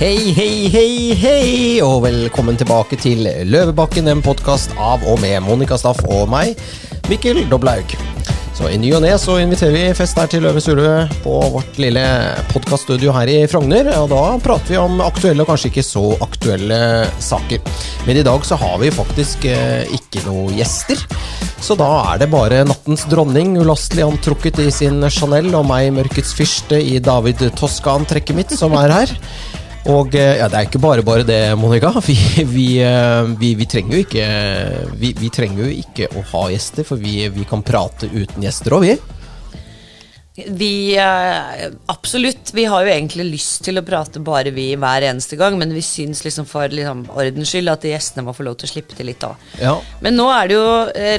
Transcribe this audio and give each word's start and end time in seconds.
Hei, 0.00 0.32
hei, 0.32 0.70
hei, 0.72 1.12
hei, 1.12 1.80
og 1.84 2.06
velkommen 2.06 2.56
tilbake 2.56 2.96
til 2.96 3.26
Løvebakken, 3.44 4.06
en 4.08 4.22
podkast 4.24 4.72
av 4.80 5.04
og 5.04 5.20
med 5.20 5.42
Monica 5.44 5.76
Staff 5.76 6.00
og 6.08 6.24
meg, 6.32 6.56
Mikkel 7.10 7.42
Doblaug. 7.50 7.92
Så 8.56 8.70
I 8.72 8.78
ny 8.80 8.94
og 8.96 9.04
ne 9.04 9.10
så 9.20 9.36
inviterer 9.42 9.76
vi 9.76 9.98
fest 9.98 10.16
her 10.16 10.30
til 10.32 10.46
Løve 10.46 10.62
Sule 10.64 11.04
på 11.20 11.36
vårt 11.52 11.76
lille 11.84 12.06
podkaststudio 12.48 13.12
her 13.12 13.28
i 13.28 13.36
Frogner. 13.52 13.92
Og 14.00 14.08
da 14.14 14.22
prater 14.40 14.72
vi 14.72 14.80
om 14.80 15.04
aktuelle 15.04 15.44
og 15.44 15.52
kanskje 15.52 15.68
ikke 15.74 15.84
så 15.84 16.06
aktuelle 16.24 16.80
saker. 17.20 17.60
Men 18.08 18.22
i 18.22 18.24
dag 18.24 18.48
så 18.48 18.56
har 18.56 18.80
vi 18.80 18.92
faktisk 18.96 19.44
eh, 19.52 19.84
ikke 20.00 20.24
noen 20.24 20.56
gjester. 20.56 21.04
Så 21.60 21.76
da 21.76 21.92
er 22.14 22.24
det 22.24 22.32
bare 22.32 22.64
nattens 22.64 23.04
dronning, 23.12 23.58
ulastelig 23.60 24.08
antrukket 24.08 24.64
i 24.64 24.72
sin 24.72 25.04
Chanel, 25.12 25.52
og 25.52 25.68
meg, 25.68 25.92
mørkets 25.92 26.32
fyrste 26.36 26.80
i 26.80 26.96
David 27.04 27.50
Toskan-trekket 27.60 28.40
mitt, 28.40 28.56
som 28.56 28.80
er 28.80 28.96
her. 29.02 29.18
Og 29.88 30.14
eh, 30.14 30.36
ja, 30.36 30.48
det 30.50 30.58
er 30.58 30.66
ikke 30.68 30.82
bare 30.82 31.04
bare 31.06 31.24
det, 31.24 31.40
Monica. 31.56 31.92
Vi, 32.10 32.16
vi, 32.44 32.66
eh, 32.84 33.22
vi, 33.38 33.54
vi 33.56 33.66
trenger 33.70 33.96
jo 33.96 34.02
ikke 34.04 34.26
vi, 35.00 35.30
trenger 35.32 35.64
jo 35.64 35.70
ikke 35.80 36.10
å 36.16 36.24
ha 36.34 36.42
gjester, 36.52 36.84
for 36.86 37.00
vi, 37.00 37.30
kan 37.48 37.64
prate 37.64 38.10
uten 38.10 38.44
gjester 38.44 38.76
òg, 38.76 38.86
vi. 38.88 38.98
Vi 40.46 40.96
eh, 40.98 41.70
Absolutt. 41.86 42.52
Vi 42.54 42.64
har 42.64 42.84
jo 42.84 42.92
egentlig 42.92 43.26
lyst 43.32 43.64
til 43.66 43.80
å 43.80 43.84
prate 43.86 44.22
bare 44.24 44.52
vi 44.54 44.68
hver 44.78 45.06
eneste 45.08 45.38
gang, 45.40 45.56
men 45.60 45.72
vi 45.74 45.82
syns 45.84 46.22
liksom 46.24 46.48
for 46.48 46.72
liksom, 46.72 47.06
ordens 47.14 47.52
skyld 47.52 47.72
at 47.72 47.86
gjestene 47.88 48.24
må 48.26 48.34
få 48.36 48.46
lov 48.46 48.58
til 48.60 48.68
å 48.68 48.72
slippe 48.74 48.98
til 48.98 49.10
litt 49.10 49.24
òg. 49.26 49.48
Ja. 49.60 49.74
Men 50.04 50.16
nå 50.18 50.28
er 50.34 50.50
det 50.50 50.58
jo 50.58 50.68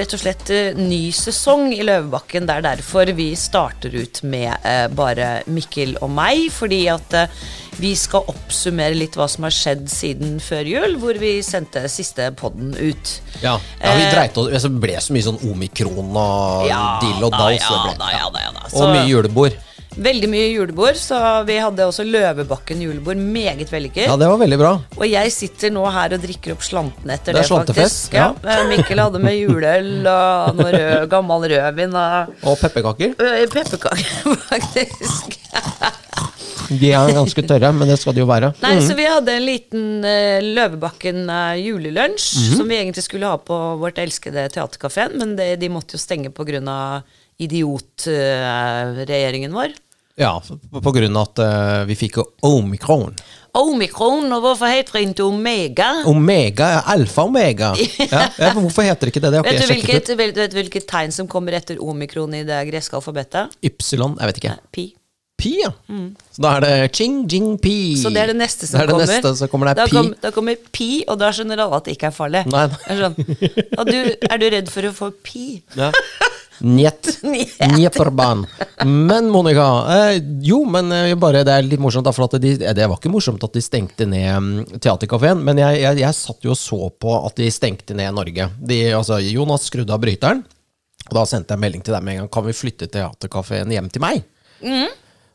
rett 0.03 0.15
og 0.17 0.23
slett 0.23 0.53
ny 0.79 1.03
sesong 1.15 1.69
i 1.75 1.81
Løvebakken. 1.85 2.47
Det 2.49 2.59
er 2.59 2.69
derfor 2.71 3.13
vi 3.17 3.31
starter 3.39 3.97
ut 3.97 4.23
med 4.27 4.53
eh, 4.67 4.85
bare 4.93 5.33
Mikkel 5.51 5.97
og 6.01 6.13
meg, 6.13 6.47
fordi 6.53 6.85
at 6.93 7.19
eh, 7.19 7.43
vi 7.81 7.91
skal 7.97 8.27
oppsummere 8.29 8.93
litt 8.97 9.17
hva 9.17 9.25
som 9.31 9.47
har 9.47 9.55
skjedd 9.55 9.87
siden 9.89 10.37
før 10.43 10.67
jul, 10.69 10.95
hvor 11.01 11.17
vi 11.21 11.33
sendte 11.45 11.83
siste 11.89 12.29
podden 12.37 12.75
ut. 12.77 13.15
Ja, 13.41 13.55
ja 13.81 13.95
vi 13.97 14.05
dreit 14.11 14.37
oss 14.37 14.67
Det 14.67 14.73
ble 14.83 14.99
så 15.01 15.15
mye 15.15 15.25
sånn 15.25 15.41
omikron 15.49 16.13
og 16.13 16.69
ja, 16.69 16.83
dill 17.01 17.25
og 17.25 17.33
dals. 17.33 17.65
Ja, 17.65 17.81
da, 17.97 18.13
ja, 18.13 18.29
da, 18.29 18.45
ja, 18.45 18.55
da. 18.59 18.69
Og 18.77 18.93
mye 18.93 19.09
julebord. 19.09 19.57
Veldig 19.91 20.27
mye 20.31 20.45
julebord, 20.53 20.95
så 20.95 21.17
vi 21.43 21.57
hadde 21.59 21.83
også 21.83 22.05
Løvebakken 22.07 22.79
julebord. 22.85 23.19
Meget 23.19 23.73
vellykket. 23.73 24.05
Ja, 24.07 24.15
det 24.19 24.29
var 24.29 24.39
veldig 24.39 24.59
bra. 24.61 24.71
Og 24.95 25.03
jeg 25.09 25.33
sitter 25.35 25.73
nå 25.73 25.83
her 25.91 26.15
og 26.15 26.23
drikker 26.23 26.53
opp 26.55 26.63
slanten 26.63 27.11
etter 27.11 27.35
det, 27.35 27.43
det 27.43 27.51
faktisk. 27.51 28.15
Ja. 28.15 28.29
ja. 28.45 28.61
Mikkel 28.69 29.01
hadde 29.03 29.19
med 29.23 29.35
juleøl 29.41 30.05
og 30.05 30.61
noe 30.61 30.71
rød, 30.77 31.09
gammel 31.11 31.49
rødvin. 31.55 31.97
Og, 32.05 32.39
og 32.45 32.61
pepperkaker. 32.61 33.17
Pepperkaker, 33.51 34.39
faktisk. 34.51 35.41
De 36.71 36.93
er 36.95 37.11
ganske 37.15 37.41
tørre, 37.43 37.71
men 37.75 37.87
det 37.91 37.97
skal 37.99 38.15
de 38.15 38.21
jo 38.23 38.27
være. 38.29 38.53
Nei, 38.63 38.75
mm. 38.77 38.83
Så 38.87 38.93
vi 38.95 39.05
hadde 39.09 39.31
en 39.35 39.47
liten 39.47 39.83
uh, 40.05 40.39
Løvebakken 40.45 41.17
uh, 41.27 41.59
julelunsj, 41.59 42.37
mm 42.37 42.43
-hmm. 42.45 42.57
som 42.57 42.69
vi 42.69 42.77
egentlig 42.77 43.03
skulle 43.03 43.27
ha 43.27 43.37
på 43.37 43.75
vårt 43.81 43.97
elskede 43.97 44.49
teaterkafeen, 44.49 45.17
men 45.19 45.35
det, 45.35 45.55
de 45.59 45.69
måtte 45.69 45.93
jo 45.95 45.99
stenge 45.99 46.29
pga. 46.29 47.03
idiotregjeringen 47.37 49.51
uh, 49.51 49.57
vår. 49.57 49.69
Ja, 50.15 50.43
på 50.83 50.91
grunn 50.91 51.17
av 51.17 51.21
at 51.31 51.39
uh, 51.39 51.85
vi 51.87 51.95
fikk 51.95 52.17
omikron. 52.41 53.15
Omikron, 53.57 54.31
og 54.31 54.41
hvorfor 54.45 54.65
heter 54.71 54.93
det 54.95 55.01
ikke 55.09 55.23
omega? 55.27 55.89
Omega 56.07 56.65
er 56.77 56.81
alfa-omega. 56.93 57.73
ja, 58.13 58.21
ja, 58.37 58.53
hvorfor 58.55 58.81
heter 58.87 59.07
det 59.07 59.15
ikke 59.15 59.25
det? 59.25 59.31
det 59.33 59.43
vet, 59.43 59.59
du 59.59 59.65
hvilket, 59.73 60.17
vet, 60.17 60.51
du 60.53 60.57
hvilket 60.61 60.87
tegn 60.87 61.11
som 61.11 61.27
kommer 61.27 61.51
etter 61.59 61.83
omikron 61.83 62.33
i 62.37 62.45
det 62.47 62.67
greske 62.69 62.95
alfabetet? 62.95 63.59
Ypsilon? 63.65 64.15
Jeg 64.21 64.27
vet 64.31 64.43
ikke. 64.43 64.55
Pi. 64.71 64.85
Pi, 65.41 65.55
ja. 65.63 65.71
Mm. 65.89 66.09
Så 66.31 66.43
da 66.45 66.55
er 66.57 66.65
det 66.65 66.73
ching, 66.97 67.21
jing, 67.31 67.53
pi. 67.61 67.95
Så 67.99 68.11
det 68.13 68.21
er 68.23 68.33
det 68.33 68.37
neste 68.39 68.69
som 68.69 68.77
det 68.77 68.87
det 68.87 68.93
kommer. 68.93 69.09
Neste, 69.09 69.33
så 69.39 69.49
kommer 69.51 69.71
det 69.71 69.77
da. 69.79 69.87
Kom, 69.89 70.11
da 70.21 70.33
kommer 70.35 70.59
pi, 70.75 70.91
og 71.09 71.17
da 71.21 71.31
skjønner 71.33 71.63
alle 71.65 71.79
at 71.81 71.89
det 71.89 71.97
ikke 71.97 72.11
er 72.11 72.15
farlig. 72.15 72.43
Nei, 72.51 72.67
nei. 72.69 72.83
Er, 72.93 73.01
sånn. 73.07 73.89
du, 73.89 73.97
er 74.29 74.43
du 74.43 74.45
redd 74.53 74.69
for 74.73 74.89
å 74.89 74.93
få 74.95 75.09
pi? 75.25 75.47
Ja. 75.79 75.89
Njet. 76.61 77.09
Njetorban. 77.73 78.45
Men 78.85 79.29
Monica 79.33 79.65
eh, 79.95 80.21
Jo, 80.45 80.61
men 80.69 80.91
eh, 80.93 81.15
bare, 81.17 81.41
det 81.47 81.55
er 81.57 81.65
litt 81.65 81.81
morsomt, 81.81 82.05
da, 82.05 82.13
for 82.13 82.29
de, 82.37 82.53
det 82.61 82.85
var 82.85 82.99
ikke 82.99 83.09
morsomt 83.09 83.41
at 83.45 83.57
de 83.57 83.63
stengte 83.65 84.05
ned 84.05 84.77
teaterkafeen, 84.77 85.41
Men 85.41 85.61
jeg, 85.61 85.81
jeg, 85.81 86.01
jeg, 86.03 86.17
satt 86.17 86.45
jo 86.45 86.53
og 86.53 86.59
så 86.59 86.91
på 87.01 87.17
at 87.17 87.41
de 87.41 87.49
stengte 87.53 87.97
ned 87.97 88.13
Norge. 88.13 88.51
De, 88.61 88.81
altså, 88.93 89.17
Jonas 89.25 89.65
skrudde 89.71 89.95
av 89.95 90.03
bryteren. 90.03 90.45
Og 91.09 91.17
da 91.17 91.25
sendte 91.27 91.55
jeg 91.55 91.63
melding 91.63 91.81
til 91.85 91.97
dem 91.97 92.11
en 92.11 92.21
gang. 92.21 92.31
Kan 92.31 92.45
vi 92.45 92.55
flytte 92.55 92.89
teaterkafeen 92.91 93.73
hjem 93.73 93.89
til 93.91 94.05
meg? 94.05 94.21
Mm. 94.61 94.91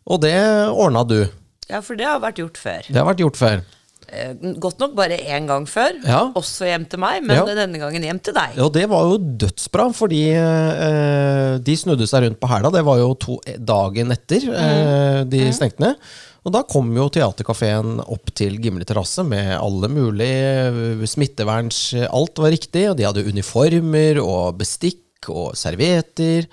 Og 0.06 0.22
det 0.22 0.36
ordna 0.70 1.02
du. 1.06 1.20
Ja, 1.66 1.82
for 1.82 1.98
det 1.98 2.06
har 2.06 2.20
vært 2.22 2.38
gjort 2.42 2.60
før. 2.60 2.86
Det 2.86 3.00
har 3.00 3.08
vært 3.08 3.24
gjort 3.24 3.40
før. 3.40 3.64
Eh, 4.06 4.36
godt 4.62 4.78
nok 4.78 4.92
bare 4.94 5.16
én 5.18 5.48
gang 5.48 5.64
før, 5.66 5.96
ja. 6.06 6.20
også 6.38 6.68
hjem 6.68 6.84
til 6.86 7.00
meg, 7.02 7.24
men 7.26 7.40
ja. 7.40 7.56
denne 7.58 7.80
gangen 7.80 8.04
hjem 8.06 8.20
til 8.22 8.36
deg. 8.36 8.54
Ja, 8.54 8.68
det 8.70 8.84
var 8.92 9.08
jo 9.10 9.16
dødsbra, 9.42 9.88
fordi 9.98 10.20
eh, 10.30 11.56
de 11.58 11.74
snudde 11.74 12.06
seg 12.06 12.22
rundt 12.22 12.38
på 12.38 12.50
hæla. 12.52 12.70
Det 12.74 12.84
var 12.86 13.00
jo 13.02 13.10
to, 13.18 13.40
dagen 13.58 14.14
etter 14.14 14.46
eh, 14.46 15.20
de 15.26 15.42
mm. 15.48 15.54
stengte 15.58 15.82
ned. 15.82 16.06
Og 16.46 16.54
da 16.54 16.62
kom 16.62 16.92
jo 16.94 17.08
Theatercaféen 17.10 17.98
opp 18.04 18.30
til 18.38 18.60
Gimle 18.62 18.86
terrasse 18.86 19.24
med 19.26 19.56
alle 19.56 19.90
mulige 19.90 20.68
eh, 20.70 21.02
smitteverns 21.10 21.80
Alt 22.06 22.38
var 22.38 22.54
riktig, 22.54 22.86
og 22.92 23.00
de 23.00 23.08
hadde 23.08 23.26
uniformer 23.26 24.22
og 24.22 24.62
bestikk 24.62 25.02
og 25.32 25.56
servietter 25.58 26.46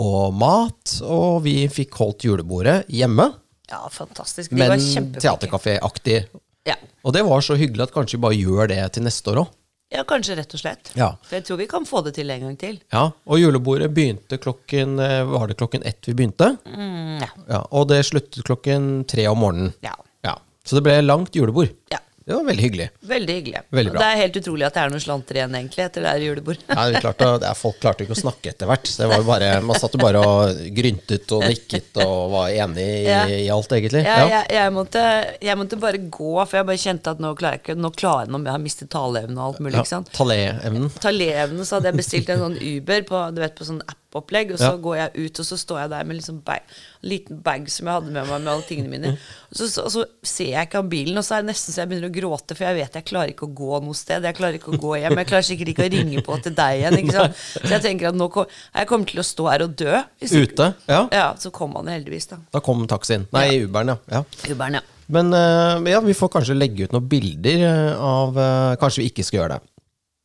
og 0.00 0.34
mat. 0.34 0.98
Og 1.04 1.42
vi 1.46 1.64
fikk 1.72 1.98
holdt 2.00 2.26
julebordet 2.28 2.82
hjemme. 2.88 3.30
Ja, 3.70 3.84
fantastisk. 3.92 4.50
De 4.50 4.58
men 4.58 4.82
teaterkaféaktig. 5.16 6.24
Ja. 6.66 6.76
Og 7.02 7.14
det 7.16 7.22
var 7.26 7.40
så 7.44 7.56
hyggelig 7.56 7.88
at 7.88 7.94
kanskje 7.94 8.18
vi 8.18 8.24
bare 8.26 8.38
gjør 8.38 8.70
det 8.72 8.82
til 8.96 9.06
neste 9.06 9.32
år 9.32 9.44
òg. 9.44 9.56
Ja, 9.90 10.04
kanskje 10.06 10.36
rett 10.38 10.52
og 10.54 10.60
slett. 10.62 10.92
Ja. 10.94 11.08
For 11.26 11.40
jeg 11.40 11.46
tror 11.48 11.58
vi 11.58 11.66
kan 11.70 11.86
få 11.86 12.02
det 12.06 12.12
til 12.14 12.30
en 12.30 12.44
gang 12.44 12.58
til. 12.58 12.76
Ja, 12.94 13.08
Og 13.26 13.40
julebordet 13.40 13.88
begynte 13.90 14.38
klokken 14.38 15.00
eh, 15.02 15.24
Var 15.26 15.50
det 15.50 15.56
klokken 15.58 15.82
ett 15.82 16.06
vi 16.06 16.14
begynte? 16.14 16.52
Mm, 16.62 17.16
ja. 17.24 17.30
ja. 17.48 17.64
Og 17.74 17.88
det 17.90 18.04
sluttet 18.06 18.46
klokken 18.46 19.02
tre 19.10 19.26
om 19.26 19.42
morgenen. 19.42 19.72
Ja. 19.82 19.96
ja. 20.22 20.36
Så 20.62 20.78
det 20.78 20.84
ble 20.86 21.00
langt 21.02 21.34
julebord. 21.34 21.74
Ja. 21.90 21.98
Det 22.30 22.36
var 22.36 22.44
veldig 22.46 22.62
hyggelig. 22.62 22.84
Veldig 23.10 23.34
hyggelig. 23.34 23.60
Veldig 23.74 23.92
det 23.96 24.06
er 24.06 24.18
helt 24.20 24.36
utrolig 24.38 24.66
at 24.68 24.76
det 24.76 24.82
er 24.84 24.92
noen 24.92 25.02
slanter 25.02 25.38
igjen 25.40 25.54
egentlig 25.58 25.82
etter 25.82 26.04
det 26.04 26.12
her 26.12 26.24
julebordet. 26.28 26.66
ja, 26.68 26.84
det 26.86 27.00
det 27.42 27.48
er, 27.48 27.56
folk 27.58 27.80
klarte 27.82 28.04
ikke 28.04 28.14
å 28.14 28.20
snakke 28.20 28.52
etter 28.52 28.70
hvert. 28.70 28.90
Det 29.00 29.08
var 29.10 29.24
bare, 29.26 29.48
man 29.66 29.80
satt 29.82 29.96
jo 29.96 30.02
bare 30.02 30.20
og 30.22 30.60
gryntet 30.76 31.34
og 31.34 31.42
nikket 31.42 31.98
og 32.04 32.30
var 32.36 32.54
enig 32.54 32.86
i, 32.86 33.00
ja. 33.08 33.24
i 33.34 33.48
alt, 33.50 33.74
egentlig. 33.74 34.04
Ja, 34.06 34.20
jeg, 34.30 34.46
jeg, 34.54 34.74
måtte, 34.76 35.02
jeg, 35.42 35.58
måtte, 35.58 35.80
bare 35.82 36.02
gå, 36.06 36.34
for 36.44 36.60
jeg 36.60 36.68
bare 36.70 36.82
kjente 36.84 37.16
at 37.16 37.24
nå 37.24 37.32
klarer 37.38 37.58
jeg 37.58 37.64
ikke 37.64 37.78
Nå 37.80 37.90
klarer 37.96 38.30
jeg, 38.30 38.44
jeg 38.46 38.54
har 38.54 38.62
mistet 38.62 38.92
taleevnen 38.94 39.40
og 39.40 39.48
alt 39.48 39.64
mulig. 39.66 39.82
sant? 39.90 40.12
Taleevnen. 40.14 40.86
Taleevnen, 41.02 41.66
så 41.66 41.80
hadde 41.80 41.90
jeg 41.90 41.98
bestilt 41.98 42.30
en 42.30 42.44
sånn 42.44 42.60
Uber 42.60 43.08
på, 43.10 43.24
du 43.34 43.42
vet, 43.42 43.58
på 43.58 43.66
sånn 43.66 43.82
app 43.82 43.99
opplegg, 44.18 44.54
og 44.54 44.58
så 44.58 44.72
ja. 44.72 44.78
går 44.82 44.96
jeg 44.98 45.26
ut, 45.26 45.40
og 45.42 45.46
så 45.46 45.58
står 45.60 45.78
jeg 45.80 45.90
der 45.92 46.08
med 46.08 46.18
liksom 46.18 46.40
bag, 46.46 46.72
en 47.00 47.10
liten 47.12 47.38
bag 47.44 47.68
som 47.70 47.86
jeg 47.86 47.98
hadde 48.00 48.10
med 48.10 48.26
meg 48.26 48.42
med 48.42 48.52
alle 48.52 48.66
tingene 48.66 48.90
mine. 48.90 49.12
Og 49.50 49.56
så, 49.60 49.68
så, 49.70 49.86
så 49.94 50.04
ser 50.26 50.52
jeg 50.56 50.68
ikke 50.68 50.82
av 50.82 50.90
bilen, 50.90 51.20
og 51.20 51.26
så 51.26 51.36
er 51.36 51.44
det 51.44 51.50
nesten 51.52 51.76
så 51.76 51.82
jeg 51.82 51.92
begynner 51.92 52.10
å 52.10 52.16
gråte, 52.18 52.58
for 52.58 52.66
jeg 52.66 52.78
vet 52.80 53.00
jeg 53.00 53.08
klarer 53.12 53.34
ikke 53.34 53.48
å 53.48 53.54
gå 53.62 53.82
noe 53.86 53.98
sted. 53.98 54.26
Jeg 54.26 54.38
klarer 54.38 54.60
ikke 54.60 54.74
å 54.74 54.80
gå 54.82 54.94
hjem. 55.00 55.18
Jeg 55.22 55.30
klarer 55.32 55.48
sikkert 55.50 55.72
ikke 55.74 55.88
å 55.88 55.92
ringe 55.96 56.24
på 56.26 56.38
til 56.44 56.56
deg 56.58 56.82
igjen. 56.82 57.00
Ikke 57.04 57.16
sant? 57.16 57.42
Så 57.64 57.74
jeg 57.76 57.84
tenker 57.86 58.10
at 58.10 58.18
nå 58.18 58.30
kom, 58.34 58.56
jeg 58.74 58.90
kommer 58.90 59.12
til 59.12 59.22
å 59.22 59.26
stå 59.26 59.50
her 59.52 59.66
og 59.66 59.76
dø. 59.78 60.04
Ute? 60.20 60.72
Ja. 60.90 61.02
ja. 61.14 61.26
Så 61.40 61.54
kom 61.54 61.76
han 61.78 61.92
heldigvis, 61.92 62.32
da. 62.32 62.40
Da 62.54 62.64
kom 62.64 62.82
taxien. 62.90 63.28
Nei, 63.34 63.46
ja. 63.52 63.66
Uberen, 63.68 63.94
ja. 63.94 64.20
ja. 64.20 64.50
Uberen, 64.50 64.80
ja. 64.80 64.86
Men 65.10 65.32
uh, 65.34 65.90
ja, 65.90 65.98
vi 66.04 66.14
får 66.14 66.30
kanskje 66.36 66.54
legge 66.54 66.86
ut 66.86 66.92
noen 66.94 67.06
bilder 67.10 67.64
eh, 67.66 67.98
av 67.98 68.36
uh, 68.38 68.76
Kanskje 68.78 69.02
vi 69.02 69.08
ikke 69.10 69.24
skal 69.26 69.40
gjøre 69.40 69.56
det. 69.56 69.69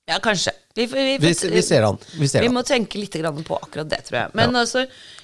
Ja, 0.05 0.19
kanskje. 0.21 0.51
Vi, 0.75 0.85
vi, 0.85 1.17
vi, 1.17 1.33
vi 1.51 1.61
ser 1.61 1.81
han. 1.81 1.97
Vi, 2.19 2.27
ser 2.27 2.49
må 2.49 2.61
tenke 2.63 2.99
litt 2.99 3.15
på 3.47 3.57
akkurat 3.57 3.89
det, 3.89 4.01
tror 4.05 4.19
jeg. 4.19 4.33
Men 4.37 4.51
ja. 4.53 4.61
altså, 4.61 4.83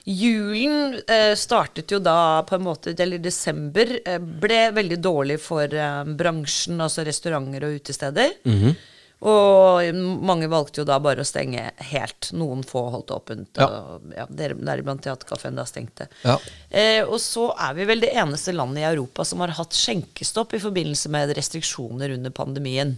julen 0.10 0.96
eh, 1.06 1.34
startet 1.38 1.92
jo 1.92 2.00
da 2.02 2.42
på 2.48 2.56
en 2.58 2.64
måte 2.66 2.96
Eller 2.98 3.22
desember 3.22 3.92
eh, 4.00 4.18
ble 4.18 4.72
veldig 4.74 4.98
dårlig 4.98 5.38
for 5.44 5.70
eh, 5.70 6.02
bransjen, 6.18 6.82
altså 6.82 7.06
restauranter 7.06 7.68
og 7.68 7.78
utesteder. 7.78 8.34
Mm 8.46 8.58
-hmm. 8.58 8.80
Og 9.22 9.96
mange 10.26 10.48
valgte 10.50 10.82
jo 10.82 10.86
da 10.86 10.98
bare 11.00 11.22
å 11.22 11.28
stenge 11.28 11.68
helt. 11.92 12.32
Noen 12.34 12.64
få 12.66 12.88
holdt 12.90 13.12
åpent. 13.14 13.52
Ja. 13.60 13.68
Og, 13.68 14.08
ja, 14.18 14.26
Deriblant 14.30 15.04
Teaterkafeen 15.04 15.60
da 15.60 15.66
stengte. 15.70 16.08
Ja. 16.24 16.40
Eh, 16.70 17.04
og 17.06 17.20
så 17.22 17.52
er 17.54 17.76
vi 17.78 17.86
vel 17.86 18.02
det 18.02 18.16
eneste 18.18 18.52
landet 18.52 18.82
i 18.82 18.90
Europa 18.90 19.26
som 19.26 19.44
har 19.46 19.54
hatt 19.60 19.78
skjenkestopp 19.78 20.54
i 20.58 20.64
forbindelse 20.64 21.10
med 21.14 21.36
restriksjoner 21.38 22.10
under 22.18 22.34
pandemien. 22.34 22.98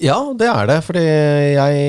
Ja, 0.00 0.16
det 0.32 0.48
er 0.48 0.68
det. 0.70 0.78
Fordi 0.86 1.02
jeg, 1.04 1.80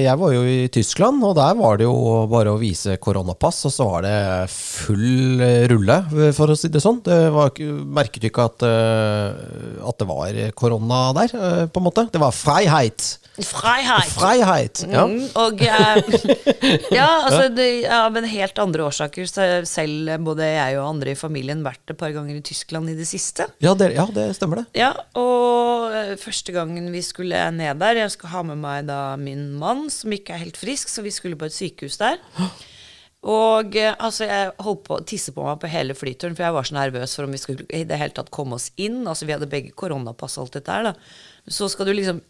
jeg, 0.00 0.16
var 0.20 0.32
jo 0.32 0.44
i 0.48 0.68
Tyskland, 0.72 1.20
og 1.26 1.34
der 1.36 1.56
var 1.58 1.76
det 1.76 1.84
jo 1.84 2.24
bare 2.30 2.54
å 2.54 2.60
vise 2.60 2.96
koronapass, 3.02 3.60
og 3.68 3.74
så 3.74 3.88
var 3.90 4.06
det 4.06 4.16
full 4.52 5.42
rulle, 5.68 5.98
for 6.36 6.54
å 6.54 6.56
si 6.56 6.72
det 6.72 6.80
sånn. 6.84 7.02
Det 7.04 7.18
var, 7.34 7.52
merket 8.00 8.24
du 8.24 8.30
ikke 8.30 8.48
at, 8.48 8.64
at, 8.64 9.98
det 10.00 10.08
var 10.08 10.40
korona 10.56 11.02
der, 11.20 11.36
på 11.68 11.82
en 11.82 11.88
måte. 11.90 12.08
Det 12.12 12.22
var 12.22 12.36
freiheit. 12.36 13.18
Freiheit. 13.46 14.10
Freiheit. 14.12 14.82
Ja. 14.90 15.04
Mm, 15.06 15.26
og 15.38 15.62
eh, 15.62 15.98
Ja, 16.98 17.06
altså 17.26 17.48
det, 17.54 17.68
av 17.92 18.16
en 18.18 18.26
helt 18.28 18.58
andre 18.62 18.86
årsaker. 18.88 19.28
Så 19.30 19.46
selv 19.68 20.14
både 20.26 20.48
jeg 20.48 20.78
og 20.78 20.88
andre 20.88 21.14
i 21.14 21.18
familien 21.18 21.62
vært 21.66 21.94
et 21.94 22.00
par 22.00 22.14
ganger 22.16 22.38
i 22.38 22.44
Tyskland 22.44 22.90
i 22.90 22.96
det 22.98 23.06
siste. 23.08 23.48
Ja, 23.64 23.74
det, 23.78 23.92
ja, 23.96 24.08
det 24.14 24.30
stemmer, 24.38 24.62
det. 24.62 24.80
Ja, 24.80 24.92
og 25.18 25.94
eh, 25.94 26.16
første 26.20 26.54
gangen 26.56 26.90
vi 26.94 27.04
skulle 27.06 27.44
ned 27.54 27.78
der 27.78 28.02
Jeg 28.02 28.14
skal 28.16 28.34
ha 28.34 28.46
med 28.50 28.58
meg 28.62 28.88
da 28.88 29.02
min 29.20 29.52
mann, 29.60 29.86
som 29.92 30.12
ikke 30.14 30.34
er 30.34 30.46
helt 30.46 30.58
frisk, 30.58 30.90
så 30.90 31.04
vi 31.06 31.14
skulle 31.14 31.38
på 31.38 31.48
et 31.48 31.56
sykehus 31.56 32.00
der. 32.00 32.18
Og 33.28 33.74
eh, 33.76 33.94
altså, 33.98 34.28
jeg 34.28 34.52
holdt 34.62 34.84
på 34.86 34.98
å 34.98 35.04
tisse 35.06 35.32
på 35.34 35.42
meg 35.42 35.58
på 35.58 35.70
hele 35.72 35.96
flyturen, 35.98 36.36
for 36.38 36.46
jeg 36.46 36.54
var 36.54 36.68
så 36.68 36.76
nervøs 36.76 37.16
for 37.16 37.26
om 37.26 37.34
vi 37.34 37.40
skulle 37.42 37.66
i 37.74 37.82
det 37.88 37.98
hele 37.98 38.14
tatt 38.14 38.30
komme 38.34 38.54
oss 38.58 38.70
inn. 38.78 39.00
Altså, 39.10 39.26
vi 39.26 39.34
hadde 39.34 39.50
begge 39.50 39.74
koronapass 39.74 40.38
og 40.38 40.46
alt 40.46 40.60
dette 40.60 40.76
her, 40.76 40.90
da. 40.90 40.94
Så 41.50 41.66
skal 41.72 41.88
du 41.88 41.96
liksom 41.96 42.22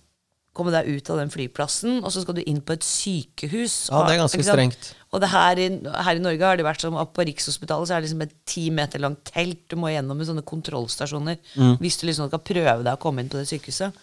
komme 0.59 0.73
deg 0.75 0.89
ut 0.91 1.09
av 1.15 1.19
den 1.23 1.31
flyplassen, 1.33 2.01
og 2.05 2.11
så 2.15 2.21
skal 2.25 2.37
du 2.37 2.43
inn 2.51 2.59
på 2.67 2.75
et 2.77 2.85
sykehus. 2.87 3.77
Ja, 3.91 4.03
det 4.09 4.17
er 4.17 4.21
ganske 4.25 4.45
strengt. 4.47 4.91
Og 5.15 5.23
det 5.25 5.31
her, 5.33 5.57
i, 5.63 5.69
her 6.05 6.19
i 6.19 6.21
Norge 6.21 6.45
har 6.45 6.59
det 6.61 6.67
vært 6.67 6.83
som 6.85 6.99
at 7.01 7.15
på 7.17 7.25
Rikshospitalet 7.25 7.89
så 7.89 7.95
er 7.97 8.03
det 8.03 8.09
liksom 8.11 8.25
et 8.27 8.35
ti 8.51 8.67
meter 8.75 9.01
langt 9.01 9.23
telt 9.31 9.63
du 9.73 9.79
må 9.81 9.89
gjennom 9.95 10.19
med 10.21 10.29
sånne 10.29 10.45
kontrollstasjoner 10.45 11.39
Mm. 11.57 11.79
hvis 11.81 11.97
du 12.01 12.05
liksom 12.11 12.29
skal 12.29 12.43
prøve 12.45 12.83
deg 12.85 12.93
å 12.93 13.01
komme 13.01 13.25
inn 13.25 13.31
på 13.33 13.39
det 13.41 13.47
sykehuset. 13.49 13.97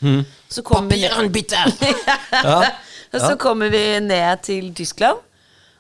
Så 0.50 0.64
kommer 0.66 0.90
vi 0.96 1.04
ja. 1.06 2.72
Og 3.14 3.22
så 3.22 3.36
kommer 3.40 3.70
vi 3.72 3.84
ned 4.04 4.42
til 4.48 4.72
Tyskland. 4.76 5.22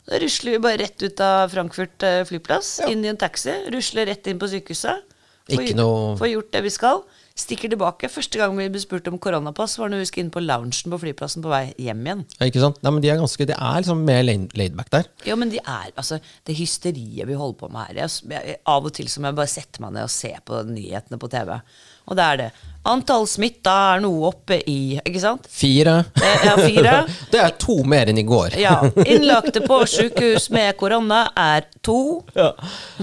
Da 0.05 0.19
rusler 0.21 0.53
vi 0.53 0.61
bare 0.61 0.77
rett 0.83 1.01
ut 1.01 1.21
av 1.25 1.49
Frankfurt 1.49 1.97
flyplass, 1.97 2.29
flyplass, 2.29 2.91
inn 2.93 3.01
i 3.01 3.09
en 3.09 3.17
taxi, 3.17 3.55
rusler 3.73 4.05
rett 4.11 4.27
inn 4.29 4.37
på 4.41 4.49
sykehuset. 4.51 5.01
Får, 5.49 5.71
noe- 5.77 6.13
får 6.19 6.29
gjort 6.35 6.51
det 6.53 6.61
vi 6.65 6.73
skal. 6.73 7.01
Stikker 7.35 7.67
tilbake. 7.67 8.07
Første 8.07 8.39
gang 8.39 8.53
vi 8.55 8.69
ble 8.71 8.79
spurt 8.79 9.09
om 9.11 9.17
koronapass, 9.19 9.73
var 9.75 9.89
når 9.91 9.99
vi 9.99 10.07
skulle 10.07 10.23
inn 10.23 10.31
på 10.31 10.39
loungen 10.39 10.93
på 10.93 10.99
flyplassen 11.01 11.43
på 11.43 11.49
vei 11.51 11.65
hjem 11.83 12.05
igjen. 12.07 12.21
Ja, 12.39 12.47
Ikke 12.47 12.61
sant? 12.63 12.77
Nei, 12.79 12.93
men 12.95 13.03
de 13.03 13.09
er 13.11 13.19
ganske 13.19 13.47
De 13.49 13.57
er 13.57 13.81
liksom 13.83 14.05
mer 14.07 14.21
laid- 14.23 14.55
laidback 14.55 14.89
der. 14.93 15.09
Ja, 15.27 15.35
men 15.35 15.51
de 15.51 15.59
er, 15.59 15.91
altså, 15.99 16.21
det 16.47 16.55
hysteriet 16.55 17.27
vi 17.27 17.35
holder 17.35 17.59
på 17.59 17.69
med 17.73 17.89
her 17.89 17.99
jeg, 18.05 18.31
jeg, 18.31 18.55
Av 18.65 18.85
og 18.87 18.93
til 18.95 19.11
så 19.11 19.19
må 19.19 19.27
jeg 19.27 19.35
bare 19.41 19.51
sette 19.51 19.83
meg 19.83 19.91
ned 19.97 20.07
og 20.07 20.13
se 20.15 20.31
på 20.47 20.61
nyhetene 20.69 21.19
på 21.19 21.27
TV. 21.35 21.51
Og 22.05 22.17
det 22.17 22.29
er 22.31 22.41
det. 22.45 22.49
Antall 22.85 23.23
smitta 23.25 23.71
er 23.95 24.01
noe 24.03 24.27
oppe 24.29 24.59
i 24.69 24.99
Ikke 24.99 25.21
sant? 25.23 25.47
Fire. 25.49 25.95
Eh, 26.21 26.43
Ja, 26.45 26.53
fire. 26.59 26.93
Det 27.33 27.39
er 27.41 27.55
to 27.57 27.79
mer 27.87 28.11
enn 28.11 28.19
i 28.21 28.25
går. 28.27 28.53
Ja. 28.61 28.75
Innlagte 29.11 29.63
på 29.65 29.79
sykehus 29.89 30.51
med 30.53 30.77
korona 30.77 31.23
er 31.33 31.65
to. 31.85 32.21
Ja, 32.37 32.51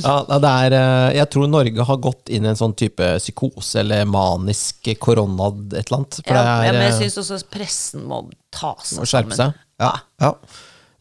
ja 0.04 0.16
det 0.30 0.52
er, 0.52 0.76
eh, 0.78 1.08
jeg 1.18 1.30
tror 1.34 1.50
Norge 1.50 1.88
har 1.88 1.98
gått 2.04 2.30
inn 2.30 2.46
i 2.46 2.52
en 2.52 2.58
sånn 2.58 2.76
type 2.78 3.16
psykose 3.18 3.82
eller 3.82 4.06
manisk 4.06 4.92
korona 5.02 5.50
et 5.50 5.82
eller 5.82 5.98
annet. 5.98 6.20
For 6.22 6.30
Ja, 6.30 6.38
det 6.38 6.46
ja, 6.46 6.58
er, 6.68 6.78
men 6.78 6.86
jeg 6.86 6.94
eh, 6.94 7.00
syns 7.02 7.18
også 7.24 7.40
pressen 7.50 8.06
må 8.06 8.22
ta 8.54 8.76
seg 8.86 9.02
må 9.02 9.08
skjerpe 9.10 9.38
seg. 9.40 9.58
Ja, 9.82 9.96
ja. 10.22 10.36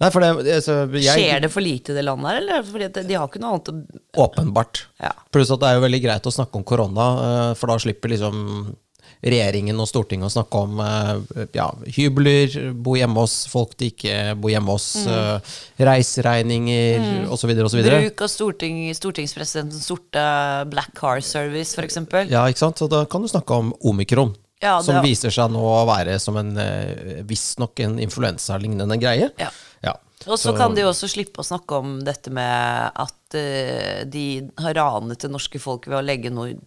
Nei, 0.02 0.10
for 0.10 0.24
det, 0.26 0.30
altså, 0.58 0.76
jeg, 0.98 1.14
Skjer 1.14 1.42
det 1.46 1.52
for 1.54 1.62
lite 1.62 1.94
i 1.94 1.98
det 2.00 2.04
landet 2.08 2.32
her, 2.32 2.38
eller? 2.42 2.64
Fordi 2.66 2.88
de 3.06 3.18
har 3.20 3.28
ikke 3.30 3.42
noe 3.44 3.56
annet 3.56 3.70
å 3.70 4.24
Åpenbart. 4.26 4.86
Ja. 5.04 5.12
Pluss 5.34 5.52
at 5.54 5.62
det 5.62 5.68
er 5.70 5.78
jo 5.78 5.84
veldig 5.86 6.00
greit 6.04 6.26
å 6.26 6.34
snakke 6.34 6.58
om 6.58 6.66
korona, 6.66 7.10
eh, 7.28 7.52
for 7.60 7.70
da 7.70 7.78
slipper 7.84 8.10
liksom 8.16 8.40
regjeringen 9.22 9.78
og 9.78 9.86
Stortinget 9.86 10.26
å 10.26 10.34
snakke 10.34 10.62
om 10.66 10.80
eh, 10.82 11.46
ja, 11.54 11.68
hybler, 11.94 12.56
bo 12.82 12.96
hjemme 12.98 13.22
hos 13.22 13.44
folk 13.52 13.76
de 13.78 13.92
ikke 13.94 14.16
bor 14.42 14.50
hjemme 14.50 14.74
hos, 14.74 14.88
Mm. 15.06 15.12
eh, 15.14 15.56
reiseregninger 15.92 17.30
osv. 17.32 17.52
osv. 17.66 17.82
Bruk 17.86 18.22
av 18.26 18.32
storting, 18.32 18.80
stortingspresidentens 18.98 19.86
sorte 19.86 20.24
black 20.72 20.94
car 20.98 21.22
service, 21.22 21.76
f.eks. 21.78 22.02
Ja, 22.32 22.48
ikke 22.50 22.64
sant? 22.66 22.82
Så 22.82 22.90
da 22.90 23.04
kan 23.06 23.22
du 23.22 23.30
snakke 23.30 23.54
om 23.62 23.74
omikron. 23.86 24.34
Ja, 24.62 24.76
som 24.82 24.96
som 25.00 25.06
viser 25.06 25.34
seg 25.34 25.50
nå 25.54 25.62
å 25.62 25.86
være 25.90 26.20
som 26.22 26.36
en 26.38 26.52
visstnok 27.26 27.80
en 27.82 27.96
influensalignende 28.04 28.98
greie. 29.02 29.32
Ja. 29.42 29.50
Og 30.28 30.38
så 30.40 30.54
kan 30.58 30.76
de 30.76 30.84
jo 30.84 30.92
også 30.92 31.10
slippe 31.10 31.42
å 31.42 31.46
snakke 31.48 31.80
om 31.82 31.96
dette 32.06 32.32
med 32.34 33.00
at 33.02 33.38
uh, 33.38 34.02
de 34.06 34.26
har 34.62 34.78
ranet 34.78 35.24
det 35.24 35.32
norske 35.32 35.62
folk 35.62 35.88
ved 35.90 35.98
å 36.00 36.06
legge 36.06 36.32
noen 36.34 36.62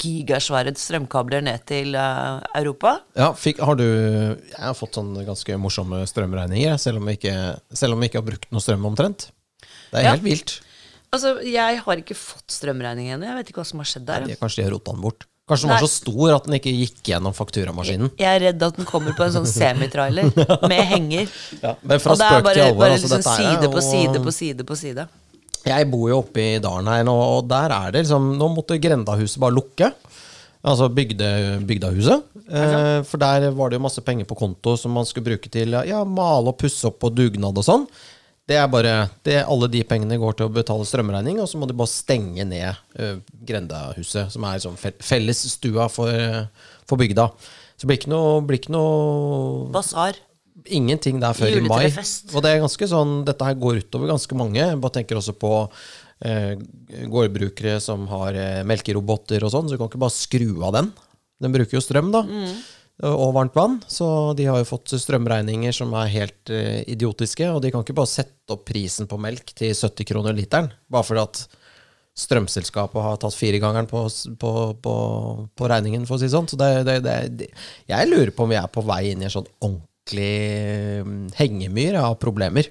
gigasvære 0.00 0.72
strømkabler 0.78 1.44
ned 1.44 1.64
til 1.68 1.96
uh, 1.98 2.40
Europa. 2.56 2.98
Ja, 3.18 3.32
fikk, 3.36 3.60
har 3.66 3.76
du 3.80 3.86
Jeg 3.86 4.62
har 4.62 4.76
fått 4.78 4.96
sånne 4.98 5.26
ganske 5.26 5.58
morsomme 5.60 6.02
strømregninger, 6.08 6.78
selv 6.80 7.02
om 7.02 7.10
vi 7.10 7.18
ikke, 7.18 7.36
om 7.90 8.00
vi 8.00 8.10
ikke 8.10 8.22
har 8.22 8.28
brukt 8.30 8.50
noe 8.54 8.64
strøm 8.64 8.88
omtrent. 8.92 9.30
Det 9.90 10.00
er 10.00 10.06
Ja. 10.06 10.14
helt 10.14 10.26
vilt. 10.26 10.60
Altså, 11.10 11.40
Jeg 11.42 11.82
har 11.82 11.96
ikke 11.98 12.14
fått 12.14 12.54
strømregning 12.54 13.10
ennå. 13.10 13.26
Jeg 13.26 13.40
vet 13.40 13.48
ikke 13.50 13.64
hva 13.64 13.66
som 13.66 13.82
har 13.82 13.90
skjedd 13.90 14.06
der. 14.06 14.26
De, 14.30 14.38
kanskje 14.38 14.62
de 14.62 14.68
har 14.68 14.74
rota 14.76 14.94
den 14.94 15.02
bort. 15.02 15.26
Kanskje 15.50 15.66
den 15.66 15.72
var 15.74 15.80
Nei. 15.82 15.86
så 15.88 15.92
stor 15.98 16.34
at 16.36 16.44
den 16.46 16.56
ikke 16.60 16.72
gikk 16.76 17.00
gjennom 17.10 17.34
fakturamaskinen. 17.34 18.12
Jeg 18.20 18.30
er 18.38 18.44
redd 18.46 18.62
at 18.62 18.76
den 18.78 18.86
kommer 18.86 19.16
på 19.18 19.24
en 19.26 19.32
sånn 19.34 19.48
semitrailer 19.50 20.30
med 20.70 20.82
henger. 20.94 21.32
Ja, 21.58 21.72
men 21.82 22.02
fra 22.02 22.14
Og 22.14 22.20
det 22.20 22.28
er 22.28 22.36
spøk 22.36 22.44
bare, 22.46 22.54
til 22.54 22.66
alvor. 22.68 22.84
bare 22.84 22.94
Altså, 22.94 23.08
liksom 23.08 23.24
dette 23.24 23.32
er 23.34 23.40
side 23.58 23.72
på 23.74 23.82
side 23.88 24.22
på 24.28 24.34
side 24.36 24.66
på 24.70 24.78
side. 24.78 25.06
Jeg 25.66 25.88
bor 25.92 26.06
jo 26.08 26.20
oppe 26.22 26.40
i 26.40 26.60
dalen 26.62 26.86
her 26.88 27.02
nå, 27.04 27.16
og 27.34 27.48
der 27.50 27.74
er 27.76 27.90
det 27.92 28.06
liksom 28.06 28.30
Nå 28.40 28.46
måtte 28.54 28.78
Grendahuset 28.80 29.42
bare 29.42 29.58
lukke. 29.58 29.90
Altså 30.60 30.86
bygde, 30.92 31.26
Bygdahuset. 31.68 32.24
Eh, 32.50 33.00
for 33.08 33.20
der 33.20 33.50
var 33.56 33.70
det 33.72 33.78
jo 33.78 33.84
masse 33.84 34.02
penger 34.04 34.28
på 34.28 34.36
konto 34.36 34.74
som 34.76 34.92
man 34.92 35.06
skulle 35.08 35.30
bruke 35.32 35.48
til 35.52 35.72
ja, 35.88 36.02
male 36.04 36.52
og 36.52 36.58
pusse 36.60 36.84
opp 36.88 37.04
og 37.08 37.14
dugnad 37.16 37.56
og 37.56 37.64
sånn. 37.64 37.86
Det 38.50 38.56
er 38.58 38.66
bare, 38.72 38.92
det, 39.26 39.36
Alle 39.46 39.68
de 39.70 39.80
pengene 39.86 40.16
går 40.18 40.34
til 40.40 40.48
å 40.48 40.52
betale 40.54 40.86
strømregning, 40.88 41.36
og 41.42 41.46
så 41.46 41.58
må 41.60 41.68
de 41.70 41.76
bare 41.78 41.92
stenge 41.92 42.42
ned 42.48 42.80
uh, 42.98 43.20
Grendahuset, 43.46 44.32
som 44.34 44.46
er 44.48 44.56
liksom 44.58 44.78
fe- 44.80 44.96
fellesstua 45.06 45.86
for, 45.92 46.10
uh, 46.10 46.72
for 46.90 46.98
bygda. 46.98 47.28
Så 47.76 47.84
det 47.86 47.90
blir 47.92 48.00
ikke 48.00 48.10
noe, 48.12 48.32
blir 48.48 48.58
ikke 48.58 48.74
noe 48.74 49.68
Basar. 49.72 50.18
ingenting 50.66 51.20
der 51.22 51.36
før 51.38 51.54
i 51.56 51.62
mai. 51.62 51.86
Og 52.34 52.42
det 52.44 52.50
er 52.56 52.64
ganske 52.64 52.90
sånn, 52.90 53.14
dette 53.28 53.46
her 53.46 53.54
går 53.62 53.84
utover 53.84 54.10
ganske 54.10 54.36
mange. 54.42 54.58
Jeg 54.60 54.82
bare 54.82 54.96
tenker 54.98 55.20
også 55.22 55.36
på 55.38 55.52
uh, 55.70 56.52
gårdbrukere 57.14 57.78
som 57.80 58.04
har 58.10 58.36
melkeroboter 58.68 59.46
og 59.46 59.54
sånn, 59.54 59.70
så 59.70 59.78
du 59.78 59.80
kan 59.80 59.92
ikke 59.92 60.02
bare 60.02 60.18
skru 60.18 60.50
av 60.66 60.74
den. 60.80 60.90
Den 61.40 61.54
bruker 61.54 61.78
jo 61.78 61.86
strøm, 61.86 62.10
da. 62.12 62.26
Og 63.06 63.30
varmt 63.32 63.54
vann. 63.56 63.78
Så 63.88 64.06
de 64.36 64.44
har 64.50 64.60
jo 64.60 64.68
fått 64.68 64.92
strømregninger 65.00 65.72
som 65.72 65.94
er 65.96 66.12
helt 66.12 66.52
eh, 66.52 66.82
idiotiske. 66.92 67.46
Og 67.48 67.62
de 67.64 67.70
kan 67.72 67.84
ikke 67.84 67.96
bare 67.96 68.10
sette 68.10 68.52
opp 68.52 68.66
prisen 68.68 69.08
på 69.08 69.18
melk 69.20 69.54
til 69.56 69.72
70 69.72 70.08
kroner 70.10 70.36
literen, 70.36 70.68
bare 70.90 71.06
fordi 71.08 71.22
at 71.24 71.44
strømselskapet 72.20 73.00
har 73.00 73.20
tatt 73.22 73.36
firegangeren 73.36 73.88
på, 73.88 74.02
på, 74.40 74.52
på, 74.82 74.96
på 75.56 75.70
regningen, 75.70 76.04
for 76.08 76.18
å 76.18 76.20
si 76.20 76.28
det 76.28 76.34
sånn. 76.34 76.50
Så 76.50 76.58
det, 76.60 76.72
det, 76.88 76.98
det, 77.38 77.48
jeg 77.88 78.10
lurer 78.10 78.34
på 78.34 78.44
om 78.44 78.52
vi 78.52 78.58
er 78.60 78.68
på 78.72 78.84
vei 78.84 79.02
inn 79.12 79.24
i 79.24 79.28
en 79.30 79.34
sånn 79.38 79.48
ordentlig 79.62 81.06
mm, 81.06 81.24
hengemyr 81.38 82.00
av 82.02 82.18
problemer. 82.20 82.68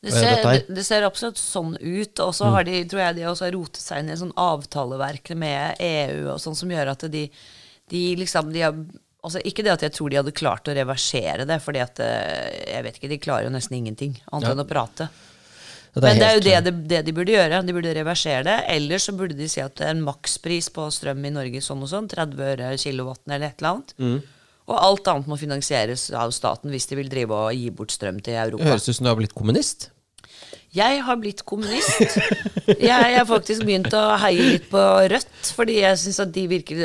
Det 0.00 0.14
ser, 0.16 0.62
det, 0.64 0.82
ser 0.84 1.04
absolutt 1.04 1.38
sånn 1.40 1.74
ut. 1.76 2.22
Og 2.24 2.32
så 2.36 2.48
har 2.54 2.64
de, 2.64 2.78
tror 2.88 3.02
jeg 3.04 3.18
de 3.18 3.28
også 3.28 3.50
rotet 3.52 3.82
seg 3.82 4.00
inn 4.00 4.12
i 4.14 4.18
sånn 4.20 4.32
avtaleverk 4.40 5.32
med 5.38 5.80
EU 5.84 6.30
og 6.34 6.40
sånn 6.40 6.56
som 6.56 6.72
gjør 6.72 6.94
at 6.94 7.04
de, 7.12 7.26
de 7.92 8.04
liksom 8.20 8.48
de 8.54 8.64
har, 8.64 8.78
altså 9.22 9.40
Ikke 9.44 9.62
det 9.66 9.72
at 9.72 9.82
jeg 9.82 9.92
tror 9.92 10.10
de 10.10 10.16
hadde 10.20 10.32
klart 10.36 10.68
å 10.70 10.74
reversere 10.76 11.44
det, 11.46 11.58
fordi 11.62 11.80
at 11.82 12.00
eh, 12.00 12.72
jeg 12.74 12.84
vet 12.86 12.96
ikke, 13.00 13.08
de 13.12 13.18
klarer 13.18 13.44
jo 13.48 13.52
nesten 13.54 13.76
ingenting 13.76 14.14
annet 14.32 14.48
Ja. 14.48 14.54
enn 14.54 14.64
å 14.64 14.68
prate. 14.68 15.08
Det 15.92 16.02
Men 16.04 16.18
det 16.20 16.26
er 16.28 16.34
jo 16.36 16.40
det, 16.46 16.58
de- 16.64 16.88
det 16.88 16.98
de 17.06 17.12
burde 17.12 17.32
gjøre. 17.34 17.62
De 17.66 17.72
burde 17.74 17.94
reversere 17.96 18.44
det. 18.46 18.58
Eller 18.70 18.98
så 19.02 19.10
burde 19.16 19.34
de 19.36 19.48
si 19.50 19.60
at 19.60 19.74
det 19.74 19.86
er 19.88 19.90
en 19.96 20.04
makspris 20.06 20.68
på 20.70 20.84
strøm 20.94 21.24
i 21.26 21.30
Norge 21.34 21.58
sånn 21.66 21.82
og 21.82 21.88
sånn. 21.90 22.06
30 22.08 22.38
øre 22.46 22.68
kilowatten 22.78 23.32
eller 23.34 23.46
et 23.48 23.58
eller 23.58 23.70
annet. 23.74 23.94
Mm. 23.98 24.20
Og 24.70 24.76
alt 24.78 25.08
annet 25.10 25.26
må 25.26 25.34
finansieres 25.40 26.12
av 26.14 26.30
staten 26.30 26.70
hvis 26.70 26.86
de 26.86 26.94
vil 27.00 27.08
drive 27.10 27.34
og 27.34 27.50
gi 27.58 27.70
bort 27.74 27.90
strøm 27.90 28.20
til 28.22 28.34
Det 28.36 28.44
Europa. 28.52 28.68
høres 28.70 28.86
ut 28.88 28.94
som 29.00 29.04
du 29.04 29.10
har 29.10 29.16
blitt 29.18 29.34
kommunist. 29.34 29.90
Jeg 30.72 31.00
har 31.02 31.16
blitt 31.18 31.42
kommunist. 31.44 31.98
Jeg 32.78 33.16
har 33.18 33.26
faktisk 33.26 33.64
begynt 33.66 33.90
å 33.98 34.04
heie 34.22 34.44
litt 34.46 34.68
på 34.70 34.78
Rødt, 35.10 35.50
fordi 35.56 35.80
jeg 35.80 35.98
syns 35.98 36.20
at 36.22 36.30
de 36.30 36.44
virker 36.46 36.78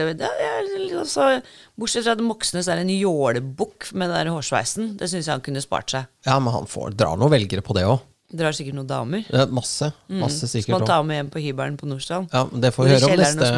altså, 0.98 1.28
Bortsett 1.76 2.06
fra 2.08 2.14
at 2.16 2.22
Moxnes 2.24 2.68
er 2.72 2.78
en 2.80 2.88
jålebukk 2.92 3.90
med 3.94 4.08
den 4.08 4.16
der 4.16 4.30
hårsveisen. 4.32 4.94
Det 5.00 5.10
syns 5.12 5.28
jeg 5.28 5.34
han 5.36 5.44
kunne 5.44 5.60
spart 5.64 5.92
seg. 5.92 6.04
Ja, 6.28 6.36
men 6.40 6.54
han 6.56 6.68
får 6.72 6.88
drar 6.96 7.18
noen 7.20 7.32
velgere 7.34 7.62
på 7.66 7.74
det 7.76 7.84
òg. 7.90 8.00
Drar 8.36 8.52
sikkert 8.58 8.76
noen 8.80 8.88
damer. 8.90 9.22
Masse. 9.54 9.92
Masse 10.10 10.48
Som 10.48 10.50
sikkert 10.50 10.74
han 10.74 10.82
også. 10.82 10.90
tar 10.90 11.04
med 11.06 11.16
hjem 11.20 11.28
på 11.36 11.40
hybelen 11.44 11.76
på 11.78 11.86
Nordstrand. 11.88 12.26
Ja, 12.34 12.42
det 12.64 12.72
får 12.74 12.84
vi 12.88 12.92
høre 12.96 13.10
om 13.12 13.20
neste 13.22 13.46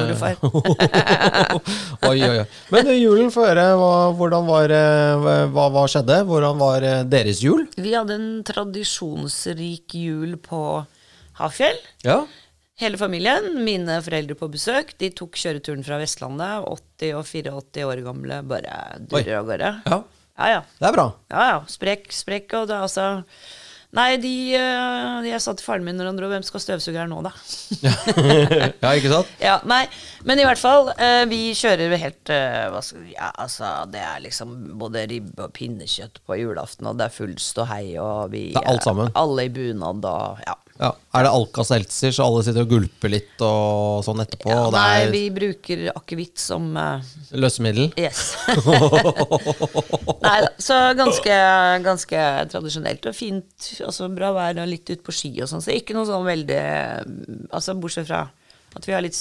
oi, 2.10 2.20
oi, 2.20 2.34
oi. 2.42 2.46
Men 2.74 2.84
eh, 2.92 2.98
julen, 3.00 3.30
få 3.34 3.42
høre. 3.48 3.64
Hva, 3.80 3.92
hvordan 4.20 4.44
var, 4.50 4.68
eh, 4.76 5.14
hva, 5.54 5.66
hva 5.74 5.84
skjedde? 5.90 6.18
Hvordan 6.28 6.56
var 6.60 6.80
eh, 6.86 7.06
deres 7.10 7.40
jul? 7.46 7.62
Vi 7.78 7.92
hadde 7.96 8.14
en 8.20 8.28
tradisjonsrik 8.48 9.88
jul 9.98 10.32
på 10.44 10.60
Hafjell. 11.40 11.80
Ja. 12.06 12.20
Hele 12.78 12.98
familien, 13.02 13.56
mine 13.66 13.96
foreldre 14.06 14.36
på 14.38 14.52
besøk, 14.54 14.92
de 15.02 15.10
tok 15.18 15.38
kjøreturen 15.42 15.82
fra 15.86 15.98
Vestlandet. 15.98 16.68
80 17.02 17.16
og 17.18 17.24
84 17.26 17.88
år 17.90 18.04
gamle, 18.06 18.44
bare 18.46 18.76
durrer 19.10 19.40
av 19.40 19.50
gårde. 19.50 19.72
ja. 19.88 20.04
Ja, 20.38 20.50
ja. 20.52 20.60
Det 20.78 20.86
er 20.86 20.94
bra. 20.94 21.08
Ja, 21.34 21.46
ja. 21.50 21.62
Sprekk, 21.66 22.12
sprekk, 22.14 22.54
og 22.60 22.68
det 22.70 22.76
er 22.78 22.86
altså 22.86 23.08
Nei, 23.98 24.18
de, 24.20 24.32
de, 24.52 25.30
Jeg 25.30 25.40
sa 25.42 25.54
til 25.56 25.64
faren 25.64 25.86
min 25.88 25.96
når 25.98 26.10
han 26.12 26.18
dro, 26.20 26.28
hvem 26.30 26.44
skal 26.46 26.62
støvsuge 26.62 27.00
her 27.00 27.08
nå, 27.10 27.22
da? 27.26 27.32
ja, 28.84 28.92
ikke 28.92 29.10
sant? 29.14 29.32
Ja, 29.42 29.56
nei, 29.66 29.86
Men 30.28 30.42
i 30.44 30.46
hvert 30.46 30.60
fall, 30.60 30.92
eh, 31.00 31.24
vi 31.32 31.56
kjører 31.58 31.96
helt 31.98 32.34
eh, 32.36 32.68
hva 32.74 32.84
skal, 32.84 33.08
Ja, 33.14 33.32
altså, 33.40 33.72
det 33.90 34.04
er 34.04 34.22
liksom 34.28 34.54
både 34.78 35.08
ribbe 35.10 35.48
og 35.48 35.56
pinnekjøtt 35.56 36.20
på 36.28 36.38
julaften, 36.38 36.92
og 36.92 37.00
det 37.00 37.08
er 37.08 37.16
full 37.16 37.34
ståhei, 37.42 37.96
og 38.04 38.36
vi 38.36 38.50
Det 38.52 38.62
er 38.62 38.70
alt 38.76 38.86
sammen. 38.86 39.10
Alle 39.18 39.48
i 39.48 39.54
bunad 39.56 40.06
og 40.06 40.44
ja. 40.46 40.58
Ja. 40.78 40.92
Er 41.18 41.26
det 41.26 41.32
Alka 41.34 41.64
Seltzer, 41.66 42.12
så 42.14 42.28
alle 42.28 42.44
sitter 42.46 42.66
og 42.66 42.70
gulper 42.70 43.10
litt 43.10 43.42
og 43.42 44.04
sånn 44.06 44.22
etterpå? 44.22 44.52
ja 44.54 44.68
nei, 44.74 45.08
vi 45.10 45.22
bruker 45.34 45.88
akevitt 45.96 46.38
som 46.42 46.70
uh, 46.78 47.02
løsemiddel? 47.34 47.90
Yes. 47.98 48.36
Nei 50.28 50.38
da. 50.46 50.52
Så 50.62 50.78
ganske, 51.00 51.38
ganske 51.86 52.24
tradisjonelt 52.54 53.10
og 53.10 53.18
fint. 53.18 53.72
Altså 53.82 54.12
bra 54.14 54.30
vær 54.36 54.62
og 54.62 54.70
litt 54.70 54.90
ute 54.92 55.02
på 55.06 55.16
ski 55.16 55.34
og 55.42 55.50
sånn. 55.50 55.66
Så 55.66 55.74
ikke 55.74 55.98
noe 55.98 56.08
sånn 56.10 56.28
veldig 56.28 56.62
Altså 57.54 57.74
bortsett 57.80 58.10
fra 58.10 58.28
at 58.78 58.88
vi 58.88 58.94
har 58.96 59.04
litt, 59.04 59.18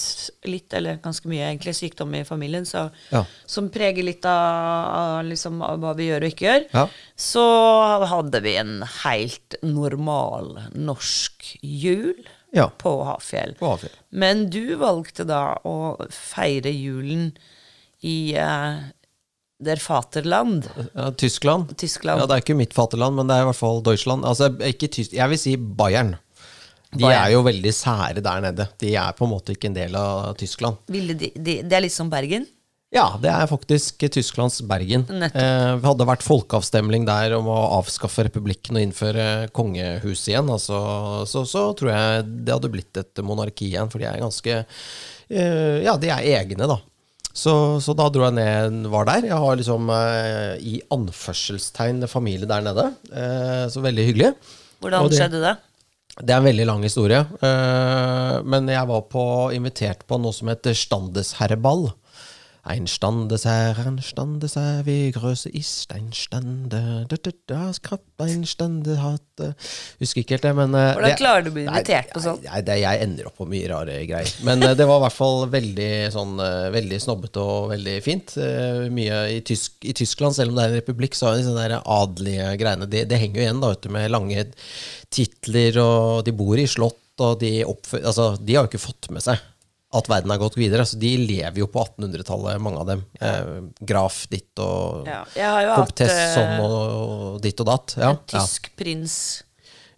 litt 0.46 0.74
eller 0.76 0.98
ganske 1.04 1.28
mye 1.30 1.48
egentlig 1.48 1.74
sykdom 1.78 2.14
i 2.18 2.24
familien, 2.28 2.64
så, 2.68 2.86
Ja. 3.12 3.24
som 3.46 3.68
preger 3.72 4.04
litt 4.06 4.24
av, 4.24 4.86
av, 5.00 5.24
liksom, 5.28 5.60
av 5.64 5.78
hva 5.82 5.94
vi 5.98 6.10
gjør 6.10 6.26
og 6.28 6.32
ikke 6.34 6.46
gjør. 6.48 6.66
Ja. 6.74 6.86
Så 7.16 7.44
hadde 8.12 8.40
vi 8.44 8.56
en 8.60 8.82
helt 9.02 9.56
normal 9.66 10.54
norsk 10.74 11.56
jul 11.62 12.14
Ja. 12.54 12.68
på 12.78 12.92
Hafjell. 13.04 13.56
På 13.58 13.74
Hafjell. 13.74 13.96
Men 14.10 14.48
du 14.50 14.76
valgte 14.80 15.26
da 15.28 15.56
å 15.66 15.96
feire 16.14 16.70
julen 16.72 17.32
i 18.06 18.34
eh, 18.36 18.78
der 19.58 19.80
faterland. 19.80 20.66
Ja, 20.94 21.10
Tyskland? 21.16 21.72
Tyskland. 21.80 22.20
Ja, 22.20 22.26
Det 22.28 22.36
er 22.36 22.42
ikke 22.44 22.56
mitt 22.58 22.74
faterland, 22.76 23.16
men 23.16 23.26
det 23.26 23.36
er 23.38 23.46
i 23.46 23.48
hvert 23.50 23.56
fall 23.60 23.80
Deutschland. 23.82 24.24
Altså, 24.28 24.50
ikke 24.68 24.88
tysk, 24.92 25.14
jeg 25.16 25.28
vil 25.32 25.38
si 25.40 25.56
Bayern. 25.56 26.16
De 26.98 27.10
er 27.12 27.30
jo 27.34 27.42
veldig 27.46 27.72
sære 27.76 28.22
der 28.24 28.40
nede. 28.48 28.68
De 28.82 28.94
er 28.96 29.12
på 29.18 29.26
en 29.26 29.32
måte 29.36 29.54
ikke 29.56 29.70
en 29.70 29.76
del 29.78 29.96
av 30.00 30.34
Tyskland. 30.40 30.76
Ville 30.92 31.14
de, 31.18 31.32
de, 31.36 31.60
det 31.62 31.76
er 31.78 31.84
litt 31.86 31.94
som 31.96 32.10
Bergen? 32.12 32.46
Ja, 32.94 33.08
det 33.20 33.28
er 33.28 33.48
faktisk 33.50 34.04
Tysklands 34.14 34.60
Bergen. 34.64 35.02
Nettopp. 35.10 35.40
Eh, 35.42 35.80
hadde 35.84 36.06
vært 36.06 36.22
folkeavstemning 36.24 37.04
der 37.08 37.34
om 37.36 37.48
å 37.50 37.56
avskaffe 37.80 38.24
republikken 38.28 38.78
og 38.78 38.84
innføre 38.86 39.24
kongehus 39.56 40.22
igjen. 40.30 40.48
Altså, 40.54 40.78
så, 41.28 41.42
så 41.50 41.64
tror 41.76 41.90
jeg 41.92 42.26
det 42.46 42.54
hadde 42.54 42.70
blitt 42.72 43.00
et 43.02 43.22
monarki 43.26 43.72
igjen, 43.72 43.90
for 43.92 44.00
de 44.00 44.06
er 44.08 44.22
ganske 44.22 44.54
eh, 44.62 45.82
Ja, 45.84 45.96
de 46.00 46.12
er 46.14 46.28
egne, 46.38 46.70
da. 46.70 46.78
Så, 47.36 47.52
så 47.84 47.92
da 47.98 48.06
dro 48.08 48.22
jeg 48.30 48.36
ned, 48.38 48.86
var 48.88 49.04
der. 49.10 49.26
Jeg 49.28 49.36
har 49.42 49.58
liksom 49.60 49.90
eh, 49.92 50.54
i 50.64 50.78
anførselstegn 50.94 52.06
familie 52.08 52.48
der 52.48 52.64
nede. 52.64 52.86
Eh, 53.12 53.66
så 53.74 53.82
veldig 53.84 54.06
hyggelig. 54.08 54.30
Hvordan 54.80 55.10
det- 55.10 55.18
skjedde 55.20 55.42
det? 55.42 55.56
Det 56.16 56.32
er 56.32 56.40
en 56.40 56.48
veldig 56.48 56.66
lang 56.66 56.82
historie. 56.86 57.18
eh, 57.44 58.36
men 58.44 58.68
jeg 58.72 58.88
var 58.88 59.02
på, 59.12 59.52
invitert 59.52 60.06
på 60.08 60.16
noe 60.22 60.32
som 60.32 60.48
heter 60.48 60.72
Standesherreball. 60.72 61.90
Ein 62.66 62.88
Standesherren, 62.90 64.00
Standesherr, 64.02 64.84
wie 64.86 65.12
grøse 65.14 65.48
ist 65.48 65.92
ein 65.94 66.12
Stande 66.12 67.06
ein 68.18 68.44
Stande 68.44 68.96
hatte 69.00 69.54
Husker 70.00 70.24
ikke 70.24 70.34
helt 70.34 70.46
det, 70.48 70.52
men 70.58 70.74
eh, 70.74 70.88
Hvordan 70.96 71.12
det- 71.12 71.20
klarer 71.20 71.44
du 71.46 71.50
å 71.52 71.54
bli 71.54 71.62
invitert 71.68 72.10
på 72.10 72.24
sånt? 72.24 72.42
Nei, 72.42 72.64
det, 72.66 72.78
jeg 72.82 73.04
ender 73.04 73.28
opp 73.30 73.38
på 73.38 73.46
mye 73.46 73.70
rare 73.70 74.00
greier. 74.10 74.32
Men 74.48 74.66
eh, 74.66 74.74
det 74.74 74.88
var 74.90 74.98
i 74.98 75.04
hvert 75.06 75.14
fall 75.14 75.46
veldig 75.54 75.90
sånn 76.16 76.34
eh, 76.42 76.66
Veldig 76.74 77.00
snobbete 77.06 77.46
og 77.46 77.70
veldig 77.76 77.96
fint. 78.02 78.34
Eh, 78.42 78.82
mye 78.98 79.22
i, 79.36 79.40
Tysk, 79.46 79.78
I 79.86 79.94
Tyskland, 80.02 80.34
selv 80.34 80.50
om 80.50 80.58
det 80.58 80.66
er 80.66 80.74
en 80.74 80.80
republikk, 80.80 81.14
så 81.14 81.30
har 81.30 81.38
de 81.38 81.46
sånne 81.46 81.82
adelige 81.84 82.50
greiene. 82.58 82.90
Det, 82.90 83.06
det 83.06 83.22
henger 83.22 83.44
jo 83.44 83.46
igjen 83.46 83.62
da, 83.62 83.74
vet 83.76 83.92
med 83.94 84.10
lange 84.10 84.48
titler, 85.14 85.78
og 85.86 86.24
de 86.26 86.34
bor 86.34 86.58
i 86.58 86.66
slott, 86.66 86.98
og 87.22 87.38
de 87.40 87.60
oppfører 87.64 88.10
Altså, 88.10 88.32
de 88.42 88.58
har 88.58 88.66
jo 88.66 88.74
ikke 88.74 88.88
fått 88.90 89.12
med 89.14 89.22
seg 89.24 89.38
at 89.94 90.08
verden 90.10 90.30
har 90.30 90.38
gått 90.42 90.56
videre. 90.58 90.82
Altså, 90.82 90.98
de 90.98 91.12
lever 91.26 91.60
jo 91.62 91.66
på 91.70 91.84
1800-tallet, 91.84 92.60
mange 92.60 92.80
av 92.82 92.86
dem. 92.90 93.04
Eh, 93.20 93.50
graf 93.86 94.24
ditt 94.32 94.58
og 94.58 95.06
Ja, 95.06 95.20
komtesse 95.76 96.24
eh, 96.24 96.32
sånn 96.34 96.64
og 96.66 97.36
ditt 97.44 97.60
og 97.62 97.68
datt. 97.70 97.94
Ja, 97.96 98.10
en 98.10 98.18
tysk 98.26 98.72
prins 98.76 99.42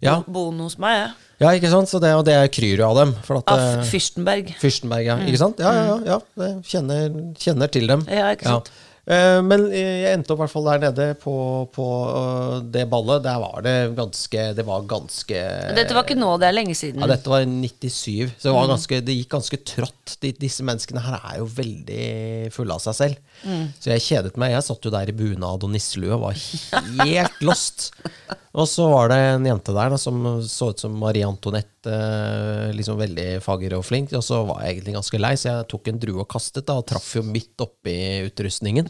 Ja. 0.01 0.19
bo- 0.21 0.31
boende 0.31 0.63
hos 0.69 0.77
meg, 0.79 0.93
jeg. 0.95 1.09
ja. 1.41 1.49
ja, 1.49 1.55
ikke 1.59 1.71
sant? 1.73 1.89
Så 1.91 1.99
det, 1.99 2.13
og 2.15 2.23
det 2.27 2.37
kryr 2.55 2.77
jo 2.79 2.85
av 2.91 2.95
dem. 3.01 3.15
For 3.25 3.41
at, 3.41 3.49
Av 3.51 3.59
eh, 3.79 3.83
Fyrstenberg. 3.89 4.53
Fyrstenberg, 4.61 5.05
ja. 5.09 5.17
Ikke 5.25 5.41
sant? 5.41 5.59
Ja, 5.59 5.73
ja, 5.73 5.97
ja. 6.05 6.19
ja. 6.37 6.51
Kjenner, 6.63 7.09
kjenner 7.35 7.67
til 7.73 7.87
dem. 7.89 8.05
Ja, 8.07 8.29
ikke 8.37 8.45
sant? 8.47 8.69
Eh, 8.69 8.85
Men 9.09 9.63
jeg 9.73 10.13
endte 10.13 10.33
opp 10.33 10.37
i 10.37 10.43
hvert 10.43 10.53
fall 10.53 10.67
der 10.67 10.83
nede 10.83 11.05
på, 11.17 11.33
på 11.73 11.85
øh, 12.05 12.51
det 12.69 12.83
ballet. 12.91 13.23
Der 13.25 13.39
var 13.41 13.63
det 13.65 13.73
ganske 13.97 14.43
Det 14.53 14.65
var 14.67 14.85
ganske 14.89 15.39
Dette 15.77 15.97
var 15.97 16.05
ikke 16.05 16.19
nå, 16.19 16.35
det 16.41 16.49
er 16.49 16.53
lenge 16.53 16.75
siden. 16.77 17.01
ja, 17.01 17.09
dette 17.09 17.31
var 17.31 17.41
i 17.41 17.49
97, 17.49 18.35
så 18.37 18.49
det, 18.49 18.53
var 18.53 18.69
ganske, 18.69 19.01
det 19.07 19.15
gikk 19.17 19.31
ganske 19.33 19.61
trått. 19.71 20.17
De, 20.21 20.33
disse 20.37 20.65
menneskene 20.67 21.01
her 21.05 21.17
er 21.19 21.39
jo 21.41 21.49
veldig 21.57 22.05
fulle 22.53 22.77
av 22.77 22.85
seg 22.85 22.99
selv. 22.99 23.23
Så 23.79 23.93
jeg 23.93 24.05
kjedet 24.05 24.37
meg. 24.37 24.53
Jeg 24.53 24.67
satt 24.67 24.85
jo 24.85 24.93
der 24.93 25.09
i 25.09 25.15
bunad 25.15 25.65
og 25.65 25.73
nisselue 25.73 26.13
og 26.13 26.27
var 26.27 26.37
helt 27.01 27.41
lost. 27.45 27.89
Og 28.57 28.65
så 28.65 28.87
var 28.89 29.11
det 29.11 29.17
en 29.35 29.45
jente 29.45 29.73
der 29.75 29.91
da, 29.93 29.97
som 30.01 30.23
så 30.49 30.71
ut 30.73 30.81
som 30.81 30.95
Marie 30.97 31.25
Antoinette, 31.25 31.91
eh, 31.93 32.71
liksom 32.73 32.97
veldig 32.97 33.27
fager 33.45 33.75
og 33.77 33.85
flink. 33.85 34.13
Og 34.17 34.23
så 34.25 34.41
var 34.47 34.63
jeg 34.63 34.79
egentlig 34.79 34.95
ganske 34.97 35.21
lei, 35.21 35.33
så 35.37 35.51
jeg 35.51 35.67
tok 35.69 35.91
en 35.91 36.01
drue 36.01 36.23
og 36.23 36.29
kastet, 36.33 36.65
da, 36.65 36.79
og 36.81 36.87
traff 36.89 37.11
jo 37.15 37.23
midt 37.25 37.61
oppi 37.61 37.95
utrustningen. 38.25 38.89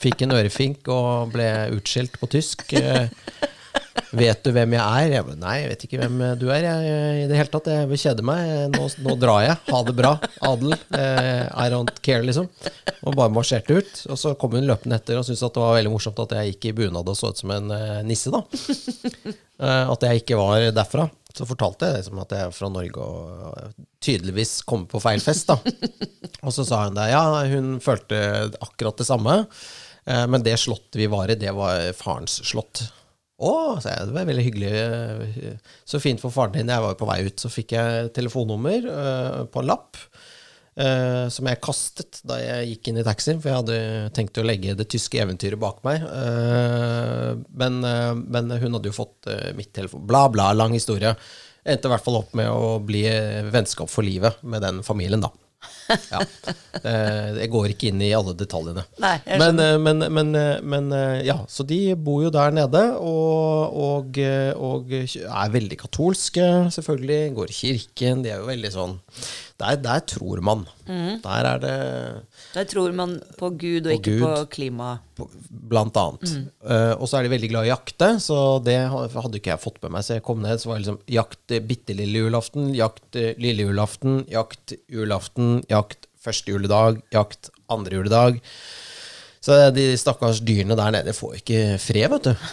Fikk 0.00 0.22
en 0.24 0.32
ørefink 0.32 0.88
og 0.92 1.32
ble 1.34 1.46
utskjelt 1.76 2.14
på 2.20 2.28
tysk. 2.32 2.66
Eh, 2.78 3.08
Vet 4.16 4.40
du 4.42 4.50
hvem 4.54 4.72
jeg 4.74 4.80
er? 4.82 5.12
Jeg, 5.12 5.34
nei, 5.38 5.52
jeg 5.60 5.68
vet 5.70 5.82
ikke 5.86 5.98
hvem 6.00 6.16
du 6.40 6.46
er. 6.50 6.64
Jeg, 6.64 6.94
i 7.20 7.26
det 7.30 7.36
hele 7.38 7.52
tatt, 7.52 7.68
jeg 7.70 7.88
vil 7.90 8.00
kjede 8.00 8.24
meg. 8.26 8.48
Nå, 8.74 8.88
nå 9.04 9.14
drar 9.20 9.44
jeg. 9.44 9.56
Ha 9.68 9.80
det 9.86 9.94
bra, 9.98 10.10
Adel. 10.48 10.74
Eh, 10.96 11.44
I 11.46 11.66
don't 11.70 11.92
care, 12.02 12.24
liksom. 12.26 12.48
Og 13.06 13.14
bare 13.18 13.30
marsjerte 13.34 13.76
ut. 13.78 13.92
Og 14.10 14.18
så 14.18 14.32
kom 14.40 14.56
hun 14.58 14.66
løpende 14.66 14.98
etter 14.98 15.20
og 15.20 15.26
syntes 15.28 15.44
at 15.46 15.54
det 15.54 15.62
var 15.62 15.76
veldig 15.78 15.92
morsomt 15.94 16.18
at 16.24 16.34
jeg 16.40 16.54
gikk 16.56 16.70
i 16.72 16.74
bunad 16.80 17.12
og 17.12 17.18
så 17.18 17.30
ut 17.30 17.42
som 17.44 17.54
en 17.54 17.70
eh, 17.76 18.00
nisse, 18.08 18.32
da. 18.34 18.42
At 19.60 20.06
jeg 20.08 20.24
ikke 20.24 20.40
var 20.40 20.70
derfra. 20.74 21.06
Så 21.36 21.46
fortalte 21.46 21.86
jeg 21.88 22.00
liksom 22.00 22.20
at 22.22 22.32
jeg 22.34 22.46
er 22.48 22.54
fra 22.54 22.70
Norge 22.72 23.04
og 23.04 23.58
eh, 23.60 23.74
tydeligvis 24.02 24.56
kom 24.68 24.86
på 24.90 25.00
feil 25.02 25.22
fest, 25.24 25.50
da. 25.52 25.58
Og 26.46 26.54
så 26.56 26.64
sa 26.64 26.86
hun 26.86 26.96
det. 26.96 27.10
Ja, 27.12 27.22
hun 27.52 27.74
følte 27.84 28.18
akkurat 28.64 28.98
det 28.98 29.06
samme. 29.08 29.34
Eh, 30.06 30.24
Men 30.30 30.42
det 30.46 30.56
slottet 30.62 30.98
vi 30.98 31.06
var 31.12 31.30
i, 31.30 31.36
det 31.38 31.52
var 31.56 31.90
farens 31.96 32.40
slott. 32.48 32.86
Å, 33.40 33.52
sa 33.80 33.94
jeg. 33.94 34.08
Det 34.10 34.16
var 34.16 34.26
veldig 34.28 34.42
hyggelig. 34.44 35.54
Så 35.88 36.00
fint 36.02 36.20
for 36.20 36.32
faren 36.34 36.52
din. 36.58 36.68
Jeg 36.68 36.82
var 36.84 36.92
jo 36.92 36.98
på 37.00 37.08
vei 37.08 37.22
ut. 37.24 37.40
Så 37.40 37.48
fikk 37.52 37.72
jeg 37.72 38.10
telefonnummer 38.16 38.90
eh, 38.90 39.38
på 39.48 39.62
en 39.62 39.70
lapp. 39.70 39.96
Eh, 40.78 41.26
som 41.32 41.48
jeg 41.50 41.60
kastet 41.64 42.20
da 42.26 42.38
jeg 42.40 42.70
gikk 42.72 42.90
inn 42.90 43.00
i 43.02 43.06
taxien, 43.06 43.40
for 43.40 43.50
jeg 43.50 43.60
hadde 43.60 44.14
tenkt 44.16 44.40
å 44.40 44.46
legge 44.46 44.76
det 44.78 44.88
tyske 44.92 45.20
eventyret 45.22 45.60
bak 45.60 45.82
meg. 45.86 46.04
Uh, 46.06 47.36
men, 47.56 47.82
uh, 47.84 48.14
men 48.16 48.50
hun 48.54 48.78
hadde 48.78 48.90
jo 48.90 48.96
fått 48.96 49.30
mitt 49.58 49.72
telefon. 49.76 50.06
Bla, 50.08 50.28
bla, 50.32 50.52
lang 50.56 50.74
historie. 50.76 51.14
Endte 51.60 51.90
i 51.90 51.92
hvert 51.92 52.06
fall 52.06 52.22
opp 52.22 52.34
med 52.38 52.48
å 52.48 52.78
bli 52.82 53.04
vennskap 53.52 53.90
for 53.92 54.06
livet 54.06 54.40
med 54.42 54.64
den 54.64 54.84
familien, 54.86 55.22
da. 55.22 55.32
Ja. 56.08 56.22
Jeg 56.80 57.50
går 57.52 57.72
ikke 57.74 57.90
inn 57.90 58.00
i 58.00 58.12
alle 58.16 58.32
detaljene. 58.38 58.86
Nei, 59.02 59.18
men, 59.42 59.58
men, 59.82 60.06
men, 60.14 60.30
men 60.64 60.86
ja, 61.26 61.34
så 61.50 61.66
de 61.68 61.92
bor 62.00 62.22
jo 62.24 62.30
der 62.32 62.54
nede, 62.56 62.80
og, 62.96 63.76
og, 63.76 64.20
og 64.56 64.94
er 64.94 65.52
veldig 65.52 65.80
katolske, 65.82 66.46
selvfølgelig. 66.72 67.20
Går 67.36 67.52
i 67.52 67.58
kirken. 67.58 68.24
De 68.24 68.32
er 68.32 68.40
jo 68.40 68.48
veldig 68.48 68.72
sånn 68.72 68.96
Der, 69.60 69.76
der 69.84 70.00
tror 70.08 70.40
man. 70.44 70.62
Der 70.88 71.46
er 71.50 71.58
det 71.60 71.74
Der 72.54 72.64
tror 72.66 72.92
man 72.96 73.18
på 73.38 73.50
Gud 73.60 73.86
og 73.86 73.90
På 73.92 73.96
ikke 73.98 74.14
Gud. 74.16 74.22
på 74.24 74.46
klima. 74.56 74.88
Blant 75.70 75.96
annet. 76.00 76.32
Eh, 76.64 76.94
og 76.96 77.04
så 77.10 77.18
er 77.20 77.26
de 77.28 77.32
veldig 77.34 77.50
glad 77.52 77.68
i 77.68 77.70
å 77.70 77.74
jakte, 77.74 78.08
så 78.24 78.38
det 78.64 78.78
hadde 78.90 79.36
ikke 79.38 79.52
jeg 79.52 79.62
fått 79.62 79.78
med 79.84 79.92
meg. 79.96 80.06
Så 80.06 80.16
jeg 80.16 80.24
kom 80.26 80.40
ned, 80.42 80.58
så 80.62 80.70
var 80.72 80.78
det 80.80 80.86
liksom 80.86 81.00
jakt 81.20 81.54
eh, 81.56 81.60
bitte 81.70 81.96
lille 81.98 82.24
julaften, 82.24 82.70
jakt 82.74 83.20
eh, 83.20 83.34
lille 83.38 83.68
julaften, 83.68 84.22
jakt 84.32 84.74
julaften, 84.90 85.60
jakt 85.70 86.08
første 86.20 86.52
juledag, 86.56 87.02
jakt 87.14 87.52
andre 87.70 88.00
juledag. 88.00 88.40
Så 89.40 89.56
de 89.72 89.86
stakkars 89.96 90.42
dyrene 90.44 90.76
der 90.76 90.90
nede 90.92 91.14
får 91.16 91.38
ikke 91.38 91.60
fred, 91.80 92.10
vet 92.12 92.26
du. 92.32 92.50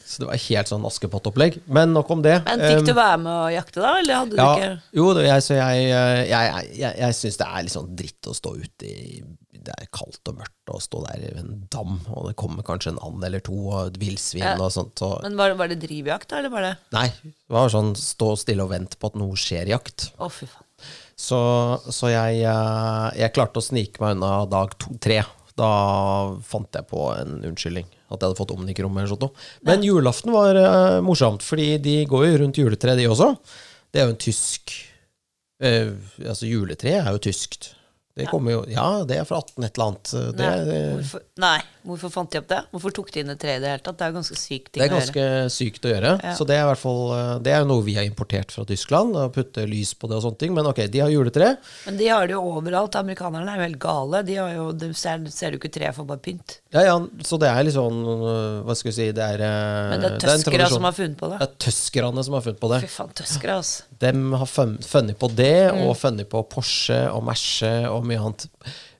Så 0.00 0.22
det 0.22 0.28
var 0.30 0.40
helt 0.40 0.70
sånn 0.70 0.84
Askepott-opplegg. 0.88 1.58
Men 1.72 1.92
nok 1.92 2.10
om 2.14 2.22
det. 2.24 2.38
Men 2.46 2.62
fikk 2.64 2.86
du 2.88 2.94
være 2.96 3.18
med 3.20 3.32
å 3.32 3.50
jakte, 3.52 3.80
da? 3.84 3.92
Eller 4.00 4.18
hadde 4.22 4.36
du 4.36 4.40
ikke 4.42 4.70
jo, 4.98 5.06
jeg, 5.20 5.44
så 5.44 5.56
jeg, 5.58 5.84
jeg, 5.90 6.24
jeg, 6.30 6.66
jeg, 6.80 6.96
jeg 7.02 7.16
syns 7.18 7.38
det 7.42 7.48
er 7.48 7.66
litt 7.66 7.74
sånn 7.76 7.90
dritt 7.98 8.28
å 8.30 8.34
stå 8.36 8.54
ute 8.62 8.88
i 8.88 9.22
Det 9.62 9.74
er 9.76 9.90
kaldt 9.94 10.32
og 10.32 10.40
mørkt 10.40 10.72
å 10.74 10.80
stå 10.82 11.02
der 11.06 11.22
i 11.28 11.32
en 11.38 11.52
dam, 11.70 12.00
og 12.10 12.30
det 12.30 12.34
kommer 12.40 12.64
kanskje 12.66 12.94
en 12.94 13.02
and 13.04 13.24
eller 13.28 13.44
to 13.44 13.54
og 13.68 13.92
et 13.92 14.00
villsvin 14.02 14.42
Ja. 14.42 14.56
og 14.58 14.72
sånt. 14.74 14.98
Og, 15.06 15.20
Men 15.22 15.36
var, 15.38 15.54
var 15.60 15.70
det 15.70 15.78
drivjakt, 15.84 16.28
da? 16.32 16.40
Eller 16.40 16.50
var 16.50 16.66
det 16.66 16.72
nei, 16.96 17.06
det 17.22 17.52
var 17.54 17.70
sånn 17.70 17.92
stå 17.98 18.32
stille 18.40 18.64
og 18.66 18.72
vente 18.72 18.98
på 18.98 19.12
at 19.12 19.20
noe 19.20 19.38
skjer 19.38 19.70
jakt. 19.70 20.08
Å, 20.18 20.28
fy 20.32 20.48
faen. 20.50 20.66
Så, 21.22 21.38
så 21.94 22.10
jeg, 22.10 22.42
eh, 22.48 23.06
jeg 23.20 23.34
klarte 23.36 23.60
å 23.60 23.64
snike 23.64 24.02
meg 24.02 24.16
unna 24.16 24.32
dag 24.50 24.72
to, 24.82 24.96
tre. 24.98 25.20
Da 25.58 25.72
fant 26.46 26.78
jeg 26.78 26.88
på 26.88 27.10
en 27.16 27.42
unnskyldning. 27.50 27.88
At 28.08 28.20
jeg 28.20 28.28
hadde 28.28 28.38
fått 28.38 28.54
omnikrom 28.54 28.96
eller 28.96 29.10
sånt 29.10 29.26
noe. 29.26 29.44
Men 29.68 29.84
julaften 29.86 30.32
var 30.34 30.58
uh, 30.58 31.02
morsomt, 31.04 31.44
fordi 31.44 31.74
de 31.82 31.98
går 32.08 32.26
jo 32.28 32.40
rundt 32.44 32.60
juletreet, 32.60 33.00
de 33.00 33.10
også. 33.10 33.30
Det 33.92 34.00
er 34.00 34.08
jo 34.08 34.14
en 34.14 34.24
tysk 34.24 34.74
uh, 35.64 35.92
Altså, 36.24 36.48
juletreet 36.48 37.02
er 37.04 37.12
jo 37.16 37.22
tyskt. 37.28 37.72
Det 38.16 38.26
kommer 38.28 38.52
jo 38.52 38.64
Ja, 38.68 39.04
det 39.08 39.16
er 39.20 39.28
fra 39.28 39.38
18 39.40 39.64
et 39.64 39.78
eller 39.78 39.86
annet. 39.88 40.10
Det, 40.36 40.48
Nei, 40.48 40.80
hvorfor, 40.98 41.22
nei, 41.40 41.58
hvorfor 41.86 42.10
fant 42.14 42.30
de 42.32 42.38
opp 42.40 42.48
det? 42.50 42.58
Hvorfor 42.72 42.92
tok 42.94 43.10
de 43.14 43.20
inn 43.22 43.30
et 43.34 43.40
tre 43.42 43.56
i 43.56 43.60
det 43.62 43.70
hele 43.72 43.82
tatt? 43.84 43.96
Det 43.98 44.04
er 44.06 44.12
jo 44.12 44.16
ganske 44.20 44.38
sykt 44.38 44.70
ting 44.72 44.82
det 44.82 44.86
er 44.86 44.92
å 44.92 44.98
gjøre. 45.00 45.06
ganske 45.12 45.54
sykt 45.56 45.86
å 45.88 45.92
gjøre. 45.92 46.12
Ja. 46.22 46.32
Så 46.38 46.46
det 46.48 46.56
er 46.58 46.66
hvert 46.68 46.80
fall 46.82 47.00
eh, 47.16 47.32
Det 47.46 47.52
er 47.54 47.62
jo 47.64 47.68
noe 47.72 47.84
vi 47.86 47.94
har 47.98 48.06
importert 48.08 48.54
fra 48.54 48.64
Tyskland. 48.68 49.16
Og 49.18 49.32
putte 49.34 49.64
lys 49.68 49.94
på 49.98 50.10
det 50.10 50.16
og 50.18 50.24
sånne 50.26 50.40
ting. 50.42 50.54
Men 50.56 50.68
ok, 50.70 50.82
de 50.92 51.02
har 51.04 51.10
juletre. 51.12 51.52
Men 51.86 51.96
de 52.00 52.08
har 52.12 52.26
det 52.30 52.36
jo 52.36 52.42
overalt. 52.56 52.98
Amerikanerne 53.00 53.52
er 53.54 53.62
jo 53.62 53.66
helt 53.68 53.80
gale. 53.82 54.22
De 54.28 54.38
har 54.40 54.52
jo, 54.56 54.68
de 54.72 54.92
ser, 54.98 55.24
ser 55.34 55.56
jo 55.56 55.60
ikke 55.62 55.72
tre 55.74 55.90
for 55.96 56.08
bare 56.08 56.22
pynt. 56.22 56.58
Ja, 56.72 56.86
ja, 56.86 56.94
så 57.26 57.36
det 57.42 57.50
er 57.52 57.66
litt 57.66 57.74
sånn 57.76 57.98
øh, 58.08 58.62
Hva 58.64 58.72
skal 58.78 58.88
vi 58.88 58.94
si 58.96 59.06
Det 59.12 59.20
er 59.34 59.42
øh, 59.44 59.90
Men 59.90 60.00
det 60.00 60.10
er 60.14 60.22
tøskere 60.22 60.68
som 60.72 60.86
har 60.88 60.94
funnet 60.96 61.18
på 61.20 61.28
det. 61.32 61.40
Det 61.42 61.48
er 61.50 61.58
tøskerne 61.66 62.24
som 62.24 62.36
har 62.38 62.46
funnet 62.46 62.62
på 62.62 62.70
det. 62.72 62.78
Fy 62.86 62.92
faen, 62.94 63.10
tøskere, 63.18 63.58
altså. 63.60 63.84
De 64.02 64.12
har 64.40 64.48
funnet 64.54 65.18
på 65.20 65.28
det, 65.36 65.52
Mm. 65.72 65.82
og 65.86 65.92
funnet 66.00 66.28
på 66.32 66.40
Porsche 66.50 66.96
og 67.12 67.22
Merce 67.26 67.68
og 67.90 68.06
mye 68.08 68.18
annet. 68.18 68.46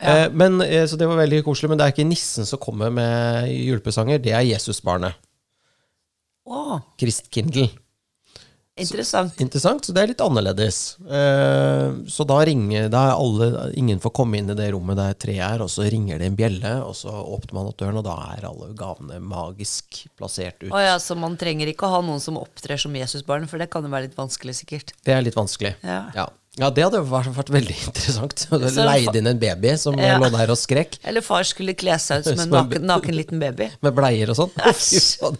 Eh, 0.02 0.28
men, 0.34 0.60
eh, 0.60 0.86
så 0.86 0.98
det 0.98 1.06
var 1.06 1.20
veldig 1.20 1.44
koselig. 1.46 1.70
Men 1.70 1.80
det 1.80 1.86
er 1.86 1.94
ikke 1.94 2.08
nissen 2.08 2.48
som 2.48 2.60
kommer 2.62 2.90
med 2.94 3.52
julepresanger, 3.52 4.22
det 4.22 4.34
er 4.34 4.48
Jesusbarnet. 4.48 5.14
Å, 6.42 6.80
Christkindl. 6.98 7.68
interessant. 8.82 9.36
Interessant, 9.44 9.84
så 9.86 9.94
det 9.94 10.02
er 10.02 10.10
litt 10.10 10.24
annerledes. 10.24 10.96
Eh, 11.06 12.00
så 12.10 12.26
da 12.26 12.40
ringer 12.48 12.88
da 12.90 13.04
er 13.12 13.20
alle, 13.20 13.68
Ingen 13.78 14.02
får 14.02 14.14
komme 14.16 14.40
inn 14.40 14.50
i 14.50 14.56
det 14.58 14.72
rommet 14.74 14.98
der 14.98 15.14
treet 15.14 15.44
er, 15.46 15.62
og 15.62 15.70
så 15.70 15.86
ringer 15.86 16.18
det 16.18 16.32
en 16.32 16.38
bjelle, 16.38 16.74
og 16.82 16.96
så 16.98 17.14
åpner 17.14 17.60
man 17.60 17.70
opp 17.70 17.78
døren, 17.78 18.00
og 18.00 18.06
da 18.08 18.16
er 18.34 18.48
alle 18.48 18.72
gavene 18.74 19.22
magisk 19.22 20.02
plassert 20.18 20.58
ut. 20.64 20.72
Oh 20.72 20.82
ja, 20.82 20.98
så 20.98 21.14
man 21.14 21.38
trenger 21.38 21.70
ikke 21.70 21.86
å 21.86 21.94
ha 21.94 22.02
noen 22.02 22.22
som 22.24 22.40
opptrer 22.42 22.80
som 22.80 22.98
Jesusbarn, 22.98 23.46
for 23.46 23.62
det 23.62 23.70
kan 23.70 23.86
jo 23.86 23.92
være 23.92 24.10
litt 24.10 24.18
vanskelig, 24.18 24.58
sikkert. 24.64 24.96
Det 25.06 25.14
er 25.14 25.22
litt 25.22 25.38
vanskelig. 25.38 25.76
Ja. 25.86 26.08
Ja, 26.16 26.26
ja 26.60 26.68
det 26.74 26.82
hadde 26.84 26.98
vært, 27.08 27.30
vært 27.32 27.50
veldig 27.54 27.74
interessant. 27.86 28.42
Leid 28.76 29.16
inn 29.16 29.30
en 29.30 29.38
baby 29.40 29.70
som 29.80 29.96
Ja. 29.96 30.18
lå 30.20 30.28
der 30.34 30.50
og 30.52 30.58
skrek. 30.60 30.98
Eller 31.08 31.24
far 31.24 31.46
skulle 31.48 31.72
kle 31.78 31.94
seg 32.02 32.20
ut 32.20 32.28
som 32.28 32.40
en 32.44 32.52
naken, 32.52 32.84
naken 32.90 33.16
liten 33.16 33.40
baby. 33.40 33.70
Med 33.86 33.96
bleier 33.96 34.32
og 34.34 34.36
sånn. 34.36 34.52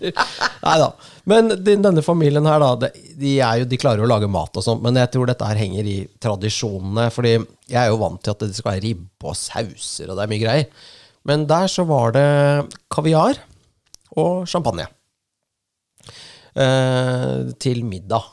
Nei 0.00 0.76
da. 0.80 0.88
Men 1.28 1.52
denne 1.62 2.02
familien 2.06 2.48
her, 2.48 2.64
da, 2.64 2.70
de, 2.86 3.12
de, 3.20 3.34
er 3.44 3.60
jo, 3.62 3.68
de 3.68 3.78
klarer 3.82 4.00
jo 4.00 4.08
å 4.08 4.12
lage 4.14 4.30
mat 4.32 4.56
og 4.56 4.64
sånn, 4.64 4.80
men 4.82 4.96
jeg 5.02 5.12
tror 5.14 5.28
dette 5.28 5.46
her 5.52 5.60
henger 5.60 5.84
i 5.92 5.98
tradisjonene. 6.22 7.10
Fordi 7.14 7.34
jeg 7.36 7.78
er 7.84 7.92
jo 7.92 8.00
vant 8.00 8.22
til 8.24 8.32
at 8.34 8.42
det 8.46 8.54
skal 8.56 8.72
være 8.72 8.84
ribbe 8.88 9.28
og 9.32 9.36
sauser, 9.38 10.08
og 10.10 10.16
det 10.18 10.24
er 10.24 10.32
mye 10.32 10.42
greier. 10.46 10.88
Men 11.28 11.44
der 11.46 11.68
så 11.70 11.84
var 11.86 12.16
det 12.16 12.26
kaviar 12.90 13.36
og 14.18 14.48
champagne. 14.50 14.88
Eh, 16.52 17.52
til 17.62 17.84
middag. 17.88 18.26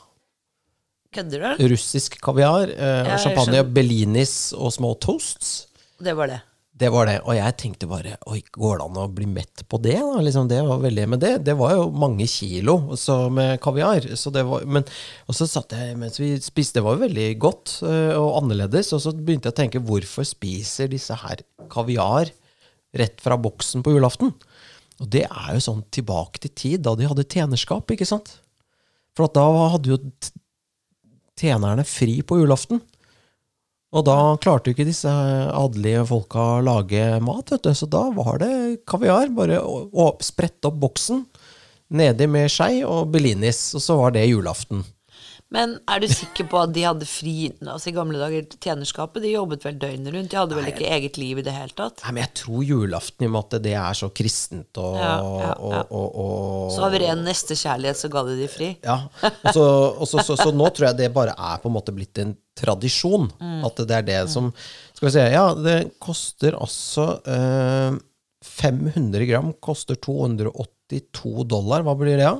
Kødder 1.14 1.42
du? 1.58 1.64
Russisk 1.72 2.20
kaviar, 2.22 2.70
eh, 2.70 3.08
jeg 3.08 3.18
champagne, 3.24 3.56
skjønner. 3.58 3.74
bellinis 3.74 4.34
og 4.54 4.70
små 4.76 4.92
toasts. 5.02 5.66
Det 6.00 6.14
var 6.16 6.30
det. 6.30 6.40
Det 6.80 6.88
var 6.88 7.04
det. 7.10 7.18
Og 7.28 7.34
jeg 7.36 7.56
tenkte 7.60 7.86
bare 7.90 8.14
Oi, 8.30 8.38
går 8.56 8.78
det 8.78 8.84
an 8.86 9.00
å 9.02 9.08
bli 9.12 9.26
mett 9.28 9.64
på 9.68 9.76
det? 9.84 9.98
da? 10.00 10.20
Liksom, 10.24 10.46
det 10.48 10.62
var 10.64 10.78
veldig, 10.80 11.08
men 11.12 11.20
det, 11.20 11.32
det 11.44 11.52
var 11.58 11.74
jo 11.76 11.90
mange 11.92 12.24
kilo 12.30 12.94
så 12.96 13.28
med 13.30 13.58
kaviar. 13.60 14.06
Så 14.16 14.30
det 14.32 14.46
var, 14.48 14.64
men, 14.64 14.86
og 15.28 15.36
så 15.36 15.44
satt 15.50 15.74
jeg 15.76 15.98
mens 16.00 16.16
vi 16.22 16.30
spiste, 16.40 16.78
det 16.78 16.84
var 16.86 16.96
jo 16.96 17.02
veldig 17.04 17.26
godt 17.42 17.74
eh, 17.84 18.14
og 18.16 18.38
annerledes. 18.44 18.94
Og 18.96 19.02
så 19.04 19.12
begynte 19.12 19.50
jeg 19.50 19.56
å 19.58 19.60
tenke 19.60 19.82
hvorfor 19.84 20.24
spiser 20.24 20.88
disse 20.88 21.18
her 21.20 21.42
kaviar 21.68 22.30
rett 22.96 23.20
fra 23.20 23.36
boksen 23.36 23.84
på 23.84 23.92
julaften? 23.98 24.32
Og 25.00 25.08
det 25.12 25.26
er 25.28 25.52
jo 25.58 25.60
sånn 25.66 25.84
tilbake 25.92 26.40
til 26.46 26.54
tid 26.56 26.82
da 26.86 26.94
de 26.96 27.06
hadde 27.10 27.28
tjenerskap, 27.28 27.92
ikke 27.92 28.08
sant? 28.08 28.38
For 29.16 29.26
at 29.28 29.36
da 29.36 29.44
hadde 29.74 29.90
jo 29.92 30.00
t- 30.00 30.32
tjenerne 31.40 31.84
fri 31.88 32.20
på 32.22 32.38
julaften. 32.42 32.82
Og 33.90 34.04
da 34.06 34.36
klarte 34.38 34.70
jo 34.70 34.76
ikke 34.76 34.86
disse 34.86 35.10
adelige 35.10 36.04
folka 36.06 36.42
å 36.58 36.62
lage 36.62 37.02
mat, 37.26 37.50
vet 37.50 37.64
du. 37.66 37.72
Så 37.74 37.88
da 37.90 38.04
var 38.14 38.38
det 38.42 38.52
kaviar. 38.88 39.32
Bare 39.34 39.58
å, 39.64 39.88
å 39.90 40.12
sprette 40.22 40.70
opp 40.70 40.78
boksen, 40.84 41.24
nedi 41.98 42.28
med 42.30 42.52
skei 42.52 42.84
og 42.86 43.10
Bellinis, 43.10 43.64
og 43.74 43.82
så 43.82 43.98
var 43.98 44.14
det 44.14 44.28
julaften. 44.30 44.84
Men 45.50 45.72
er 45.90 45.98
du 45.98 46.06
sikker 46.06 46.46
på 46.46 46.60
at 46.62 46.70
de 46.74 46.84
hadde 46.86 47.06
fri 47.10 47.48
altså 47.58 47.90
I 47.90 47.94
gamle 47.96 48.20
dager, 48.20 48.44
tjenerskapet, 48.62 49.24
de 49.24 49.32
jobbet 49.32 49.64
vel 49.66 49.78
døgnet 49.82 50.14
rundt? 50.14 50.30
De 50.30 50.38
hadde 50.38 50.54
vel 50.54 50.68
ikke 50.70 50.86
eget 50.86 51.18
liv 51.18 51.40
i 51.40 51.44
det 51.46 51.54
hele 51.56 51.74
tatt? 51.74 52.04
Nei, 52.04 52.12
men 52.14 52.22
jeg 52.22 52.32
tror 52.38 52.66
julaften, 52.68 53.24
i 53.24 53.30
og 53.30 53.32
med 53.34 53.48
at 53.48 53.64
det 53.64 53.72
er 53.80 53.98
så 53.98 54.10
kristent 54.14 54.78
og, 54.78 54.98
Ja, 55.00 55.14
ja, 55.18 55.48
ja. 55.50 55.80
og, 55.90 55.90
og, 55.90 56.20
og 56.22 56.70
Så 56.76 56.84
av 56.86 56.94
ren 57.02 57.24
nestekjærlighet 57.26 57.98
så 57.98 58.12
ga 58.12 58.22
de 58.28 58.36
de 58.38 58.46
fri? 58.52 58.68
Ja, 58.86 59.00
så, 59.50 59.64
så, 60.06 60.22
så, 60.22 60.36
så 60.38 60.52
nå 60.54 60.70
tror 60.70 60.90
jeg 60.92 61.00
det 61.02 61.10
bare 61.16 61.34
er 61.34 61.58
på 61.62 61.70
en 61.70 61.76
måte 61.80 61.94
blitt 61.96 62.22
en 62.22 62.36
tradisjon. 62.60 63.26
At 63.66 63.82
det 63.88 63.96
er 63.96 64.06
det 64.06 64.20
som 64.30 64.52
Skal 64.94 65.08
vi 65.08 65.12
se, 65.16 65.26
ja, 65.34 65.48
det 65.56 65.76
koster 66.02 66.54
altså 66.60 67.08
øh, 67.24 67.98
500 68.46 69.26
gram 69.28 69.50
koster 69.62 69.98
282 69.98 71.44
dollar. 71.50 71.82
Hva 71.86 71.96
blir 71.98 72.16
det, 72.20 72.28
da? 72.28 72.38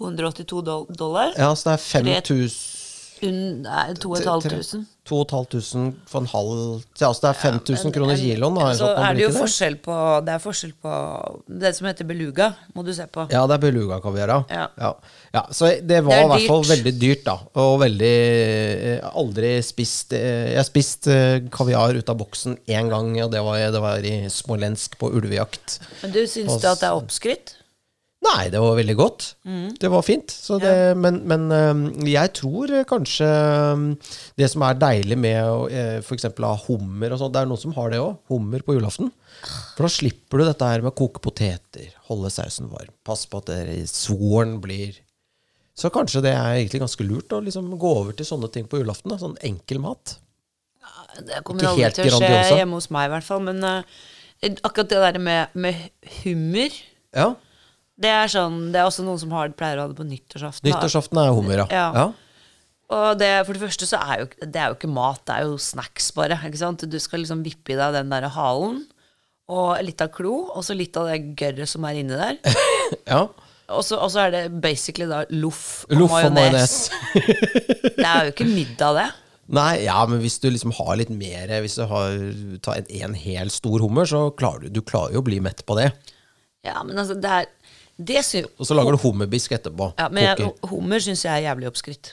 282 0.00 0.86
dollar? 0.96 1.34
Ja, 1.36 1.52
så 1.54 1.70
det 1.70 1.78
er 1.78 1.84
5000 1.86 2.80
2500. 3.20 4.86
2500 5.10 5.92
for 6.08 6.22
en 6.22 6.28
halv 6.30 6.82
ja, 7.00 7.08
altså 7.08 7.24
Det 7.24 7.30
er 7.30 7.38
5000 7.40 7.92
kroner 7.92 8.16
kiloen. 8.20 8.56
Da, 8.56 8.68
Så 8.78 8.88
er 8.94 9.16
det 9.16 9.24
jo 9.24 9.30
det? 9.32 9.40
forskjell 9.40 9.76
på 9.82 9.96
Det 10.26 10.34
er 10.34 10.42
forskjell 10.42 10.72
på 10.80 10.92
det 11.64 11.72
som 11.76 11.88
heter 11.88 12.06
beluga, 12.08 12.50
må 12.76 12.84
du 12.86 12.92
se 12.94 13.06
på. 13.10 13.26
Ja, 13.32 13.42
det 13.50 13.58
er 13.58 13.64
beluga-kaviar, 13.64 14.32
ja. 14.32 14.40
Ja. 14.48 14.66
ja. 14.78 14.92
Ja, 15.34 15.44
Så 15.50 15.72
det 15.82 16.00
var 16.06 16.24
i 16.24 16.28
hvert 16.32 16.46
fall 16.48 16.64
veldig 16.70 16.94
dyrt, 17.00 17.24
da. 17.26 17.36
Og 17.60 17.80
veldig 17.82 18.14
eh, 18.14 19.10
Aldri 19.10 19.52
spist 19.66 20.14
eh, 20.16 20.52
Jeg 20.54 20.60
har 20.60 20.68
spist 20.68 21.10
eh, 21.10 21.40
kaviar 21.52 21.98
ut 21.98 22.12
av 22.12 22.20
boksen 22.20 22.58
én 22.70 22.90
gang, 22.92 23.12
og 23.24 23.32
det 23.34 23.44
var, 23.44 23.60
det 23.74 23.82
var 23.82 24.06
i 24.06 24.16
Smolensk 24.30 24.98
på 25.00 25.10
ulvejakt. 25.18 25.80
Men 26.04 26.14
du 26.14 26.22
syns 26.26 26.60
du 26.60 26.68
at 26.70 26.82
det 26.82 26.88
er 26.88 26.98
oppskrytt? 26.98 27.56
Nei, 28.20 28.50
det 28.52 28.60
var 28.60 28.74
veldig 28.76 28.94
godt. 28.98 29.26
Mm. 29.48 29.68
Det 29.80 29.88
var 29.88 30.02
fint. 30.04 30.28
Så 30.28 30.58
det, 30.60 30.72
Men, 31.00 31.22
men 31.28 31.46
eh, 31.56 32.10
jeg 32.12 32.32
tror 32.36 32.72
eh, 32.76 32.84
kanskje 32.88 33.26
eh, 33.26 34.12
det 34.36 34.50
som 34.52 34.64
er 34.66 34.76
deilig 34.76 35.16
med 35.16 35.38
å 35.48 35.62
eh, 35.72 35.96
for 36.04 36.18
eksempel 36.18 36.44
ha 36.44 36.52
hummer 36.66 37.14
og 37.14 37.22
sånt, 37.22 37.32
Det 37.32 37.40
er 37.40 37.48
noen 37.48 37.62
som 37.62 37.74
har 37.78 37.94
det 37.94 38.02
òg. 38.02 38.18
Hummer 38.28 38.66
på 38.66 38.76
julaften. 38.76 39.08
For 39.76 39.86
da 39.86 39.92
slipper 39.94 40.42
du 40.42 40.46
dette 40.50 40.68
her 40.68 40.84
med 40.84 40.92
å 40.92 40.98
koke 41.00 41.24
poteter, 41.24 41.94
holde 42.10 42.32
sausen 42.34 42.68
varm, 42.68 42.92
passe 43.08 43.30
på 43.30 43.40
at 43.40 43.54
svoren 43.88 44.58
blir 44.60 44.98
Så 45.80 45.88
kanskje 45.88 46.20
det 46.26 46.34
er 46.36 46.58
egentlig 46.58 46.82
ganske 46.82 47.06
lurt 47.08 47.32
å 47.32 47.40
liksom 47.40 47.72
gå 47.80 47.96
over 48.02 48.12
til 48.12 48.28
sånne 48.28 48.50
ting 48.52 48.68
på 48.68 48.82
julaften. 48.82 49.14
Da. 49.14 49.20
Sånn 49.22 49.38
enkel 49.48 49.80
mat. 49.80 50.18
Det 51.24 51.40
kommer 51.46 51.64
Ikke 51.64 51.72
aldri 51.72 52.04
til 52.04 52.16
å 52.18 52.20
skje 52.20 52.58
hjemme 52.60 52.76
hos 52.76 52.90
meg, 52.92 53.08
i 53.08 53.14
hvert 53.14 53.24
fall. 53.24 53.40
Men 53.48 53.64
uh, 53.64 54.02
akkurat 54.60 54.92
det 54.92 55.00
der 55.06 55.18
med, 55.24 55.56
med 55.56 55.88
hummer 56.20 56.74
Ja. 57.16 57.32
Det 58.00 58.10
er, 58.10 58.30
sånn, 58.32 58.70
det 58.72 58.80
er 58.80 58.88
også 58.88 59.04
noen 59.04 59.20
som 59.20 59.32
har, 59.36 59.52
pleier 59.56 59.80
å 59.80 59.84
ha 59.84 59.90
det 59.90 59.98
på 59.98 60.06
nyttårsaften. 60.08 60.70
Nyttårsaften 60.70 61.20
er 61.20 61.34
hummer, 61.36 61.64
ja. 61.64 61.66
Ja. 61.74 61.88
ja. 61.96 62.30
Og 62.90 63.20
det, 63.20 63.28
for 63.46 63.54
det 63.54 63.62
første 63.62 63.86
så 63.86 64.00
er 64.00 64.24
jo, 64.24 64.30
det 64.40 64.58
er 64.58 64.72
jo 64.72 64.78
ikke 64.78 64.90
mat, 64.90 65.20
det 65.28 65.36
er 65.36 65.46
jo 65.46 65.60
snacks 65.62 66.08
bare. 66.16 66.40
Ikke 66.48 66.62
sant? 66.62 66.82
Du 66.90 66.98
skal 67.02 67.22
liksom 67.22 67.44
vippe 67.46 67.74
i 67.74 67.78
deg 67.78 67.94
den 67.94 68.10
der 68.10 68.26
halen, 68.34 68.82
og 69.50 69.78
litt 69.84 70.02
av 70.02 70.10
klo, 70.14 70.48
og 70.54 70.64
så 70.66 70.74
litt 70.78 70.96
av 70.98 71.10
det 71.10 71.36
gørret 71.38 71.70
som 71.70 71.86
er 71.86 72.00
inni 72.00 72.18
der. 72.18 72.38
ja. 73.12 73.24
Og 73.70 73.84
så, 73.86 74.00
er 74.18 74.32
det 74.34 74.44
basically 74.62 75.06
da 75.06 75.22
loff 75.30 75.84
og 75.86 76.00
Luff 76.00 76.14
majones. 76.16 76.76
Det 77.14 78.06
er 78.06 78.26
jo 78.26 78.32
ikke 78.32 78.48
middag, 78.48 78.96
det. 78.98 79.08
Nei, 79.50 79.84
ja, 79.84 79.98
men 80.06 80.22
hvis 80.22 80.38
du 80.42 80.48
liksom 80.50 80.70
har 80.76 80.92
litt 80.94 81.08
mer 81.10 81.50
Hvis 81.64 81.74
du 81.74 81.82
har 81.90 82.12
tar 82.62 82.78
en, 82.78 82.90
en 83.02 83.16
hel 83.18 83.50
stor 83.50 83.82
hummer, 83.82 84.06
så 84.06 84.28
klarer 84.38 84.66
du, 84.66 84.78
du 84.78 84.82
klarer 84.86 85.16
jo 85.16 85.22
å 85.22 85.26
bli 85.26 85.40
mett 85.42 85.64
på 85.66 85.74
det. 85.78 85.88
Ja, 86.66 86.82
men 86.86 86.98
altså, 86.98 87.16
det 87.18 87.30
er 87.30 87.48
Og 88.58 88.66
så 88.66 88.76
lager 88.76 88.96
du 88.96 89.02
hummerbisk 89.04 89.52
etterpå. 89.56 89.92
ja, 89.98 90.08
men 90.08 90.24
jeg, 90.24 90.50
Hummer 90.70 91.02
syns 91.04 91.24
jeg 91.26 91.32
er 91.36 91.46
jævlig 91.50 91.68
oppskrytt. 91.70 92.12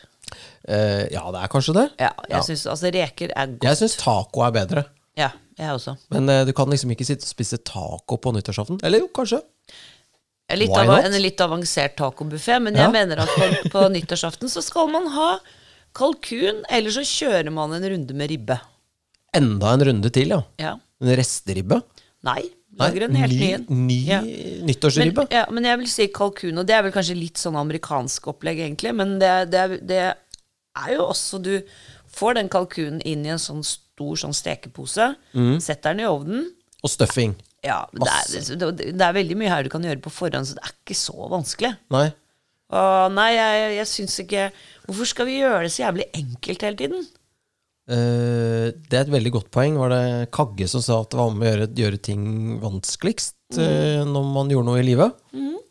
Eh, 0.67 1.07
ja, 1.13 1.23
det 1.31 1.41
er 1.41 1.51
kanskje 1.51 1.73
det. 1.77 1.85
Ja, 2.01 2.11
jeg 2.29 2.43
synes, 2.49 2.65
altså 2.67 2.91
Reker 2.91 3.31
er 3.35 3.53
godt. 3.53 3.63
Jeg 3.69 3.79
syns 3.79 3.95
taco 4.01 4.43
er 4.43 4.51
bedre. 4.55 4.83
Ja, 5.17 5.29
jeg 5.57 5.71
også. 5.73 5.95
Men 6.13 6.27
eh, 6.29 6.43
du 6.45 6.51
kan 6.57 6.69
liksom 6.69 6.91
ikke 6.93 7.07
sitte 7.07 7.23
og 7.25 7.31
spise 7.31 7.57
taco 7.63 8.17
på 8.21 8.33
nyttårsaften. 8.35 8.81
Eller 8.83 9.05
jo, 9.05 9.07
kanskje. 9.15 9.39
Litt 10.55 10.71
av, 10.79 10.91
en 11.03 11.15
litt 11.19 11.41
avansert 11.43 11.97
tacobuffé, 11.99 12.59
men 12.63 12.75
Ja. 12.77 12.85
jeg 12.85 12.93
mener 12.95 13.19
at 13.23 13.31
på, 13.35 13.69
på 13.73 13.87
nyttårsaften 13.95 14.47
så 14.51 14.63
skal 14.63 14.87
man 14.91 15.07
ha 15.11 15.29
kalkun, 15.97 16.61
eller 16.71 16.93
så 16.93 17.03
kjører 17.03 17.51
man 17.51 17.73
en 17.75 17.87
runde 17.91 18.15
med 18.15 18.29
ribbe. 18.31 18.59
Enda 19.35 19.73
en 19.75 19.83
runde 19.89 20.11
til, 20.15 20.31
ja. 20.35 20.41
Ja. 20.61 20.75
En 21.03 21.11
resteribbe. 21.19 21.81
Nei, 22.27 22.41
lager 22.79 23.05
en 23.07 23.15
helt 23.15 23.33
ny 23.33 23.39
ny, 23.39 23.51
en. 23.53 23.65
ny 23.87 23.97
Ja. 24.07 24.19
nyttårsribbe. 24.67 25.25
Men, 25.25 25.27
ja, 25.31 25.45
men 25.51 25.63
jeg 25.69 25.79
vil 25.83 25.89
si 25.91 26.07
kalkun, 26.13 26.57
og 26.61 26.67
det 26.69 26.75
er 26.77 26.83
vel 26.85 26.91
kanskje 26.95 27.15
litt 27.19 27.37
sånn 27.41 27.55
amerikansk 27.59 28.27
opplegg, 28.33 28.59
egentlig. 28.65 28.93
Men 28.95 29.17
det, 29.19 29.33
det, 29.53 29.65
det 29.87 30.01
er 30.07 30.93
jo 30.93 31.07
også 31.09 31.41
Du 31.43 31.53
får 32.17 32.35
den 32.39 32.49
kalkunen 32.49 33.01
inn 33.05 33.25
i 33.25 33.29
en 33.33 33.41
sånn 33.41 33.63
stor 33.65 34.15
sånn 34.15 34.33
stekepose, 34.33 35.15
Mm. 35.33 35.57
setter 35.61 35.93
den 35.93 36.05
i 36.05 36.07
ovnen, 36.09 36.47
Og 36.83 36.89
stuffing. 36.93 37.35
Ja, 37.65 37.85
det 37.91 38.05
er, 38.07 38.55
det, 38.55 38.93
det 38.95 39.01
er 39.01 39.13
veldig 39.17 39.35
mye 39.37 39.49
her 39.49 39.63
du 39.65 39.69
kan 39.73 39.83
gjøre 39.83 39.99
på 40.01 40.11
forhånd, 40.13 40.45
så 40.47 40.53
det 40.55 40.63
er 40.63 40.73
ikke 40.77 40.95
så 40.95 41.27
vanskelig. 41.33 41.71
Nei. 41.91 42.11
Og 42.69 43.11
nei, 43.15 43.29
jeg, 43.33 43.75
jeg 43.77 43.87
syns 43.87 44.15
ikke 44.19 44.41
Hvorfor 44.85 45.07
skal 45.07 45.25
vi 45.29 45.37
gjøre 45.39 45.61
det 45.63 45.71
så 45.71 45.85
jævlig 45.85 46.05
enkelt 46.19 46.61
hele 46.67 46.75
tiden? 46.75 47.05
Eh, 47.87 48.65
det 48.89 48.97
er 48.97 49.05
et 49.05 49.13
veldig 49.13 49.31
godt 49.37 49.51
poeng. 49.53 49.77
Var 49.79 49.93
det 49.93 50.01
Kagge 50.35 50.67
som 50.71 50.83
sa 50.83 51.01
at 51.03 51.13
det 51.13 51.19
var 51.21 51.31
om 51.31 51.39
å 51.39 51.47
gjøre, 51.47 51.69
gjøre 51.77 52.01
ting 52.03 52.25
vanskeligst 52.63 53.59
eh, 53.61 54.03
når 54.07 54.27
man 54.33 54.51
gjorde 54.51 54.69
noe 54.71 54.81
i 54.83 54.87
livet? 54.89 55.15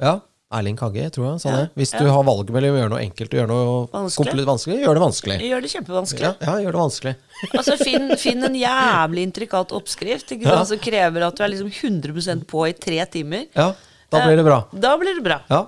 Ja. 0.00 0.18
Erling 0.57 0.76
Kagge, 0.79 1.09
tror 1.11 1.24
jeg, 1.26 1.40
sa 1.42 1.52
det. 1.57 1.62
Hvis 1.74 1.90
du 1.96 2.05
har 2.07 2.22
valget 2.24 2.52
mellom 2.55 2.76
å 2.76 2.79
gjøre 2.79 2.92
noe 2.92 3.02
enkelt 3.02 3.33
og 3.35 3.38
gjøre 3.40 3.50
noe 3.50 3.64
Vanskelig. 3.90 4.44
vanskelig, 4.46 4.76
gjør 4.85 4.94
det 4.96 5.02
vanskelig. 5.02 5.38
Gjør 5.42 5.64
det 5.64 5.70
kjempevanskelig. 5.72 6.29
Ja, 6.29 6.35
ja, 6.46 6.55
gjør 6.62 6.76
det 6.76 6.83
vanskelig. 6.85 7.14
Altså, 7.59 7.74
finn, 7.83 8.07
finn 8.16 8.46
en 8.46 8.55
jævlig 8.57 9.24
intrikat 9.26 9.74
oppskrift 9.76 10.31
ikke 10.37 10.46
sant, 10.46 10.70
som 10.70 10.79
krever 10.81 11.26
at 11.26 11.37
du 11.37 11.42
er 11.44 11.50
liksom 11.52 11.72
100% 11.74 12.46
på 12.48 12.62
i 12.70 12.76
tre 12.79 13.00
timer. 13.12 13.48
Ja, 13.59 13.72
da 14.14 14.22
blir 14.22 14.38
det 14.38 14.46
bra. 14.46 14.61
Da 14.72 14.94
blir 15.02 15.18
det 15.18 15.24
bra. 15.26 15.40
Ja. 15.50 15.64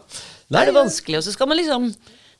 Da 0.48 0.62
er 0.62 0.70
det 0.70 0.76
vanskelig. 0.78 1.18
Og 1.18 1.26
så 1.26 1.34
skal 1.34 1.50
man 1.50 1.58
liksom 1.58 1.90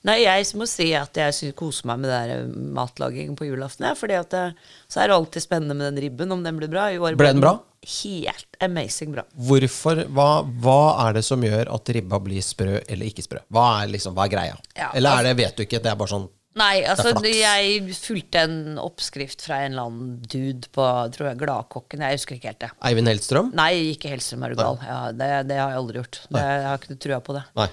Nei, 0.06 0.20
jeg 0.22 0.46
må 0.54 0.66
si 0.70 0.92
at 0.94 1.18
jeg 1.18 1.54
koser 1.58 1.88
meg 1.90 2.04
med 2.04 2.12
det 2.12 2.18
der 2.30 2.68
matlagingen 2.76 3.34
på 3.38 3.48
julaften. 3.48 3.88
Ja, 3.88 3.96
fordi 3.98 4.14
at 4.18 4.30
det, 4.30 4.44
så 4.86 5.02
er 5.02 5.10
det 5.10 5.16
alltid 5.16 5.44
spennende 5.44 5.74
med 5.74 5.90
den 5.90 6.04
ribben, 6.06 6.30
om 6.34 6.44
den 6.46 6.60
blir 6.60 6.70
bra. 6.70 6.86
Ble 6.94 7.32
den 7.32 7.42
bra? 7.42 7.56
Helt 7.88 8.58
amazing 8.62 9.12
bra. 9.14 9.24
Hvorfor, 9.48 10.04
hva, 10.14 10.30
hva 10.62 10.80
er 11.06 11.18
det 11.18 11.24
som 11.26 11.42
gjør 11.42 11.70
at 11.74 11.92
ribba 11.94 12.18
blir 12.22 12.42
sprø 12.44 12.80
eller 12.80 13.10
ikke 13.10 13.26
sprø? 13.26 13.42
Hva 13.54 13.68
er, 13.82 13.92
liksom, 13.94 14.14
hva 14.18 14.26
er 14.26 14.34
greia? 14.34 14.58
Ja, 14.78 14.90
eller 14.98 15.18
er 15.18 15.30
det, 15.30 15.38
vet 15.42 15.58
du 15.58 15.66
ikke, 15.66 15.82
det 15.82 15.92
er 15.92 15.98
bare 15.98 16.14
sånn 16.14 16.28
Nei, 16.58 16.80
altså 16.90 17.12
jeg 17.22 17.92
fulgte 17.94 18.40
en 18.48 18.78
oppskrift 18.82 19.44
fra 19.44 19.60
en 19.62 19.76
eller 19.76 19.90
annen 19.90 20.14
dude 20.26 20.70
på 20.74 20.86
tror 21.14 21.28
jeg, 21.28 21.38
Gladkokken. 21.42 22.02
Jeg 22.02 22.18
husker 22.18 22.34
ikke 22.34 22.50
helt 22.50 22.64
det. 22.64 22.70
Eivind 22.88 23.10
Hellstrøm? 23.12 23.52
Nei, 23.54 23.92
ikke 23.92 24.10
Hellstrøm, 24.10 24.42
er 24.42 24.54
du 24.54 24.58
gal. 24.58 24.80
Ja, 24.82 24.98
det, 25.14 25.28
det 25.52 25.60
har 25.60 25.76
jeg 25.76 25.82
aldri 25.84 26.00
gjort. 26.00 26.18
Det, 26.26 26.42
jeg 26.42 26.66
har 26.66 26.82
ikke 26.82 26.98
trua 27.04 27.20
på 27.28 27.36
det. 27.36 27.44
Nei. 27.60 27.68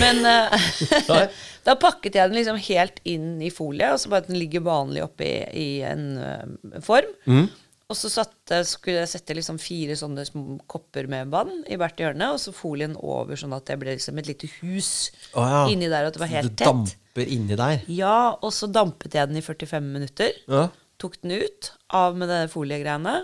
Men 0.00 0.24
eh, 0.26 0.70
da 1.66 1.76
pakket 1.80 2.18
jeg 2.18 2.30
den 2.30 2.38
liksom 2.38 2.58
helt 2.68 2.98
inn 3.08 3.36
i 3.44 3.52
folie, 3.54 3.92
og 3.92 4.02
så 4.02 4.12
bare 4.12 4.26
at 4.26 4.32
den 4.32 4.40
ligger 4.40 4.66
vanlig 4.66 5.04
oppi 5.06 5.30
i 5.56 5.70
en 5.86 6.10
uh, 6.18 6.80
form. 6.84 7.14
Mm. 7.26 7.46
Og 7.86 7.94
så 7.94 8.10
satte, 8.10 8.64
skulle 8.66 9.04
jeg 9.04 9.10
sette 9.12 9.34
liksom 9.38 9.60
fire 9.62 9.94
sånne 9.98 10.24
små 10.26 10.56
kopper 10.66 11.06
med 11.10 11.30
vann 11.30 11.60
i 11.70 11.78
hvert 11.78 12.00
hjørne, 12.02 12.32
og 12.34 12.40
så 12.42 12.50
folien 12.54 12.96
over, 12.98 13.38
sånn 13.38 13.54
at 13.54 13.68
det 13.70 13.76
ble 13.78 13.94
liksom 13.94 14.18
et 14.18 14.30
lite 14.30 14.50
hus 14.58 15.12
oh, 15.36 15.46
ja. 15.46 15.60
inni 15.70 15.86
der, 15.86 16.02
og 16.02 16.10
at 16.10 16.18
det 16.18 16.24
var 16.24 16.32
helt 16.32 16.56
tett. 16.58 16.64
Du 16.66 16.66
damper 16.66 17.30
inni 17.36 17.58
der. 17.58 17.84
Ja, 17.86 18.18
og 18.34 18.50
så 18.54 18.66
dampet 18.66 19.14
jeg 19.14 19.30
den 19.30 19.38
i 19.38 19.44
45 19.44 19.86
minutter. 19.86 20.34
Ja. 20.50 20.66
Tok 20.98 21.20
den 21.22 21.36
ut, 21.38 21.70
av 21.94 22.18
med 22.18 22.32
det 22.32 22.40
foliegreiene. 22.50 23.20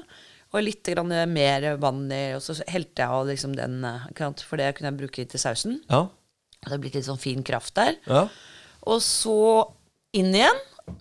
Og 0.52 0.60
litt 0.62 0.88
mer 1.32 1.66
vann 1.80 2.04
i, 2.12 2.24
og 2.36 2.42
så 2.44 2.54
helte 2.68 3.02
jeg 3.02 3.08
av 3.08 3.26
liksom 3.26 3.54
den, 3.56 3.80
eh, 3.88 4.26
for 4.44 4.60
det 4.60 4.74
kunne 4.76 4.92
jeg 4.92 5.00
bruke 5.00 5.24
til 5.24 5.40
sausen. 5.40 5.80
Ja. 5.88 6.06
Det 6.62 6.76
er 6.76 6.82
blitt 6.82 6.96
litt 6.98 7.08
sånn 7.08 7.20
fin 7.20 7.42
kraft 7.46 7.74
der. 7.78 7.98
ja. 8.06 8.26
Og 8.82 8.98
så 8.98 9.34
inn 10.18 10.32
igjen 10.34 10.56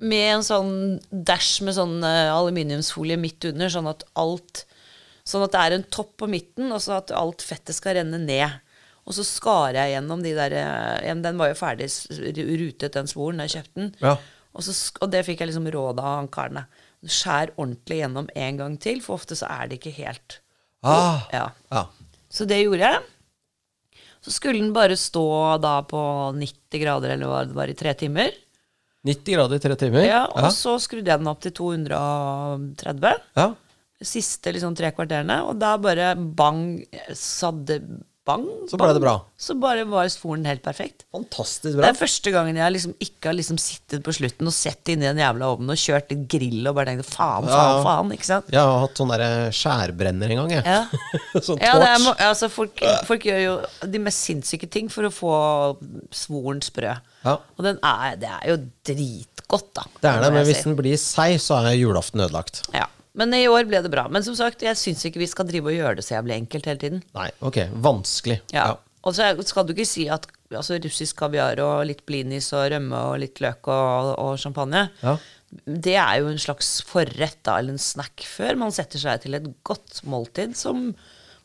med 0.05 0.27
en 0.35 0.43
sånn 0.45 0.73
dash 1.09 1.63
med 1.65 1.73
sånn 1.73 2.03
eh, 2.05 2.29
aluminiumsfolie 2.29 3.17
midt 3.17 3.47
under, 3.49 3.71
sånn 3.73 3.89
at 3.89 4.05
alt 4.21 4.67
Sånn 5.25 5.43
at 5.45 5.53
det 5.53 5.59
er 5.61 5.73
en 5.75 5.83
topp 5.93 6.15
på 6.17 6.27
midten, 6.27 6.71
og 6.73 6.79
så 6.81 6.95
at 6.97 7.11
alt 7.13 7.43
fettet 7.45 7.77
skal 7.77 7.93
renne 7.99 8.17
ned. 8.17 8.55
Og 9.05 9.13
så 9.13 9.21
skar 9.25 9.77
jeg 9.77 9.91
gjennom 9.93 10.23
de 10.25 10.31
der 10.33 10.55
eh, 10.57 11.11
Den 11.21 11.37
var 11.37 11.51
jo 11.51 11.57
ferdig 11.59 11.87
rutet, 12.57 12.95
den 12.95 13.09
svoren, 13.09 13.37
da 13.37 13.45
jeg 13.45 13.53
kjøpte 13.59 13.77
den. 13.83 13.91
Ja. 14.01 14.15
Og, 14.51 14.65
så, 14.65 14.73
og 14.97 15.11
det 15.13 15.21
fikk 15.27 15.43
jeg 15.43 15.51
liksom 15.51 15.69
råd 15.71 16.01
av 16.01 16.17
han 16.17 16.29
karen. 16.33 16.63
Skjær 17.05 17.53
ordentlig 17.55 18.01
gjennom 18.01 18.29
en 18.33 18.57
gang 18.63 18.77
til, 18.81 19.01
for 19.05 19.21
ofte 19.21 19.37
så 19.37 19.49
er 19.53 19.69
det 19.69 19.77
ikke 19.79 19.93
helt 20.01 20.39
Ah. 20.81 21.27
Ja. 21.29 21.45
ja. 21.69 21.85
Så 22.33 22.47
det 22.49 22.63
gjorde 22.63 22.87
jeg. 22.89 23.01
Så 24.21 24.33
skulle 24.35 24.61
den 24.61 24.73
bare 24.75 24.97
stå 24.99 25.25
da 25.61 25.79
på 25.87 26.01
90 26.37 26.81
grader, 26.83 27.15
eller 27.15 27.29
hva 27.31 27.41
det 27.47 27.57
var, 27.57 27.71
i 27.71 27.77
tre 27.77 27.93
timer. 27.97 28.35
90 29.07 29.33
grader 29.33 29.57
i 29.57 29.63
tre 29.63 29.77
timer? 29.81 30.05
Ja, 30.05 30.25
og 30.29 30.45
ja. 30.45 30.51
så 30.53 30.75
skrudde 30.81 31.09
jeg 31.09 31.23
den 31.23 31.31
opp 31.31 31.41
til 31.41 31.55
230. 31.57 33.27
ja. 33.39 33.51
Siste 34.01 34.49
liksom 34.49 34.73
tre 34.73 34.89
kvarterene. 34.97 35.43
Og 35.45 35.59
da 35.61 35.75
bare 35.77 36.15
bang, 36.17 36.79
sa 37.13 37.51
det 37.53 37.83
bang. 38.27 38.43
Så 38.69 38.77
ble 38.77 38.85
bang. 38.85 38.93
det 38.97 39.01
bra. 39.03 39.13
Så 39.41 39.55
bare 39.57 39.83
var 39.89 40.07
svoren 40.13 40.43
helt 40.45 40.61
perfekt. 40.63 41.03
Fantastisk 41.15 41.73
bra. 41.77 41.87
Det 41.87 41.89
er 41.95 41.97
første 41.99 42.31
gangen 42.33 42.59
jeg 42.59 42.73
liksom 42.75 42.93
ikke 43.01 43.31
har 43.31 43.35
liksom 43.37 43.57
sittet 43.61 44.03
på 44.05 44.13
slutten 44.13 44.47
og 44.51 44.53
sett 44.53 44.91
inni 44.93 45.07
den 45.09 45.21
jævla 45.23 45.49
ovnen 45.55 45.73
og 45.73 45.79
kjørt 45.81 46.13
litt 46.13 46.27
grill 46.29 46.69
og 46.69 46.77
bare 46.77 46.91
tenkt 46.91 47.09
faen, 47.09 47.47
faen, 47.49 47.55
Ja, 47.55 47.81
faen. 47.87 48.13
Ikke 48.15 48.29
sant? 48.29 48.51
Jeg 48.53 48.61
har 48.61 48.83
hatt 48.85 49.01
sånn 49.01 49.13
derre 49.15 49.31
skjærbrenner 49.57 50.35
en 50.35 50.41
gang, 50.43 50.53
jeg. 50.59 50.63
Ja. 50.69 50.81
sånn 51.47 51.61
Ja, 51.65 51.73
torch. 51.79 52.07
er, 52.13 52.23
altså 52.29 52.51
folk, 52.53 52.85
folk 53.09 53.25
gjør 53.31 53.41
jo 53.47 53.55
de 53.97 54.03
mest 54.05 54.27
sinnssyke 54.29 54.69
ting 54.71 54.93
for 54.93 55.09
å 55.09 55.13
få 55.13 55.33
svoren 56.13 56.61
sprø. 56.65 56.93
Ja. 57.25 57.35
Og 57.57 57.65
den 57.65 57.81
er, 57.85 58.15
det 58.21 58.29
er 58.37 58.47
jo 58.53 58.57
dritgodt, 58.87 59.69
da. 59.77 59.85
Det 60.01 60.09
er 60.13 60.23
det, 60.25 60.33
men 60.37 60.45
hvis 60.47 60.63
den 60.65 60.77
blir 60.79 60.97
seig, 61.01 61.37
så 61.41 61.59
er 61.61 61.73
julaften 61.79 62.21
ødelagt. 62.27 62.63
ja. 62.77 62.87
Men 63.17 63.33
i 63.35 63.43
år 63.51 63.67
ble 63.67 63.81
det 63.83 63.91
bra. 63.91 64.05
Men 64.11 64.23
som 64.23 64.37
sagt, 64.37 64.63
jeg 64.63 64.79
syns 64.79 65.03
ikke 65.07 65.21
vi 65.21 65.27
skal 65.29 65.49
drive 65.49 65.71
og 65.71 65.75
gjøre 65.75 65.99
det 65.99 66.05
så 66.07 66.15
jævlig 66.17 66.37
enkelt 66.37 66.69
hele 66.69 66.81
tiden. 66.81 67.03
Nei, 67.17 67.27
ok. 67.43 67.59
Vanskelig. 67.83 68.39
Ja. 68.55 68.69
Og 69.01 69.17
så 69.17 69.27
skal 69.49 69.65
du 69.65 69.73
ikke 69.73 69.89
si 69.89 70.05
at 70.13 70.27
altså, 70.53 70.77
russisk 70.81 71.17
kaviar 71.23 71.59
og 71.63 71.85
litt 71.89 72.03
blinis 72.07 72.51
og 72.55 72.69
rømme 72.73 73.05
og 73.11 73.21
litt 73.23 73.41
løk 73.43 73.71
og, 73.73 74.15
og 74.15 74.33
champagne 74.41 74.87
Ja. 75.03 75.17
Det 75.65 75.97
er 75.99 76.21
jo 76.21 76.29
en 76.31 76.39
slags 76.39 76.77
forrett 76.87 77.41
da, 77.43 77.57
eller 77.59 77.75
en 77.75 77.81
snack 77.81 78.23
før 78.23 78.55
man 78.61 78.71
setter 78.71 79.01
seg 79.01 79.25
til 79.25 79.35
et 79.35 79.49
godt 79.67 79.97
måltid 80.07 80.53
som, 80.55 80.93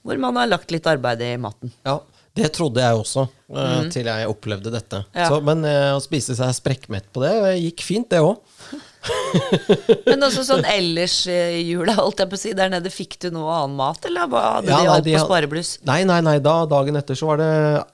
hvor 0.07 0.21
man 0.23 0.39
har 0.39 0.47
lagt 0.47 0.71
litt 0.71 0.87
arbeid 0.87 1.25
i 1.27 1.33
maten. 1.43 1.73
Ja, 1.83 1.97
det 2.39 2.53
trodde 2.55 2.85
jeg 2.85 3.01
også, 3.01 3.25
eh, 3.51 3.89
til 3.91 4.07
jeg 4.07 4.29
opplevde 4.31 4.71
dette. 4.71 5.03
Mm. 5.09 5.19
Ja. 5.19 5.27
Så, 5.27 5.41
men 5.49 5.67
eh, 5.67 5.89
å 5.97 6.03
spise 6.05 6.37
seg 6.39 6.55
sprekkmett 6.55 7.11
på 7.11 7.25
det 7.25 7.33
eh, 7.35 7.59
gikk 7.65 7.83
fint, 7.83 8.07
det 8.13 8.23
òg. 8.23 8.39
Men 10.07 10.25
også 10.27 10.45
sånn 10.49 10.65
ellers 10.69 11.17
i 11.31 11.63
jula, 11.69 11.95
holdt 11.99 12.23
jeg 12.23 12.31
på 12.33 12.39
å 12.39 12.41
si, 12.41 12.53
der 12.57 12.71
nede, 12.73 12.91
fikk 12.93 13.19
du 13.23 13.29
noe 13.35 13.53
annen 13.63 13.77
mat, 13.79 14.05
eller 14.09 14.29
hva 14.33 14.43
hadde 14.57 14.71
Ja, 14.73 14.81
de 14.83 14.91
alt 14.95 15.09
på 15.11 15.23
sparebluss? 15.27 15.73
Nei, 15.89 16.01
nei, 16.09 16.21
nei. 16.27 16.37
Da, 16.45 16.57
dagen 16.71 16.99
etter 17.01 17.19
så 17.19 17.31
var 17.33 17.41
det 17.43 17.51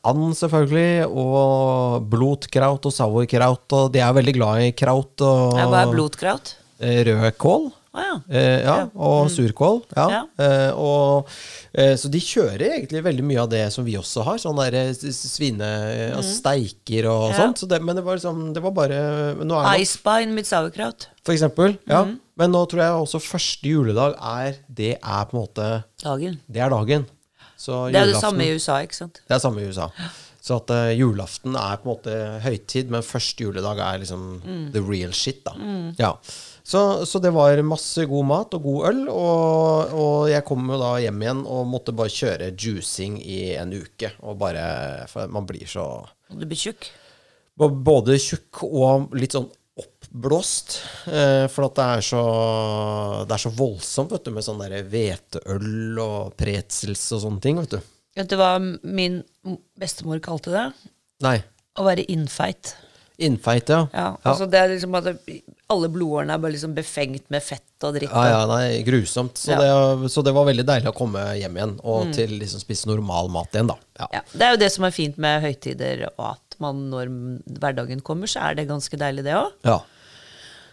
and, 0.08 0.32
selvfølgelig, 0.38 1.06
og 1.10 2.08
blotkraut 2.12 2.88
og 2.90 2.96
sauerkraut, 2.96 3.66
og 3.78 3.92
de 3.94 4.02
er 4.04 4.16
veldig 4.18 4.36
glad 4.38 4.66
i 4.68 4.72
kraut 4.76 5.24
og 5.26 5.58
Ja, 5.60 5.68
Hva 5.72 5.84
er 5.86 5.94
blodkraut? 5.94 6.54
eh, 6.82 7.02
rødkål. 7.08 7.70
Ja. 7.92 8.14
Eh, 8.32 8.62
ja, 8.64 8.76
og 8.96 9.26
surkål. 9.32 9.82
Ja. 9.96 10.22
Eh, 10.40 10.70
og, 10.80 11.28
eh, 11.76 11.92
så 12.00 12.08
de 12.12 12.20
kjører 12.24 12.64
egentlig 12.78 13.02
veldig 13.04 13.24
mye 13.28 13.42
av 13.42 13.50
det 13.52 13.66
som 13.74 13.84
vi 13.84 13.98
også 14.00 14.24
har. 14.24 14.38
Sånn 14.40 14.56
der 14.62 14.76
eh, 14.80 14.92
svine... 14.96 15.68
Mm. 15.68 16.16
altså 16.16 16.32
steiker 16.38 17.08
og 17.12 17.34
sånt. 17.36 17.60
Så 17.60 17.68
det, 17.68 17.82
men 17.84 17.98
det 17.98 18.04
var 18.06 18.16
liksom 18.16 18.54
Det 18.56 18.62
var 18.64 18.72
bare 18.76 19.00
nå 19.44 19.60
Eisbein 19.74 20.32
med 20.34 20.48
sauerkraut. 20.48 21.08
For 21.26 21.36
eksempel. 21.36 21.76
Ja. 21.90 22.04
Mm. 22.08 22.16
Men 22.40 22.54
nå 22.56 22.64
tror 22.70 22.80
jeg 22.82 23.00
også 23.04 23.20
første 23.20 23.68
juledag 23.68 24.16
er 24.16 24.56
Det 24.72 24.94
er 24.96 25.24
på 25.28 25.36
en 25.36 25.42
måte 25.44 25.66
Dagen. 26.02 26.40
Det 26.48 26.64
er 26.64 26.72
dagen. 26.72 27.04
Så 27.60 27.84
Det 27.92 28.00
er 28.00 28.08
det 28.10 28.16
samme 28.18 28.42
i 28.48 28.54
USA, 28.56 28.80
ikke 28.82 28.96
sant? 29.04 29.20
Det 29.28 29.36
er 29.36 29.42
samme 29.44 29.60
i 29.62 29.68
USA. 29.68 29.90
Så 30.42 30.56
at 30.58 30.72
uh, 30.74 30.88
julaften 30.98 31.54
er 31.54 31.76
på 31.78 31.86
en 31.86 31.92
måte 31.92 32.14
høytid, 32.42 32.88
men 32.90 33.04
første 33.06 33.44
juledag 33.44 33.78
er 33.78 34.00
liksom 34.02 34.24
Mm. 34.42 34.64
the 34.74 34.80
real 34.82 35.12
shit, 35.14 35.44
da. 35.46 35.52
Ja. 36.00 36.16
Så, 36.62 37.02
så 37.10 37.18
det 37.18 37.32
var 37.34 37.58
masse 37.66 38.04
god 38.06 38.26
mat 38.28 38.54
og 38.54 38.62
god 38.62 38.88
øl, 38.92 39.00
og, 39.10 39.94
og 39.98 40.18
jeg 40.30 40.44
kom 40.46 40.68
jo 40.70 40.78
da 40.78 40.92
hjem 41.02 41.24
igjen 41.24 41.40
og 41.50 41.66
måtte 41.70 41.94
bare 41.96 42.12
kjøre 42.14 42.52
juicing 42.54 43.16
i 43.18 43.40
en 43.58 43.74
uke. 43.74 44.12
Og 44.22 44.38
bare 44.40 44.66
For 45.10 45.30
man 45.32 45.48
blir 45.48 45.66
så 45.70 45.86
du 46.32 46.46
blir 46.46 46.58
tjukk. 46.58 46.86
Både 47.60 48.16
tjukk 48.20 48.62
og 48.64 49.12
litt 49.18 49.34
sånn 49.36 49.50
oppblåst. 49.82 50.78
Eh, 51.08 51.46
for 51.52 51.68
at 51.68 51.78
det 51.78 51.88
er 51.96 52.06
så 52.06 52.22
Det 53.28 53.36
er 53.36 53.42
så 53.44 53.52
voldsomt, 53.56 54.12
vet 54.12 54.24
du, 54.26 54.32
med 54.34 54.46
sånn 54.46 54.62
derre 54.62 54.82
hveteøl 54.88 56.00
og 56.02 56.36
pretzels 56.38 57.04
og 57.16 57.24
sånne 57.26 57.44
ting, 57.44 57.60
vet 57.60 57.76
du. 57.76 57.92
Vet 58.16 58.28
du 58.28 58.36
hva 58.40 58.54
min 58.60 59.22
bestemor 59.80 60.20
kalte 60.24 60.52
det? 60.52 60.66
Nei. 61.24 61.38
Å 61.78 61.84
være 61.86 62.04
innfeit. 62.12 62.74
Innfeit, 63.22 63.70
ja. 63.70 63.86
Ja, 63.94 64.08
altså 64.26 64.48
det 64.50 64.58
er 64.60 64.72
liksom 64.72 64.96
at 64.98 65.08
Alle 65.72 65.88
blodårene 65.92 66.36
er 66.36 66.42
bare 66.42 66.54
liksom 66.54 66.74
befengt 66.76 67.24
med 67.32 67.42
fett 67.44 67.86
og 67.88 67.96
dritt. 67.96 68.12
Ja, 68.12 68.24
ja, 68.30 68.42
nei, 68.50 68.82
grusomt. 68.86 69.40
Så, 69.40 69.52
Ja. 69.56 69.58
det, 69.96 70.10
så 70.12 70.22
det 70.24 70.34
var 70.36 70.46
veldig 70.46 70.64
deilig 70.68 70.90
å 70.92 70.96
komme 70.96 71.24
hjem 71.40 71.56
igjen 71.58 71.74
og 71.82 72.12
til 72.14 72.36
liksom 72.38 72.60
spise 72.62 72.86
normal 72.90 73.30
mat 73.34 73.50
igjen, 73.56 73.72
da. 73.72 73.78
Ja. 73.98 74.08
Ja, 74.18 74.22
det 74.34 74.46
er 74.46 74.54
jo 74.56 74.60
det 74.62 74.70
som 74.76 74.84
er 74.86 74.94
fint 74.94 75.18
med 75.22 75.42
høytider, 75.42 76.06
og 76.16 76.26
at 76.34 76.58
man 76.62 76.84
når 76.92 77.10
hverdagen 77.58 78.04
kommer, 78.06 78.30
så 78.30 78.44
er 78.50 78.54
det 78.60 78.68
ganske 78.70 78.96
deilig, 79.00 79.24
det 79.26 79.34
òg. 79.40 79.50
ja. 79.66 79.80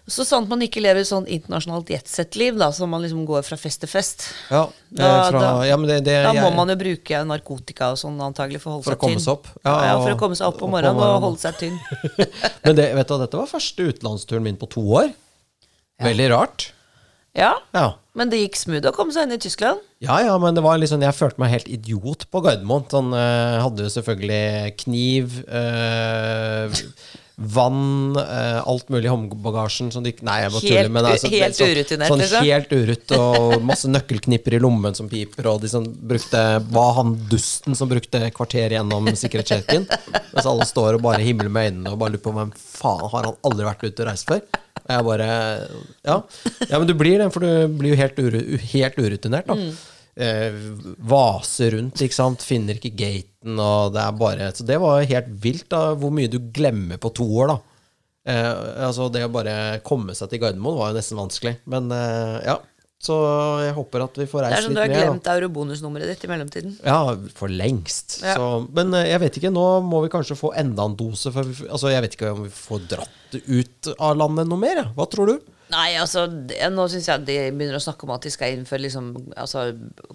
Så 0.09 0.25
sant 0.25 0.49
man 0.49 0.59
ikke 0.65 0.81
lever 0.81 1.05
sånn 1.05 1.27
internasjonalt 1.29 1.89
jetsett-liv, 1.93 2.57
da, 2.57 2.71
som 2.75 2.89
man 2.89 3.03
liksom 3.05 3.21
går 3.29 3.43
fra 3.45 3.57
fest 3.61 3.79
til 3.83 3.89
fest. 3.91 4.25
Ja, 4.49 4.63
Da- 4.91 5.05
eh, 5.05 5.29
fra, 5.29 5.39
da- 5.43 5.63
ja, 5.69 5.77
men 5.77 5.87
det, 5.87 5.99
det 6.07 6.15
Da 6.25 6.31
må 6.33 6.47
jeg- 6.49 6.55
man 6.57 6.67
jo 6.73 6.75
bruke 6.81 7.21
narkotika 7.29 7.91
og 7.93 7.97
sånn 8.01 8.17
antagelig 8.19 8.59
for 8.61 8.69
å 8.71 8.73
holde 8.79 8.85
For 8.89 8.95
seg 8.97 9.17
tynn. 9.17 9.27
opp. 9.31 9.47
Ja, 9.63 9.75
Ja, 9.85 9.93
for 10.01 10.15
å 10.15 10.19
komme 10.19 10.35
seg 10.35 10.47
opp 10.47 10.61
om 10.61 10.73
opp 10.73 10.81
morgenen 10.81 10.97
og 10.97 11.01
morgenen. 11.03 11.21
holde 11.21 11.39
seg 11.39 11.53
tynn. 11.61 11.79
Men 12.65 12.75
det, 12.75 12.89
vet 12.95 13.07
du, 13.07 13.17
dette 13.19 13.37
var 13.37 13.47
første 13.47 13.87
utenlandsturen 13.93 14.41
min 14.43 14.57
på 14.57 14.67
to 14.69 14.81
år. 14.81 15.13
Veldig 16.01 16.29
rart. 16.31 16.71
Ja, 17.35 17.53
Ja. 17.73 17.93
men 18.15 18.29
det 18.31 18.39
gikk 18.39 18.55
smooth 18.57 18.87
å 18.89 18.91
komme 18.91 19.13
seg 19.13 19.23
inn 19.27 19.33
i 19.33 19.37
Tyskland. 19.37 19.79
Ja, 20.01 20.17
ja, 20.19 20.35
men 20.39 20.55
det 20.55 20.63
var 20.63 20.77
liksom, 20.79 20.99
jeg 20.99 21.13
følte 21.13 21.37
meg 21.37 21.51
helt 21.51 21.67
idiot 21.69 22.25
på 22.31 22.41
Gardermoen. 22.41 22.87
Sånn, 22.89 23.13
øh, 23.13 23.61
hadde 23.61 23.85
jo 23.85 23.91
selvfølgelig 24.01 24.75
kniv, 24.81 25.45
eh, 25.47 26.69
vann, 27.39 28.15
eh, 28.17 28.67
alt 28.67 28.89
mulig 28.89 29.05
i 29.05 29.11
håndbagasjen. 29.13 29.89
De- 30.03 30.13
nei, 30.21 30.41
jeg 30.43 30.51
bare 30.51 30.61
tuller. 30.61 30.89
Men, 30.89 31.05
altså, 31.07 31.29
helt 31.31 31.55
sånn, 31.55 31.71
urutinert, 31.71 32.11
sånn 32.11 32.19
liksom? 32.19 32.47
Helt 32.49 32.73
urutt, 32.75 33.13
og 33.15 33.61
masse 33.69 33.87
nøkkelknipper 33.87 34.57
i 34.57 34.59
lommen 34.59 34.97
som 34.97 35.07
piper, 35.11 35.47
og 35.47 35.61
de 35.63 35.71
som 35.71 35.85
brukte 35.87 36.41
Var 36.69 36.93
han 36.97 37.13
dusten 37.31 37.77
som 37.79 37.89
brukte 37.89 38.25
kvarter 38.35 38.75
gjennom 38.75 39.07
sikkerhetssjekken? 39.15 39.87
Mens 40.33 40.45
alle 40.45 40.67
står 40.67 40.97
og 40.99 41.05
bare 41.05 41.23
himler 41.23 41.49
med 41.49 41.71
øynene 41.71 41.93
og 41.93 42.01
bare 42.01 42.15
lurer 42.17 42.25
på 42.25 42.33
hvem 42.35 42.51
faen 42.55 43.05
har 43.13 43.29
han 43.29 43.39
aldri 43.47 43.69
vært 43.69 43.85
ute 43.87 44.03
og 44.03 44.09
reist 44.11 44.27
før? 44.29 44.43
Og 44.79 44.91
jeg 44.95 45.07
bare 45.07 45.29
Ja, 46.03 46.17
ja 46.67 46.79
men 46.81 46.87
du 46.89 46.93
blir 46.97 47.23
det, 47.23 47.29
for 47.33 47.45
du 47.45 47.79
blir 47.79 47.93
jo 47.95 48.01
helt, 48.01 48.19
uru, 48.19 48.39
helt 48.73 48.99
urutinert, 48.99 49.47
da. 49.47 49.55
Eh, 50.19 50.55
vaser 51.07 51.77
rundt, 51.77 52.01
ikke 52.03 52.17
sant. 52.17 52.43
Finner 52.43 52.75
ikke 52.75 52.91
gaten, 52.99 53.55
og 53.55 53.93
det 53.95 54.01
er 54.03 54.17
bare 54.19 54.49
Så 54.55 54.65
det 54.67 54.79
var 54.83 55.05
helt 55.07 55.29
vilt, 55.43 55.69
da, 55.71 55.93
hvor 55.95 56.11
mye 56.11 56.31
du 56.31 56.39
glemmer 56.55 56.99
på 56.99 57.13
to 57.15 57.27
år, 57.39 57.53
da. 57.53 57.59
Eh, 58.29 58.49
altså 58.89 59.07
Det 59.13 59.23
å 59.25 59.31
bare 59.31 59.79
komme 59.85 60.13
seg 60.17 60.29
til 60.31 60.41
Gardermoen 60.43 60.77
var 60.77 60.91
jo 60.91 60.99
nesten 60.99 61.21
vanskelig. 61.21 61.55
Men 61.71 61.87
eh, 61.95 62.35
ja. 62.49 62.57
Så 62.99 63.15
jeg 63.63 63.75
håper 63.77 64.03
at 64.03 64.17
vi 64.19 64.25
får 64.27 64.43
Det 64.43 64.55
er 64.57 64.65
som 64.65 64.73
du 64.75 64.81
har 64.81 64.91
glemt 64.91 65.27
eurobonusnummeret 65.31 66.09
ditt 66.11 66.25
i 66.27 66.29
mellomtiden. 66.31 66.73
Ja, 66.83 67.13
for 67.35 67.47
lengst. 67.47 68.17
Ja. 68.25 68.33
Så, 68.35 68.47
men 68.75 68.91
eh, 68.97 69.07
jeg 69.13 69.21
vet 69.23 69.37
ikke, 69.39 69.51
nå 69.55 69.63
må 69.87 70.01
vi 70.03 70.09
kanskje 70.11 70.35
få 70.35 70.51
enda 70.59 70.83
en 70.89 70.97
dose. 70.99 71.31
For 71.31 71.47
vi, 71.47 71.69
altså, 71.69 71.93
jeg 71.93 72.03
vet 72.03 72.17
ikke 72.17 72.33
om 72.33 72.41
vi 72.43 72.51
får 72.51 72.83
dratt 72.91 73.37
ut 73.39 73.89
av 73.95 74.19
landet 74.19 74.49
noe 74.51 74.59
mer. 74.59 74.81
ja. 74.83 74.89
Hva 74.97 75.07
tror 75.07 75.31
du? 75.31 75.55
Nei, 75.69 75.93
altså, 76.01 76.25
det, 76.27 76.57
nå 76.73 76.87
syns 76.91 77.07
jeg 77.07 77.23
de 77.27 77.37
begynner 77.53 77.77
å 77.77 77.83
snakke 77.85 78.03
om 78.07 78.11
at 78.15 78.25
de 78.25 78.33
skal 78.33 78.55
innføre 78.57 78.83
liksom, 78.87 79.13
altså, 79.37 79.67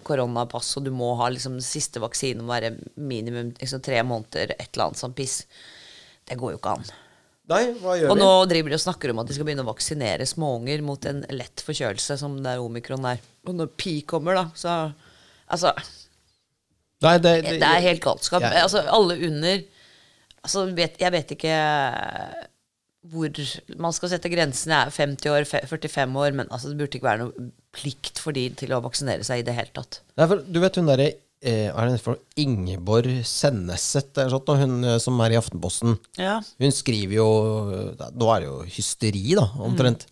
koronapass, 0.05 0.75
og 0.77 0.85
du 0.85 0.91
må 0.93 1.13
ha 1.23 1.31
liksom, 1.33 1.61
siste 1.65 2.03
vaksinen 2.03 2.45
må 2.45 2.53
være 2.53 2.75
minimum 3.01 3.55
liksom, 3.63 3.81
tre 3.87 4.03
måneder, 4.05 4.57
et 4.59 4.69
eller 4.75 4.91
annet 4.91 5.01
sånn 5.01 5.17
piss. 5.17 5.45
Det 6.27 6.37
går 6.41 6.57
jo 6.57 6.61
ikke 6.61 6.77
an. 6.77 6.85
Nei, 7.53 7.61
hva 7.77 7.95
gjør 8.01 8.09
Og 8.09 8.17
vi? 8.17 8.23
nå 8.23 8.29
driver 8.49 8.73
de 8.73 8.77
og 8.79 8.83
snakker 8.87 9.13
om 9.13 9.19
at 9.21 9.29
de 9.29 9.35
skal 9.37 9.45
begynne 9.49 9.65
å 9.67 9.69
vaksinere 9.69 10.25
småunger 10.29 10.81
mot 10.87 11.05
en 11.11 11.21
lett 11.37 11.61
forkjølelse, 11.67 12.17
som 12.21 12.39
det 12.41 12.55
er 12.55 12.63
omikron 12.65 13.05
er. 13.11 13.21
Og 13.45 13.59
når 13.59 13.69
pi 13.81 13.99
kommer, 14.09 14.39
da, 14.41 14.47
så 14.57 14.79
Altså, 15.45 15.75
Nei, 17.05 17.19
det, 17.21 17.35
det, 17.45 17.59
det 17.61 17.69
er 17.69 17.83
helt 17.85 18.01
galskap. 18.01 18.41
Ja. 18.47 18.63
Altså, 18.65 18.81
alle 18.89 19.19
under 19.29 19.61
Altså, 20.45 20.65
vet, 20.77 20.97
jeg 21.01 21.13
vet 21.13 21.31
ikke 21.37 21.53
hvor 23.13 23.29
man 23.81 23.93
skal 23.93 24.11
sette 24.15 24.31
grensene. 24.33 24.79
er 24.87 24.93
50 24.93 25.29
år, 25.33 25.45
45 25.45 26.17
år, 26.21 26.33
men 26.37 26.49
altså, 26.51 26.71
det 26.73 26.79
burde 26.81 26.97
ikke 26.99 27.09
være 27.11 27.27
noe 27.27 27.47
plikt 27.77 28.21
for 28.23 28.37
de 28.37 28.47
til 28.57 28.73
å 28.73 28.81
vaksinere 28.85 29.25
seg 29.27 29.43
i 29.43 29.47
det 29.47 29.57
hele 29.57 29.73
tatt. 29.77 30.01
Nei, 30.17 30.29
for, 30.31 30.41
du 30.41 30.61
vet 30.63 30.77
hun 30.81 30.89
derre 30.89 31.11
eh? 31.45 32.17
Ingeborg 32.41 33.21
Senneset, 33.29 34.17
hun 34.17 34.85
eh, 34.85 34.99
som 34.99 35.21
er 35.21 35.35
i 35.35 35.39
Aftenposten. 35.39 35.99
Ja. 36.19 36.41
Hun 36.61 36.73
skriver 36.75 37.19
jo 37.19 37.29
Nå 38.15 38.29
er 38.35 38.41
det 38.45 38.49
jo 38.49 38.59
hysteri, 38.77 39.35
da, 39.39 39.47
omtrent. 39.65 40.07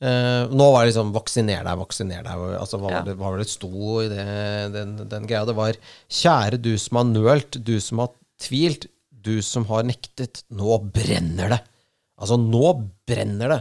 Eh, 0.00 0.46
nå 0.48 0.66
var 0.72 0.84
det 0.86 0.94
liksom 0.94 1.10
'vaksiner 1.12 1.64
deg, 1.64 1.76
vaksiner 1.76 2.22
deg'. 2.24 2.44
Altså, 2.56 2.78
hva, 2.80 2.90
Ja. 2.90 3.00
var 3.00 3.04
det, 3.04 3.16
hva 3.18 3.30
var 3.32 3.38
det 3.38 3.48
sto 3.52 4.00
i 4.00 4.08
det, 4.08 4.72
den, 4.72 4.96
den 5.08 5.26
greia? 5.26 5.44
Det 5.44 5.56
var 5.56 5.76
'Kjære 6.08 6.60
du 6.62 6.78
som 6.78 6.96
har 6.96 7.04
nølt, 7.04 7.62
du 7.62 7.78
som 7.80 7.98
har 7.98 8.08
tvilt, 8.40 8.86
du 9.12 9.42
som 9.42 9.66
har 9.66 9.82
nektet. 9.84 10.42
Nå 10.50 10.78
brenner 10.92 11.50
det'. 11.52 11.60
Altså, 12.20 12.36
nå 12.40 12.88
brenner 13.08 13.48
det. 13.48 13.60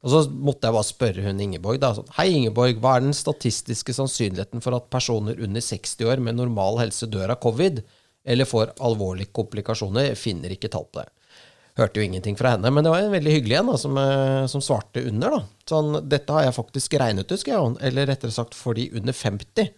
Og 0.00 0.12
så 0.12 0.20
måtte 0.32 0.68
jeg 0.68 0.76
bare 0.76 0.88
spørre 0.88 1.24
hun 1.26 1.40
Ingeborg. 1.44 1.80
da, 1.80 1.92
sånn, 1.96 2.08
Hei, 2.16 2.30
Ingeborg, 2.32 2.78
hva 2.80 2.96
er 2.96 3.04
den 3.04 3.16
statistiske 3.16 3.92
sannsynligheten 3.92 4.62
for 4.64 4.76
at 4.78 4.88
personer 4.92 5.36
under 5.44 5.60
60 5.60 6.08
år 6.08 6.22
med 6.24 6.38
normal 6.38 6.80
helse 6.80 7.06
dør 7.10 7.34
av 7.34 7.40
covid, 7.42 7.82
eller 8.24 8.48
får 8.48 8.72
alvorlige 8.80 9.32
komplikasjoner? 9.36 10.08
Jeg 10.08 10.20
finner 10.20 10.50
ikke 10.54 10.72
tall 10.72 10.86
på 10.88 11.02
det. 11.02 11.10
Hørte 11.78 12.00
jo 12.00 12.06
ingenting 12.08 12.36
fra 12.36 12.50
henne, 12.56 12.70
men 12.72 12.84
det 12.84 12.92
var 12.92 13.04
en 13.04 13.12
veldig 13.12 13.34
hyggelig 13.34 13.56
en 13.60 13.68
da, 13.72 13.76
som, 13.80 13.98
eh, 14.00 14.46
som 14.46 14.60
svarte 14.64 15.06
under. 15.06 15.30
da. 15.30 15.40
Sånn, 15.68 16.08
Dette 16.08 16.32
har 16.32 16.42
jeg 16.44 16.54
faktisk 16.56 16.94
regnet 16.98 17.30
ut, 17.30 17.40
skrev 17.40 17.60
hun. 17.60 17.76
Eller 17.80 18.06
rettere 18.06 18.32
sagt 18.32 18.54
for 18.54 18.74
de 18.74 18.90
under 18.96 19.12
50. 19.12 19.70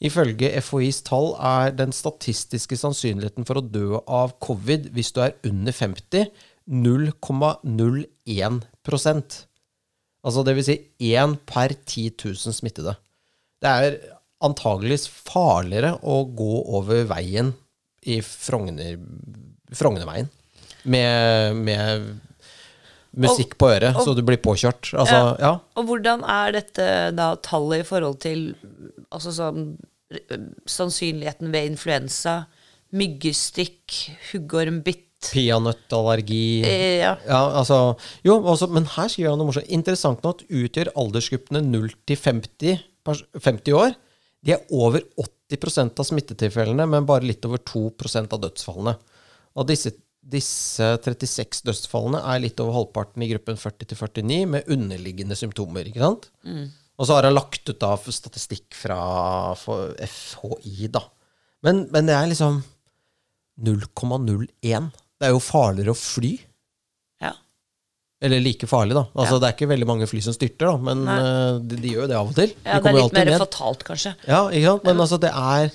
Ifølge 0.00 0.56
FHIs 0.62 1.02
tall 1.04 1.36
er 1.36 1.70
den 1.76 1.92
statistiske 1.92 2.76
sannsynligheten 2.80 3.44
for 3.44 3.54
å 3.60 3.70
dø 3.70 4.00
av 4.08 4.32
covid 4.40 4.90
hvis 4.96 5.12
du 5.12 5.20
er 5.20 5.36
under 5.44 5.72
50, 5.76 6.30
0,01 6.70 8.62
Altså 10.26 10.44
det 10.44 10.56
vil 10.58 10.66
si 10.66 10.76
én 11.12 11.36
per 11.48 11.74
10 11.74 12.10
000 12.24 12.56
smittede. 12.56 12.96
Det 13.60 13.70
er 13.70 13.98
antageligvis 14.44 15.06
farligere 15.08 15.94
å 16.00 16.22
gå 16.24 16.52
over 16.78 17.04
veien 17.08 17.52
i 18.08 18.20
Frogner, 18.24 18.96
Frognerveien 19.76 20.30
med, 20.88 21.56
med 21.60 22.06
musikk 23.20 23.56
på 23.60 23.68
øret, 23.74 23.98
så 24.00 24.14
du 24.16 24.22
blir 24.24 24.40
påkjørt. 24.40 24.92
Altså, 24.94 25.20
ja. 25.42 25.52
Og 25.76 25.88
hvordan 25.88 26.24
er 26.24 26.56
dette 26.56 26.86
da 27.16 27.34
tallet 27.44 27.84
i 27.84 27.88
forhold 27.88 28.20
til 28.24 28.46
altså 29.10 29.34
sånn, 29.36 29.74
sannsynligheten 30.70 31.52
ved 31.52 31.72
influensa, 31.74 32.42
myggestikk, 32.96 33.98
huggormbitt 34.30 35.09
Peanøttallergi 35.20 36.44
eh, 36.64 37.00
ja. 37.02 37.14
Ja, 37.28 37.40
altså 37.60 37.98
Jo, 38.24 38.38
også, 38.40 38.70
men 38.72 38.88
her 38.96 39.10
skriver 39.12 39.34
han 39.34 39.40
noe 39.40 39.50
morsomt. 39.50 39.68
Interessant 39.68 40.22
nok 40.24 40.46
utgjør 40.48 40.92
aldersgruppene 40.98 41.60
0 41.66 41.90
til 42.08 42.20
50, 42.24 42.84
50 43.36 43.76
år 43.76 43.96
De 44.46 44.54
er 44.56 44.64
over 44.72 45.04
80% 45.20 46.00
av 46.00 46.08
smittetilfellene, 46.08 46.86
men 46.88 47.08
bare 47.08 47.28
litt 47.28 47.44
over 47.44 47.60
2% 47.60 48.32
av 48.32 48.40
dødsfallene. 48.46 48.94
Og 49.60 49.66
disse, 49.68 49.92
disse 50.24 50.86
36 51.04 51.64
dødsfallene 51.68 52.22
er 52.32 52.40
litt 52.46 52.60
over 52.62 52.78
halvparten 52.78 53.26
i 53.26 53.28
gruppen 53.34 53.60
40 53.60 53.90
til 53.90 54.00
49 54.00 54.46
med 54.54 54.72
underliggende 54.72 55.36
symptomer. 55.36 55.90
ikke 55.90 56.00
sant? 56.00 56.30
Og 57.00 57.08
så 57.08 57.16
har 57.16 57.28
han 57.28 57.36
lagt 57.36 57.68
ut 57.68 57.80
da 57.80 57.94
statistikk 57.96 58.76
fra 58.76 59.00
FHI, 59.56 60.88
da. 60.92 61.04
Men, 61.64 61.86
men 61.92 62.08
det 62.08 62.16
er 62.16 62.28
liksom 62.30 62.62
0,01. 63.60 64.90
Det 65.20 65.28
er 65.28 65.34
jo 65.36 65.42
farligere 65.44 65.92
å 65.92 65.98
fly. 66.00 66.32
ja. 67.20 67.34
Eller 68.20 68.40
like 68.44 68.66
farlig, 68.68 68.92
da. 68.96 69.06
Altså, 69.14 69.36
Ja. 69.36 69.40
Det 69.40 69.48
er 69.48 69.54
ikke 69.56 69.70
veldig 69.70 69.86
mange 69.88 70.06
fly 70.08 70.20
som 70.20 70.34
styrter, 70.36 70.66
da, 70.68 70.76
men 70.76 71.06
eh, 71.08 71.58
de, 71.64 71.76
de 71.80 71.92
gjør 71.94 72.02
jo 72.04 72.08
det 72.10 72.16
av 72.18 72.28
og 72.28 72.36
til. 72.36 72.50
ja 72.66 72.76
de 72.76 72.84
det 72.84 72.90
er 72.90 72.98
litt 72.98 73.14
mer 73.16 73.30
ned. 73.30 73.42
fatalt, 73.46 73.84
kanskje. 73.88 74.14
Ja, 74.28 74.42
ikke 74.48 74.66
sant? 74.74 74.84
Men 74.84 75.00
altså, 75.00 75.18
det 75.22 75.30
er 75.32 75.70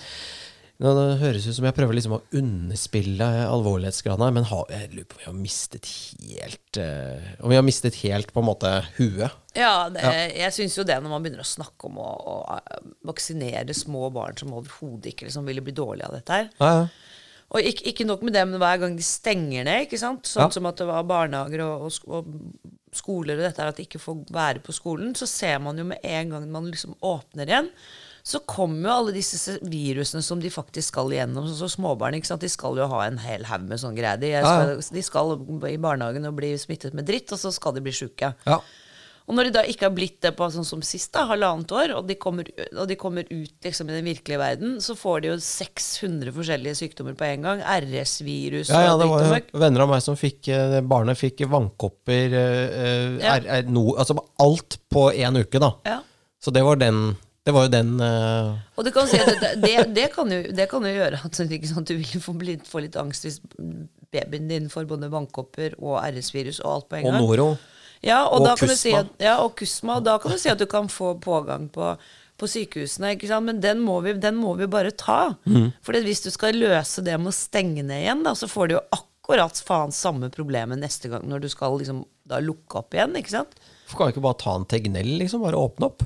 nå, 0.75 0.91
Det 0.91 1.03
høres 1.21 1.45
ut 1.47 1.55
som 1.55 1.65
jeg 1.69 1.75
prøver 1.77 1.95
liksom 1.95 2.17
å 2.17 2.21
underspille 2.35 3.29
alvorlighetsgraden 3.47 4.25
her, 4.27 4.33
men 4.35 4.47
har, 4.49 4.65
jeg 4.75 4.91
lurer 4.91 5.07
på 5.07 5.15
om 5.15 5.21
vi 5.23 5.29
har 5.29 5.37
mistet 5.39 5.87
helt 5.87 6.79
uh, 6.83 7.29
Om 7.39 7.53
vi 7.53 7.55
har 7.55 7.63
mistet 7.65 7.95
helt 8.03 8.33
på 8.35 8.43
en 8.43 8.49
måte 8.49 8.73
huet. 8.97 9.37
Ja, 9.55 9.87
det, 9.89 10.03
jeg 10.35 10.51
syns 10.57 10.75
jo 10.75 10.83
det 10.83 10.97
når 10.99 11.13
man 11.15 11.23
begynner 11.23 11.45
å 11.45 11.47
snakke 11.47 11.87
om 11.87 11.97
å, 12.03 12.09
å 12.11 12.35
eh, 12.59 12.81
vaksinere 13.07 13.73
små 13.73 14.09
barn 14.13 14.35
som 14.37 14.51
overhodet 14.53 15.13
ikke 15.13 15.29
liksom 15.29 15.47
ville 15.47 15.63
bli 15.63 15.73
dårlige 15.73 16.09
av 16.11 16.17
dette 16.19 16.41
her. 16.41 16.49
Ja, 16.59 16.71
ja. 16.81 16.87
Og 17.55 17.63
ikke, 17.71 17.85
ikke 17.93 18.05
nok 18.09 18.23
med 18.27 18.35
det, 18.35 18.41
men 18.49 18.59
hver 18.59 18.79
gang 18.81 18.95
de 18.99 19.03
stenger 19.07 19.63
ned, 19.67 19.85
ikke 19.87 19.99
sant? 20.01 20.27
sånn 20.27 20.49
Ja. 20.49 20.53
som 20.53 20.65
at 20.67 20.81
det 20.81 20.87
var 20.89 21.05
barnehager 21.07 21.61
og, 21.63 21.85
og, 21.87 22.09
og 22.19 22.95
skoler 22.95 23.39
og 23.39 23.45
dette 23.47 23.61
her, 23.63 23.71
at 23.71 23.77
de 23.79 23.85
ikke 23.87 24.01
får 24.03 24.25
være 24.35 24.61
på 24.65 24.75
skolen, 24.75 25.13
så 25.15 25.27
ser 25.27 25.59
man 25.63 25.79
jo 25.79 25.85
med 25.87 26.03
en 26.03 26.29
gang 26.35 26.49
man 26.51 26.67
liksom 26.71 26.97
åpner 27.03 27.47
igjen, 27.47 27.69
så 28.25 28.39
kommer 28.49 28.89
jo 28.89 28.93
alle 28.95 29.11
disse 29.13 29.59
virusene 29.61 30.23
som 30.25 30.39
de 30.41 30.49
faktisk 30.49 30.89
skal 30.95 31.11
igjennom. 31.13 31.45
Så, 31.47 31.59
som 31.59 31.69
småbarn, 31.75 32.15
ikke 32.17 32.31
sant? 32.31 32.41
de 32.41 32.49
skal 32.49 32.75
jo 32.79 32.87
ha 32.89 33.03
en 33.05 33.19
hel 33.21 33.43
haug 33.45 33.67
med 33.69 33.77
sånn 33.79 33.95
greier. 33.97 34.17
De, 34.17 34.31
Ja, 34.33 34.41
skal, 34.41 34.95
de 34.97 35.03
skal 35.05 35.35
i 35.69 35.77
barnehagen 35.77 36.25
og 36.25 36.33
bli 36.39 36.55
smittet 36.57 36.95
med 36.97 37.05
dritt, 37.05 37.29
og 37.35 37.37
så 37.39 37.51
skal 37.53 37.75
de 37.77 37.83
bli 37.85 37.93
sjuke. 37.93 38.33
ja. 38.47 38.59
Og 39.25 39.33
når 39.33 39.47
de 39.47 39.53
da 39.55 39.61
ikke 39.65 39.87
har 39.87 39.93
blitt 39.95 40.19
det 40.21 40.31
på 40.37 40.45
sånn 40.53 40.67
som 40.67 40.81
sist, 40.85 41.09
da, 41.15 41.23
halvannet 41.31 41.71
år, 41.73 41.95
og 41.97 42.05
de 42.05 42.17
kommer, 42.21 42.45
og 42.75 42.85
de 42.89 42.97
kommer 42.99 43.25
ut 43.31 43.65
liksom 43.65 43.89
i 43.89 43.95
den 43.95 44.05
virkelige 44.05 44.37
verden, 44.37 44.75
så 44.85 44.93
får 44.97 45.23
de 45.23 45.31
jo 45.31 45.37
600 45.41 46.33
forskjellige 46.35 46.77
sykdommer 46.77 47.17
på 47.17 47.25
en 47.31 47.47
gang. 47.47 47.63
RS-virus 47.65 48.69
Ja, 48.69 48.83
ja, 48.91 48.93
det 49.01 49.09
var 49.09 49.25
jo 49.25 49.59
venner 49.65 49.85
av 49.87 49.93
meg 49.95 50.03
som 50.05 50.17
fikk 50.19 50.51
eh, 50.53 50.77
Barnet 50.85 51.17
fikk 51.17 51.41
vannkopper 51.49 52.37
eh, 52.37 52.79
eh, 52.85 53.17
Ja. 53.23 53.35
er, 53.35 53.47
er 53.57 53.69
no, 53.69 53.87
Altså 53.97 54.17
alt 54.41 54.77
på 54.91 55.07
én 55.15 55.41
uke, 55.41 55.61
da. 55.61 55.73
Ja. 55.87 55.99
Så 56.41 56.53
det 56.53 56.61
var 56.65 56.77
den 56.77 57.15
Det 57.45 57.53
var 57.53 57.65
jo 57.65 57.73
den 57.73 57.97
uh... 58.01 58.57
Og 58.77 58.85
du 58.85 58.91
kan 58.93 59.09
si 59.09 59.17
det, 59.17 59.55
det, 59.61 59.75
det, 59.93 60.07
kan 60.13 60.29
jo, 60.29 60.41
det 60.53 60.69
kan 60.69 60.85
jo 60.85 60.93
gjøre 60.93 61.21
at 61.25 61.37
sant, 61.37 61.89
du 61.89 61.97
vil 61.97 62.21
få, 62.21 62.33
bli, 62.37 62.59
få 62.65 62.85
litt 62.85 62.97
angst 62.97 63.25
hvis 63.25 63.41
babyen 64.13 64.49
din 64.49 64.69
får 64.69 64.85
både 64.89 65.09
vannkopper 65.13 65.79
og 65.81 65.97
RS-virus 66.05 66.61
og 66.63 66.71
alt 66.71 66.87
på 66.89 66.99
en 66.99 67.07
gang. 67.09 67.17
Og. 67.17 67.25
Noro. 67.25 67.47
Ja, 68.05 68.19
og, 68.27 68.39
Og 68.39 68.45
da 68.45 68.53
kan 68.59 68.69
du 68.69 68.75
si 68.77 68.93
at, 68.93 69.09
ja, 69.23 69.39
og 69.41 69.55
Kusma. 69.57 69.97
Og 69.99 70.05
da 70.05 70.17
kan 70.21 70.35
du 70.35 70.37
si 70.41 70.51
at 70.51 70.61
du 70.61 70.67
kan 70.69 70.87
få 70.91 71.15
pågang 71.21 71.67
på, 71.73 71.95
på 72.37 72.49
sykehusene. 72.51 73.15
Men 73.41 73.61
den 73.63 73.81
må, 73.81 73.99
vi, 74.05 74.13
den 74.21 74.37
må 74.37 74.53
vi 74.59 74.67
bare 74.69 74.91
ta. 74.93 75.35
Mm. 75.49 75.71
For 75.85 75.97
hvis 76.05 76.21
du 76.25 76.29
skal 76.33 76.57
løse 76.59 77.01
det 77.05 77.17
med 77.17 77.33
å 77.33 77.35
stenge 77.35 77.81
ned 77.83 78.03
igjen, 78.05 78.23
da, 78.27 78.35
så 78.37 78.49
får 78.51 78.69
du 78.69 78.75
jo 78.77 78.83
akkurat 78.93 79.57
faen 79.65 79.91
samme 79.95 80.29
problemet 80.29 80.77
neste 80.77 81.09
gang 81.09 81.25
når 81.25 81.47
du 81.47 81.49
skal 81.49 81.79
liksom, 81.81 82.03
da 82.29 82.37
lukke 82.43 82.83
opp 82.83 82.93
igjen. 82.93 83.15
ikke 83.17 83.33
sant? 83.39 83.57
Hvorfor 83.85 83.97
kan 84.03 84.11
vi 84.11 84.15
ikke 84.15 84.27
bare 84.27 84.41
ta 84.41 84.53
en 84.57 84.65
Tegnell, 84.69 85.15
liksom? 85.21 85.41
Bare 85.45 85.57
åpne 85.57 85.89
opp? 85.89 86.05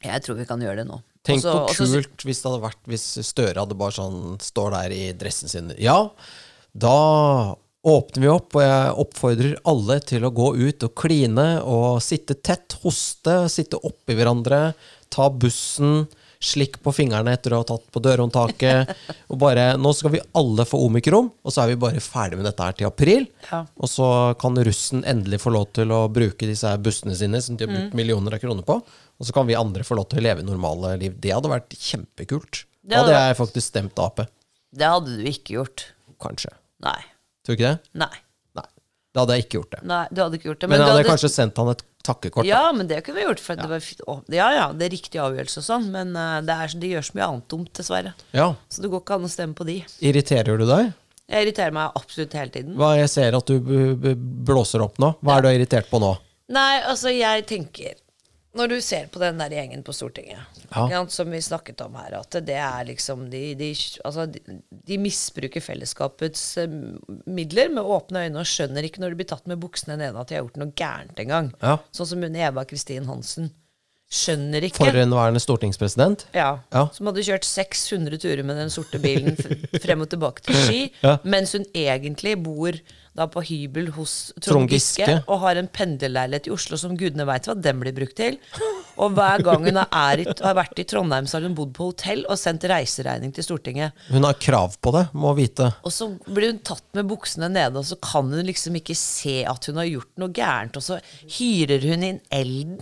Jeg 0.00 0.22
tror 0.24 0.38
vi 0.38 0.46
kan 0.48 0.62
gjøre 0.62 0.84
det 0.84 0.86
nå. 0.88 1.00
Tenk 1.26 1.42
Også- 1.42 1.50
hvor 1.52 1.68
også- 1.68 1.98
kult 1.98 2.22
hvis 2.24 2.38
det 2.40 2.48
hadde 2.48 2.62
vært 2.64 2.86
Hvis 2.88 3.02
Støre 3.28 3.60
hadde 3.60 3.76
bare 3.76 3.92
sånn 3.92 4.38
står 4.40 4.70
der 4.70 4.94
i 4.96 5.12
dressen 5.12 5.50
sin. 5.52 5.74
Ja, 5.76 6.08
da 6.72 7.56
åpner 7.86 8.22
vi 8.22 8.28
opp, 8.28 8.54
og 8.56 8.62
jeg 8.64 8.94
oppfordrer 9.04 9.58
alle 9.70 9.98
til 10.04 10.24
å 10.26 10.32
gå 10.36 10.50
ut 10.58 10.82
og 10.84 10.94
kline 11.00 11.48
og 11.64 12.00
sitte 12.04 12.36
tett, 12.44 12.76
hoste, 12.82 13.44
sitte 13.48 13.80
oppi 13.86 14.16
hverandre, 14.18 14.72
ta 15.10 15.30
bussen, 15.32 16.04
slikk 16.40 16.78
på 16.80 16.92
fingrene 16.96 17.34
etter 17.36 17.52
å 17.52 17.58
ha 17.60 17.66
tatt 17.68 17.82
på 17.92 18.00
dørhåndtaket. 18.00 18.92
Og 19.30 19.36
bare 19.42 19.74
Nå 19.76 19.90
skal 19.92 20.14
vi 20.14 20.22
alle 20.32 20.64
få 20.64 20.78
omikron, 20.86 21.26
og 21.44 21.52
så 21.52 21.60
er 21.66 21.74
vi 21.74 21.80
bare 21.82 22.00
ferdig 22.00 22.38
med 22.38 22.46
dette 22.48 22.64
her 22.64 22.78
til 22.78 22.88
april. 22.88 23.26
Ja. 23.50 23.58
Og 23.76 23.90
så 23.92 24.06
kan 24.40 24.56
russen 24.56 25.02
endelig 25.04 25.42
få 25.42 25.52
lov 25.52 25.66
til 25.76 25.92
å 25.92 25.98
bruke 26.08 26.48
disse 26.48 26.72
bussene 26.80 27.12
sine, 27.18 27.42
som 27.44 27.58
de 27.60 27.66
har 27.66 27.72
Mm. 27.74 27.76
brukt 27.76 27.98
millioner 28.00 28.38
av 28.38 28.40
kroner 28.40 28.64
på. 28.64 28.78
Og 28.80 29.28
så 29.28 29.36
kan 29.36 29.44
vi 29.50 29.58
andre 29.60 29.84
få 29.84 29.98
lov 30.00 30.08
til 30.08 30.22
å 30.22 30.24
leve 30.30 30.42
normale 30.48 30.94
liv. 31.02 31.20
Det 31.20 31.34
hadde 31.36 31.52
vært 31.52 31.76
kjempekult. 31.76 32.64
Det 32.88 32.96
hadde 32.96 33.12
hadde 33.12 33.28
jeg 33.28 33.36
faktisk 33.36 33.66
stemt 33.68 33.98
Ap. 34.00 34.24
Det 34.72 34.88
hadde 34.88 35.18
du 35.20 35.28
ikke 35.28 35.58
gjort. 35.60 35.84
Kanskje. 36.24 36.54
Nei. 36.80 36.96
Tror 37.50 37.58
du 37.58 37.64
ikke 37.64 37.70
det? 37.74 37.90
Nei. 37.98 38.12
Nei. 38.54 38.66
Da 39.10 39.24
hadde 39.24 39.36
jeg 39.36 39.44
ikke 39.48 39.56
gjort 39.58 39.72
det. 39.74 39.80
Nei, 39.90 40.02
du 40.14 40.20
hadde 40.22 40.38
ikke 40.38 40.48
gjort 40.52 40.60
det. 40.60 40.68
Men, 40.70 40.76
men 40.78 40.84
jeg 40.86 40.94
hadde 40.94 41.08
kanskje 41.08 41.30
sendt 41.34 41.56
han 41.58 41.70
et 41.72 41.82
takkekort. 42.06 42.46
da. 42.46 42.48
Ja, 42.48 42.60
men 42.76 42.86
det 42.86 43.00
kunne 43.02 43.18
vi 43.18 43.26
gjort. 43.26 43.42
For 43.42 43.58
det 43.58 43.66
var, 43.72 43.82
fint. 43.82 44.04
Å, 44.06 44.16
ja, 44.30 44.46
ja, 44.54 44.68
det 44.70 44.86
er 44.86 44.94
riktig 44.94 45.22
avgjørelse 45.24 45.58
og 45.58 45.66
sånn, 45.66 45.88
men 45.90 46.14
eh, 46.14 46.36
det 46.46 46.54
er, 46.54 46.74
det 46.76 46.84
de 46.84 46.92
gjør 46.94 47.08
så 47.08 47.16
mye 47.18 47.26
annet 47.26 47.48
dumt, 47.50 47.72
dessverre. 47.80 48.14
Ja. 48.36 48.46
Så 48.70 48.84
det 48.84 48.92
går 48.92 49.02
ikke 49.02 49.18
an 49.18 49.26
å 49.26 49.32
stemme 49.34 49.58
på 49.58 49.66
de. 49.66 49.80
Irriterer 50.12 50.62
du 50.62 50.66
deg? 50.70 50.92
Jeg 51.30 51.46
irriterer 51.46 51.74
meg 51.74 51.98
absolutt 51.98 52.38
hele 52.38 52.54
tiden. 52.54 52.78
Hva 52.78 52.92
Jeg 52.98 53.10
ser 53.10 53.34
at 53.38 53.50
du 53.50 54.06
blåser 54.46 54.86
opp 54.86 55.02
nå. 55.02 55.12
Hva 55.26 55.38
er 55.38 55.46
du 55.46 55.50
irritert 55.50 55.90
på 55.90 55.98
nå? 56.02 56.14
Nei, 56.54 56.80
altså, 56.82 57.10
jeg 57.14 57.44
tenker 57.50 57.98
Når 58.58 58.66
du 58.72 58.80
ser 58.82 59.04
på 59.14 59.20
den 59.22 59.38
der 59.38 59.52
gjengen 59.54 59.84
på 59.86 59.92
Stortinget, 59.94 60.40
Ja. 60.74 61.04
som 61.06 61.30
vi 61.30 61.38
snakket 61.40 61.80
om 61.84 61.94
her, 61.94 62.16
at 62.18 62.30
det 62.46 62.56
er 62.58 62.84
liksom 62.88 63.28
De, 63.30 63.54
de, 63.54 63.68
altså, 64.04 64.26
de, 64.26 64.40
de 64.70 64.98
misbruker 64.98 65.62
fellesskapets 65.62 66.56
eh, 66.58 66.66
midler 67.26 67.70
med 67.70 67.84
åpne 67.86 68.24
øyne 68.26 68.42
og 68.42 68.46
skjønner 68.50 68.82
ikke 68.86 69.00
når 69.04 69.10
de 69.14 69.20
blir 69.22 69.30
tatt 69.30 69.46
med 69.46 69.60
buksene 69.62 69.96
nede 70.00 70.18
at 70.18 70.28
de 70.28 70.34
har 70.34 70.42
gjort 70.42 70.58
noe 70.58 70.72
gærent 70.74 71.22
engang. 71.22 71.52
Ja. 71.62 71.76
Sånn 71.94 72.10
som 72.10 72.22
hun 72.26 72.34
Eva 72.36 72.64
Kristin 72.66 73.06
Hansen. 73.06 73.52
Skjønner 74.10 74.64
ikke. 74.66 74.82
Forhenværende 74.82 75.38
stortingspresident? 75.38 76.24
Ja, 76.34 76.58
Ja. 76.74 76.88
Som 76.92 77.06
hadde 77.06 77.22
kjørt 77.22 77.46
600 77.46 78.18
turer 78.18 78.42
med 78.42 78.58
den 78.58 78.70
sorte 78.74 78.98
bilen 78.98 79.36
frem 79.84 80.02
og 80.02 80.10
tilbake 80.10 80.42
til 80.42 80.58
Ski, 80.64 80.80
mens 81.22 81.52
hun 81.54 81.62
egentlig 81.70 82.34
bor 82.42 82.74
da 83.16 83.26
på 83.30 83.42
hybel 83.42 83.90
hos 83.96 84.30
Trond 84.42 84.70
Giske, 84.70 85.20
og 85.26 85.42
har 85.42 85.58
en 85.60 85.68
pendlerleilighet 85.70 86.46
i 86.48 86.54
Oslo 86.54 86.78
som 86.80 86.96
gudene 86.98 87.26
veit 87.28 87.48
hva 87.48 87.56
den 87.58 87.80
blir 87.82 87.94
brukt 87.96 88.16
til. 88.20 88.38
Og 89.00 89.14
hver 89.16 89.42
gang 89.44 89.64
hun 89.64 89.78
i, 89.80 89.84
har 89.88 90.56
vært 90.58 90.80
i 90.82 90.84
Trondheim, 90.88 91.26
så 91.28 91.38
har 91.38 91.46
hun 91.48 91.56
bodd 91.56 91.72
på 91.76 91.88
hotell 91.90 92.22
og 92.30 92.38
sendt 92.38 92.66
reiseregning 92.68 93.32
til 93.34 93.46
Stortinget. 93.46 93.96
Hun 94.10 94.26
har 94.28 94.38
krav 94.40 94.76
på 94.82 94.92
det, 94.94 95.06
må 95.16 95.32
vite. 95.38 95.70
Og 95.86 95.94
så 95.94 96.10
blir 96.28 96.52
hun 96.52 96.60
tatt 96.66 96.84
med 96.98 97.08
buksene 97.10 97.48
nede, 97.52 97.80
og 97.80 97.86
så 97.88 97.98
kan 98.02 98.28
hun 98.30 98.46
liksom 98.46 98.76
ikke 98.80 98.96
se 98.98 99.40
at 99.48 99.70
hun 99.70 99.80
har 99.80 99.88
gjort 99.88 100.10
noe 100.20 100.34
gærent, 100.36 100.76
og 100.78 100.84
så 100.84 101.00
hyrer 101.38 101.86
hun 101.90 102.06
inn 102.10 102.20
elden. 102.34 102.78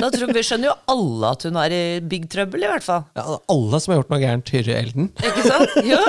Da 0.00 0.08
tror 0.12 0.32
vi 0.34 0.44
skjønner 0.46 0.70
jo 0.70 0.76
alle 0.94 1.32
at 1.34 1.44
hun 1.46 1.58
i 1.60 1.82
big 2.06 2.28
trouble, 2.30 2.62
i 2.64 2.70
hvert 2.70 2.86
fall. 2.86 3.04
Ja, 3.18 3.38
alle 3.52 3.80
som 3.82 3.92
har 3.92 4.00
gjort 4.00 4.12
noe 4.14 4.22
gærent, 4.22 4.50
hyrer 4.54 4.78
Elden. 4.80 5.10
Ikke 5.20 5.44
sant? 5.44 5.76
Ja. 5.86 6.00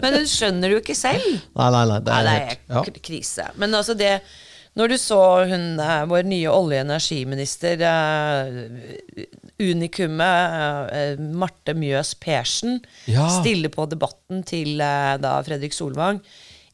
Men 0.00 0.16
hun 0.18 0.28
skjønner 0.28 0.68
det 0.68 0.76
jo 0.76 0.80
ikke 0.82 0.96
selv. 0.98 1.26
Nei, 1.58 1.68
nei, 1.74 1.84
nei. 1.90 1.98
Det 2.02 2.12
Nei, 2.12 2.18
er 2.20 2.26
det 2.26 2.32
helt 2.32 2.41
ja. 2.68 2.82
krise. 3.02 3.50
Men 3.60 3.74
altså 3.78 3.96
det 3.98 4.20
Når 4.72 4.88
du 4.88 4.94
så 4.96 5.44
hun, 5.50 5.64
eh, 5.84 6.04
vår 6.08 6.22
nye 6.24 6.48
olje- 6.48 6.78
og 6.80 6.86
energiminister, 6.86 7.82
uh, 7.84 9.26
unikumet 9.60 10.88
uh, 10.88 11.20
Marte 11.20 11.74
Mjøs 11.76 12.14
Persen, 12.16 12.80
Ja. 13.04 13.26
stille 13.42 13.68
på 13.68 13.84
debatten 13.90 14.40
til 14.48 14.80
uh, 14.80 15.18
da 15.20 15.34
Fredrik 15.44 15.76
Solvang 15.76 16.22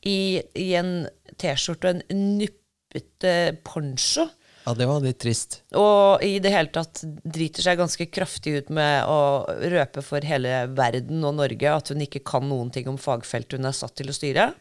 i, 0.07 0.41
i 0.55 0.69
en 0.79 1.09
T-skjorte 1.43 1.91
og 1.91 2.03
en 2.07 2.39
nuppete 2.39 3.35
poncho. 3.67 4.29
ja, 4.63 4.75
det 4.79 4.87
var 4.87 5.03
litt 5.03 5.19
trist. 5.19 5.63
Og 5.75 6.23
i 6.23 6.39
det 6.39 6.53
hele 6.55 6.71
tatt 6.71 7.03
driter 7.25 7.67
seg 7.67 7.79
ganske 7.81 8.07
kraftig 8.15 8.59
ut 8.61 8.71
med 8.79 9.11
å 9.11 9.43
røpe 9.75 10.07
for 10.07 10.23
hele 10.23 10.69
verden 10.71 11.25
og 11.25 11.35
Norge 11.41 11.75
at 11.75 11.91
hun 11.91 12.07
ikke 12.07 12.23
kan 12.23 12.47
noen 12.47 12.71
ting 12.71 12.87
om 12.87 12.99
fagfeltet 13.01 13.59
hun 13.59 13.67
er 13.67 13.75
satt 13.77 13.97
til 13.99 14.13
å 14.13 14.17
styre. 14.17 14.53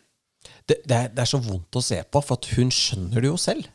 Det, 0.68 0.78
det, 0.84 0.96
er, 0.98 1.10
det 1.16 1.24
er 1.24 1.30
så 1.30 1.40
vondt 1.44 1.80
å 1.80 1.84
se 1.84 1.98
på, 2.04 2.22
for 2.24 2.38
at 2.40 2.48
hun 2.58 2.70
skjønner 2.74 3.24
det 3.24 3.30
jo 3.32 3.38
selv. 3.40 3.68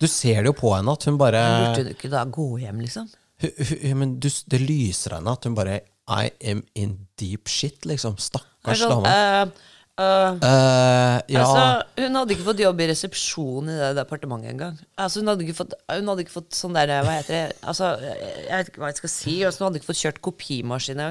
Du 0.00 0.06
ser 0.08 0.40
det 0.42 0.48
jo 0.50 0.56
på 0.56 0.70
henne 0.74 0.92
at 0.96 1.04
hun 1.08 1.18
bare 1.20 1.40
Burde 1.44 1.84
du 1.86 1.90
ikke 1.92 2.10
da 2.12 2.22
gå 2.24 2.46
hjem, 2.62 2.78
liksom? 2.86 3.08
Hun, 3.42 3.50
hun, 3.70 3.98
men 4.00 4.14
du, 4.20 4.28
Det 4.52 4.60
lyser 4.60 5.18
henne 5.18 5.32
at 5.36 5.44
hun 5.48 5.56
bare 5.58 5.80
I 6.10 6.30
am 6.52 6.62
in 6.74 6.94
deep 7.20 7.48
shit, 7.52 7.84
liksom. 7.86 8.16
Stakkars 8.20 8.80
sånn, 8.82 9.04
dame. 9.04 9.12
eh, 9.12 9.68
Eh, 10.00 11.16
ja, 11.34 11.42
altså, 11.42 11.64
hun 12.00 12.14
hadde 12.16 12.32
ikke 12.32 12.46
fått 12.46 12.62
jobb 12.62 12.78
i 12.80 12.86
resepsjon 12.88 13.68
i 13.68 13.76
det 13.76 13.90
departementet 13.98 14.54
engang. 14.54 14.78
Altså, 14.96 15.20
hun, 15.20 15.28
hadde 15.32 15.44
ikke 15.44 15.58
fått, 15.58 15.74
hun 15.90 16.08
hadde 16.08 16.24
ikke 16.24 16.36
fått 16.38 16.56
sånn 16.56 16.76
der 16.78 16.92
Hva 17.04 17.18
heter 17.18 17.36
det 17.36 17.58
altså, 17.68 17.90
Jeg 18.00 18.54
vet 18.54 18.70
ikke 18.72 18.82
hva 18.82 18.92
jeg 18.92 19.00
skal 19.02 19.12
si. 19.12 19.34
Altså, 19.44 19.60
hun 19.60 19.68
hadde 19.68 19.82
ikke 19.82 19.90
fått 19.90 20.02
kjørt 20.04 20.22
kopimaskin 20.24 21.04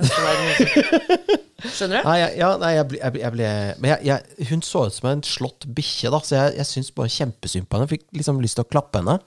Skjønner 1.59 1.99
du? 1.99 2.07
Nei, 2.07 2.17
jeg, 2.21 2.35
ja, 2.39 2.49
nei, 2.61 2.71
jeg 2.77 2.87
ble, 2.87 2.99
jeg 3.03 3.33
ble, 3.35 3.47
Men 3.83 3.91
jeg, 3.91 3.99
jeg, 4.07 4.47
hun 4.53 4.61
så 4.65 4.85
ut 4.87 4.95
som 4.95 5.09
en 5.11 5.23
slått 5.27 5.67
bikkje, 5.75 6.11
da, 6.13 6.21
så 6.23 6.37
jeg, 6.37 6.53
jeg 6.61 6.69
syns 6.69 6.93
bare 6.95 7.11
kjempesynd 7.11 7.67
på 7.67 7.77
henne. 7.77 7.89
Fikk 7.91 8.05
liksom 8.15 8.39
lyst 8.43 8.57
til 8.59 8.65
å 8.65 8.71
klappe 8.71 9.01
henne. 9.01 9.19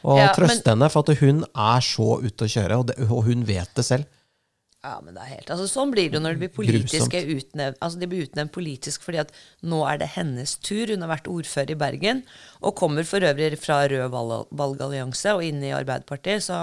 Og 0.00 0.18
Ja, 0.18 0.30
trøste 0.34 0.72
henne, 0.72 0.88
for 0.90 1.04
at 1.04 1.20
hun 1.20 1.44
er 1.46 1.84
så 1.84 2.16
ute 2.24 2.46
å 2.46 2.50
kjøre, 2.50 2.80
og, 2.80 2.88
det, 2.90 2.96
og 3.06 3.22
hun 3.28 3.44
vet 3.48 3.70
det 3.76 3.84
selv. 3.86 4.08
Ja, 4.80 4.94
men 5.04 5.12
det 5.12 5.20
er 5.20 5.28
helt 5.34 5.50
altså, 5.52 5.66
Sånn 5.68 5.90
blir 5.92 6.08
det 6.08 6.16
jo 6.16 6.22
når 6.24 6.38
det 6.38 6.40
blir 6.40 6.52
politiske 6.56 7.18
utnevnt 7.34 7.76
Altså, 7.84 7.98
de 8.00 8.06
blir 8.08 8.22
utnevnt 8.24 8.52
politisk 8.54 9.02
fordi 9.04 9.18
at 9.20 9.34
nå 9.60 9.82
er 9.90 9.98
det 10.00 10.08
hennes 10.14 10.54
tur. 10.64 10.88
Hun 10.88 11.04
har 11.04 11.10
vært 11.12 11.28
ordfører 11.28 11.74
i 11.74 11.76
Bergen, 11.82 12.22
og 12.64 12.78
kommer 12.80 13.04
for 13.04 13.20
øvrig 13.20 13.58
fra 13.60 13.82
Rød 13.92 14.08
valg- 14.14 14.48
valgallianse 14.56 15.34
og 15.36 15.44
inn 15.44 15.60
i 15.68 15.74
Arbeiderpartiet, 15.76 16.46
så 16.48 16.62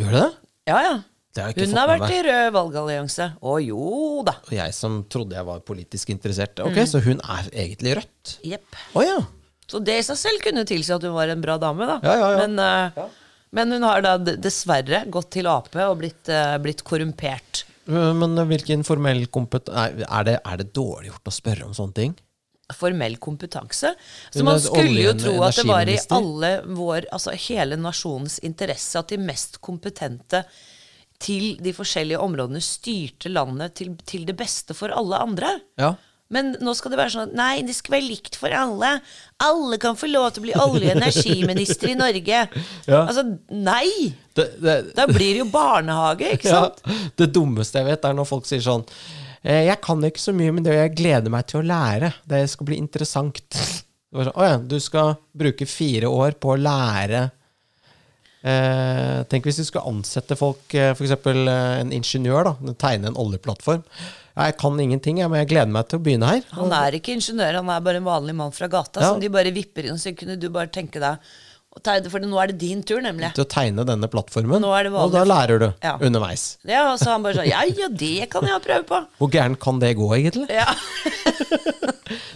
Gjør 0.00 0.16
det 0.16 0.22
det? 0.24 0.32
ja, 0.72 0.80
ja. 0.86 0.96
Hun 1.38 1.76
har 1.76 1.86
vært 1.92 2.10
i 2.16 2.22
Rød 2.24 2.48
valgallianse. 2.56 3.26
Å 3.46 3.52
jo 3.62 4.22
da. 4.26 4.32
Og 4.48 4.54
jeg 4.56 4.72
som 4.74 5.02
trodde 5.12 5.36
jeg 5.36 5.46
var 5.46 5.60
politisk 5.60 6.08
interessert. 6.16 6.58
Ok, 6.64 6.72
Mm. 6.80 6.88
Så 6.88 7.02
hun 7.04 7.20
er 7.20 7.50
egentlig 7.52 7.94
rødt? 8.00 8.38
Jepp. 8.48 8.80
Oh, 8.96 9.04
ja. 9.04 9.20
Så 9.68 9.78
det 9.84 9.98
i 10.00 10.02
seg 10.08 10.16
selv 10.16 10.40
kunne 10.42 10.64
tilsi 10.66 10.90
at 10.96 11.04
hun 11.04 11.12
var 11.14 11.28
en 11.28 11.40
bra 11.44 11.58
dame, 11.60 11.84
da. 11.86 12.00
Ja, 12.02 12.14
ja, 12.16 12.30
ja. 12.32 12.46
Men, 12.46 12.58
eh, 12.58 13.04
men 13.56 13.72
hun 13.72 13.86
har 13.86 14.04
da 14.04 14.16
dessverre 14.18 15.04
gått 15.08 15.32
til 15.38 15.48
Ap 15.50 15.70
og 15.72 15.98
blitt, 16.02 16.28
eh, 16.28 16.56
blitt 16.62 16.84
korrumpert. 16.86 17.64
Men 17.88 18.36
hvilken 18.50 18.84
formell 18.84 19.24
kompet... 19.32 19.70
Nei, 19.72 20.04
er 20.04 20.26
det, 20.28 20.40
er 20.44 20.60
det 20.60 20.72
dårlig 20.76 21.08
gjort 21.08 21.30
å 21.30 21.38
spørre 21.38 21.68
om 21.68 21.76
sånne 21.76 21.96
ting? 21.96 22.16
formell 22.76 23.16
kompetanse. 23.16 23.94
Så 24.30 24.44
man 24.44 24.58
skulle 24.60 25.00
jo 25.00 25.14
tro 25.16 25.38
at 25.46 25.56
det 25.56 25.66
var 25.68 25.88
i 25.88 25.98
alle 26.12 26.50
vår, 26.66 27.06
altså 27.16 27.32
hele 27.48 27.78
nasjonens 27.80 28.38
interesse 28.44 29.00
at 29.00 29.08
de 29.12 29.16
mest 29.22 29.56
kompetente 29.64 30.42
til 31.18 31.56
de 31.62 31.72
forskjellige 31.74 32.20
områdene 32.22 32.60
styrte 32.62 33.32
landet 33.32 33.74
til, 33.80 33.96
til 34.06 34.26
det 34.28 34.36
beste 34.38 34.76
for 34.76 34.92
alle 34.94 35.18
andre. 35.24 35.54
Ja. 35.80 35.94
Men 36.34 36.50
nå 36.60 36.74
skal 36.76 36.92
det 36.92 36.98
være 37.00 37.12
sånn 37.14 37.30
at 37.30 37.36
nei, 37.38 37.62
det 37.64 37.72
skal 37.72 37.94
være 37.94 38.04
likt 38.10 38.34
for 38.36 38.52
alle. 38.52 38.90
Alle 39.40 39.78
kan 39.80 39.96
få 39.96 40.10
lov 40.10 40.26
til 40.36 40.42
å 40.42 40.44
bli 40.44 40.52
olje- 40.60 40.90
og 40.92 40.98
energiminister 40.98 41.94
i 41.94 41.96
Norge. 41.96 42.42
Ja. 42.88 43.00
Altså, 43.06 43.22
nei! 43.52 44.10
Det, 44.36 44.44
det, 44.60 44.74
Da 44.96 45.06
blir 45.08 45.32
det 45.34 45.40
jo 45.42 45.48
barnehage, 45.52 46.34
ikke 46.36 46.52
sant? 46.52 46.82
Ja, 46.84 46.98
det 47.22 47.30
dummeste 47.36 47.80
jeg 47.80 47.88
vet, 47.88 48.04
er 48.04 48.16
når 48.18 48.28
folk 48.28 48.46
sier 48.48 48.60
sånn 48.64 48.84
«Eh, 49.42 49.64
Jeg 49.70 49.80
kan 49.84 50.04
ikke 50.04 50.20
så 50.20 50.32
mye, 50.36 50.52
men 50.52 50.64
det 50.66 50.76
jeg 50.76 50.94
gleder 51.00 51.32
meg 51.32 51.48
til 51.48 51.62
å 51.62 51.66
lære. 51.68 52.12
Det 52.28 52.42
skal 52.52 52.68
bli 52.68 52.78
interessant. 52.80 53.40
Å 54.12 54.24
sånn, 54.28 54.36
ja, 54.48 54.56
du 54.60 54.78
skal 54.80 55.16
bruke 55.36 55.66
fire 55.68 56.08
år 56.12 56.36
på 56.40 56.54
å 56.54 56.60
lære 56.60 57.26
eh, 58.42 59.18
Tenk 59.28 59.48
hvis 59.48 59.58
du 59.60 59.66
skal 59.68 59.88
ansette 59.90 60.36
folk, 60.38 60.64
eh, 60.76 60.92
f.eks. 60.94 61.12
Eh, 61.28 61.80
en 61.82 61.92
ingeniør, 61.96 62.48
da, 62.52 62.74
tegne 62.80 63.10
en 63.12 63.18
oljeplattform. 63.20 63.84
Jeg 64.38 64.54
kan 64.60 64.78
ingenting, 64.78 65.18
men 65.18 65.40
jeg 65.40 65.48
gleder 65.50 65.70
meg 65.74 65.88
til 65.90 65.98
å 65.98 66.02
begynne 66.04 66.28
her. 66.30 66.44
Han 66.54 66.70
er 66.76 66.94
ikke 67.00 67.16
ingeniør, 67.16 67.58
han 67.58 67.70
er 67.74 67.80
bare 67.82 67.98
en 67.98 68.06
vanlig 68.06 68.34
mann 68.38 68.52
fra 68.54 68.68
gata 68.70 69.00
Ja. 69.02 69.08
som 69.10 69.20
de 69.20 69.28
bare 69.34 69.50
vipper 69.50 69.88
inn. 69.90 69.98
Så 69.98 70.14
kunne 70.16 70.38
du 70.38 70.48
bare 70.54 70.70
tenke 70.70 71.00
deg 71.02 71.18
For 71.78 72.18
nå 72.24 72.38
er 72.42 72.48
det 72.50 72.58
din 72.58 72.80
tur, 72.82 72.98
nemlig. 73.04 73.28
Til 73.36 73.44
å 73.44 73.48
tegne 73.48 73.84
denne 73.86 74.08
plattformen. 74.10 74.60
Nå 74.64 74.70
er 74.74 74.88
det 74.88 74.92
og 74.98 75.12
da 75.12 75.22
lærer 75.28 75.60
du 75.62 75.66
Ja. 75.84 75.96
underveis. 76.00 76.56
Ja, 76.66 76.92
og 76.92 76.98
så 76.98 77.12
han 77.12 77.22
bare 77.22 77.34
sånn 77.38 77.46
Ja, 77.46 77.62
ja, 77.68 77.88
det 77.88 78.28
kan 78.30 78.42
jeg 78.48 78.62
prøve 78.64 78.84
på. 78.88 79.06
Hvor 79.20 79.30
gærent 79.30 79.60
kan 79.60 79.78
det 79.78 79.94
gå, 79.96 80.08
egentlig? 80.16 80.48
Ja. 80.50 80.66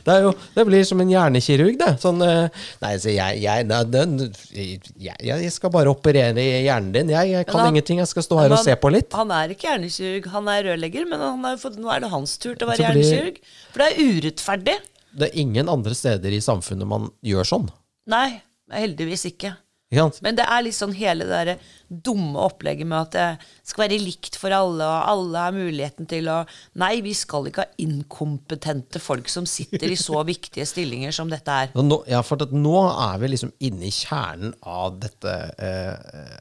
Det, 0.05 0.11
er 0.13 0.25
jo, 0.27 0.33
det 0.57 0.65
blir 0.67 0.83
som 0.85 1.01
en 1.01 1.09
hjernekirurg, 1.09 1.77
det. 1.79 1.93
Sånn, 2.03 2.19
eh, 2.27 2.49
nei, 2.83 2.91
så 3.01 3.13
jeg, 3.15 3.39
jeg, 3.41 3.65
nei, 3.71 3.79
den, 3.89 4.17
jeg, 4.53 5.15
jeg 5.23 5.53
skal 5.55 5.71
bare 5.73 5.93
operere 5.95 6.43
i 6.43 6.65
hjernen 6.67 6.91
din. 6.93 7.09
Jeg, 7.15 7.47
kan 7.49 7.61
han- 7.63 7.71
ingenting. 7.73 7.99
Jeg 8.03 8.09
skal 8.11 8.23
stå 8.27 8.39
her 8.41 8.51
og 8.51 8.57
han- 8.59 8.65
se 8.67 8.75
på 8.83 8.91
litt. 8.93 9.13
Han 9.15 9.31
er 9.31 9.55
ikke 9.55 9.71
hjernekirurg, 9.71 10.27
han 10.35 10.49
er 10.49 10.63
rørlegger, 10.69 11.07
men 11.09 11.21
han 11.23 11.45
har 11.47 11.55
jo 11.57 11.63
fått, 11.69 11.79
nå 11.79 11.89
er 11.95 12.01
det 12.01 12.11
hans 12.11 12.37
tur 12.43 12.55
til 12.57 12.67
å 12.67 12.71
være 12.73 12.91
blir- 12.93 13.03
hjernekirurg. 13.05 13.39
For 13.73 13.79
det 13.79 13.89
er 13.93 14.03
urettferdig. 14.11 14.77
Det 15.15 15.29
er 15.31 15.39
ingen 15.41 15.69
andre 15.69 15.95
steder 15.95 16.31
i 16.37 16.41
samfunnet 16.45 16.87
man 16.87 17.09
gjør 17.25 17.45
sånn. 17.55 17.71
Nei, 18.09 18.43
heldigvis 18.73 19.29
ikke. 19.33 19.55
Men 19.93 20.37
det 20.39 20.45
er 20.49 20.63
litt 20.65 20.77
sånn 20.77 20.95
hele 20.97 21.27
det 21.29 21.41
der 21.45 21.73
dumme 21.93 22.41
opplegget 22.47 22.89
med 22.89 23.11
at 23.11 23.13
det 23.13 23.49
skal 23.69 23.85
være 23.85 24.01
likt 24.01 24.39
for 24.41 24.55
alle, 24.57 24.87
og 24.87 25.11
alle 25.13 25.43
har 25.45 25.57
muligheten 25.57 26.09
til 26.09 26.31
å 26.33 26.39
Nei, 26.81 26.95
vi 27.05 27.13
skal 27.17 27.51
ikke 27.51 27.67
ha 27.67 27.83
inkompetente 27.83 29.03
folk 29.03 29.29
som 29.29 29.45
sitter 29.49 29.93
i 29.93 29.99
så 30.01 30.23
viktige 30.33 30.65
stillinger 30.69 31.13
som 31.15 31.29
dette 31.33 31.53
er. 31.65 31.75
Nå, 31.77 32.03
ja, 32.09 32.23
for 32.25 32.41
at 32.45 32.55
nå 32.57 32.77
er 32.89 33.21
vi 33.21 33.33
liksom 33.35 33.53
inne 33.69 33.91
i 33.91 33.93
kjernen 33.95 34.55
av 34.65 34.97
dette 35.03 35.37
eh, 35.61 36.39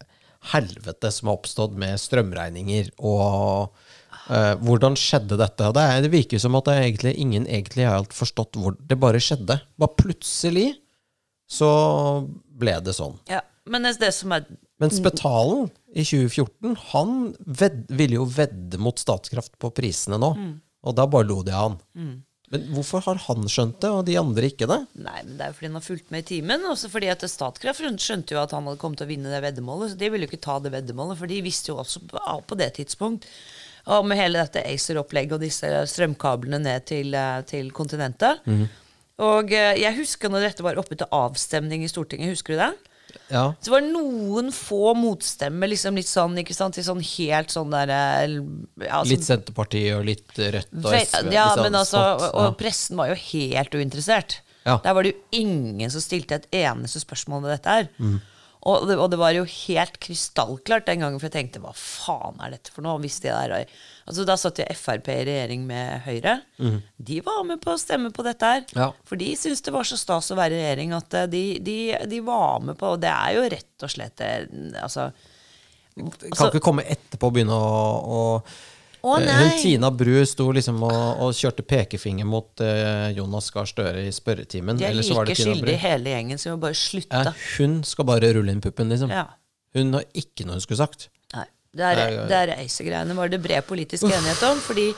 helvete 0.53 1.11
som 1.11 1.29
har 1.29 1.41
oppstått 1.41 1.75
med 1.79 1.99
strømregninger 2.01 2.93
og 2.97 3.75
eh, 4.31 4.53
hvordan 4.63 4.95
skjedde 4.99 5.35
dette? 5.41 5.73
Det, 5.75 5.83
er, 5.83 6.05
det 6.05 6.13
virker 6.15 6.41
som 6.41 6.55
at 6.59 6.71
det 6.71 6.79
egentlig, 6.85 7.17
ingen 7.19 7.49
egentlig 7.49 7.89
har 7.89 7.99
helt 7.99 8.15
forstått 8.15 8.61
hvor 8.61 8.79
det 8.79 8.99
bare 9.01 9.19
skjedde. 9.19 9.59
Bare 9.81 9.99
plutselig 9.99 10.71
så 11.51 11.69
ble 12.61 12.77
det 12.83 12.95
sånn. 12.95 13.17
Ja, 13.31 13.43
Men 13.69 13.85
det 13.85 14.13
som 14.15 14.33
er 14.33 14.47
Men 14.81 14.93
Spetalen 14.93 15.69
i 15.93 16.03
2014 16.07 16.75
han 16.93 17.15
ved, 17.45 17.85
ville 17.91 18.17
jo 18.21 18.25
vedde 18.25 18.79
mot 18.81 18.97
Statkraft 18.97 19.57
på 19.61 19.69
prisene 19.75 20.17
nå. 20.21 20.33
Og 20.81 20.95
da 20.97 21.05
bare 21.05 21.27
lo 21.29 21.41
de 21.45 21.53
av 21.53 21.67
han. 21.67 22.21
Men 22.51 22.65
hvorfor 22.75 23.03
har 23.05 23.19
han 23.27 23.45
skjønt 23.47 23.77
det, 23.83 23.89
og 23.93 24.01
de 24.07 24.17
andre 24.19 24.49
ikke 24.51 24.67
det? 24.67 24.79
Nei, 24.99 25.21
men 25.23 25.37
Det 25.37 25.45
er 25.45 25.51
jo 25.51 25.57
fordi 25.59 25.69
han 25.69 25.77
har 25.77 25.85
fulgt 25.85 26.09
med 26.11 26.23
i 26.23 26.27
timen. 26.33 26.65
Også 26.67 26.89
fordi 26.91 27.11
at 27.13 27.23
Statkraft 27.29 27.85
skjønte 28.03 28.35
jo 28.35 28.41
at 28.41 28.51
han 28.55 28.67
hadde 28.67 28.81
kommet 28.81 28.99
til 28.99 29.07
å 29.07 29.11
vinne 29.11 29.31
det 29.31 29.43
veddemålet. 29.45 29.93
Så 29.93 29.99
de 30.01 30.09
ville 30.11 30.27
jo 30.27 30.31
ikke 30.31 30.45
ta 30.47 30.57
det 30.59 30.73
veddemålet, 30.73 31.19
for 31.19 31.31
de 31.31 31.39
visste 31.45 31.71
jo 31.71 31.77
også 31.83 32.03
på, 32.09 32.57
det 32.59 32.73
tidspunkt 32.79 33.27
og 33.89 34.05
med 34.05 34.19
hele 34.19 34.37
dette 34.43 34.61
ACER-opplegget 34.61 35.33
og 35.33 35.41
disse 35.41 35.69
strømkablene 35.89 36.59
ned 36.61 36.83
til, 36.85 37.15
eh, 37.17 37.41
til 37.49 37.71
kontinentet. 37.73 38.43
Og 39.21 39.51
eh, 39.53 39.75
jeg 39.81 39.97
husker 39.99 40.31
når 40.33 40.47
dette 40.49 40.65
var 40.65 40.79
oppe 40.81 40.97
til 40.97 41.09
avstemning 41.13 41.83
i 41.85 41.91
Stortinget. 41.91 42.33
Husker 42.33 42.55
du 42.57 42.61
det? 42.63 42.71
Ja. 43.31 43.43
Så 43.59 43.67
det 43.67 43.73
var 43.73 43.83
noen 43.85 44.51
få 44.55 44.93
motstemmer, 44.95 45.67
liksom 45.71 45.97
litt 45.99 46.07
sånn, 46.07 46.37
ikke 46.39 46.55
sant, 46.55 46.77
til 46.77 46.85
sånn 46.87 47.01
helt 47.03 47.51
sånn 47.51 47.73
der 47.73 47.91
eh, 47.91 48.37
ja, 48.87 49.01
Litt 49.07 49.23
sånn- 49.23 49.41
Senterpartiet 49.41 49.97
og 49.97 50.05
litt 50.07 50.31
Rødt 50.39 50.71
og 50.79 50.95
SV. 50.95 51.31
Ja, 51.35 51.49
sånn 51.53 51.65
men 51.67 51.79
altså, 51.81 51.99
smått, 51.99 52.25
og, 52.29 52.39
og 52.45 52.57
pressen 52.59 52.99
var 52.99 53.11
jo 53.11 53.19
helt 53.19 53.75
uinteressert. 53.75 54.39
Ja. 54.63 54.77
Der 54.83 54.93
var 54.95 55.03
det 55.03 55.13
jo 55.15 55.41
ingen 55.41 55.91
som 55.91 56.03
stilte 56.03 56.37
et 56.39 56.47
eneste 56.63 57.01
spørsmål 57.03 57.43
med 57.45 57.55
dette 57.55 57.77
her. 57.79 57.89
Mm. 57.99 58.19
Og, 58.61 58.83
det, 58.85 58.93
og 59.01 59.07
det 59.09 59.17
var 59.17 59.31
jo 59.33 59.41
helt 59.49 59.95
krystallklart 60.03 60.85
den 60.85 61.01
gangen, 61.01 61.17
for 61.17 61.25
jeg 61.31 61.33
tenkte 61.33 61.61
hva 61.63 61.71
faen 61.73 62.37
er 62.45 62.51
dette 62.53 62.69
for 62.75 62.85
noe? 62.85 62.99
Hvis 63.01 63.15
det 63.23 63.31
der, 63.33 63.55
er- 63.63 63.71
altså 64.05 64.25
Da 64.29 64.35
satt 64.37 64.61
jo 64.61 64.67
Frp 64.77 65.09
i 65.09 65.15
regjering 65.25 65.63
med 65.65 66.03
Høyre. 66.05 66.35
De 67.01 67.17
var 67.25 67.41
med 67.47 67.61
på 67.63 67.73
å 67.73 67.79
stemme 67.81 68.11
på 68.13 68.21
dette 68.27 68.45
her. 68.53 68.61
Mm. 68.69 68.77
Ja. 68.83 68.91
For 69.09 69.17
de 69.17 69.31
syntes 69.33 69.65
det 69.65 69.73
var 69.73 69.87
så 69.89 69.97
stas 69.97 70.29
å 70.29 70.37
være 70.37 70.53
i 70.59 70.61
regjering 70.61 70.93
at 70.93 71.13
eh, 71.23 71.25
de, 71.33 71.43
de, 71.65 71.77
de 72.11 72.19
var 72.21 72.61
med 72.61 72.77
på 72.77 72.93
Og 72.93 73.01
det 73.01 73.09
er 73.09 73.37
jo 73.39 73.47
rett 73.55 73.85
og 73.87 73.93
slett 73.95 74.17
det, 74.21 74.31
Altså 74.83 75.09
Kan 75.97 76.47
ikke 76.51 76.61
komme 76.63 76.85
etterpå 76.87 77.27
og 77.27 77.33
begynne 77.35 77.57
å, 77.57 77.81
å 78.05 78.21
Å, 79.01 79.17
Eh. 79.17 79.37
Hun 79.41 79.53
Tina 79.57 79.89
Bru 79.91 80.13
sto 80.29 80.51
liksom 80.53 80.81
og, 80.85 81.21
og 81.25 81.31
kjørte 81.37 81.65
pekefinger 81.65 82.27
mot 82.29 82.61
uh, 82.61 83.09
Jonas 83.15 83.49
Gahr 83.53 83.69
Støre 83.69 84.03
i 84.05 84.11
spørretimen. 84.13 84.77
De 84.77 84.85
er 84.85 84.97
like 84.97 85.35
skyldige 85.37 85.79
hele 85.81 86.13
gjengen, 86.13 86.41
så 86.41 86.51
vi 86.51 86.57
må 86.57 86.61
bare 86.67 86.77
slutte. 86.77 87.23
Ja, 87.25 87.33
hun 87.57 87.79
skal 87.87 88.07
bare 88.09 88.33
rulle 88.37 88.53
inn 88.53 88.61
puppen, 88.61 88.91
liksom. 88.93 89.13
Ja. 89.13 89.25
Hun 89.77 89.95
har 89.97 90.05
ikke 90.13 90.45
noe 90.45 90.59
hun 90.59 90.63
skulle 90.63 90.83
sagt. 90.83 91.09
Nei. 91.33 91.47
Det 91.71 91.87
er, 91.87 92.51
reisegreiene 92.51 93.15
var 93.15 93.31
det 93.31 93.39
bred 93.41 93.63
politisk 93.63 94.03
enighet 94.09 94.41
om. 94.43 94.59
Fordi 94.59 94.89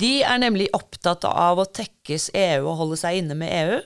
de 0.00 0.16
er 0.24 0.40
nemlig 0.40 0.70
opptatt 0.74 1.26
av 1.28 1.60
å 1.60 1.68
tekkes 1.68 2.30
EU 2.34 2.64
og 2.64 2.78
holde 2.80 2.98
seg 2.98 3.20
inne 3.20 3.36
med 3.38 3.52
EU. 3.52 3.78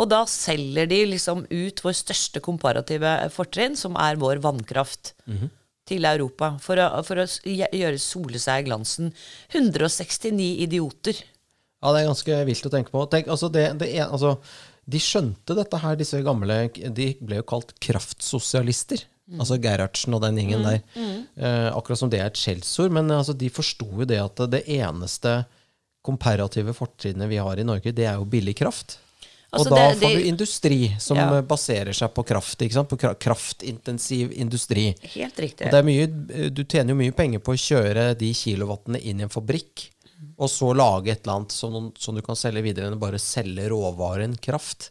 Og 0.00 0.06
da 0.12 0.20
selger 0.30 0.86
de 0.86 1.00
liksom 1.16 1.46
ut 1.50 1.80
vår 1.82 1.96
største 1.98 2.42
komparative 2.44 3.16
fortrinn, 3.34 3.74
som 3.76 3.96
er 3.98 4.20
vår 4.20 4.38
vannkraft, 4.44 5.14
til 5.90 6.06
Europa. 6.08 6.54
For 6.62 6.80
å, 6.80 6.88
for 7.06 7.22
å 7.22 7.26
gjøre 7.26 8.00
sole 8.00 8.40
seg 8.40 8.64
i 8.64 8.70
glansen. 8.70 9.12
169 9.52 10.50
idioter. 10.66 11.20
Ja, 11.80 11.92
det 11.92 12.02
er 12.02 12.10
ganske 12.10 12.42
vilt 12.48 12.66
å 12.68 12.72
tenke 12.72 12.92
på. 12.94 13.04
Tenk, 13.12 13.30
altså 13.32 13.50
det, 13.52 13.66
det 13.80 13.92
er, 13.94 14.08
altså, 14.08 14.36
de 14.90 15.00
skjønte 15.02 15.56
dette 15.56 15.80
her, 15.80 15.96
disse 15.98 16.20
gamle 16.24 16.62
De 16.72 17.12
ble 17.20 17.40
jo 17.40 17.48
kalt 17.48 17.74
kraftsosialister. 17.82 19.06
Altså 19.38 19.60
Gerhardsen 19.62 20.16
og 20.16 20.24
den 20.24 20.40
gjengen 20.40 20.64
der. 20.66 20.80
Eh, 21.38 21.68
akkurat 21.70 22.00
som 22.00 22.10
det 22.10 22.18
er 22.18 22.32
et 22.32 22.40
skjellsord. 22.40 22.90
Men 22.96 23.12
altså, 23.14 23.36
de 23.38 23.50
forsto 23.52 23.86
jo 23.86 24.08
det 24.08 24.18
at 24.22 24.42
det 24.50 24.64
eneste 24.74 25.44
komparative 26.06 26.74
fortrinnet 26.74 27.28
vi 27.30 27.38
har 27.38 27.60
i 27.60 27.66
Norge, 27.66 27.92
det 27.94 28.06
er 28.08 28.18
jo 28.18 28.28
billig 28.28 28.56
kraft. 28.58 28.98
Altså, 29.52 29.66
og 29.70 29.76
da 29.76 29.88
det- 29.90 29.98
får 29.98 30.14
du 30.14 30.26
industri 30.30 30.76
som 31.02 31.16
Ja. 31.16 31.24
eh, 31.38 31.42
baserer 31.42 31.92
seg 31.92 32.12
på 32.14 32.22
kraft. 32.24 32.58
På 32.88 32.96
kraftintensiv 33.18 34.30
industri. 34.32 34.94
Helt 35.16 35.36
riktig. 35.38 35.66
Og 35.66 35.72
det 35.72 35.78
er 35.80 35.82
mye, 35.82 36.50
du 36.54 36.62
tjener 36.64 36.90
jo 36.94 37.00
mye 37.00 37.12
penger 37.16 37.40
på 37.40 37.52
å 37.54 37.58
kjøre 37.58 38.16
de 38.18 38.32
kilowattene 38.32 39.00
inn 39.02 39.20
i 39.20 39.22
en 39.24 39.28
fabrikk, 39.32 39.88
og 40.38 40.48
så 40.48 40.70
lage 40.76 41.08
et 41.10 41.22
eller 41.26 41.40
annet 41.40 41.52
som, 41.52 41.92
som 41.98 42.14
du 42.14 42.22
kan 42.22 42.36
selge 42.36 42.62
videre, 42.62 42.86
enn 42.92 42.98
bare 43.00 43.18
selge 43.18 43.68
råvaren 43.72 44.38
kraft. 44.40 44.90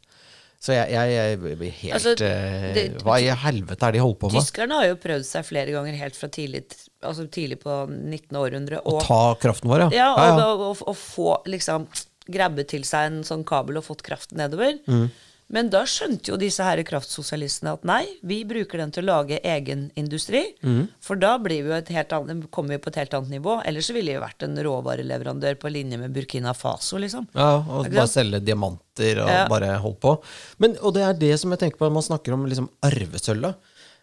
Så 0.60 0.74
jeg, 0.76 0.92
jeg, 0.92 1.40
jeg 1.40 1.72
helt 1.80 1.94
Altså, 1.96 2.12
eh, 2.20 2.74
det- 2.76 3.02
Hva 3.02 3.16
i 3.22 3.30
helvete 3.32 3.82
er 3.88 3.92
de 3.94 4.00
holder 4.04 4.20
på 4.20 4.32
med? 4.34 4.42
Tyskerne 4.44 4.76
har 4.76 4.88
jo 4.90 4.96
prøvd 5.00 5.24
seg 5.24 5.46
flere 5.48 5.72
ganger 5.72 5.96
helt 5.96 6.16
fra 6.20 6.28
tidlig, 6.28 6.66
altså 7.02 7.30
tidlig 7.32 7.62
på 7.64 7.88
19. 7.88 8.36
århundre. 8.36 8.82
Å 8.84 9.00
ta 9.02 9.36
kraften 9.40 9.70
vår, 9.72 9.86
ja? 9.88 9.90
Ja, 9.90 10.10
ja, 10.18 10.38
ja. 10.38 10.46
og, 10.52 10.60
og, 10.60 10.84
og 10.92 10.98
få 11.00 11.38
liksom 11.48 11.88
grabbe 12.32 12.66
til 12.70 12.86
seg 12.88 13.10
en 13.10 13.24
sånn 13.28 13.44
kabel 13.48 13.82
og 13.82 13.88
fått 13.90 14.06
kraft 14.06 14.32
nedover. 14.38 14.78
Mm. 14.88 15.10
Men 15.50 15.70
da 15.74 15.80
skjønte 15.90 16.30
jo 16.30 16.36
disse 16.38 16.62
her 16.62 16.78
kraftsosialistene 16.86 17.72
at 17.74 17.86
nei, 17.90 18.04
vi 18.22 18.44
bruker 18.46 18.78
den 18.84 18.92
til 18.94 19.08
å 19.08 19.16
lage 19.16 19.40
egen 19.42 19.88
industri. 19.98 20.44
Mm. 20.62 20.84
For 21.02 21.18
da 21.18 21.32
blir 21.42 21.66
vi 21.66 21.74
et 21.74 21.90
helt 21.96 22.14
annet, 22.14 22.44
kommer 22.54 22.76
vi 22.76 22.82
på 22.84 22.92
et 22.92 23.00
helt 23.02 23.16
annet 23.18 23.34
nivå. 23.34 23.56
Ellers 23.66 23.90
så 23.90 23.96
ville 23.98 24.14
vi 24.14 24.22
vært 24.22 24.46
en 24.46 24.54
råvareleverandør 24.68 25.58
på 25.58 25.72
linje 25.74 25.98
med 25.98 26.14
Burkina 26.14 26.54
Faso, 26.54 27.02
liksom. 27.02 27.26
Ja, 27.34 27.64
og 27.66 27.90
bare 27.90 28.06
selge 28.12 28.44
diamanter 28.46 29.24
og 29.24 29.34
Ja. 29.34 29.48
bare 29.50 29.74
holde 29.82 29.98
på. 30.06 30.14
Men, 30.62 30.78
og 30.84 30.94
det 30.94 31.02
er 31.08 31.18
det 31.18 31.34
som 31.42 31.50
jeg 31.50 31.64
tenker 31.66 31.82
på 31.82 31.90
når 31.90 31.98
man 31.98 32.08
snakker 32.12 32.38
om 32.38 32.46
liksom 32.46 32.70
arvesølvet. 32.86 33.56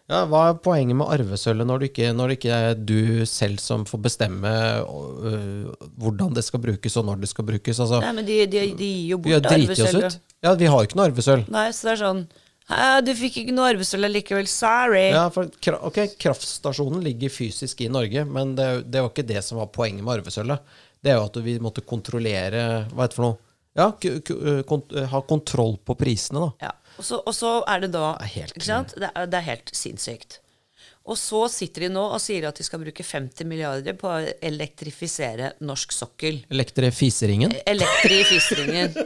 Ja, 0.07 0.21
hva 0.31 0.41
er 0.49 0.59
poenget 0.63 0.95
med 0.95 1.09
arvesølvet 1.11 1.67
når 1.67 1.81
når 2.15 2.29
det 2.31 2.35
ikke 2.39 2.57
er 2.57 2.75
du 2.79 3.25
selv 3.27 3.59
som 3.59 3.83
får 3.85 3.99
bestemme 4.05 4.51
øh, 4.87 5.65
hvordan 5.99 6.33
det 6.37 6.45
skal 6.47 6.61
brukes, 6.63 6.95
og 6.95 7.05
når 7.09 7.19
det 7.25 7.29
skal 7.33 7.43
brukes? 7.49 7.79
Altså, 7.83 7.99
Nei, 8.05 8.13
men 8.15 8.27
de, 8.29 8.37
de, 8.47 8.61
de 8.79 8.87
gir 8.87 9.09
jo 9.11 9.17
bort 9.17 9.49
oss 9.49 9.51
arvesølvet. 9.57 10.19
Ja, 10.47 10.53
vi 10.55 10.69
har 10.71 10.79
jo 10.79 10.87
ikke 10.87 10.99
noe 10.99 11.09
arvesølv. 11.09 11.49
Nei, 11.51 11.65
så 11.75 11.89
det 11.89 11.95
er 11.97 12.01
sånn 12.05 12.21
«Hæ, 12.67 12.79
Du 13.03 13.13
fikk 13.15 13.41
ikke 13.43 13.55
noe 13.55 13.67
arvesølv 13.73 14.11
likevel, 14.11 14.47
sorry. 14.51 15.09
Ja, 15.11 15.27
for 15.31 15.51
ok, 15.89 15.99
Kraftstasjonen 16.19 17.03
ligger 17.03 17.31
fysisk 17.31 17.83
i 17.83 17.91
Norge, 17.91 18.23
men 18.27 18.55
det, 18.55 18.69
det 18.87 19.03
var 19.03 19.11
ikke 19.11 19.27
det 19.27 19.43
som 19.43 19.59
var 19.59 19.71
poenget 19.75 20.07
med 20.07 20.21
arvesølvet. 20.21 20.75
Det 21.03 21.11
er 21.11 21.19
jo 21.19 21.27
at 21.27 21.43
vi 21.45 21.59
måtte 21.63 21.83
kontrollere 21.85 22.63
Hva 22.93 23.03
heter 23.05 23.11
det 23.11 23.19
for 23.19 23.27
noe? 23.27 23.39
Ja, 23.77 23.91
k 23.93 24.63
kont 24.65 24.95
ha 25.11 25.19
kontroll 25.29 25.75
på 25.85 25.93
prisene, 25.99 26.47
da. 26.47 26.69
Ja, 26.71 26.71
og 26.97 27.05
så, 27.05 27.21
og 27.21 27.33
så 27.35 27.53
er 27.69 27.85
det 27.85 27.91
da 27.95 28.11
helt-? 28.33 28.57
Det, 28.57 29.09
er, 29.13 29.29
det 29.29 29.39
er 29.39 29.47
helt 29.51 29.73
sinnssykt. 29.75 30.39
Og 31.07 31.15
så 31.15 31.45
sitter 31.47 31.85
de 31.85 31.93
nå 31.93 32.01
og 32.03 32.19
sier 32.19 32.49
at 32.49 32.57
de 32.59 32.65
skal 32.67 32.81
bruke 32.81 33.03
50 33.05 33.47
milliarder 33.47 33.95
på 33.95 34.09
å 34.11 34.17
elektrifisere 34.43 35.53
norsk 35.63 35.95
sokkel. 35.95 36.41
Elektrifiseringen. 36.51 37.53
Elektrifiseringen. 37.63 38.97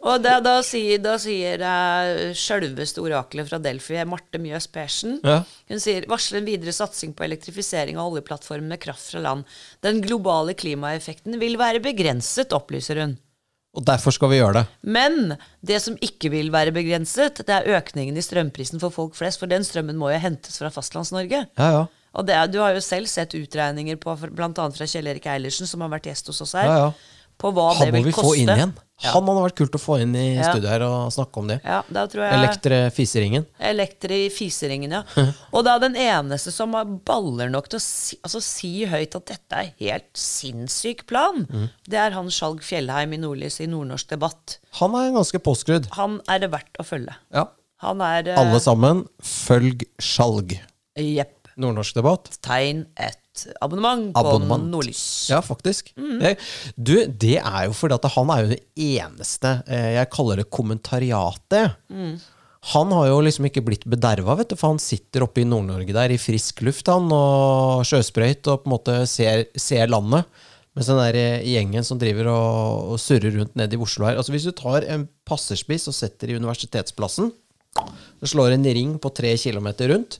Og 0.00 0.22
da, 0.24 0.38
da 0.40 0.54
sier, 0.64 0.96
da 1.04 1.18
sier 1.20 1.60
uh, 1.60 2.32
sjølveste 2.32 3.02
oraklet 3.04 3.50
fra 3.50 3.58
Delfi, 3.60 3.98
Marte 4.08 4.40
Mjøs 4.40 4.70
Persen, 4.72 5.18
Ja. 5.26 5.42
hun 5.68 5.82
sier 5.82 6.06
varsler 6.08 6.40
en 6.40 6.48
videre 6.48 6.72
satsing 6.72 7.12
på 7.12 7.26
elektrifisering 7.26 8.00
av 8.00 8.08
oljeplattformen 8.14 8.72
med 8.72 8.80
kraft 8.80 9.10
fra 9.12 9.20
land. 9.20 9.44
Den 9.84 10.00
globale 10.00 10.56
klimaeffekten 10.56 11.36
vil 11.42 11.60
være 11.60 11.84
begrenset, 11.84 12.56
opplyser 12.56 13.02
hun. 13.04 13.18
Og 13.78 13.84
derfor 13.86 14.10
skal 14.10 14.28
vi 14.32 14.40
gjøre 14.40 14.54
det. 14.58 14.64
Men 14.82 15.36
det 15.62 15.76
som 15.82 15.94
ikke 16.02 16.30
vil 16.32 16.48
være 16.50 16.72
begrenset, 16.74 17.38
det 17.46 17.54
er 17.54 17.68
økningen 17.78 18.16
i 18.18 18.24
strømprisen 18.24 18.80
for 18.82 18.90
folk 18.90 19.14
flest. 19.14 19.38
For 19.38 19.46
den 19.46 19.62
strømmen 19.64 19.96
må 20.00 20.10
jo 20.10 20.18
hentes 20.18 20.58
fra 20.58 20.72
Fastlands-Norge. 20.74 21.44
Ja, 21.58 21.68
ja. 21.76 21.84
Og 22.12 22.26
det, 22.26 22.34
er- 22.34 22.50
du 22.50 22.58
har 22.58 22.74
jo 22.74 22.80
selv 22.82 23.06
sett 23.06 23.36
utregninger 23.38 23.94
på 24.02 24.16
bl.a. 24.34 24.50
fra 24.74 24.86
Kjell 24.90 25.06
Erik 25.06 25.26
Eilertsen, 25.30 25.66
som 25.70 25.80
har 25.86 25.92
vært 25.92 26.08
gjest 26.10 26.26
hos 26.32 26.40
oss 26.42 26.56
her, 26.58 26.66
Ja, 26.66 26.78
ja. 26.88 26.92
på 27.38 27.52
hva 27.54 27.68
Han 27.78 27.86
det 27.86 27.92
må 27.94 27.98
vil 28.00 28.08
vi 28.10 28.12
koste. 28.16 28.26
få 28.26 28.34
inn 28.42 28.50
igjen. 28.56 28.72
Ja. 29.02 29.14
Han 29.14 29.24
hadde 29.30 29.42
vært 29.46 29.56
kult 29.56 29.76
å 29.76 29.80
få 29.80 29.96
inn 30.02 30.14
i 30.14 30.36
Ja. 30.36 30.50
studio 30.52 30.68
her 30.68 30.82
og 30.84 31.12
snakke 31.14 31.40
om 31.40 31.46
det. 31.48 31.60
Ja, 31.64 31.82
da 31.88 32.02
tror 32.06 32.24
jeg 32.26 32.34
Elektrifiseringen. 32.36 33.46
Elektrifiseringen, 33.58 34.92
ja. 34.92 35.02
Og 35.54 35.64
da 35.66 35.78
den 35.82 35.96
eneste 35.98 36.52
som 36.52 36.74
har 36.76 36.84
baller 37.06 37.50
nok 37.52 37.68
til 37.72 37.78
å 37.80 37.82
si, 37.84 38.18
altså, 38.24 38.40
si 38.44 38.72
høyt 38.90 39.16
at 39.18 39.26
dette 39.32 39.60
er 39.62 39.70
helt 39.80 40.10
sinnssyk 40.18 41.06
plan, 41.10 41.46
Mm. 41.50 41.68
det 41.88 41.98
er 41.98 42.10
han 42.16 42.28
Skjalg 42.32 42.60
Fjellheim 42.66 43.14
i 43.16 43.20
Nordlys 43.22 43.60
i 43.64 43.66
Nordnorsk 43.70 44.08
debatt. 44.12 44.58
Han 44.80 44.94
er 44.94 45.10
ganske 45.16 45.38
påskrudd. 45.42 45.88
Han 45.96 46.20
er 46.28 46.38
det 46.44 46.50
verdt 46.52 46.76
å 46.80 46.84
følge. 46.86 47.14
Ja. 47.34 47.46
Han 47.80 48.00
er 48.04 48.28
eh, 48.28 48.36
Alle 48.38 48.60
sammen, 48.60 49.06
følg 49.24 49.86
Skjalg. 49.98 50.58
Jepp. 51.00 51.36
Nordnorsk 51.60 51.94
debatt. 51.98 52.28
Tegn 52.44 52.86
et 52.96 53.19
abonnement, 53.60 54.10
Abonnement. 54.18 54.64
på 54.64 54.70
Nordlys. 54.72 55.04
Ja, 55.30 55.40
faktisk. 55.44 55.92
Det, 55.96 56.34
du, 56.76 56.94
det 57.06 57.36
er 57.38 57.68
jo 57.68 57.76
fordi 57.76 57.96
at 57.96 58.10
han 58.16 58.32
er 58.34 58.42
jo 58.44 58.50
det 58.52 58.60
eneste 58.80 59.54
eh, 59.70 59.94
Jeg 59.98 60.10
kaller 60.12 60.42
det 60.42 60.50
kommentariatet. 60.52 61.78
Han 62.74 62.92
har 62.92 63.06
jo 63.08 63.22
liksom 63.24 63.46
ikke 63.48 63.62
blitt 63.64 63.86
bederva, 63.88 64.34
vet 64.36 64.50
du, 64.52 64.56
for 64.60 64.74
han 64.74 64.82
sitter 64.82 65.24
oppe 65.24 65.40
i 65.40 65.48
Nord-Norge 65.48 65.94
der 65.96 66.12
i 66.12 66.20
frisk 66.20 66.60
luft 66.66 66.90
han, 66.92 67.06
og 67.08 67.86
sjøsprøyt 67.88 68.50
og 68.52 68.64
på 68.64 68.68
en 68.68 68.74
måte 68.74 68.96
ser, 69.08 69.46
ser 69.56 69.88
landet. 69.88 70.28
Mens 70.76 70.90
den 70.90 71.00
der 71.00 71.40
gjengen 71.42 71.86
som 71.86 71.98
driver 71.98 72.28
og, 72.30 72.90
og 72.94 73.00
surrer 73.02 73.32
rundt 73.38 73.56
ned 73.58 73.72
i 73.74 73.78
Oslo 73.80 74.06
her 74.06 74.20
altså 74.20 74.30
Hvis 74.30 74.44
du 74.46 74.52
tar 74.54 74.84
en 74.86 75.08
passerspiss 75.26 75.88
og 75.90 75.96
setter 75.96 76.30
i 76.30 76.36
Universitetsplassen, 76.38 77.32
og 77.80 78.28
slår 78.28 78.54
en 78.54 78.66
ring 78.66 78.92
på 79.02 79.10
tre 79.14 79.32
kilometer 79.40 79.90
rundt, 79.94 80.18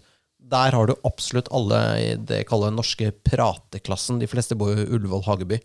der 0.51 0.77
har 0.77 0.91
du 0.91 0.97
absolutt 1.07 1.51
alle 1.55 1.83
i 2.01 2.09
det 2.17 2.43
jeg 2.43 2.49
kaller 2.51 2.73
den 2.73 2.81
norske 2.81 3.13
prateklassen. 3.27 4.21
De 4.23 4.29
fleste 4.31 4.59
bor 4.59 4.73
jo 4.75 4.83
i 4.83 4.91
Ullevål 4.97 5.27
Hageby. 5.29 5.61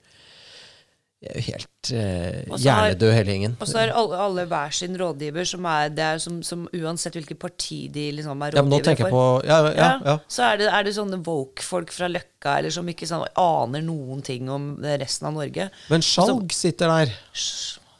Det 1.26 1.32
er 1.32 1.40
jo 1.40 1.44
helt 1.48 1.90
eh, 1.96 2.58
hjernedød, 2.62 3.12
hele 3.16 3.32
gjengen. 3.34 3.54
Og 3.64 3.70
så 3.70 3.80
er 3.82 3.94
alle, 3.98 4.18
alle 4.22 4.44
hver 4.52 4.74
sin 4.78 4.98
rådgiver, 5.00 5.48
som 5.48 5.66
er, 5.72 5.88
det 5.96 6.04
er 6.06 6.20
som, 6.22 6.42
som 6.46 6.68
uansett 6.76 7.16
hvilket 7.18 7.40
parti 7.42 7.78
de 7.94 8.04
liksom 8.18 8.44
er 8.46 8.58
Ja, 8.60 8.62
rådgiver 8.62 8.86
tenker 8.92 9.08
for. 9.08 9.16
på 9.16 9.48
Ja, 9.50 9.58
ja, 9.74 9.88
ja. 10.06 10.18
Så 10.30 10.44
er 10.46 10.60
det, 10.62 10.68
er 10.70 10.86
det 10.86 10.94
sånne 10.98 11.22
woke-folk 11.26 11.94
fra 11.96 12.12
Løkka 12.12 12.60
eller 12.60 12.76
som 12.76 12.92
ikke 12.92 13.10
sånn, 13.10 13.26
aner 13.42 13.82
noen 13.88 14.22
ting 14.28 14.52
om 14.54 14.76
resten 14.84 15.32
av 15.32 15.40
Norge. 15.40 15.70
Men 15.90 16.06
Skjalg 16.06 16.54
sitter 16.54 16.94
der. 16.94 17.16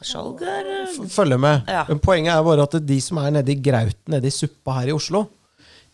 Skjalg 0.06 0.44
er 0.46 0.70
eh, 0.84 1.00
Følger 1.10 1.40
med. 1.40 1.66
Ja. 1.72 1.82
Poenget 2.04 2.36
er 2.36 2.46
bare 2.46 2.68
at 2.68 2.78
de 2.84 3.00
som 3.02 3.18
er 3.24 3.32
nede 3.40 3.56
i 3.56 3.58
grauten, 3.58 4.12
nede 4.12 4.30
i 4.30 4.34
suppa 4.38 4.76
her 4.78 4.92
i 4.92 4.94
Oslo, 4.94 5.24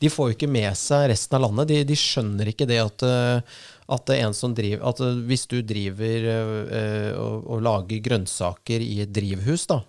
de 0.03 0.11
får 0.11 0.31
jo 0.31 0.37
ikke 0.37 0.51
med 0.51 0.73
seg 0.79 1.07
resten 1.13 1.39
av 1.39 1.45
landet. 1.47 1.71
De, 1.71 1.83
de 1.87 1.99
skjønner 1.99 2.51
ikke 2.51 2.67
det 2.71 2.81
at, 2.83 3.05
eh, 3.07 3.61
at 3.95 4.09
det 4.09 4.17
er 4.19 4.27
en 4.27 4.35
som 4.37 4.57
driver 4.57 4.89
At 4.91 5.03
eh, 5.05 5.21
hvis 5.29 5.47
du 5.51 5.61
driver 5.67 6.27
eh, 6.35 7.13
og, 7.15 7.47
og 7.47 7.63
lager 7.63 8.03
grønnsaker 8.03 8.83
i 8.83 9.03
et 9.05 9.15
drivhus, 9.15 9.69
da, 9.71 9.83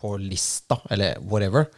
på 0.00 0.16
Lista, 0.20 0.80
eller 0.92 1.20
whatever, 1.28 1.68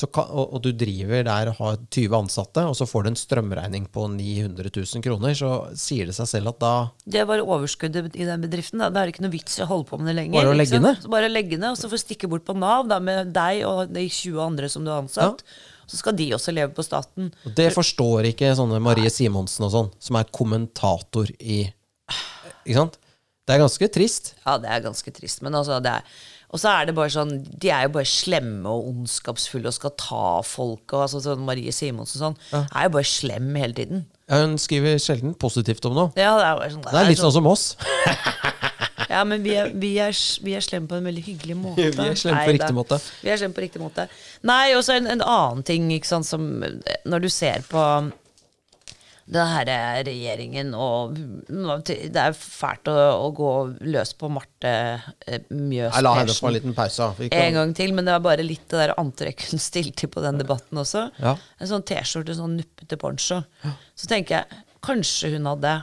så 0.00 0.08
kan, 0.08 0.30
og, 0.32 0.54
og 0.56 0.62
du 0.64 0.70
driver 0.72 1.20
der 1.26 1.50
og 1.52 1.58
har 1.60 1.74
20 1.92 2.14
ansatte, 2.16 2.64
og 2.64 2.74
så 2.78 2.86
får 2.88 3.04
du 3.04 3.10
en 3.10 3.18
strømregning 3.20 3.84
på 3.92 4.06
900 4.14 4.72
000 4.72 5.04
kroner, 5.04 5.34
så 5.36 5.50
sier 5.78 6.08
det 6.08 6.16
seg 6.16 6.30
selv 6.30 6.54
at 6.54 6.62
da 6.64 6.72
Det 7.16 7.26
var 7.28 7.44
overskuddet 7.44 8.16
i 8.16 8.28
den 8.28 8.46
bedriften. 8.46 8.80
Da. 8.80 8.88
Da 8.88 9.02
er 9.02 9.10
det 9.10 9.16
ikke 9.16 9.26
noe 9.26 9.34
vits 9.36 9.58
i 9.60 9.66
å 9.66 9.68
holde 9.68 9.90
på 9.90 10.00
med 10.00 10.10
det 10.10 10.16
lenger. 10.22 10.38
Bare 10.40 10.54
å 10.54 10.56
legge 10.56 10.78
sant? 10.78 10.88
ned? 10.88 11.04
Så 11.04 11.12
bare 11.12 11.28
legge 11.28 11.60
ned, 11.60 11.74
og 11.74 11.80
så 11.80 11.92
få 11.92 12.00
stikke 12.00 12.32
bort 12.32 12.48
på 12.48 12.56
Nav 12.56 12.88
da, 12.88 13.02
med 13.04 13.34
deg 13.36 13.66
og 13.68 13.92
de 13.92 14.06
20 14.08 14.40
andre 14.46 14.72
som 14.72 14.86
du 14.86 14.94
har 14.94 15.04
ansatt. 15.04 15.44
Så 15.92 16.00
skal 16.00 16.16
de 16.16 16.30
også 16.32 16.54
leve 16.56 16.72
på 16.72 16.84
staten. 16.86 17.28
Og 17.44 17.54
det 17.56 17.68
forstår 17.74 18.30
ikke 18.30 18.54
sånne 18.56 18.80
Marie 18.80 19.12
Simonsen 19.12 19.68
og 19.68 19.72
sånn, 19.74 19.90
som 20.00 20.16
er 20.16 20.30
kommentator 20.32 21.28
i 21.38 21.66
Ikke 22.64 22.78
sant? 22.78 23.00
Det 23.42 23.56
er 23.56 23.60
ganske 23.60 23.88
trist. 23.92 24.34
Ja, 24.46 24.56
det 24.62 24.70
er 24.70 24.84
ganske 24.84 25.12
trist. 25.12 25.42
Men 25.44 25.58
altså, 25.58 25.82
det 25.82 25.98
er 25.98 26.20
og 26.52 26.60
så 26.60 26.68
er 26.68 26.88
det 26.88 26.94
bare 26.96 27.12
sånn 27.12 27.30
De 27.48 27.70
er 27.72 27.86
jo 27.86 27.94
bare 27.94 28.08
slemme 28.08 28.68
og 28.68 28.90
ondskapsfulle 28.90 29.70
og 29.70 29.76
skal 29.76 29.94
ta 29.96 30.24
folk. 30.44 30.84
Og 30.92 31.06
altså, 31.06 31.22
sånn 31.24 31.46
Marie 31.48 31.72
Simonsen 31.72 32.20
sånn, 32.20 32.40
ja. 32.52 32.66
er 32.68 32.88
jo 32.88 32.96
bare 32.98 33.08
slem 33.08 33.48
hele 33.56 33.76
tiden. 33.78 34.04
Ja, 34.28 34.42
hun 34.44 34.58
skriver 34.60 35.00
sjelden 35.02 35.32
positivt 35.40 35.84
om 35.88 35.96
noe. 35.96 36.12
Ja, 36.12 36.34
det 36.38 36.46
er, 36.46 36.58
bare 36.60 36.74
sånn, 36.74 36.84
Det 36.84 37.00
er 37.00 37.08
litt 37.08 37.22
sånn 37.22 37.34
som 37.34 37.48
oss. 37.48 37.72
Ja, 39.12 39.22
men 39.28 39.44
vi 39.44 39.52
er, 39.60 39.74
vi, 39.76 39.92
er, 40.00 40.16
vi 40.44 40.56
er 40.56 40.64
slemme 40.64 40.88
på 40.88 40.96
en 40.98 41.06
veldig 41.10 41.26
hyggelig 41.26 41.58
måte. 41.66 41.90
Vi 41.92 42.08
er 42.08 42.18
slemme 42.18 42.46
på 42.46 42.56
riktig 42.56 42.76
måte. 42.78 42.98
Vi 43.20 43.32
er 43.32 43.42
slemme 43.42 43.58
på 43.58 43.66
riktig 43.66 43.84
måte. 43.84 44.08
Nei, 44.48 44.72
og 44.78 44.82
så 44.86 44.96
en, 44.96 45.10
en 45.12 45.22
annen 45.22 45.62
ting, 45.68 45.90
ikke 45.94 46.14
sant, 46.14 46.28
som 46.28 46.48
Når 47.04 47.24
du 47.26 47.30
ser 47.32 47.64
på 47.68 47.84
den 49.32 49.46
her 49.46 49.68
regjeringen 50.04 50.72
og 50.74 51.14
Det 51.86 52.18
er 52.18 52.34
fælt 52.36 52.90
å, 52.90 52.96
å 53.22 53.28
gå 53.36 53.52
løs 53.94 54.14
på 54.18 54.30
Marte 54.32 54.72
eh, 55.26 55.44
Mjøs 55.48 55.94
Jeg 55.94 56.04
la 56.04 56.14
henne 56.18 56.34
få 56.36 56.50
en 56.50 56.56
liten 56.56 56.74
pause. 56.76 57.08
Kan... 57.20 57.38
En 57.38 57.60
gang 57.60 57.76
til, 57.78 57.94
men 57.94 58.08
det 58.08 58.16
var 58.16 58.26
bare 58.26 58.46
litt 58.46 58.66
det 58.72 58.82
der 58.82 58.94
antrekket 58.98 59.54
hun 59.54 59.62
stilte 59.62 60.10
på 60.10 60.24
den 60.24 60.40
debatten 60.42 60.82
også. 60.82 61.06
Ja. 61.22 61.36
En 61.62 61.70
sånn 61.70 61.86
T-skjorte, 61.86 62.36
sånn 62.38 62.58
nuppete 62.58 62.98
poncho. 63.00 63.42
Så 63.94 64.10
tenker 64.10 64.40
jeg 64.40 64.62
kanskje 64.82 65.36
hun 65.36 65.46
hadde 65.52 65.76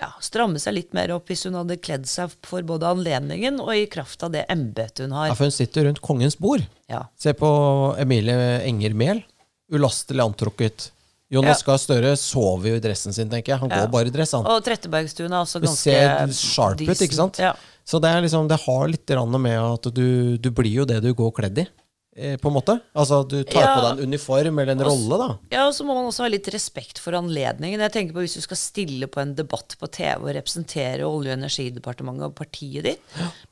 ja, 0.00 0.08
stramme 0.24 0.60
seg 0.62 0.74
litt 0.78 0.94
mer 0.96 1.12
opp 1.14 1.28
hvis 1.30 1.44
hun 1.48 1.58
hadde 1.58 1.76
kledd 1.82 2.06
seg 2.08 2.32
for 2.46 2.64
både 2.66 2.88
anledningen 2.88 3.60
og 3.60 3.72
i 3.76 3.86
kraft 3.90 4.22
av 4.26 4.32
det 4.34 4.46
embetet 4.52 5.04
hun 5.04 5.12
har. 5.16 5.28
Ja, 5.30 5.36
for 5.38 5.48
hun 5.50 5.54
sitter 5.54 5.84
rundt 5.88 6.00
kongens 6.04 6.38
bord. 6.40 6.64
Ja. 6.90 7.04
Se 7.20 7.34
på 7.36 7.50
Emilie 8.00 8.60
Enger 8.64 8.96
Mehl. 8.96 9.20
Ulastelig 9.70 10.24
antrukket. 10.24 10.88
Jonas 11.30 11.60
Ja. 11.62 11.66
Gahr 11.68 11.78
Støre 11.78 12.16
sover 12.18 12.72
jo 12.72 12.78
i 12.80 12.82
dressen 12.82 13.14
sin, 13.14 13.28
tenker 13.30 13.52
jeg. 13.52 13.60
Han 13.60 13.70
Ja. 13.70 13.84
går 13.84 13.90
bare 13.92 14.06
i 14.08 14.10
dress, 14.10 14.32
han. 14.32 14.46
Og 14.46 14.64
Trettebergstuen 14.64 15.30
er 15.30 15.44
også 15.44 15.60
ganske 15.62 15.92
ganske 15.94 16.34
ser 16.34 16.54
sharp 16.54 16.80
ut, 16.80 16.88
ikke 17.06 17.14
sant? 17.14 17.38
Ja. 17.38 17.52
Så 17.86 18.00
det, 18.00 18.10
er 18.10 18.20
liksom, 18.22 18.48
det 18.48 18.58
har 18.64 18.88
litt 18.88 19.06
med 19.38 19.58
at 19.58 19.82
du, 19.94 20.36
du 20.38 20.50
blir 20.50 20.72
jo 20.72 20.84
det 20.84 21.00
du 21.02 21.12
går 21.14 21.30
kledd 21.32 21.58
i, 21.58 21.66
på 22.14 22.50
en 22.50 22.54
måte. 22.56 22.74
Altså, 22.94 23.22
du 23.28 23.42
tar 23.44 23.62
Ja. 23.62 23.74
på 23.76 23.82
deg 23.86 23.98
en 24.04 24.10
uniform 24.12 24.58
eller 24.58 24.72
en 24.72 24.82
rolle, 24.84 25.18
da. 25.18 25.28
Ja, 25.52 25.66
og 25.68 25.72
så 25.74 25.84
må 25.86 25.94
man 25.94 26.06
også 26.10 26.24
ha 26.26 26.28
litt 26.28 26.48
respekt 26.52 26.98
for 26.98 27.12
anledningen. 27.12 27.78
Jeg 27.80 27.92
tenker 27.92 28.12
på 28.14 28.20
Hvis 28.26 28.34
du 28.34 28.40
skal 28.42 28.56
stille 28.58 29.06
på 29.06 29.20
en 29.22 29.34
debatt 29.34 29.76
på 29.80 29.88
TV 29.90 30.18
og 30.28 30.34
representere 30.34 31.06
Olje- 31.06 31.32
og 31.32 31.38
energidepartementet 31.38 32.24
og 32.24 32.34
partiet 32.34 32.82
ditt, 32.84 33.00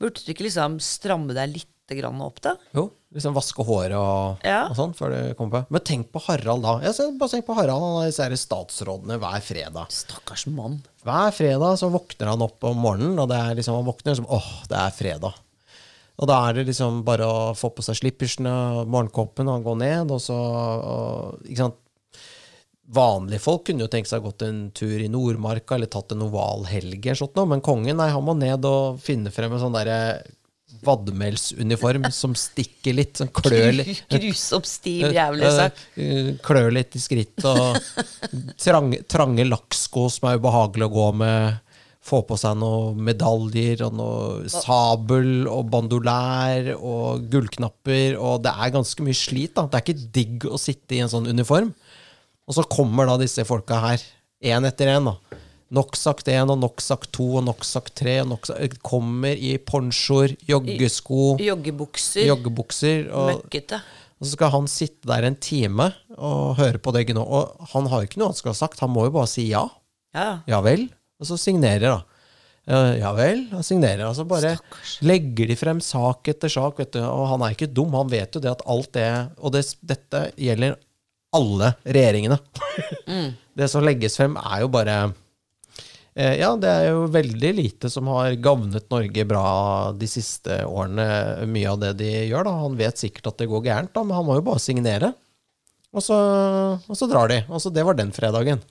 burde 0.00 0.24
du 0.24 0.32
ikke 0.34 0.44
liksom 0.50 0.78
stramme 0.80 1.32
deg 1.34 1.54
litt 1.54 1.66
grann 1.88 2.20
opp, 2.20 2.40
da? 2.44 2.52
Jo, 2.74 2.90
liksom 3.14 3.32
vaske 3.32 3.64
håret 3.64 3.94
og, 3.96 4.42
Ja. 4.44 4.66
og 4.68 4.76
sånn 4.76 4.92
før 4.94 5.08
du 5.30 5.34
kommer 5.38 5.62
på. 5.64 5.66
Men 5.70 5.80
tenk 5.80 6.10
på 6.12 6.20
Harald 6.26 6.60
da. 6.62 6.74
Jeg 6.84 6.94
ser, 6.98 7.12
bare 7.16 7.30
tenk 7.30 7.46
på 7.46 7.54
Harald, 7.56 7.80
han 7.80 7.96
har 8.02 8.10
disse 8.10 8.46
statsrådene 8.46 9.16
hver 9.18 9.40
fredag. 9.40 9.86
Stakkars 9.88 10.46
mann. 10.48 10.82
Hver 11.02 11.32
fredag 11.32 11.78
så 11.78 11.88
våkner 11.90 12.26
han 12.28 12.42
opp 12.42 12.62
om 12.64 12.76
morgenen, 12.76 13.18
og 13.18 13.28
det 13.30 13.38
er 13.38 13.54
liksom, 13.54 13.76
han 13.82 13.86
våkner 13.86 14.16
som 14.16 14.26
åh, 14.28 14.66
det 14.68 14.76
er 14.76 14.90
fredag. 14.90 15.32
Og 16.18 16.26
da 16.26 16.38
er 16.48 16.56
det 16.58 16.68
liksom 16.70 17.02
bare 17.06 17.26
å 17.26 17.42
få 17.54 17.70
på 17.74 17.84
seg 17.86 18.00
slippersene, 18.00 18.54
morgenkoppen 18.90 19.50
og 19.52 19.66
gå 19.66 19.76
ned, 19.78 20.10
og 20.14 20.22
så 20.22 20.38
og, 20.38 21.44
Ikke 21.46 21.62
sant. 21.66 21.78
Vanlige 22.88 23.44
folk 23.44 23.66
kunne 23.68 23.84
jo 23.84 23.90
tenkt 23.92 24.08
seg 24.08 24.22
å 24.22 24.30
gått 24.30 24.46
en 24.46 24.60
tur 24.72 24.96
i 24.96 25.10
Nordmarka 25.12 25.76
eller 25.76 25.90
tatt 25.92 26.14
en 26.14 26.24
oval 26.24 26.64
helg, 26.70 27.02
eller 27.04 27.18
sånt 27.20 27.36
noe, 27.36 27.50
men 27.50 27.60
kongen 27.60 28.00
nei, 28.00 28.08
han 28.14 28.24
må 28.24 28.32
ned 28.32 28.64
og 28.64 28.96
finne 29.04 29.28
frem 29.34 29.52
en 29.52 29.60
sånn 29.60 29.76
derre 29.76 29.98
vadmelsuniform 30.84 32.06
som 32.12 32.34
stikker 32.36 32.96
litt, 32.96 33.16
som 33.20 33.28
klør 33.32 33.72
litt. 33.76 34.02
Grusom 34.12 34.64
stiv 34.68 35.12
jævlig 35.14 35.52
sagt. 35.56 35.84
Eh, 36.00 36.32
Klør 36.44 36.70
litt 36.74 36.96
i 36.96 37.02
skritt 37.02 37.44
og 37.48 37.78
trange, 38.60 39.02
trange 39.08 39.46
lakksko 39.48 40.08
som 40.12 40.30
er 40.30 40.40
ubehagelig 40.40 40.88
å 40.88 40.94
gå 40.94 41.08
med. 41.22 41.64
Få 42.04 42.20
på 42.24 42.36
seg 42.38 42.54
noen 42.60 43.00
medaljer 43.04 43.82
og 43.88 43.96
noe 43.98 44.48
sabel 44.52 45.48
og 45.50 45.66
bandolær 45.72 46.70
og 46.78 47.26
gullknapper. 47.32 48.14
Og 48.16 48.42
det 48.46 48.52
er 48.54 48.70
ganske 48.76 49.04
mye 49.04 49.16
slit. 49.18 49.54
da. 49.58 49.66
Det 49.66 49.80
er 49.80 49.84
ikke 49.86 50.12
digg 50.14 50.46
å 50.48 50.60
sitte 50.60 50.96
i 50.96 51.02
en 51.04 51.10
sånn 51.12 51.28
uniform. 51.28 51.72
Og 52.48 52.56
så 52.56 52.64
kommer 52.70 53.10
da 53.10 53.18
disse 53.20 53.44
folka 53.44 53.80
her, 53.82 54.04
én 54.40 54.64
etter 54.64 54.88
én. 54.94 55.10
Nok 55.74 55.98
sagt 56.00 56.30
én, 56.32 56.48
og 56.48 56.56
nok 56.62 56.80
sagt 56.80 57.10
to, 57.12 57.26
og 57.36 57.44
nok 57.44 57.66
sagt 57.66 57.92
tre. 58.00 58.20
Og 58.22 58.30
nok 58.30 58.46
sagt, 58.48 58.78
kommer 58.86 59.34
i 59.36 59.58
ponchoer, 59.58 60.32
joggesko, 60.48 61.34
Joggebukser. 61.44 62.24
joggebukser. 62.30 63.10
Og, 63.12 63.34
Møkkete. 63.34 63.82
og 64.16 64.24
så 64.24 64.32
skal 64.32 64.54
han 64.54 64.70
sitte 64.72 65.10
der 65.10 65.26
en 65.28 65.36
time 65.36 65.90
og 66.16 66.56
høre 66.56 66.78
på 66.80 66.94
det 66.96 67.04
gnå. 67.10 67.20
Og 67.26 67.68
han 67.74 67.90
har 67.92 68.00
jo 68.00 68.08
ikke 68.08 68.22
noe 68.22 68.32
han 68.32 68.38
skal 68.38 68.54
ha 68.54 68.60
sagt, 68.62 68.80
han 68.80 68.94
må 68.94 69.04
jo 69.10 69.12
bare 69.18 69.28
si 69.28 69.50
ja. 69.50 69.66
Ja. 70.16 70.38
Ja 70.48 70.62
vel. 70.64 70.88
Og 71.18 71.28
så 71.30 71.38
signerer, 71.40 71.88
da. 71.88 72.00
Eh, 72.68 72.98
Ja 73.00 73.12
vel, 73.16 73.46
han 73.52 73.64
signerer. 73.66 74.06
Og 74.08 74.16
så 74.18 74.26
bare 74.28 74.56
legger 75.04 75.48
de 75.50 75.56
frem 75.58 75.80
sak 75.82 76.28
etter 76.30 76.52
sak. 76.52 76.78
Vet 76.78 76.92
du. 76.94 77.00
Og 77.02 77.26
han 77.32 77.42
er 77.46 77.56
ikke 77.56 77.70
dum, 77.70 77.94
han 77.96 78.10
vet 78.12 78.34
jo 78.36 78.42
det 78.44 78.52
at 78.52 78.66
alt 78.66 78.92
det 78.94 79.08
Og 79.38 79.54
det, 79.54 79.64
dette 79.82 80.28
gjelder 80.36 80.76
alle 81.36 81.74
regjeringene. 81.84 82.38
Det 83.58 83.66
som 83.68 83.82
legges 83.82 84.14
frem, 84.16 84.36
er 84.38 84.60
jo 84.62 84.68
bare 84.70 84.92
eh, 86.14 86.36
Ja, 86.38 86.52
det 86.56 86.70
er 86.70 86.84
jo 86.92 87.08
veldig 87.10 87.50
lite 87.58 87.90
som 87.90 88.06
har 88.14 88.36
gagnet 88.38 88.86
Norge 88.92 89.24
bra 89.26 89.42
de 89.98 90.06
siste 90.06 90.60
årene, 90.62 91.08
mye 91.50 91.72
av 91.72 91.80
det 91.82 91.90
de 91.98 92.12
gjør. 92.30 92.46
da. 92.46 92.52
Han 92.62 92.78
vet 92.78 93.02
sikkert 93.02 93.32
at 93.32 93.42
det 93.42 93.48
går 93.50 93.64
gærent, 93.66 93.92
da, 93.92 94.04
men 94.06 94.14
han 94.14 94.28
må 94.28 94.38
jo 94.38 94.46
bare 94.46 94.62
signere. 94.62 95.10
Og 95.90 96.04
så, 96.06 96.14
og 96.78 96.96
så 97.00 97.08
drar 97.10 97.32
de. 97.32 97.40
Og 97.50 97.60
så 97.64 97.74
det 97.74 97.82
var 97.84 97.98
den 97.98 98.14
fredagen. 98.14 98.62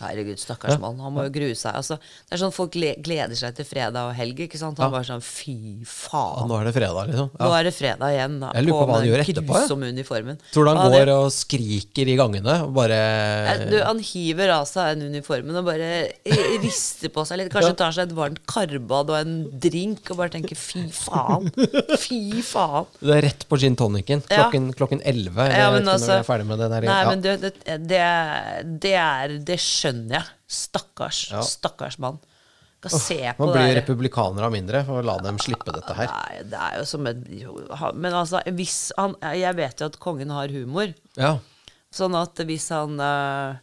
Herregud, 0.00 0.38
stakkars 0.38 0.78
mann. 0.80 0.98
Han 1.00 1.12
må 1.14 1.24
jo 1.26 1.30
grue 1.32 1.54
seg. 1.56 1.74
Altså, 1.74 1.96
det 1.98 2.36
er 2.36 2.40
sånn 2.42 2.52
Folk 2.52 2.72
gleder 2.76 3.34
seg 3.36 3.54
til 3.56 3.64
fredag 3.64 4.10
og 4.10 4.14
helg. 4.14 4.38
ikke 4.46 4.58
sant? 4.60 4.78
Han 4.78 4.90
bare 4.92 5.04
sånn 5.08 5.22
Fy 5.22 5.54
Ja, 5.80 5.86
faen. 5.86 6.48
nå 6.48 6.58
er 6.60 6.64
det 6.68 6.74
fredag, 6.76 7.08
liksom. 7.10 7.30
Nå 7.38 7.50
er 7.58 7.64
det 7.64 7.74
fredag 7.74 8.12
igjen. 8.16 8.40
Da, 8.40 8.50
Jeg 8.54 8.64
lurer 8.66 8.80
på 8.82 8.86
hva 8.90 8.98
han 9.00 9.06
gjør 9.08 9.22
etterpå, 9.24 9.54
grusomme 9.56 9.88
uniformen. 9.92 10.38
Tror 10.52 10.64
du 10.64 10.70
han 10.74 10.92
Ja, 10.92 10.98
går 10.98 11.12
og 11.16 11.30
skriker 11.32 12.06
i 12.12 12.16
gangene 12.16 12.56
og 12.66 12.74
bare 12.74 13.68
Du, 13.70 13.76
han 13.82 13.98
hiver 13.98 14.50
av 14.50 14.66
seg 14.66 14.98
den 14.98 15.08
uniformen 15.14 15.56
og 15.56 15.64
bare 15.64 15.90
rister 16.62 17.08
på 17.12 17.24
seg 17.26 17.38
litt. 17.40 17.52
Kanskje 17.52 17.72
Ja. 17.72 17.78
tar 17.80 17.92
seg 17.92 18.08
et 18.10 18.14
varmt 18.16 18.40
karbad 18.46 19.10
og 19.10 19.16
en 19.20 19.34
drink 19.58 20.10
og 20.10 20.16
bare 20.18 20.28
tenker 20.30 20.56
'fy 20.56 20.86
faen'. 20.90 21.50
Fy 21.98 22.42
faen. 22.42 22.86
Det 23.00 23.16
er 23.16 23.22
rett 23.28 23.48
på 23.48 23.58
gin 23.58 23.76
tonicen 23.76 24.22
Ja. 24.30 24.44
klokken, 24.50 24.72
klokken 24.74 25.00
11. 25.04 25.38
eller 25.38 25.50
Ja, 25.56 25.70
jeg 25.70 25.72
vet 25.72 25.82
ikke 25.82 25.86
altså, 25.86 25.86
når 25.86 25.92
altså- 25.92 26.06
vi 26.06 26.18
er 26.18 26.28
ferdig 26.30 26.46
med 26.46 26.58
det 26.58 26.70
der. 26.70 26.80
Nei, 26.80 27.02
ja. 27.02 27.10
men 27.10 27.20
det, 27.20 27.40
det, 27.40 27.52
det, 27.88 28.80
det 28.80 28.94
er 28.94 29.38
Det 29.46 29.58
skjønner 29.86 30.18
jeg. 30.18 30.32
Stakkars. 30.46 31.20
Ja. 31.32 31.42
Stakkars 31.46 31.98
mann. 32.02 32.18
skal 32.86 33.00
se 33.02 33.18
på 33.34 33.46
Man 33.46 33.54
blir 33.56 33.74
republikaner 33.74 33.80
republikanere 33.80 34.46
av 34.46 34.54
mindre 34.54 34.82
for 34.86 35.00
å 35.00 35.06
la 35.06 35.16
dem 35.24 35.38
slippe 35.42 35.74
dette 35.74 35.96
her. 35.96 36.10
Nei, 36.12 36.46
det 36.50 36.62
er 36.68 36.80
jo 36.80 36.86
som 36.86 37.06
et 37.08 37.22
Men 37.94 38.14
altså, 38.14 38.42
hvis 38.54 38.92
han 38.98 39.16
Jeg 39.40 39.56
vet 39.58 39.80
jo 39.80 39.90
at 39.90 40.00
kongen 40.02 40.30
har 40.30 40.52
humor. 40.52 40.92
Ja. 41.16 41.38
Sånn 41.94 42.14
at 42.18 42.38
hvis 42.46 42.68
han 42.74 43.00
uh, 43.00 43.56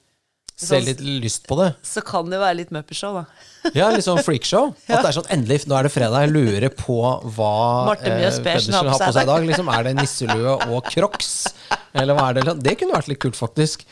Ser 0.53 0.83
litt 0.85 1.01
lyst 1.01 1.47
på 1.49 1.57
det. 1.57 1.71
Så 1.81 2.03
kan 2.05 2.29
det 2.29 2.37
være 2.37 2.59
litt 2.59 2.71
Muppet-show, 2.73 3.15
da. 3.17 3.23
Ja, 3.77 3.87
litt 3.89 4.05
sånn 4.05 4.21
freakshow. 4.21 4.69
At 4.85 5.01
det 5.01 5.09
er 5.09 5.15
sånn 5.17 5.31
endelig, 5.33 5.63
nå 5.67 5.77
er 5.79 5.87
det 5.87 5.91
fredag, 5.93 6.27
jeg 6.27 6.33
lurer 6.35 6.69
på 6.77 6.97
hva 7.35 7.53
Marte 7.89 8.11
Mjøs 8.11 8.37
Persen 8.37 8.69
Pedersen 8.69 8.77
har 8.77 9.01
på 9.01 9.11
seg 9.15 9.25
i 9.25 9.31
dag. 9.31 9.47
Liksom, 9.49 9.71
er 9.73 9.87
det 9.87 9.95
nisselue 9.97 10.57
og 10.69 10.91
crocs? 10.93 11.33
Eller 11.97 12.17
hva 12.17 12.29
er 12.29 12.39
det? 12.39 12.57
Det 12.61 12.75
kunne 12.79 12.99
vært 12.99 13.09
litt 13.09 13.21
kult, 13.25 13.39
faktisk. 13.39 13.87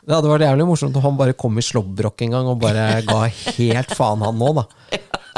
Det 0.00 0.14
hadde 0.16 0.30
vært 0.32 0.46
jævlig 0.48 0.66
morsomt 0.70 0.96
om 0.96 1.02
han 1.04 1.16
bare 1.20 1.34
kom 1.38 1.58
i 1.60 1.64
slåbrok 1.64 2.22
en 2.26 2.30
gang 2.38 2.46
og 2.50 2.60
bare 2.62 3.02
ga 3.06 3.22
helt 3.28 3.92
faen 3.96 4.22
han 4.24 4.38
nå, 4.40 4.52
da. 4.62 4.64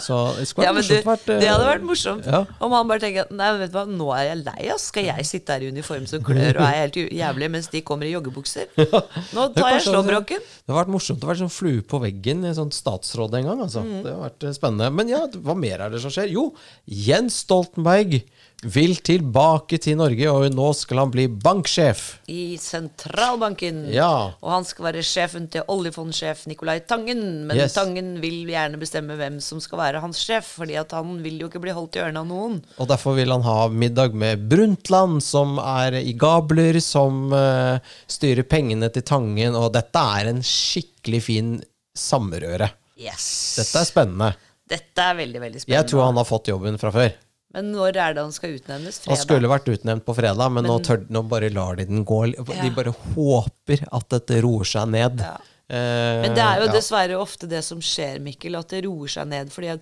Så 0.03 0.17
det 0.39 0.47
skulle 0.49 0.65
Ja, 0.67 0.73
vært 0.73 0.89
du, 0.89 0.95
morsomt. 0.95 1.07
vært, 1.07 1.27
eh, 1.31 1.41
det 1.43 1.49
hadde 1.51 1.67
vært 1.69 1.83
morsomt 1.87 2.25
Ja. 2.27 2.39
om 2.65 2.73
han 2.73 2.89
bare 2.89 3.03
tenker 3.03 3.21
at 3.27 3.31
Nei, 3.31 3.51
vet 3.59 3.71
du 3.71 3.77
hva, 3.77 3.83
nå 3.87 4.07
er 4.17 4.23
jeg 4.31 4.39
lei, 4.47 4.71
ass. 4.73 4.87
Skal 4.89 5.05
jeg 5.05 5.27
sitte 5.29 5.53
her 5.53 5.61
i 5.63 5.69
uniform 5.71 6.07
som 6.09 6.23
klør 6.25 6.57
og 6.59 6.65
er 6.65 6.79
helt 6.81 6.97
jævlig 7.13 7.51
mens 7.53 7.69
de 7.71 7.83
kommer 7.83 8.09
i 8.09 8.15
joggebukser? 8.15 8.67
Nå 9.37 9.45
tar 9.55 9.77
jeg 9.77 9.85
slåbroken. 9.87 10.41
Det 10.41 10.67
hadde 10.73 10.79
vært 10.81 10.95
morsomt 10.95 11.23
å 11.23 11.31
være 11.31 11.43
sånn 11.45 11.53
flue 11.55 11.83
på 11.87 12.01
veggen 12.03 12.43
i 12.45 12.51
et 12.51 12.57
sånt 12.59 12.75
statsråd 12.75 13.35
en 13.39 13.45
gang. 13.51 13.61
Altså. 13.67 13.85
Mm. 13.85 14.03
Det 14.03 14.11
hadde 14.15 14.25
vært 14.25 14.49
eh, 14.49 14.57
spennende. 14.59 14.91
Men 14.97 15.13
ja, 15.13 15.23
hva 15.45 15.55
mer 15.59 15.85
er 15.87 15.91
det 15.95 16.01
som 16.03 16.11
skjer? 16.11 16.33
Jo, 16.33 16.49
Jens 16.89 17.43
Stoltenberg 17.45 18.23
vil 18.63 18.95
tilbake 19.03 19.79
til 19.83 19.97
Norge, 19.99 20.29
og 20.31 20.55
nå 20.55 20.69
skal 20.79 21.01
han 21.03 21.11
bli 21.11 21.25
banksjef. 21.27 22.03
I 22.31 22.55
sentralbanken. 22.63 23.81
Ja. 23.91 24.35
Og 24.39 24.53
han 24.55 24.67
skal 24.67 24.87
være 24.87 25.03
sjefen 25.07 25.49
til 25.51 25.67
oljefondsjef 25.73 26.45
Nicolai 26.51 26.79
Tangen. 26.87 27.47
Men 27.49 27.59
Yes. 27.59 27.75
Tangen 27.75 28.15
vil 28.23 28.47
gjerne 28.47 28.79
bestemme 28.79 29.17
hvem 29.19 29.41
som 29.43 29.61
skal 29.63 29.81
være 29.81 30.03
hans 30.05 30.21
sjef, 30.23 30.55
fordi 30.61 30.77
at 30.79 30.95
han 30.95 31.19
vil 31.25 31.41
jo 31.43 31.51
ikke 31.51 31.63
bli 31.65 31.75
holdt 31.75 31.99
i 31.99 32.05
ørene 32.05 32.23
av 32.23 32.29
noen. 32.31 32.61
Og 32.79 32.89
derfor 32.91 33.19
vil 33.19 33.35
han 33.35 33.43
ha 33.47 33.67
middag 33.69 34.15
med 34.15 34.47
Brundtland, 34.51 35.19
som 35.27 35.59
er 35.59 35.99
i 35.99 36.15
Gabler, 36.15 36.79
som 36.85 37.35
uh, 37.35 37.83
styrer 38.07 38.47
pengene 38.47 38.93
til 38.95 39.03
Tangen, 39.03 39.59
og 39.59 39.73
dette 39.75 40.07
er 40.21 40.31
en 40.31 40.43
skikkelig 40.47 41.23
fin 41.27 41.53
samrøre. 41.99 42.71
Yes. 43.01 43.59
Dette 43.59 43.83
er 43.83 43.91
spennende. 43.91 44.33
Dette 44.71 45.03
er 45.03 45.19
veldig, 45.19 45.43
veldig 45.43 45.61
spennende. 45.61 45.83
Jeg 45.83 45.91
tror 45.91 46.07
han 46.07 46.23
har 46.23 46.29
fått 46.29 46.49
jobben 46.53 46.79
fra 46.81 46.95
før. 46.95 47.13
Men 47.53 47.73
når 47.75 47.97
er 48.01 48.15
det 48.17 48.23
han 48.25 48.33
skal 48.33 48.55
utnevnes? 48.57 49.01
Han 49.07 49.19
skulle 49.21 49.51
vært 49.51 49.69
utnevnt 49.69 50.05
på 50.07 50.15
fredag, 50.17 50.53
men, 50.55 50.65
nå, 50.65 50.79
tør, 50.87 51.03
nå 51.13 51.23
bare 51.29 51.51
lar 51.53 51.77
de 51.77 51.85
den 51.91 52.05
gå. 52.09 52.23
De 52.33 52.71
bare 52.75 52.95
håper 53.15 53.85
at 53.93 54.09
dette 54.15 54.41
roer 54.45 54.65
seg 54.69 54.89
ned. 54.95 55.21
Ja. 55.21 55.35
Eh, 55.73 56.23
Men 56.25 56.35
det 56.37 56.43
er 56.45 56.63
jo 56.63 56.67
ja. 56.71 56.73
dessverre 56.75 57.19
ofte 57.21 57.47
det 57.49 57.63
som 57.65 57.79
skjer, 57.81 58.19
Mikkel, 58.25 58.57
at 58.59 58.73
det 58.73 58.83
roer 58.87 59.09
seg 59.09 59.29
ned. 59.31 59.53
fordi 59.53 59.71
at 59.77 59.81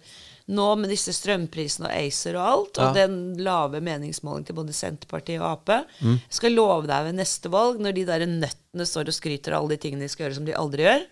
nå 0.51 0.67
med 0.81 0.91
disse 0.91 1.13
strømprisene 1.15 1.87
og 1.87 1.95
ACER 1.95 2.35
og 2.35 2.47
alt, 2.51 2.79
og 2.83 2.95
den 2.97 3.17
lave 3.39 3.79
meningsmåling 3.87 4.43
til 4.49 4.57
både 4.59 4.75
Senterpartiet 4.75 5.39
og 5.41 5.47
Ap, 5.53 5.87
Mm. 6.03 6.17
skal 6.29 6.53
love 6.59 6.87
deg 6.91 7.05
ved 7.07 7.15
neste 7.15 7.49
valg, 7.51 7.79
når 7.79 7.95
de 7.95 8.05
der 8.05 8.27
nøttene 8.27 8.87
står 8.87 9.07
og 9.13 9.15
skryter 9.15 9.55
av 9.55 9.63
alle 9.63 9.77
de 9.77 9.83
tingene 9.85 10.03
de 10.03 10.09
skal 10.11 10.27
gjøre 10.27 10.35
som 10.41 10.45
de 10.49 10.53
aldri 10.59 10.83
gjør, 10.89 11.05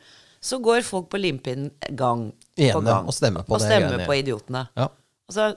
så 0.43 0.59
går 0.63 0.83
folk 0.83 1.09
på 1.11 1.21
limpinnen 1.23 1.71
gang 1.95 2.33
på 2.59 2.83
gang. 2.85 3.07
og 3.07 3.15
stemmer 3.15 3.47
på 3.47 3.55
og 3.55 3.61
det, 3.61 3.71
er 3.71 3.81
stemmer 3.89 4.07
på 4.07 4.19
idiotene. 4.19 4.69
Ja. 4.77 4.89
Altså, 5.31 5.57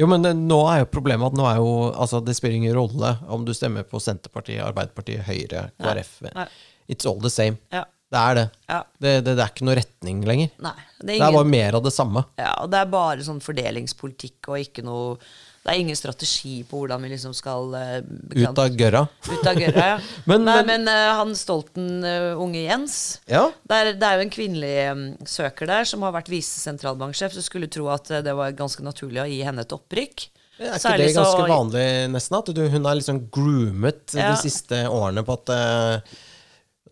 Jo, 0.00 0.06
men 0.10 0.24
det, 0.26 0.32
nå 0.36 0.56
er 0.72 0.80
jo 0.82 0.86
problemet 0.90 1.30
at 1.30 1.36
nå 1.38 1.44
er 1.46 1.58
jo 1.62 1.68
Altså, 1.92 2.18
det 2.26 2.34
spiller 2.34 2.56
ingen 2.58 2.74
rolle 2.74 3.12
om 3.30 3.44
du 3.46 3.52
stemmer 3.54 3.84
på 3.86 4.00
Senterpartiet, 4.02 4.58
Arbeiderpartiet, 4.64 5.22
Høyre, 5.28 5.68
KrF. 5.78 6.16
Nei. 6.34 6.46
It's 6.90 7.06
all 7.08 7.20
the 7.22 7.30
same. 7.32 7.58
ja. 7.72 7.84
Det 8.14 8.20
er 8.20 8.34
det. 8.38 8.42
Ja. 8.70 8.76
Det, 9.02 9.12
det. 9.26 9.32
det 9.34 9.42
er 9.42 9.48
ikke 9.50 9.64
noe 9.66 9.74
retning 9.74 10.18
lenger. 10.28 10.50
Nei. 10.62 10.74
Det 11.00 11.06
Det 11.08 11.14
er 11.16 11.24
er 11.24 11.32
bare 11.34 11.48
mer 11.50 11.74
av 11.80 11.82
det 11.82 11.90
samme. 11.96 12.20
ja, 12.38 12.52
og 12.62 12.68
det 12.70 12.78
er 12.78 12.90
bare 12.92 13.24
sånn 13.26 13.40
fordelingspolitikk 13.42 14.50
og 14.52 14.60
ikke 14.60 14.84
noe 14.86 15.16
Det 15.64 15.72
er 15.72 15.78
ingen 15.80 15.96
strategi 15.96 16.58
på 16.68 16.76
hvordan 16.82 17.00
vi 17.00 17.08
liksom 17.14 17.32
skal 17.32 17.70
uh, 17.72 18.00
Ut 18.36 18.58
av 18.60 18.74
gørra. 18.76 19.00
Ut 19.30 19.46
av 19.48 19.56
gørra, 19.56 19.84
ja. 19.94 19.98
Men- 20.28 20.44
Nei, 20.44 20.58
men- 20.60 20.84
men 20.84 20.90
uh, 20.92 21.14
han 21.22 21.32
Stolten, 21.40 22.04
uh, 22.04 22.36
unge 22.36 22.66
Jens 22.66 22.98
Ja. 23.30 23.46
det 23.64 23.78
er, 23.80 23.92
det 23.96 24.04
er 24.10 24.18
jo 24.20 24.26
en 24.26 24.34
kvinnelig 24.34 24.74
um, 24.92 25.04
søker 25.24 25.66
der 25.72 25.88
som 25.88 26.04
har 26.04 26.12
vært 26.12 26.28
visesentralbanksjef. 26.28 27.32
Så 27.38 27.46
skulle 27.46 27.70
tro 27.72 27.88
at 27.94 28.12
det 28.26 28.34
var 28.36 28.52
ganske 28.58 28.84
naturlig 28.84 29.22
å 29.24 29.28
gi 29.30 29.40
henne 29.46 29.64
et 29.64 29.72
opprykk. 29.72 30.26
Er 30.60 30.76
ikke 30.76 30.82
Særlig 30.84 31.06
det 31.08 31.16
ganske 31.16 31.40
så- 31.40 31.48
vanlig, 31.50 31.86
nesten? 32.12 32.36
At 32.38 32.52
du, 32.54 32.62
hun 32.76 32.84
er 32.86 33.00
liksom 33.00 33.22
groomet 33.34 34.14
Ja. 34.20 34.30
de 34.34 34.44
siste 34.44 34.84
årene 34.86 35.24
på 35.26 35.32
at, 35.40 35.50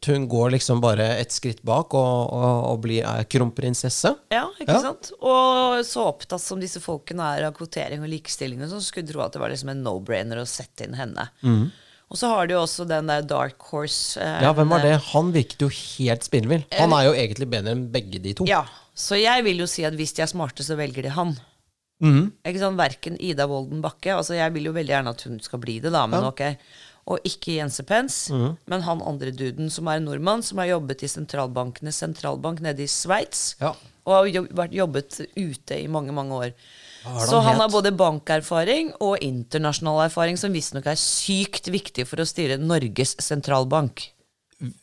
eh, 0.02 0.08
at 0.08 0.10
hun 0.10 0.24
går 0.28 0.50
liksom 0.56 0.80
bare 0.82 1.06
et 1.20 1.30
skritt 1.30 1.62
bak 1.64 1.94
og, 1.94 2.32
og, 2.32 2.64
og 2.72 2.80
blir 2.82 3.04
er 3.06 3.24
kronprinsesse? 3.30 4.16
Ja, 4.32 4.48
ikke 4.60 4.72
Ja. 4.74 4.80
sant? 4.82 5.12
Og 5.20 5.84
så 5.86 6.06
opptatt 6.10 6.40
som 6.42 6.58
disse 6.60 6.80
folkene 6.82 7.22
er 7.38 7.46
av 7.46 7.54
kvotering 7.54 8.02
og 8.02 8.08
likestilling, 8.10 8.60
så 8.68 8.80
skulle 8.82 9.06
du 9.06 9.12
tro 9.14 9.22
at 9.22 9.32
det 9.32 9.40
var 9.40 9.50
liksom 9.50 9.70
en 9.70 9.82
no-brainer 9.84 10.40
å 10.42 10.46
sette 10.48 10.84
inn 10.88 10.94
henne. 10.98 11.28
Og 12.12 12.18
så 12.20 12.28
har 12.28 12.46
de 12.46 12.52
jo 12.54 12.60
også 12.66 12.84
den 12.86 13.06
der 13.08 13.22
Dark 13.22 13.58
Horse. 13.70 14.18
eh, 14.20 14.38
Mm. 14.38 14.42
Ja, 14.42 14.52
hvem 14.52 14.68
var 14.68 14.82
det? 14.82 15.00
Han 15.14 15.32
virket 15.32 15.60
jo 15.62 15.68
helt 15.68 16.22
spinnvill. 16.24 16.64
Han 16.76 16.92
er 16.92 17.04
jo 17.06 17.12
egentlig 17.14 17.48
bedre 17.48 17.70
enn 17.72 17.86
begge 17.90 18.20
de 18.20 18.34
to. 18.34 18.44
Ja, 18.44 18.64
så 18.94 19.16
jeg 19.16 19.44
vil 19.44 19.56
jo 19.58 19.66
si 19.66 19.84
at 19.84 19.94
hvis 19.94 20.12
de 20.14 20.22
er 20.22 20.26
smarte, 20.28 20.60
så 20.62 20.76
velger 20.76 21.02
de 21.02 21.08
han. 21.08 21.36
Mm. 22.02 22.32
Ikke 22.44 22.58
sant, 22.58 22.76
Verken 22.76 23.16
Ida 23.22 23.46
Wolden 23.46 23.80
Bakke 23.80 24.10
altså 24.16 24.34
Jeg 24.34 24.52
vil 24.52 24.64
jo 24.64 24.72
veldig 24.72 24.90
gjerne 24.90 25.10
at 25.14 25.20
hun 25.22 25.38
skal 25.40 25.60
bli 25.62 25.78
det, 25.78 25.92
da, 25.92 26.04
men 26.10 26.24
ok. 26.24 26.40
Og 27.10 27.24
ikke 27.26 27.56
Jense 27.56 27.82
Pence, 27.82 28.30
mm. 28.30 28.52
men 28.70 28.84
han 28.86 29.02
andre 29.02 29.32
duden 29.34 29.72
som 29.74 29.88
er 29.90 29.98
en 29.98 30.06
nordmann, 30.06 30.44
som 30.46 30.60
har 30.62 30.70
jobbet 30.76 31.02
i 31.02 31.10
sentralbankenes 31.10 31.98
sentralbank 31.98 32.62
nede 32.62 32.84
i 32.84 32.90
Sveits. 32.90 33.56
Ja. 33.62 33.72
Og 34.06 34.14
har 34.14 34.30
jobb, 34.30 34.48
vært 34.58 34.76
jobbet 34.76 35.18
ute 35.34 35.78
i 35.78 35.90
mange, 35.90 36.14
mange 36.14 36.38
år. 36.38 36.54
Så 37.02 37.40
han 37.42 37.56
het? 37.56 37.60
har 37.64 37.70
både 37.72 37.90
bankerfaring 37.98 38.92
og 39.02 39.18
internasjonal 39.22 40.04
erfaring, 40.06 40.38
som 40.38 40.54
visstnok 40.54 40.86
er 40.86 40.98
sykt 40.98 41.70
viktig 41.74 42.06
for 42.06 42.22
å 42.22 42.26
styre 42.28 42.60
Norges 42.62 43.16
sentralbank. 43.22 44.06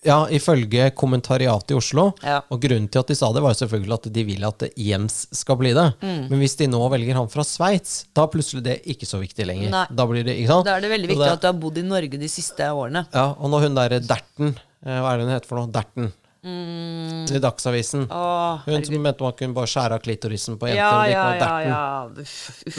Ja, 0.03 0.23
ifølge 0.33 0.89
kommentariatet 0.97 1.75
i 1.75 1.77
Oslo. 1.77 2.09
Ja. 2.25 2.41
Og 2.51 2.59
grunnen 2.63 2.89
til 2.91 3.03
at 3.03 3.13
de 3.13 3.17
sa 3.19 3.29
det, 3.35 3.43
var 3.45 3.53
jo 3.53 3.61
selvfølgelig 3.61 3.95
at 3.99 4.09
de 4.15 4.25
vil 4.27 4.49
at 4.49 4.67
Jens 4.79 5.21
skal 5.35 5.59
bli 5.61 5.75
det. 5.77 5.87
Mm. 6.01 6.25
Men 6.31 6.43
hvis 6.43 6.57
de 6.59 6.67
nå 6.71 6.81
velger 6.91 7.21
han 7.21 7.29
fra 7.31 7.45
Sveits, 7.47 8.01
da 8.15 8.25
er 8.25 8.33
plutselig 8.33 8.65
det 8.65 8.79
ikke 8.91 9.07
så 9.07 9.21
viktig 9.21 9.47
lenger. 9.47 9.71
Nei. 9.75 9.85
Da 9.93 10.07
blir 10.09 10.25
det, 10.27 10.35
ikke 10.41 10.51
sant? 10.55 10.67
Da 10.67 10.77
er 10.77 10.83
det 10.83 10.91
veldig 10.91 11.11
viktig 11.13 11.19
viktig 11.19 11.37
at 11.37 11.43
du 11.43 11.49
har 11.49 11.59
bodd 11.59 11.79
i 11.79 11.85
Norge 11.85 12.21
de 12.21 12.31
siste 12.31 12.71
årene. 12.71 13.05
Ja, 13.13 13.27
og 13.37 13.51
når 13.53 13.67
hun 13.67 13.77
derre 13.77 13.99
Derten 14.03 14.53
eh, 14.55 14.97
Hva 14.99 15.13
er 15.13 15.19
det 15.19 15.27
hun 15.27 15.33
heter 15.35 15.49
for 15.49 15.61
noe? 15.61 15.71
Derten. 15.73 16.11
I 16.43 17.39
Dagsavisen. 17.43 18.05
Mm. 18.07 18.11
Åh, 18.15 18.61
hun 18.65 18.85
som 18.85 19.01
mente 19.03 19.23
man 19.25 19.33
kunne 19.35 19.53
bare 19.57 19.67
skjære 19.67 19.97
av 19.97 20.03
klitorisen 20.05 20.55
på 20.61 20.69
jenter. 20.69 20.79
Ja, 20.79 21.05
ja, 21.11 21.25
ja, 21.35 21.59
ja. 21.67 22.23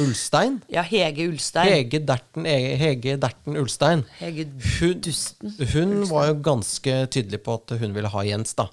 Ulstein? 0.00 0.60
Ja, 0.72 0.82
Hege 0.86 1.26
Ulstein. 1.28 1.68
Hege 1.68 2.00
Derten, 2.08 2.48
Hege, 2.48 3.16
Derten 3.20 3.56
Ulstein. 3.60 4.04
Hege 4.20 4.46
Hun, 4.80 5.00
hun 5.02 5.04
Ulstein. 5.04 6.08
var 6.10 6.26
jo 6.30 6.34
ganske 6.50 6.96
tydelig 7.12 7.42
på 7.44 7.58
at 7.60 7.76
hun 7.80 7.94
ville 7.96 8.08
ha 8.08 8.24
Jens, 8.24 8.54
da. 8.58 8.68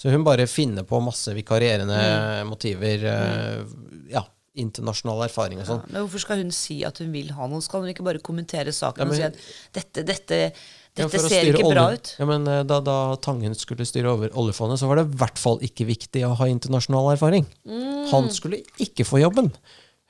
Så 0.00 0.08
hun 0.10 0.24
bare 0.24 0.46
finner 0.48 0.82
på 0.88 1.00
masse 1.04 1.34
vikarierende 1.36 2.00
Mm. 2.00 2.48
motiver. 2.48 2.98
Mm. 3.04 4.06
Ja, 4.10 4.24
internasjonal 4.56 5.26
erfaring 5.28 5.60
og 5.60 5.66
sånn. 5.68 5.82
Men 5.92 6.02
hvorfor 6.06 6.18
skal 6.24 6.36
hun 6.40 6.50
si 6.50 6.82
at 6.84 6.96
hun 6.98 7.12
vil 7.12 7.28
ha 7.36 7.46
noe? 7.46 7.60
Skal 7.60 7.80
hun 7.84 7.90
ikke 7.92 8.02
bare 8.04 8.18
kommentere 8.18 8.72
saken 8.72 8.98
Ja, 8.98 9.04
hun, 9.04 9.12
og 9.12 9.16
si 9.16 9.22
at 9.22 9.36
dette, 9.72 10.02
dette, 10.08 10.40
Ja, 10.40 10.50
dette 10.96 11.16
ja, 11.20 11.28
ser 11.30 11.50
ikke 11.52 11.68
bra 11.70 11.84
ut? 11.94 12.14
Ja, 12.18 12.26
men 12.26 12.46
eh, 12.50 12.62
da, 12.66 12.80
da 12.84 12.96
Tangen 13.22 13.54
skulle 13.54 13.86
styre 13.86 14.10
over 14.16 14.32
oljefondet, 14.34 14.80
så 14.80 14.88
var 14.90 14.96
det 15.00 15.06
i 15.12 15.18
hvert 15.22 15.38
fall 15.38 15.60
ikke 15.62 15.86
viktig 15.88 16.24
å 16.26 16.34
ha 16.40 16.48
internasjonal 16.50 17.12
erfaring. 17.14 17.46
Mm. 17.68 18.08
Han 18.10 18.28
skulle 18.34 18.62
ikke 18.82 19.06
få 19.06 19.20
jobben. 19.22 19.52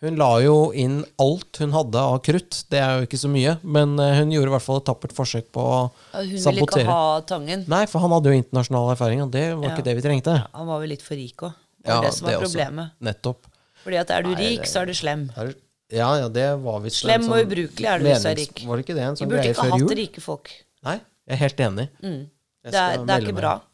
Hun 0.00 0.16
la 0.16 0.30
jo 0.40 0.70
inn 0.72 1.02
alt 1.20 1.58
hun 1.60 1.74
hadde 1.76 2.00
av 2.00 2.22
krutt. 2.24 2.62
Det 2.72 2.78
er 2.80 3.02
jo 3.02 3.04
ikke 3.08 3.18
så 3.20 3.28
mye, 3.28 3.58
men 3.62 3.98
eh, 4.00 4.14
hun 4.22 4.30
gjorde 4.32 4.48
i 4.48 4.54
hvert 4.56 4.64
fall 4.64 4.78
et 4.80 4.86
tappert 4.88 5.12
forsøk 5.12 5.50
på 5.52 5.60
å 5.60 5.80
Hun 6.16 6.30
ville 6.32 6.64
ikke 6.64 6.86
ha 6.88 7.02
Tangen. 7.28 7.66
Nei, 7.68 7.82
for 7.90 8.00
han 8.00 8.14
hadde 8.16 8.32
jo 8.32 8.38
internasjonal 8.40 8.94
erfaring, 8.94 9.20
og 9.26 9.30
det 9.36 9.44
var 9.52 9.68
Ja. 9.68 9.74
ikke 9.76 9.84
det 9.90 9.96
vi 10.00 10.06
trengte. 10.08 10.38
Han 10.56 10.66
var 10.72 10.80
vel 10.80 10.88
litt 10.96 11.04
for 11.04 11.20
rik 11.20 11.44
òg. 11.44 11.52
Det 11.84 11.88
Ja, 11.92 11.98
var 12.00 12.06
det 12.08 12.14
som 12.16 12.24
var 12.26 12.32
det 12.32 12.38
også. 12.40 12.48
problemet. 12.56 12.90
Nettopp. 13.10 13.44
Fordi 13.84 13.96
at 14.00 14.10
er 14.16 14.22
du 14.24 14.30
Nei, 14.32 14.40
rik, 14.40 14.64
så 14.68 14.80
er 14.82 14.86
du 14.86 14.92
slem. 14.96 15.28
Er 15.36 15.52
Ja, 15.92 16.08
ja, 16.20 16.28
det 16.32 16.48
var 16.62 16.80
visst 16.80 17.00
Slem 17.04 17.24
og 17.28 17.44
ubrukelig 17.44 17.86
er 17.88 17.98
du 17.98 18.04
hvis 18.06 18.22
du 18.22 18.28
er 18.30 18.36
rik. 18.40 18.60
Var 18.64 18.76
det 18.76 18.84
ikke 18.86 18.94
det 18.96 19.04
en 19.04 19.14
Vi 19.16 19.20
sånn 19.24 19.28
burde 19.28 19.40
greie 19.42 19.52
ikke 19.52 19.64
før 19.64 19.70
hatt 19.74 19.80
jul? 19.80 19.94
rike 20.00 20.20
folk. 20.24 20.50
Nei, 20.86 20.98
jeg 21.28 21.34
er 21.36 21.40
helt 21.44 21.60
enig. 21.66 21.86
Mm. 22.02 22.22
Det 22.66 22.76
er, 22.76 22.80
det 23.04 23.12
er 23.14 23.20
ikke 23.24 23.36
meg. 23.36 23.42
bra. 23.42 23.54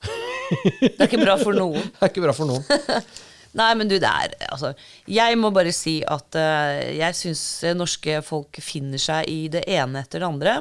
Det 0.46 1.00
er 1.00 1.08
ikke 1.08 1.24
bra 1.24 1.34
for 1.40 1.52
noen. 1.58 1.82
Det 1.96 2.02
er 2.06 2.10
ikke 2.12 2.22
bra 2.22 2.32
for 2.36 2.46
noen. 2.46 2.62
Nei, 3.56 3.72
men 3.78 3.86
du, 3.88 3.96
det 3.98 4.06
er 4.06 4.34
altså 4.52 4.74
Jeg 5.08 5.36
må 5.40 5.50
bare 5.54 5.72
si 5.72 6.04
at 6.04 6.34
uh, 6.36 6.92
jeg 6.92 7.14
syns 7.16 7.64
norske 7.74 8.22
folk 8.22 8.58
finner 8.62 8.98
seg 9.00 9.24
i 9.32 9.48
det 9.50 9.64
ene 9.72 10.00
etter 10.04 10.18
det 10.22 10.28
andre. 10.28 10.60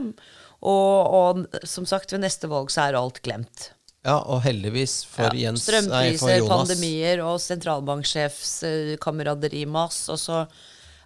Og, 0.65 1.13
og 1.19 1.45
som 1.67 1.85
sagt, 1.85 2.11
ved 2.15 2.21
neste 2.23 2.47
valg 2.49 2.71
så 2.73 2.81
er 2.87 2.95
alt 2.97 3.21
glemt. 3.25 3.75
Ja, 4.05 4.19
og 4.21 4.43
heldigvis 4.45 4.99
for 5.09 5.33
Ja, 5.33 5.47
Jens 5.47 5.65
Nei, 5.67 5.81
for 5.81 5.89
Strømpriser, 5.89 6.35
Jonas. 6.37 6.51
pandemier 6.53 7.17
og 7.25 7.39
sentralbanksjefskameraderi 7.41 9.63
mas. 9.69 10.09
Og 10.13 10.19
så 10.21 10.45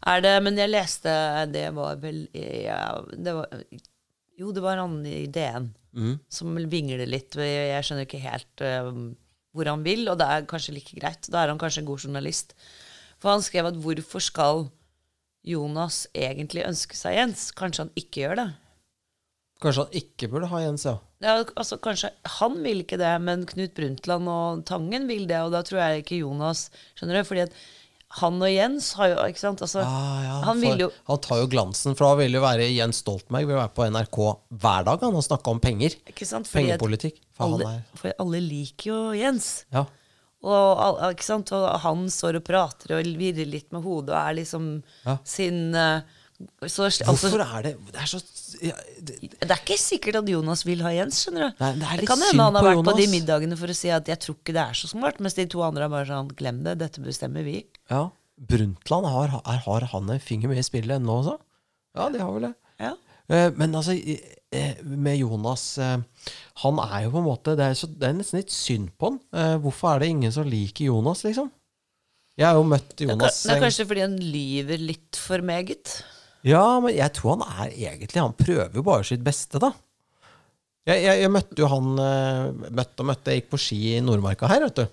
er 0.08 0.22
det 0.24 0.44
Men 0.44 0.58
jeg 0.60 0.70
leste 0.72 1.12
Det 1.52 1.74
var 1.76 1.96
vel 2.00 2.28
ja, 2.32 3.02
det 3.12 3.34
var, 3.36 3.48
Jo, 4.40 4.54
det 4.56 4.64
var 4.64 4.80
han 4.82 5.02
i 5.06 5.26
DN 5.28 5.74
Mm. 5.90 6.20
som 6.30 6.54
vingler 6.70 7.02
litt. 7.10 7.34
Jeg 7.34 7.82
skjønner 7.86 8.06
ikke 8.06 8.20
helt 8.22 8.62
uh, 8.62 8.92
hvor 9.58 9.66
han 9.72 9.82
vil, 9.82 10.04
og 10.12 10.20
det 10.22 10.28
er 10.30 10.46
kanskje 10.50 10.76
like 10.76 10.94
greit. 11.00 11.26
Da 11.34 11.42
er 11.42 11.50
han 11.50 11.58
kanskje 11.58 11.82
en 11.82 11.88
god 11.90 12.04
journalist. 12.06 12.54
For 13.18 13.34
han 13.34 13.42
skrev 13.42 13.72
at 13.72 13.80
hvorfor 13.82 14.22
skal 14.22 14.68
Jonas 15.50 16.04
egentlig 16.14 16.62
ønske 16.68 16.94
seg 16.94 17.18
Jens? 17.18 17.48
Kanskje 17.58 17.88
han 17.88 17.94
ikke 17.98 18.22
gjør 18.22 18.38
det. 18.38 18.48
Kanskje 19.66 19.88
han 19.88 19.98
ikke 20.04 20.30
burde 20.32 20.52
ha 20.54 20.62
Jens, 20.62 20.86
ja. 20.88 20.94
Ja, 21.26 21.34
altså 21.60 21.76
kanskje 21.84 22.14
Han 22.38 22.62
vil 22.64 22.86
ikke 22.86 22.96
det, 23.02 23.10
men 23.26 23.42
Knut 23.50 23.74
Brundtland 23.76 24.30
og 24.32 24.62
Tangen 24.70 25.10
vil 25.10 25.26
det, 25.28 25.42
og 25.44 25.52
da 25.52 25.60
tror 25.68 25.82
jeg 25.82 26.06
ikke 26.06 26.22
Jonas 26.22 26.70
Skjønner 26.94 27.18
du? 27.20 27.28
Fordi 27.28 27.42
at 27.44 27.58
han 28.18 28.42
og 28.42 28.50
Jens 28.50 28.94
har 28.98 29.12
jo 29.12 29.18
Ikke 29.30 29.38
sant? 29.42 29.62
Altså, 29.62 29.84
Ah, 29.86 30.22
ja, 30.26 30.36
han 30.48 30.58
for 30.58 30.66
vil 30.66 30.80
jo 30.82 30.90
han 31.12 31.20
tar 31.22 31.38
jo 31.44 31.48
glansen, 31.52 31.94
for 31.96 32.08
da 32.08 32.16
vil 32.24 32.34
jo 32.34 32.42
være 32.42 32.66
Jens 32.74 33.04
Stoltenberg 33.04 33.46
vil 33.52 33.60
være 33.60 33.74
på 33.78 33.86
NRK 33.94 34.18
hver 34.64 34.84
dag 34.88 35.06
han 35.06 35.16
og 35.20 35.24
snakke 35.28 35.54
om 35.54 35.60
penger. 35.62 35.94
Ikke 36.10 36.26
sant? 36.26 36.48
Fordi 36.50 36.72
Pengepolitikk. 36.72 37.20
For 37.38 37.54
alle, 37.54 37.84
for 37.96 38.14
alle 38.26 38.42
liker 38.42 38.90
jo 38.90 39.00
Jens. 39.14 39.66
Ja. 39.72 39.86
Og, 40.42 41.02
ikke 41.12 41.26
sant? 41.28 41.52
og 41.52 41.68
han 41.84 42.06
står 42.10 42.40
og 42.40 42.46
prater 42.48 42.96
og 42.98 43.10
virrer 43.20 43.46
litt 43.50 43.70
med 43.76 43.84
hodet 43.84 44.16
og 44.16 44.22
er 44.22 44.38
liksom 44.40 44.70
Ja. 45.06 45.18
sin 45.28 45.76
eh, 45.76 46.02
så, 46.64 46.86
altså, 46.88 47.04
Hvorfor 47.04 47.42
er 47.44 47.64
det 47.66 47.72
Det 47.92 48.00
er 48.00 48.08
så 48.08 48.20
ja, 48.64 48.76
det, 49.04 49.18
Det 49.42 49.52
er 49.52 49.60
ikke 49.60 49.76
sikkert 49.78 50.16
at 50.22 50.30
Jonas 50.32 50.64
vil 50.66 50.80
ha 50.86 50.94
Jens, 50.96 51.26
skjønner 51.26 51.50
du. 51.52 51.60
Nei, 51.60 51.74
det 51.82 51.90
litt 52.00 52.08
kan 52.08 52.22
hende 52.24 52.46
han 52.46 52.56
har 52.56 52.64
vært 52.64 52.86
på 52.88 52.94
de 52.96 53.08
middagene 53.12 53.58
for 53.60 53.68
å 53.68 53.76
si 53.76 53.92
at 53.92 54.08
'jeg 54.08 54.20
tror 54.24 54.38
ikke 54.40 54.56
det 54.56 54.64
er 54.64 54.74
så 54.80 54.88
smart', 54.88 55.20
mens 55.20 55.36
de 55.36 55.46
to 55.52 55.62
andre 55.62 55.84
er 55.84 55.90
bare 55.92 56.08
sånn 56.08 56.32
'glem 56.32 56.64
det, 56.64 56.78
dette 56.80 57.04
bestemmer 57.04 57.44
vi'. 57.44 57.66
Ja. 57.90 58.08
Brundtland, 58.40 59.06
har, 59.12 59.34
har, 59.44 59.86
han 59.92 60.10
en 60.14 60.22
finger 60.24 60.52
med 60.52 60.62
i 60.62 60.64
spillet 60.64 60.96
ennå 60.96 61.20
også? 61.20 61.36
Ja, 61.98 62.08
de 62.14 62.22
har 62.22 62.32
vel 62.32 62.46
det. 62.48 62.54
Ja. 62.80 62.94
Eh, 63.30 63.52
Men 63.56 63.76
altså, 63.76 63.94
eh, 63.94 64.78
med 64.84 65.20
Jonas 65.20 65.78
eh, 65.78 65.98
Han 66.64 66.80
er 66.82 67.04
jo 67.06 67.12
på 67.14 67.22
en 67.22 67.28
måte 67.28 67.56
Det 67.58 67.66
er, 67.66 67.76
så, 67.78 67.90
det 67.92 68.08
er 68.08 68.16
nesten 68.18 68.40
litt 68.42 68.54
synd 68.54 68.94
på 68.98 69.12
han. 69.12 69.20
Hvorfor 69.64 69.92
er 69.94 70.04
det 70.04 70.14
ingen 70.14 70.34
som 70.34 70.48
liker 70.50 70.90
Jonas, 70.90 71.26
liksom? 71.28 71.52
Jeg 72.40 72.48
har 72.48 72.56
jo 72.58 72.64
møtt 72.72 72.96
Det 72.96 73.10
Jonas 73.10 73.44
det 73.44 73.58
er 73.58 73.66
kanskje 73.66 73.86
fordi 73.90 74.06
han 74.06 74.16
lyver 74.24 74.80
litt 74.80 75.20
for 75.20 75.44
meget. 75.44 76.00
Ja, 76.48 76.64
men 76.80 76.96
jeg 76.96 77.12
tror 77.18 77.36
han 77.36 77.44
er 77.66 77.74
egentlig 77.74 78.22
Han 78.24 78.38
prøver 78.40 78.80
jo 78.80 78.86
bare 78.88 79.04
sitt 79.08 79.26
beste, 79.26 79.60
da. 79.60 79.74
Jeg, 80.88 81.04
jeg, 81.04 81.20
jeg 81.26 81.32
møtte 81.36 81.60
jo 81.60 81.68
han 81.70 81.90
Møtte 82.72 83.04
og 83.04 83.10
møtte, 83.12 83.34
jeg 83.34 83.44
gikk 83.44 83.52
på 83.52 83.60
ski 83.62 83.80
i 83.98 84.00
Nordmarka 84.02 84.48
her, 84.50 84.64
vet 84.70 84.80
du. 84.80 84.86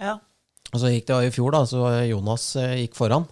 Ja. 0.00 0.16
Og 0.70 0.82
så 0.82 0.90
gikk 0.92 1.08
det 1.10 1.20
i 1.26 1.32
fjor, 1.34 1.54
da, 1.54 1.64
så 1.66 1.84
Jonas 2.06 2.50
eh, 2.60 2.80
gikk 2.84 2.98
foran. 2.98 3.26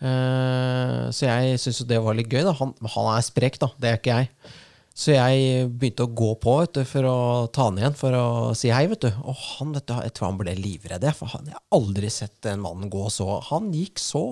Eh, 0.00 1.06
så 1.12 1.28
jeg 1.28 1.60
syntes 1.60 1.86
det 1.88 2.00
var 2.04 2.16
litt 2.16 2.32
gøy. 2.32 2.42
da 2.46 2.56
Han, 2.60 2.74
han 2.96 3.12
er 3.14 3.24
sprek, 3.24 3.60
da. 3.62 3.70
Det 3.80 3.90
er 3.90 4.00
ikke 4.00 4.18
jeg. 4.18 4.58
Så 5.00 5.14
jeg 5.14 5.68
begynte 5.80 6.04
å 6.04 6.12
gå 6.12 6.34
på 6.42 6.56
du, 6.74 6.82
for 6.84 7.06
å 7.08 7.18
ta 7.54 7.70
han 7.70 7.78
igjen, 7.80 7.96
for 7.96 8.16
å 8.16 8.26
si 8.58 8.72
hei. 8.74 8.84
vet 8.90 9.06
du 9.06 9.08
Og 9.22 9.36
han, 9.46 9.72
vet 9.76 9.86
du, 9.88 9.94
jeg 9.96 10.12
tror 10.16 10.32
han 10.32 10.40
ble 10.40 10.56
livredd. 10.58 11.06
For 11.16 11.32
han, 11.32 11.48
jeg 11.48 11.56
har 11.56 11.78
aldri 11.78 12.10
sett 12.12 12.50
en 12.50 12.64
mann 12.64 12.90
gå 12.92 13.06
så 13.12 13.38
Han 13.48 13.70
gikk 13.76 14.02
så 14.02 14.30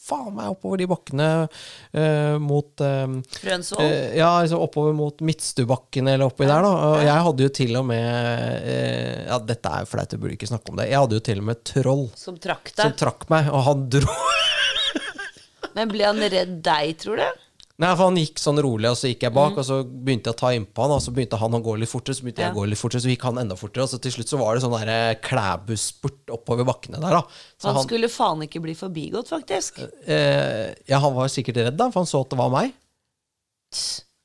faen 0.00 0.32
meg 0.36 0.52
oppover 0.54 0.80
de 0.80 0.88
bakkene 0.90 1.28
uh, 1.44 2.36
mot 2.42 2.84
uh, 2.84 3.16
Frønsvoll. 3.36 3.84
Uh, 3.84 4.16
ja, 4.18 4.30
liksom 4.42 4.64
oppover 4.64 4.96
mot 4.96 5.20
Midtstubakken 5.26 6.08
eller 6.10 6.30
oppi 6.30 6.48
der, 6.48 6.64
da. 6.64 6.72
Og 6.90 7.04
jeg 7.04 7.26
hadde 7.28 7.46
jo 7.46 7.52
til 7.60 7.80
og 7.80 7.86
med 7.90 8.70
Ja, 9.30 9.38
dette 9.44 9.74
er 9.74 9.84
jo 9.84 9.90
flaut, 9.92 10.14
jeg 10.14 10.22
burde 10.22 10.38
ikke 10.38 10.50
snakke 10.50 10.72
om 10.72 10.80
det. 10.80 10.88
Jeg 10.90 11.02
hadde 11.04 11.20
jo 11.20 11.26
til 11.30 11.42
og 11.42 11.48
med 11.50 11.62
troll 11.66 12.06
som 12.18 12.40
trakk 12.40 12.72
som 12.74 12.96
trakk 12.98 13.28
meg, 13.32 13.50
og 13.52 13.64
han 13.68 13.86
dro 13.92 14.18
Men 15.76 15.90
ble 15.92 16.02
han 16.08 16.18
redd 16.32 16.58
deg, 16.66 16.96
tror 16.98 17.20
du? 17.20 17.28
Nei, 17.80 17.90
for 17.96 18.10
han 18.10 18.18
gikk 18.20 18.40
sånn 18.42 18.58
rolig, 18.60 18.90
og 18.92 18.96
så 19.00 19.08
gikk 19.08 19.22
jeg 19.24 19.32
bak, 19.32 19.54
og 19.56 19.64
så 19.64 19.78
begynte 19.88 20.28
jeg 20.28 20.36
å 20.36 20.40
ta 20.42 20.50
innpå 20.52 20.84
han, 20.84 20.92
og 20.98 21.00
så 21.00 21.14
begynte 21.16 21.38
han 21.40 21.56
å 21.56 21.60
gå 21.64 21.76
litt 21.80 21.88
fortere, 21.88 22.18
så 22.18 22.26
begynte 22.26 22.42
jeg 22.44 22.52
å 22.52 22.58
gå 22.58 22.64
litt 22.68 22.80
fortere, 22.80 23.00
så 23.06 23.08
gikk 23.12 23.24
han 23.24 23.40
enda 23.40 23.56
fortere, 23.56 23.86
og 23.86 23.92
så 23.94 24.00
til 24.04 24.12
slutt 24.12 24.28
så 24.34 24.40
var 24.42 24.58
det 24.58 24.64
sånn 24.66 24.76
der 24.76 25.16
klæbuspurt 25.24 26.34
oppover 26.36 26.68
bakkene 26.68 27.00
der, 27.00 27.16
da. 27.16 27.40
Så 27.56 27.70
Han 27.70 27.78
han, 27.80 27.88
skulle 27.88 28.12
faen 28.12 28.44
ikke 28.44 28.60
bli 28.66 28.74
forbigått, 28.76 29.32
faktisk. 29.32 29.80
eh, 30.04 30.74
ja, 30.92 31.00
han 31.00 31.16
var 31.16 31.32
sikkert 31.32 31.62
redd, 31.64 31.78
da, 31.80 31.88
for 31.88 32.02
han 32.04 32.10
så 32.12 32.20
at 32.20 32.36
det 32.36 32.40
var 32.42 32.52
meg. 32.52 32.76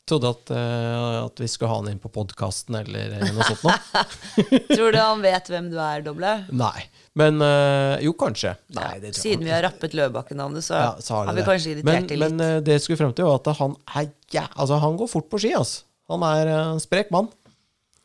Trodde 0.05 0.29
at, 0.29 0.51
uh, 0.53 1.25
at 1.25 1.39
vi 1.41 1.47
skulle 1.49 1.71
ha 1.71 1.79
han 1.79 1.87
inn 1.89 2.01
på 2.01 2.11
podkasten 2.13 2.75
eller 2.77 3.15
eh, 3.17 3.31
noe 3.33 3.45
sånt 3.47 3.63
noe. 3.65 4.03
Tror 4.75 4.93
du 4.93 4.99
han 5.01 5.23
vet 5.23 5.49
hvem 5.49 5.71
du 5.71 5.79
er, 5.81 6.03
Doble? 6.05 6.33
Nei. 6.53 6.83
Men 7.17 7.41
uh, 7.41 7.95
jo, 8.03 8.13
kanskje. 8.19 8.53
Nei, 8.77 8.91
det 9.01 9.15
tror 9.15 9.17
jeg 9.17 9.23
Siden 9.23 9.47
vi 9.47 9.53
har 9.55 9.65
rappet 9.65 9.95
Løvbakken-navnet, 9.97 10.67
så, 10.67 10.77
ja, 10.77 10.91
så 11.01 11.17
har, 11.17 11.31
har 11.31 11.37
vi 11.37 11.41
det. 11.41 11.47
kanskje 11.49 11.73
irritert 11.73 11.89
men, 11.89 12.09
det 12.11 12.19
litt. 12.21 12.35
Men 12.37 12.57
uh, 12.57 12.61
det 12.61 12.77
jeg 12.77 12.85
skulle 12.85 13.01
frem 13.01 13.15
til, 13.17 13.25
var 13.25 13.41
at 13.41 13.49
han 13.63 13.73
er 13.95 14.11
ja, 14.35 14.45
altså, 14.53 14.77
han 14.83 15.01
går 15.01 15.09
fort 15.09 15.31
på 15.31 15.41
ski. 15.41 15.55
Altså. 15.57 15.87
Han 16.13 16.27
er 16.29 16.53
en 16.53 16.83
sprek 16.83 17.09
mann. 17.15 17.31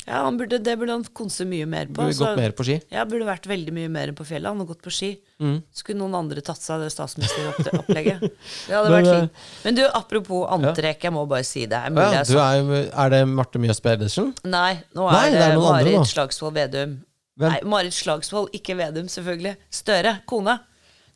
Ja, 0.06 0.22
han 0.24 0.38
burde, 0.40 0.58
det 0.64 0.74
burde 0.80 0.94
han 0.94 1.02
konse 1.16 1.44
mye 1.48 1.66
mer 1.68 1.88
på. 1.90 2.00
Burde 2.00 2.16
gått 2.16 2.38
mer 2.38 2.54
på 2.56 2.64
ski. 2.66 2.76
Ja, 2.92 3.04
burde 3.08 3.26
vært 3.28 3.46
veldig 3.50 3.74
mye 3.76 3.90
mer 3.92 4.12
på 4.16 4.24
fjellet. 4.26 4.48
Han 4.48 4.62
har 4.62 4.68
gått 4.70 4.80
på 4.84 4.92
ski. 4.94 5.10
Mm. 5.42 5.58
Skulle 5.76 6.00
noen 6.00 6.16
andre 6.22 6.44
tatt 6.44 6.62
seg 6.62 6.78
av 6.78 6.86
det 6.86 6.92
statsministeropplegget? 6.94 8.24
Det 8.70 8.74
hadde 8.76 8.94
vært 8.94 9.10
eh, 9.10 9.20
fint. 9.20 9.44
Men 9.66 9.76
du, 9.76 9.82
apropos 9.86 10.46
antrekk, 10.56 11.04
jeg 11.08 11.14
må 11.14 11.26
bare 11.30 11.46
si 11.46 11.66
det. 11.68 11.76
Er, 11.76 11.92
mulig 11.94 12.08
Ja, 12.16 12.24
du 12.24 12.40
er, 12.40 12.88
er 12.88 13.12
det 13.12 13.20
Marte 13.28 13.60
Mjøs 13.62 13.82
Pedersen? 13.84 14.32
Nei, 14.44 14.80
nå 14.96 15.06
Nei, 15.10 15.20
er 15.26 15.36
det 15.36 15.42
det, 15.42 15.50
er 15.50 15.62
Marit. 15.66 16.10
Slagsvold 16.14 16.56
Vedum. 16.56 16.96
Hvem? 17.40 17.54
Nei, 17.54 17.60
Marit 17.74 17.96
Slagsvold, 17.96 18.50
ikke 18.56 18.76
Vedum, 18.80 19.08
selvfølgelig. 19.12 19.54
Støre, 19.80 20.16
kona 20.30 20.58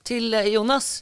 til 0.06 0.28
eh, 0.36 0.52
Jonas. 0.54 0.98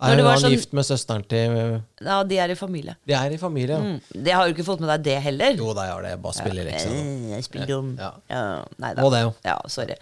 Er 0.00 0.16
hun 0.20 0.38
sånn, 0.40 0.50
gift 0.52 0.72
med 0.76 0.84
søsteren 0.84 1.22
til 1.28 1.82
ja, 2.04 2.22
de 2.24 2.38
er 2.38 2.50
i 2.52 2.54
familie. 2.58 2.96
De 3.06 3.14
er 3.16 3.32
i 3.32 3.38
familie, 3.40 3.76
ja. 3.76 3.80
Mm, 3.80 4.24
Det 4.24 4.32
har 4.36 4.46
jo 4.48 4.54
ikke 4.54 4.66
fått 4.66 4.80
med 4.84 4.90
deg 4.92 5.04
det 5.08 5.22
heller. 5.24 5.54
Jo, 5.56 5.72
det 5.74 5.84
er 5.88 6.02
det. 6.02 6.14
Bare 6.22 6.34
spiller. 6.36 6.66
Eh, 6.66 7.30
Jeg 7.36 7.44
spiller 7.44 7.66
dum. 7.66 7.94
Ja. 7.98 8.10
Ja, 8.28 8.42
nei 8.78 8.94
da. 8.94 9.02
Må 9.02 9.10
det 9.14 9.22
jo. 9.22 9.34
Ja, 9.44 9.56
sorry. 9.72 9.96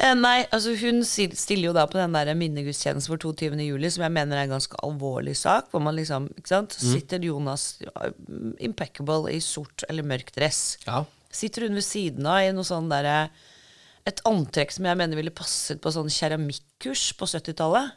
Eh, 0.00 0.14
nei, 0.16 0.46
altså 0.50 0.72
hun 0.80 1.02
stiller 1.04 1.66
jo 1.68 1.72
da 1.76 1.84
på 1.86 1.98
den 2.00 2.14
der 2.16 2.32
minnegudstjenesten 2.32 3.12
for 3.12 3.20
22. 3.20 3.60
juli, 3.60 3.90
som 3.92 4.06
jeg 4.06 4.12
mener 4.16 4.38
er 4.38 4.46
en 4.46 4.54
ganske 4.54 4.78
alvorlig 4.82 5.36
sak. 5.36 5.68
Hvor 5.70 5.82
man 5.84 5.94
liksom, 5.98 6.30
ikke 6.38 6.48
sant, 6.48 6.78
Mm. 6.80 6.92
sitter 6.94 7.18
Jonas 7.28 7.66
impeccable 8.60 9.28
i 9.32 9.40
sort 9.44 9.84
eller 9.90 10.02
mørk 10.06 10.32
dress. 10.34 10.78
Ja. 10.86 11.04
Sitter 11.32 11.66
hun 11.68 11.74
ved 11.78 11.84
siden 11.86 12.26
av 12.28 12.40
i 12.44 12.52
noe 12.52 12.64
sånn 12.64 12.88
derre 12.92 13.30
Et 14.04 14.18
antrekk 14.26 14.72
som 14.74 14.84
jeg 14.88 14.98
mener 14.98 15.14
ville 15.14 15.30
passet 15.30 15.78
på 15.80 15.92
sånn 15.94 16.08
keramikkurs 16.10 17.12
på 17.14 17.22
70-tallet. 17.30 17.92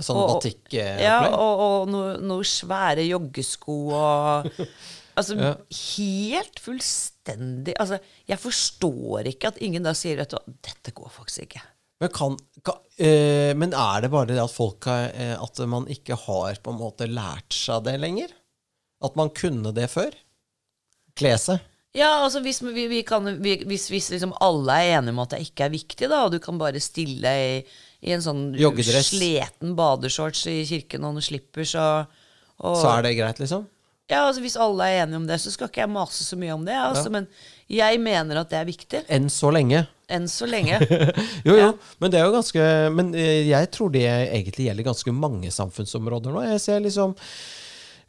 Sånn 0.00 0.16
batikkopplegg. 0.16 1.02
Ja, 1.04 1.18
og, 1.36 1.62
og 1.66 1.90
noen 1.92 2.22
noe 2.24 2.46
svære 2.48 3.04
joggesko 3.10 3.76
og 3.92 4.48
Altså 5.20 5.34
Ja. 5.36 5.50
helt 5.76 6.56
fullstendig 6.64 7.74
Altså, 7.76 7.98
jeg 8.30 8.40
forstår 8.40 9.28
ikke 9.28 9.50
at 9.52 9.58
ingen 9.60 9.84
da 9.84 9.92
sier 9.92 10.22
at 10.24 10.32
dette 10.64 10.94
går 10.96 11.10
faktisk 11.12 11.44
ikke. 11.44 11.60
Men, 12.00 12.10
kan, 12.16 12.38
kan, 12.64 12.80
øh, 12.96 13.52
men 13.60 13.76
er 13.76 14.00
det 14.00 14.10
bare 14.10 14.30
det 14.32 14.40
at 14.40 14.50
folk 14.50 14.88
har, 14.88 15.10
eh, 15.12 15.36
At 15.36 15.60
man 15.68 15.84
ikke 15.92 16.16
har 16.16 16.56
på 16.64 16.72
en 16.72 16.80
måte 16.80 17.06
lært 17.10 17.52
seg 17.52 17.84
det 17.84 17.98
lenger? 18.00 18.32
At 19.04 19.14
man 19.20 19.28
kunne 19.36 19.74
det 19.76 19.90
før? 19.92 20.16
Kle 21.20 21.36
seg? 21.38 21.60
Ja, 21.92 22.22
altså 22.24 22.40
hvis, 22.40 22.62
vi, 22.64 22.86
vi 22.88 23.02
kan, 23.04 23.28
vi, 23.44 23.58
hvis, 23.68 23.90
hvis 23.92 24.08
liksom 24.14 24.32
alle 24.40 24.72
er 24.80 24.96
enige 24.96 25.12
om 25.12 25.18
at 25.26 25.34
det 25.34 25.42
ikke 25.44 25.66
er 25.66 25.74
viktig, 25.74 26.08
da, 26.08 26.22
og 26.24 26.32
du 26.32 26.38
kan 26.40 26.56
bare 26.56 26.80
stille 26.80 27.32
i, 27.36 27.50
i 28.02 28.12
en 28.16 28.22
sånn 28.24 28.40
Joggedress. 28.58 29.12
sleten 29.14 29.76
badeshorts 29.78 30.46
i 30.50 30.64
kirken 30.66 31.04
og 31.06 31.14
noen 31.16 31.22
slippers 31.24 31.74
og, 31.78 32.06
og 32.62 32.76
Så 32.80 32.90
er 32.98 33.02
det 33.06 33.16
greit, 33.18 33.38
liksom? 33.42 33.68
Ja, 34.10 34.26
altså 34.26 34.42
Hvis 34.42 34.56
alle 34.60 34.84
er 34.90 35.04
enige 35.04 35.16
om 35.22 35.26
det, 35.28 35.38
så 35.40 35.48
skal 35.54 35.68
ikke 35.70 35.84
jeg 35.84 35.90
mase 35.94 36.24
så 36.26 36.36
mye 36.36 36.52
om 36.52 36.64
det. 36.66 36.74
Altså, 36.74 37.08
Men 37.14 37.28
jeg 37.70 38.00
mener 38.02 38.40
at 38.42 38.50
det 38.50 38.58
er 38.58 38.66
viktig. 38.68 39.00
Enn 39.08 39.30
så 39.32 39.48
lenge. 39.54 39.84
Enn 40.12 40.26
så 40.28 40.44
lenge. 40.50 40.76
Jo, 41.46 41.54
jo, 41.54 41.56
Ja. 41.56 41.70
men 42.02 42.10
det 42.12 42.18
er 42.20 42.26
jo 42.26 42.34
ganske 42.34 42.66
Men 42.92 43.14
eh, 43.14 43.46
jeg 43.48 43.70
tror 43.72 43.92
det 43.94 44.02
egentlig 44.04 44.66
gjelder 44.68 44.84
ganske 44.90 45.14
mange 45.16 45.50
samfunnsområder 45.54 46.34
nå. 46.34 46.42
Jeg 46.50 46.60
ser 46.66 46.82
liksom 46.84 47.14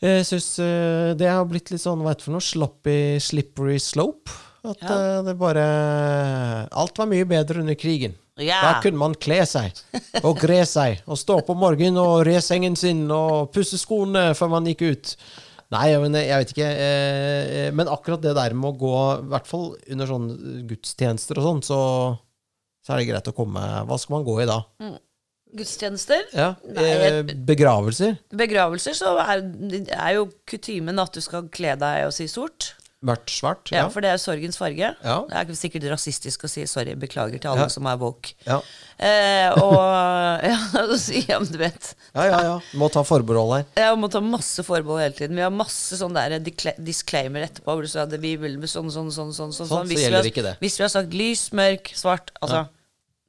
Jeg 0.04 0.26
syns 0.28 0.50
eh, 0.60 1.14
det 1.16 1.30
har 1.30 1.46
blitt 1.48 1.72
litt 1.72 1.86
sånn, 1.86 2.02
hva 2.04 2.12
heter 2.12 2.26
det 2.26 2.28
for 2.28 2.36
noe, 2.36 2.44
sloppy, 2.50 2.98
slippery 3.24 3.78
slope. 3.80 4.34
At 4.66 4.82
Ja. 4.84 4.98
eh, 4.98 5.22
det 5.30 5.38
bare 5.40 5.64
Alt 6.74 6.98
var 7.00 7.08
mye 7.14 7.26
bedre 7.30 7.62
under 7.64 7.76
krigen. 7.80 8.18
Ja. 8.42 8.60
Da 8.66 8.72
kunne 8.82 8.98
man 8.98 9.14
kle 9.22 9.44
seg 9.46 9.78
og 10.26 10.40
gre 10.42 10.64
seg 10.66 11.04
og 11.06 11.20
stå 11.22 11.36
på 11.46 11.54
morgenen 11.54 12.00
og 12.02 12.24
re 12.26 12.40
sengen 12.42 12.74
sin 12.80 13.04
og 13.14 13.52
pusse 13.54 13.78
skoene 13.78 14.32
før 14.38 14.50
man 14.56 14.66
gikk 14.72 14.82
ut. 14.90 15.12
Nei, 15.74 15.88
men 16.02 16.14
jeg 16.18 16.34
vet 16.42 16.52
ikke. 16.54 16.66
eh, 16.88 17.70
Men 17.74 17.90
akkurat 17.90 18.22
det 18.22 18.34
der 18.38 18.54
med 18.58 18.72
å 18.72 18.78
gå, 18.78 18.96
i 19.22 19.30
hvert 19.32 19.48
fall 19.50 19.72
under 19.90 20.10
sånne 20.10 20.60
gudstjenester 20.70 21.38
og 21.42 21.48
sånn, 21.48 21.62
så, 21.66 21.80
så 22.86 22.94
er 22.94 23.02
det 23.04 23.08
greit 23.12 23.30
å 23.32 23.34
komme 23.38 23.62
Hva 23.90 23.98
skal 24.02 24.18
man 24.20 24.26
gå 24.28 24.36
i 24.44 24.50
da? 24.50 24.60
Gudstjenester. 25.54 26.24
Ja, 26.34 26.52
Nei, 26.74 26.86
eh, 26.90 27.20
Begravelser? 27.46 28.16
Begravelser 28.34 28.96
så 28.98 29.14
er, 29.22 29.44
er 29.94 30.16
jo 30.18 30.28
kutymen 30.50 30.98
at 31.02 31.14
du 31.14 31.22
skal 31.22 31.46
kle 31.54 31.76
deg 31.78 32.08
og 32.08 32.14
si 32.18 32.26
sort. 32.32 32.72
Mørkt 33.04 33.34
svart? 33.36 33.68
Ja, 33.74 33.90
For 33.92 34.00
det 34.06 34.14
er 34.14 34.20
sorgens 34.22 34.56
farge. 34.56 34.94
Ja. 35.04 35.16
Det 35.28 35.36
er 35.36 35.44
ikke 35.44 35.58
sikkert 35.60 35.88
rasistisk 35.92 36.46
å 36.48 36.50
si 36.52 36.64
sorry, 36.72 36.94
beklager 36.96 37.42
til 37.44 37.52
alle 37.52 37.66
Ja. 37.68 37.72
som 37.74 37.88
er 37.92 37.98
woke. 38.00 38.32
Ja. 38.48 38.62
Eh, 38.98 39.50
og 39.60 39.76
ja, 40.50 40.56
så 40.72 40.96
sier 41.02 41.26
jeg, 41.34 41.48
du 41.52 41.58
vet 41.60 41.90
ja, 42.16 42.24
ja. 42.30 42.40
ja. 42.48 42.54
Må 42.80 42.88
ta 42.94 43.04
forbehold 43.04 43.52
her. 43.58 43.66
Ja, 43.76 43.90
må 44.00 44.08
ta 44.14 44.22
masse 44.24 44.64
forbehold 44.64 45.02
hele 45.04 45.18
tiden. 45.18 45.36
Vi 45.36 45.44
har 45.44 45.52
masse 45.52 46.00
sånn 46.00 46.16
der 46.16 46.38
disclaimer 46.40 47.44
etterpå. 47.50 47.76
Hvor 47.76 47.84
du 47.84 47.92
sa 47.92 48.06
at 48.08 48.16
vi 48.24 48.36
vil 48.40 48.56
sånn, 48.64 48.88
sånn, 48.94 49.12
sånn, 49.12 49.34
sånn, 49.36 49.52
sånn, 49.52 49.68
Sånn, 49.68 49.88
Hvis, 49.92 50.06
så 50.06 50.14
vi 50.32 50.42
har- 50.48 50.58
Hvis 50.64 50.78
vi 50.80 50.84
har 50.88 50.94
sagt 50.96 51.14
lys, 51.14 51.50
mørk, 51.52 51.92
svart, 51.98 52.32
altså 52.42 52.68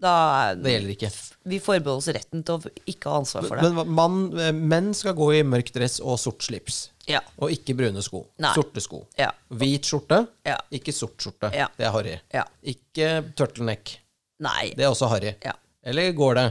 Da 0.04 0.54
Det 0.54 0.70
gjelder 0.74 0.94
ikke. 0.94 1.10
Vi 1.48 1.58
forbeholder 1.62 1.96
oss 2.02 2.08
retten 2.14 2.42
til 2.44 2.58
å 2.58 2.70
ikke 2.86 3.10
ha 3.10 3.18
ansvar 3.22 3.46
for 3.48 3.56
det. 3.56 3.72
Men 3.72 3.88
mann, 3.94 4.38
eh, 4.38 4.52
menn 4.52 4.92
skal 4.94 5.14
gå 5.14 5.32
i 5.38 5.42
mørk 5.42 5.72
dress 5.72 5.98
og 6.00 6.18
sort 6.18 6.42
slips. 6.42 6.90
Ja. 7.10 7.20
Og 7.42 7.50
ikke 7.52 7.74
brune 7.76 8.02
sko. 8.02 8.24
Nei. 8.42 8.52
Sorte 8.56 8.80
sko. 8.84 9.02
Ja. 9.18 9.30
Hvit 9.52 9.84
skjorte, 9.90 10.22
Ja. 10.46 10.56
ikke 10.72 10.92
sort 10.96 11.18
skjorte. 11.20 11.50
Det 11.52 11.84
er 11.86 11.90
harry. 11.94 12.18
Ja. 12.32 12.44
Ikke 12.62 13.10
turtleneck. 13.36 13.98
Nei. 14.44 14.72
Det 14.76 14.84
er 14.86 14.90
også 14.92 15.08
harry. 15.12 15.34
Ja. 15.44 15.52
Eller 15.84 16.12
går 16.16 16.34
det? 16.40 16.46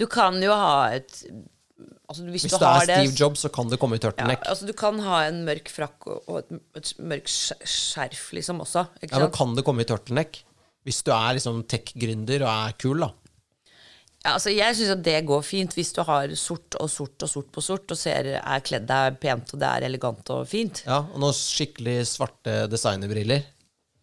Du 0.00 0.06
kan 0.06 0.38
jo 0.42 0.52
ha 0.56 0.88
et 0.96 1.24
altså 2.08 2.24
Hvis, 2.26 2.42
Hvis 2.46 2.52
du 2.52 2.58
det 2.58 2.68
er 2.68 2.80
Steve 2.86 3.10
det 3.12 3.20
Jobs, 3.20 3.40
så 3.44 3.50
kan 3.52 3.68
det 3.70 3.78
komme 3.78 3.96
i 3.96 4.02
turtleneck. 4.02 4.42
altså 4.48 4.66
Du 4.66 4.72
kan 4.72 4.98
ha 5.04 5.20
en 5.28 5.44
mørk 5.46 5.68
frakk 5.70 6.06
og, 6.10 6.38
et, 6.40 6.60
et 6.80 6.92
mørkt 6.98 7.28
skjerf 7.30 8.32
liksom 8.36 8.60
også. 8.64 8.86
Ikke 9.02 9.14
Ja, 9.14 9.20
men 9.26 9.30
kan 9.36 9.54
det 9.54 9.64
komme 9.64 9.84
i 9.84 9.88
turtleneck? 9.88 10.42
Hvis 10.84 11.02
du 11.04 11.12
er 11.12 11.36
liksom 11.36 11.62
tech-gründer 11.68 12.40
og 12.46 12.50
er 12.70 12.72
kul, 12.80 13.00
da. 13.04 13.10
Ja, 14.20 14.34
altså 14.34 14.52
jeg 14.52 14.76
syns 14.76 14.92
at 14.92 15.04
det 15.04 15.16
går 15.28 15.44
fint 15.46 15.72
hvis 15.76 15.94
du 15.96 16.02
har 16.04 16.32
sort 16.36 16.76
og 16.76 16.90
sort 16.92 17.24
og 17.24 17.30
sort 17.32 17.48
på 17.54 17.62
sort, 17.64 17.86
og 17.88 17.96
ser, 17.96 18.34
er 18.36 18.66
kledd 18.66 18.84
deg 18.90 19.16
pent 19.22 19.54
og 19.54 19.62
det 19.62 19.70
er 19.70 19.86
elegant 19.88 20.32
og 20.34 20.44
fint. 20.50 20.82
Ja, 20.84 21.00
Og 21.08 21.22
noen 21.22 21.36
skikkelig 21.36 22.02
svarte 22.10 22.66
designerbriller. 22.68 23.46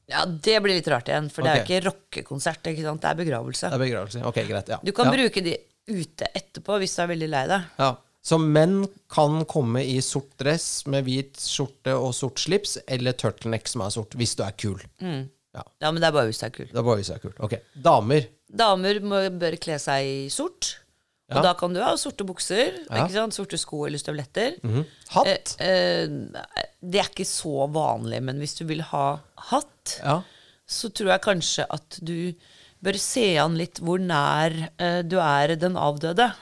Ja, 0.08 0.24
det 0.26 0.56
blir 0.64 0.78
litt 0.78 0.88
rart 0.90 1.10
igjen, 1.12 1.28
for 1.30 1.44
det 1.44 1.52
er 1.52 1.62
jo 1.62 1.68
ikke 1.68 1.86
rockekonsert. 1.90 2.70
ikke 2.72 2.86
sant? 2.86 3.04
Det 3.04 3.10
er 3.12 3.20
begravelse. 3.20 3.70
Det 3.70 3.76
er 3.76 3.84
begravelse. 3.84 4.24
Ok, 4.30 4.40
greit. 4.48 4.72
Ja. 4.72 4.80
Du 4.82 4.94
kan 4.96 5.12
ja. 5.12 5.16
bruke 5.20 5.44
de 5.44 5.58
ute 5.88 6.30
etterpå 6.36 6.78
hvis 6.82 6.96
du 6.96 7.02
er 7.04 7.10
veldig 7.12 7.30
lei 7.34 7.46
deg. 7.52 7.66
Ja. 7.84 7.90
Så 8.28 8.40
menn 8.42 8.82
kan 9.12 9.44
komme 9.48 9.84
i 9.88 10.00
sort 10.04 10.34
dress 10.40 10.86
med 10.90 11.06
hvit 11.08 11.38
skjorte 11.40 11.94
og 11.96 12.16
sort 12.16 12.42
slips, 12.44 12.78
eller 12.88 13.16
turtleneck 13.20 13.70
som 13.72 13.84
er 13.86 13.94
sort, 13.94 14.18
hvis 14.20 14.36
du 14.40 14.44
er 14.48 14.56
kul. 14.58 14.82
Mm. 15.04 15.28
Ja, 15.56 15.64
Ja, 15.82 15.92
men 15.92 16.02
det 16.02 16.10
er 16.10 16.16
bare 16.16 16.32
hvis 16.32 16.42
du 16.42 16.48
er 16.48 16.56
kul. 16.56 16.68
Det 16.72 16.82
er 16.82 16.88
bare 16.88 17.00
hvis 17.00 17.12
du 17.12 17.16
er 17.16 17.24
kul. 17.24 17.38
Ok. 17.44 17.56
Damer. 17.86 18.28
Damer 18.48 19.00
må, 19.04 19.22
bør 19.40 19.58
kle 19.60 19.78
seg 19.82 20.06
i 20.08 20.20
sort. 20.32 20.78
Ja. 21.28 21.38
Og 21.40 21.44
da 21.44 21.52
kan 21.60 21.74
du 21.76 21.82
ha 21.84 21.92
sorte 22.00 22.24
bukser, 22.24 22.78
Ja. 22.88 23.08
sorte 23.36 23.58
sko 23.60 23.86
eller 23.86 24.00
støvletter. 24.00 24.56
Hatt. 25.12 25.56
Eh, 25.60 26.04
eh, 26.08 26.08
det 26.82 27.02
er 27.02 27.10
ikke 27.10 27.28
så 27.28 27.68
vanlig, 27.68 28.22
men 28.24 28.40
hvis 28.40 28.56
du 28.56 28.64
vil 28.66 28.82
ha 28.82 29.20
hatt, 29.50 30.00
Ja. 30.04 30.22
så 30.68 30.90
tror 30.90 31.12
jeg 31.12 31.22
kanskje 31.22 31.66
at 31.70 32.00
du 32.02 32.34
bør 32.82 32.98
se 32.98 33.38
an 33.38 33.58
litt 33.58 33.80
hvor 33.82 34.00
nær 34.00 34.70
eh, 34.80 35.02
du 35.02 35.18
er 35.20 35.56
den 35.58 35.76
avdøde. 35.76 36.34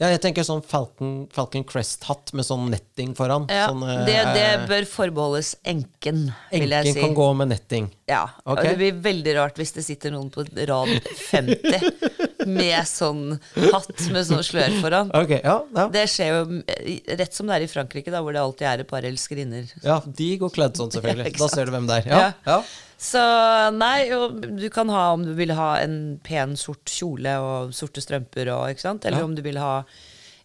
Ja, 0.00 0.08
jeg 0.14 0.20
tenker 0.24 0.44
sånn 0.46 0.62
Falcon, 0.64 1.26
Falcon 1.34 1.64
Crest-hatt 1.68 2.30
med 2.32 2.46
sånn 2.48 2.70
netting 2.72 3.10
foran. 3.18 3.44
Ja, 3.52 3.66
sånn, 3.68 3.82
eh, 3.84 3.98
det, 4.08 4.16
det 4.32 4.46
bør 4.70 4.86
forbeholdes 4.88 5.50
enken, 5.68 6.22
vil 6.54 6.72
jeg 6.72 6.86
si. 6.86 6.94
Enken 6.94 7.10
kan 7.10 7.16
gå 7.18 7.26
med 7.36 7.50
netting. 7.52 7.90
Ja, 8.08 8.22
okay. 8.46 8.54
og 8.54 8.62
Det 8.64 8.72
blir 8.80 9.02
veldig 9.04 9.36
rart 9.36 9.60
hvis 9.60 9.74
det 9.76 9.84
sitter 9.84 10.14
noen 10.14 10.32
på 10.32 10.46
rad 10.70 10.94
50 11.28 12.48
med 12.48 12.88
sånn 12.88 13.36
hatt 13.74 14.06
med 14.08 14.24
sånn 14.30 14.40
slør 14.46 14.80
foran. 14.80 15.12
Ok, 15.20 15.36
ja, 15.36 15.58
ja. 15.76 15.88
Det 15.92 16.06
skjer 16.08 16.32
jo 16.32 16.60
eh, 16.64 17.16
rett 17.20 17.36
som 17.36 17.52
det 17.52 17.60
er 17.60 17.68
i 17.68 17.72
Frankrike, 17.76 18.08
da, 18.14 18.24
hvor 18.24 18.32
det 18.32 18.40
alltid 18.40 18.70
er 18.72 18.86
et 18.86 18.90
par 18.90 19.04
elskerinner. 19.04 19.68
ja 19.84 20.00
de 20.06 20.30
går 20.40 20.56
kledd 20.56 20.80
sånn, 20.80 20.92
selvfølgelig. 20.96 21.36
Da 21.44 21.50
ser 21.52 21.68
du 21.68 21.76
hvem 21.76 21.90
det 21.90 22.00
er. 22.06 22.14
Ja, 22.14 22.30
Ja. 22.48 22.62
Ja. 23.00 23.06
Så 23.10 23.20
nei, 23.72 24.10
og 24.12 24.42
du 24.60 24.66
kan 24.70 24.90
ha 24.92 25.06
om 25.14 25.22
du 25.24 25.32
vil 25.38 25.54
ha 25.56 25.78
en 25.80 26.18
pen 26.22 26.52
sort 26.60 26.84
kjole 26.92 27.32
og 27.40 27.72
sorte 27.72 28.02
strømper, 28.04 28.50
og, 28.52 28.66
ikke 28.74 28.84
sant? 28.84 29.06
eller 29.08 29.22
Ja. 29.22 29.24
om 29.24 29.34
du 29.34 29.40
vil 29.42 29.56
ha 29.58 29.84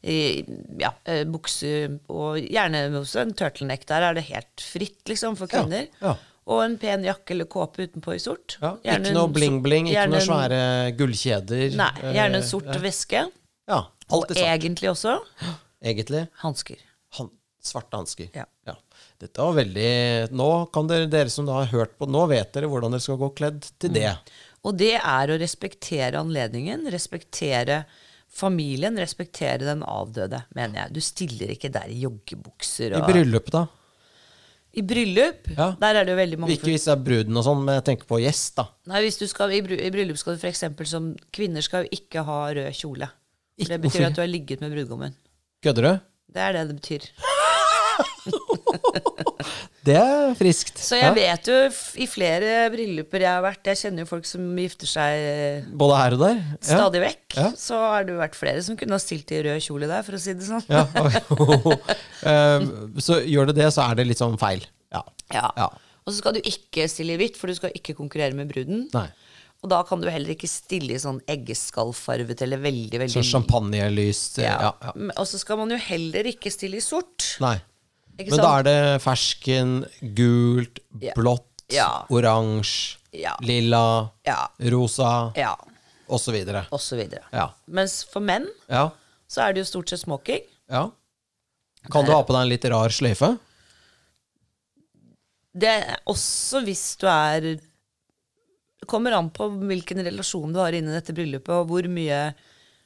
ja, 0.06 0.92
eh, 1.10 1.24
bukse 1.26 2.00
og 2.14 2.38
gjerne 2.38 2.84
også 3.00 3.24
en 3.24 3.34
turtleneck. 3.34 3.86
Der 3.90 4.02
er 4.06 4.14
det 4.14 4.24
helt 4.30 4.62
fritt, 4.62 5.02
liksom, 5.10 5.36
for 5.36 5.48
kvinner. 5.52 5.88
ja. 6.02 6.16
Og 6.46 6.60
en 6.62 6.76
pen 6.78 7.02
jakke 7.04 7.34
eller 7.34 7.48
kåpe 7.50 7.88
utenpå 7.88 8.14
i 8.14 8.20
sort. 8.22 8.58
ja. 8.62 8.76
Gjerne 8.86 9.08
Ikke 9.10 9.14
noe 9.18 9.32
bling-bling, 9.34 9.88
ikke 9.90 10.10
noe 10.12 10.20
svære 10.22 10.60
gullkjeder. 10.96 11.76
Nei, 11.76 11.92
gjerne 12.14 12.36
en 12.38 12.44
Eh, 12.44 12.46
sort 12.46 12.66
ja. 12.70 13.28
Ja, 13.68 13.80
Og 14.12 14.26
egentlig 14.30 14.90
også 14.92 15.20
Egentlig 15.82 16.28
hansker. 16.44 16.78
Svarte 17.68 17.98
hansker. 18.00 18.30
Ja. 18.36 18.46
Dette 19.20 19.42
var 19.42 19.54
veldig 19.56 20.32
Nå 20.36 20.50
kan 20.76 20.88
dere, 20.90 21.08
dere 21.12 21.32
som 21.32 21.48
har 21.48 21.70
hørt 21.72 21.98
på, 22.00 22.08
nå 22.12 22.26
vet 22.32 22.52
dere 22.56 22.68
hvordan 22.72 22.92
dere 22.96 23.04
skal 23.06 23.20
gå 23.22 23.30
kledd 23.38 23.64
til 23.80 23.94
det. 23.96 24.12
Og 24.66 24.76
det 24.80 24.96
er 24.98 25.32
å 25.32 25.38
respektere 25.40 26.20
anledningen, 26.20 26.88
respektere 26.92 27.84
familien, 28.36 28.98
respektere 29.00 29.64
den 29.64 29.84
avdøde, 29.88 30.42
mener 30.58 30.82
jeg. 30.84 30.94
Du 30.98 31.02
stiller 31.06 31.54
ikke 31.54 31.72
der 31.72 31.92
i 31.94 32.02
joggebukser 32.04 32.98
I 32.98 33.04
bryllup, 33.06 33.52
da. 33.54 33.66
I 34.76 34.82
bryllup, 34.84 35.48
Ja. 35.56 35.70
der 35.80 35.96
er 36.02 36.04
det 36.04 36.12
jo 36.12 36.18
veldig 36.20 36.40
mange 36.42 36.52
Ikke 36.58 36.68
hvis 36.74 36.84
det 36.84 36.92
er 36.92 37.04
bruden 37.06 37.38
og 37.40 37.46
sånn, 37.48 37.62
men 37.64 37.78
jeg 37.78 37.86
tenker 37.88 38.10
på 38.10 38.20
gjest, 38.20 38.56
da. 38.58 38.66
Nei, 38.92 39.04
hvis 39.06 39.18
du 39.22 39.28
skal, 39.32 39.54
i, 39.56 39.62
bryllup 39.64 40.18
skal 40.20 40.36
du 40.36 40.48
eksempel 40.50 40.86
som 40.90 41.14
Kvinner 41.32 41.64
skal 41.64 41.86
jo 41.86 41.96
ikke 41.96 42.26
ha 42.28 42.40
rød 42.52 42.74
kjole. 42.76 43.08
Ikke- 43.58 43.70
det 43.70 43.82
betyr 43.86 44.08
at 44.08 44.16
du 44.16 44.22
har 44.22 44.28
ligget 44.28 44.60
med 44.60 44.74
brudgommen. 44.76 45.16
Kødder 45.64 45.82
du? 45.82 46.02
Det 46.34 46.42
er 46.44 46.52
det 46.52 46.68
det 46.68 46.82
betyr. 46.82 47.08
Det 49.86 49.94
er 50.00 50.32
friskt. 50.34 50.80
Så 50.82 50.98
jeg 50.98 51.14
vet 51.14 51.46
jo 51.52 51.56
i 52.02 52.08
flere 52.10 52.64
brylluper 52.74 53.22
jeg 53.22 53.30
har 53.30 53.44
vært 53.46 53.68
Jeg 53.70 53.78
kjenner 53.84 54.02
jo 54.02 54.10
folk 54.10 54.26
som 54.26 54.48
gifter 54.58 54.90
seg 54.90 55.26
eh, 55.30 55.68
Både 55.78 56.00
her 56.00 56.16
og 56.16 56.24
der? 56.24 56.40
Ja. 56.56 56.62
stadig 56.72 57.02
vekk. 57.04 57.36
Ja. 57.38 57.50
Så 57.62 57.78
har 57.84 58.08
det 58.08 58.16
jo 58.16 58.22
vært 58.24 58.38
flere 58.40 58.64
som 58.66 58.80
kunne 58.80 58.98
ha 58.98 59.02
stilt 59.04 59.30
i 59.36 59.44
rød 59.46 59.62
kjole 59.62 59.90
der, 59.92 60.02
for 60.08 60.18
å 60.18 60.22
si 60.24 60.34
det 60.34 60.48
sånn. 60.48 60.66
Ja. 60.72 60.86
Eh, 62.26 62.64
så 63.06 63.20
gjør 63.22 63.52
det 63.52 63.60
det, 63.60 63.68
så 63.76 63.84
er 63.86 64.00
det 64.00 64.08
litt 64.10 64.18
sånn 64.18 64.38
feil. 64.42 64.64
Ja. 64.96 65.04
Ja. 65.36 65.52
Ja. 65.60 65.68
Og 66.06 66.10
så 66.10 66.16
skal 66.18 66.34
du 66.34 66.40
ikke 66.42 66.88
stille 66.90 67.14
i 67.14 67.20
hvitt, 67.20 67.38
for 67.38 67.52
du 67.52 67.54
skal 67.58 67.76
ikke 67.78 67.94
konkurrere 67.98 68.34
med 68.34 68.50
bruden. 68.50 68.88
Nei. 68.96 69.06
Og 69.62 69.70
da 69.70 69.84
kan 69.86 70.02
du 70.02 70.08
heller 70.10 70.34
ikke 70.34 70.50
stille 70.50 70.96
i 70.96 71.02
sånn 71.02 71.20
eggeskallfarvet 71.30 72.42
eller 72.48 72.62
veldig, 72.64 73.00
veldig 73.04 73.14
Sånn 73.20 73.28
champagnelys. 73.30 74.24
eh, 74.40 74.48
ja. 74.48 74.56
Ja. 74.68 74.74
Ja, 74.90 75.12
Og 75.22 75.30
så 75.30 75.38
skal 75.42 75.62
man 75.62 75.70
jo 75.74 75.78
heller 75.86 76.26
ikke 76.34 76.50
stille 76.54 76.82
i 76.82 76.86
sort. 76.86 77.36
Nei. 77.46 77.60
Men 78.18 78.38
da 78.40 78.52
er 78.60 78.64
det 78.64 79.02
fersken, 79.04 79.86
gult, 80.16 80.80
blått, 81.16 81.48
Ja. 81.72 82.06
oransje, 82.10 82.98
Ja. 83.12 83.36
lilla, 83.42 84.12
Ja. 84.26 84.48
rosa 84.72 85.34
Ja. 85.36 85.56
så 86.80 86.96
videre. 86.96 87.24
Ja. 87.34 87.50
Mens 87.68 88.04
for 88.04 88.20
menn 88.22 88.48
Ja. 88.70 88.90
så 89.28 89.42
er 89.48 89.54
det 89.54 89.60
jo 89.66 89.80
stort 89.80 89.90
sett 89.90 90.00
smoking. 90.02 90.42
ja. 90.70 90.90
Kan 91.92 92.04
du 92.06 92.12
ha 92.12 92.24
på 92.24 92.34
deg 92.34 92.42
en 92.42 92.50
litt 92.50 92.66
rar 92.66 92.90
sløyfe? 92.90 93.38
Det 95.56 95.70
er 95.70 96.00
også 96.08 96.64
hvis 96.66 96.98
du 96.98 97.06
er 97.08 97.60
kommer 98.88 99.14
an 99.18 99.30
på 99.34 99.48
hvilken 99.50 100.04
relasjon 100.06 100.52
du 100.54 100.60
har 100.60 100.72
inni 100.78 100.92
dette 100.94 101.14
bryllupet, 101.16 101.50
og 101.50 101.68
hvor 101.70 101.88
mye 101.90 102.34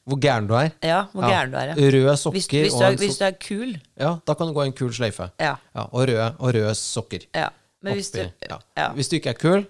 Hvor 0.08 0.18
gæren 0.20 0.46
du 0.48 0.54
er? 0.58 0.70
Ja, 0.82 1.04
hvor 1.12 1.26
gæren 1.28 1.52
du 1.52 1.58
er. 1.60 1.72
Ja. 1.72 1.88
Røde 1.94 2.16
sokker 2.16 2.38
hvis, 2.38 2.48
du 2.48 2.76
og 2.76 2.82
er, 2.82 2.94
en 2.94 2.98
hvis 2.98 3.18
du 3.18 3.24
er 3.24 3.34
kul. 3.36 3.74
Ja, 4.00 4.14
da 4.26 4.34
kan 4.34 4.48
du 4.48 4.56
gå 4.56 4.64
i 4.64 4.70
en 4.70 4.76
kul 4.76 4.92
sløyfe. 4.96 5.30
Ja. 5.38 5.56
Ja, 5.76 5.86
og 5.90 6.08
røde, 6.08 6.30
og 6.38 6.54
røde 6.54 6.74
sokker. 6.78 7.26
ja. 7.34 7.48
Men 7.80 7.96
hvis 7.96 8.10
du 8.12 8.20
ja. 8.20 8.58
ja, 8.76 8.90
Hvis 8.92 9.08
du 9.08 9.16
ikke 9.16 9.32
er 9.32 9.38
kul, 9.40 9.62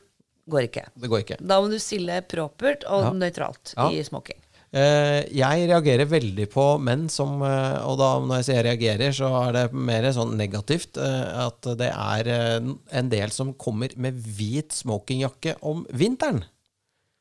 Går 0.50 0.66
ikke. 0.66 0.82
det 0.98 1.10
går 1.12 1.20
ikke. 1.22 1.36
Da 1.46 1.60
må 1.62 1.68
du 1.70 1.78
stille 1.78 2.16
propert 2.26 2.82
og 2.90 3.12
nøytralt 3.14 3.74
i 3.92 4.00
smoking. 4.02 4.40
Uh, 4.70 5.26
jeg 5.34 5.66
reagerer 5.66 6.06
veldig 6.06 6.44
på 6.52 6.64
menn 6.78 7.08
som 7.10 7.40
uh, 7.42 7.82
Og 7.90 7.96
da 7.98 8.10
når 8.22 8.38
jeg 8.38 8.46
sier 8.46 8.66
reagerer, 8.68 9.14
så 9.14 9.30
er 9.40 9.56
det 9.56 9.64
mer 9.74 10.06
sånn 10.14 10.36
negativt. 10.38 10.98
Uh, 10.98 11.48
at 11.48 11.70
det 11.78 11.88
er 11.90 12.30
en 12.62 13.10
del 13.10 13.34
som 13.34 13.50
kommer 13.58 13.94
med 13.98 14.18
hvit 14.38 14.74
smokingjakke 14.74 15.56
om 15.66 15.82
vinteren. 15.90 16.44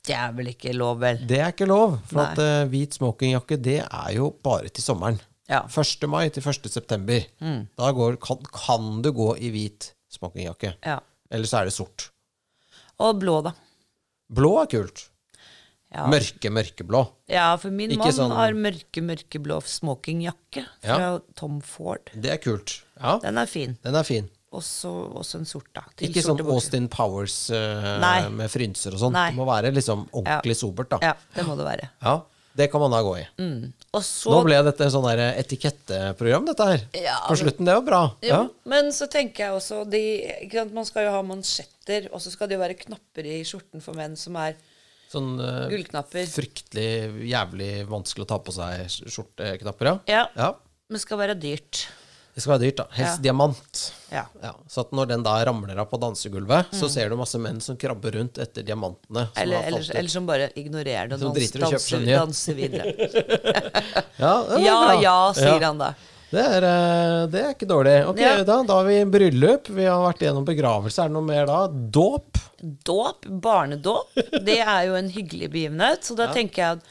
Det 0.10 0.16
er 0.18 0.32
vel 0.34 0.47
ikke 0.51 0.72
lov, 0.74 0.95
vel? 1.03 1.20
Det 1.30 1.38
er 1.38 1.51
ikke 1.53 1.68
lov. 1.70 1.99
For 2.10 2.18
Nei. 2.24 2.32
at 2.34 2.39
uh, 2.41 2.70
hvit 2.72 2.95
smokingjakke, 2.97 3.60
det 3.62 3.76
er 3.86 4.10
jo 4.16 4.32
bare 4.45 4.72
til 4.74 4.82
sommeren. 4.86 5.20
Ja. 5.49 5.64
1. 5.70 6.07
mai 6.10 6.28
til 6.34 6.45
1. 6.45 6.66
september. 6.74 7.24
Da 7.41 7.91
går, 7.97 8.18
kan, 8.22 8.41
kan 8.53 8.89
du 9.05 9.12
gå 9.18 9.32
i 9.38 9.51
hvit 9.53 9.91
smokingjakke. 10.14 10.76
ja. 10.86 10.97
Eller 11.30 11.45
så 11.45 11.60
er 11.60 11.68
det 11.70 11.76
sort. 11.76 12.07
Og 13.05 13.20
blå, 13.22 13.36
da. 13.45 13.51
Blå 14.34 14.55
er 14.64 14.70
kult. 14.72 15.03
Ja. 15.93 16.07
Mørke, 16.10 16.49
mørkeblå. 16.53 17.03
Ja, 17.30 17.51
for 17.62 17.70
min 17.74 17.93
Ikke 17.93 18.07
mann 18.07 18.16
sånn- 18.18 18.34
har 18.34 18.53
mørke, 18.57 19.01
mørkeblå 19.05 19.60
smokingjakke 19.66 20.64
fra. 20.82 21.20
Tom 21.38 21.60
Ford. 21.66 22.10
Det 22.16 22.34
er 22.34 22.41
kult. 22.41 22.80
Ja, 22.97 23.20
Den 23.22 23.38
er 23.38 23.45
fin. 23.49 23.78
den 23.86 23.95
er 23.95 24.03
fin. 24.10 24.30
Også, 24.49 24.89
også 25.19 25.37
en 25.37 25.45
sort, 25.45 25.67
da. 25.77 25.83
Ikke 26.01 26.23
sånn. 26.25 26.39
Austin 26.49 26.87
Powers 26.89 27.35
uh, 27.53 28.31
med 28.33 28.49
frynser 28.49 28.95
og 28.97 29.03
sånn. 29.03 29.13
Det 29.13 29.37
må 29.37 29.45
være 29.45 29.69
liksom 29.75 30.07
ordentlig 30.09 30.55
sobert, 30.57 30.89
da. 30.95 30.97
Ja, 31.11 31.13
det 31.35 31.45
må 31.45 31.53
det 31.59 31.67
være. 31.67 31.89
Ja, 32.01 32.15
Det 32.57 32.65
kan 32.71 32.81
man 32.81 32.91
da 32.91 33.03
gå 33.05 33.11
i. 33.19 33.25
Og 33.93 34.01
så 34.03 34.33
Nå 34.33 34.39
ble 34.47 34.57
dette 34.65 34.87
sånn 34.89 35.05
der 35.05 35.21
etiketteprogram, 35.37 36.47
dette 36.49 36.65
her. 36.71 36.81
Ja, 36.97 37.19
På 37.27 37.37
slutten. 37.37 37.69
Det 37.69 37.75
var 37.77 37.85
bra. 37.85 38.01
Jo, 38.25 38.31
Ja. 38.33 38.41
Men 38.73 38.89
så 38.95 39.05
tenker 39.07 39.45
jeg 39.45 39.59
også 39.59 39.83
de, 39.89 40.01
sant, 40.51 40.73
Man 40.73 40.89
skal 40.89 41.05
jo 41.05 41.13
ha 41.13 41.21
mansjetter, 41.21 42.09
og 42.11 42.19
så 42.25 42.33
skal 42.33 42.49
det 42.49 42.57
jo 42.57 42.63
være 42.65 42.79
knapper 42.81 43.29
i 43.29 43.39
skjorten 43.45 43.85
for 43.85 43.93
menn 43.93 44.17
som 44.17 44.35
er 44.41 44.57
Sånn 45.09 45.39
uh, 45.41 45.69
gullknapper. 45.69 46.25
fryktelig 46.29 47.29
jævlig 47.29 47.71
vanskelig 47.89 48.27
å 48.27 48.29
ta 48.33 48.37
på 48.45 48.53
seg 48.53 48.89
skjorteknapper, 49.09 49.93
ja. 49.93 49.95
Ja. 50.09 50.25
ja. 50.37 50.51
Men 50.89 51.01
skal 51.01 51.21
være 51.21 51.37
dyrt. 51.37 51.87
Det 52.36 52.41
skal 52.43 52.53
være 52.53 52.61
dyrt, 52.67 52.77
da. 52.77 52.86
Helst 52.95 53.17
Ja. 53.17 53.21
diamant. 53.23 53.80
Ja. 54.11 54.23
Ja, 54.41 54.51
så 54.69 54.82
at 54.86 54.91
når 54.95 55.07
den 55.09 55.23
da 55.23 55.34
ramler 55.45 55.77
av 55.82 55.89
på 55.91 55.99
dansegulvet, 55.99 56.71
så 56.71 56.88
ser 56.89 57.09
du 57.09 57.15
masse 57.19 57.36
menn 57.41 57.59
som 57.61 57.75
krabber 57.77 58.11
rundt 58.15 58.38
etter 58.39 58.63
diamantene. 58.63 59.27
som 59.27 59.36
Mm. 59.36 59.41
Eller, 59.43 59.63
eller, 59.67 59.89
eller 59.95 60.09
som 60.09 60.25
bare 60.25 60.49
ignorerer 60.55 61.09
det 61.09 61.21
og 61.21 61.36
danser, 61.36 61.99
nye. 61.99 62.15
danser 62.17 62.53
videre. 62.55 62.86
ja, 64.17 64.34
Ja, 64.59 65.01
ja, 65.01 65.17
sier 65.34 65.59
Ja. 65.59 65.67
han 65.67 65.77
da. 65.77 65.93
Det 66.32 66.39
er, 66.45 66.63
eh, 66.63 67.25
det 67.34 67.39
er 67.41 67.53
ikke 67.55 67.65
dårlig. 67.67 67.95
Ok, 68.07 68.19
Ja. 68.21 68.43
da, 68.43 68.61
da 68.63 68.73
har 68.75 68.86
vi 68.86 69.03
bryllup. 69.05 69.67
Vi 69.67 69.84
har 69.86 69.97
vært 70.13 70.19
gjennom 70.21 70.45
begravelse. 70.45 70.99
Er 71.03 71.07
det 71.09 71.13
noe 71.17 71.25
mer 71.25 71.45
da? 71.49 71.67
Dåp? 71.67 72.38
Dåp, 72.86 73.25
barnedåp, 73.41 74.13
det 74.45 74.59
er 74.59 74.86
jo 74.88 74.95
en 74.95 75.09
hyggelig 75.09 75.49
begivenhet. 75.49 76.03
Så 76.05 76.15
da 76.15 76.27
tenker 76.32 76.55
jeg 76.55 76.77
at 76.77 76.84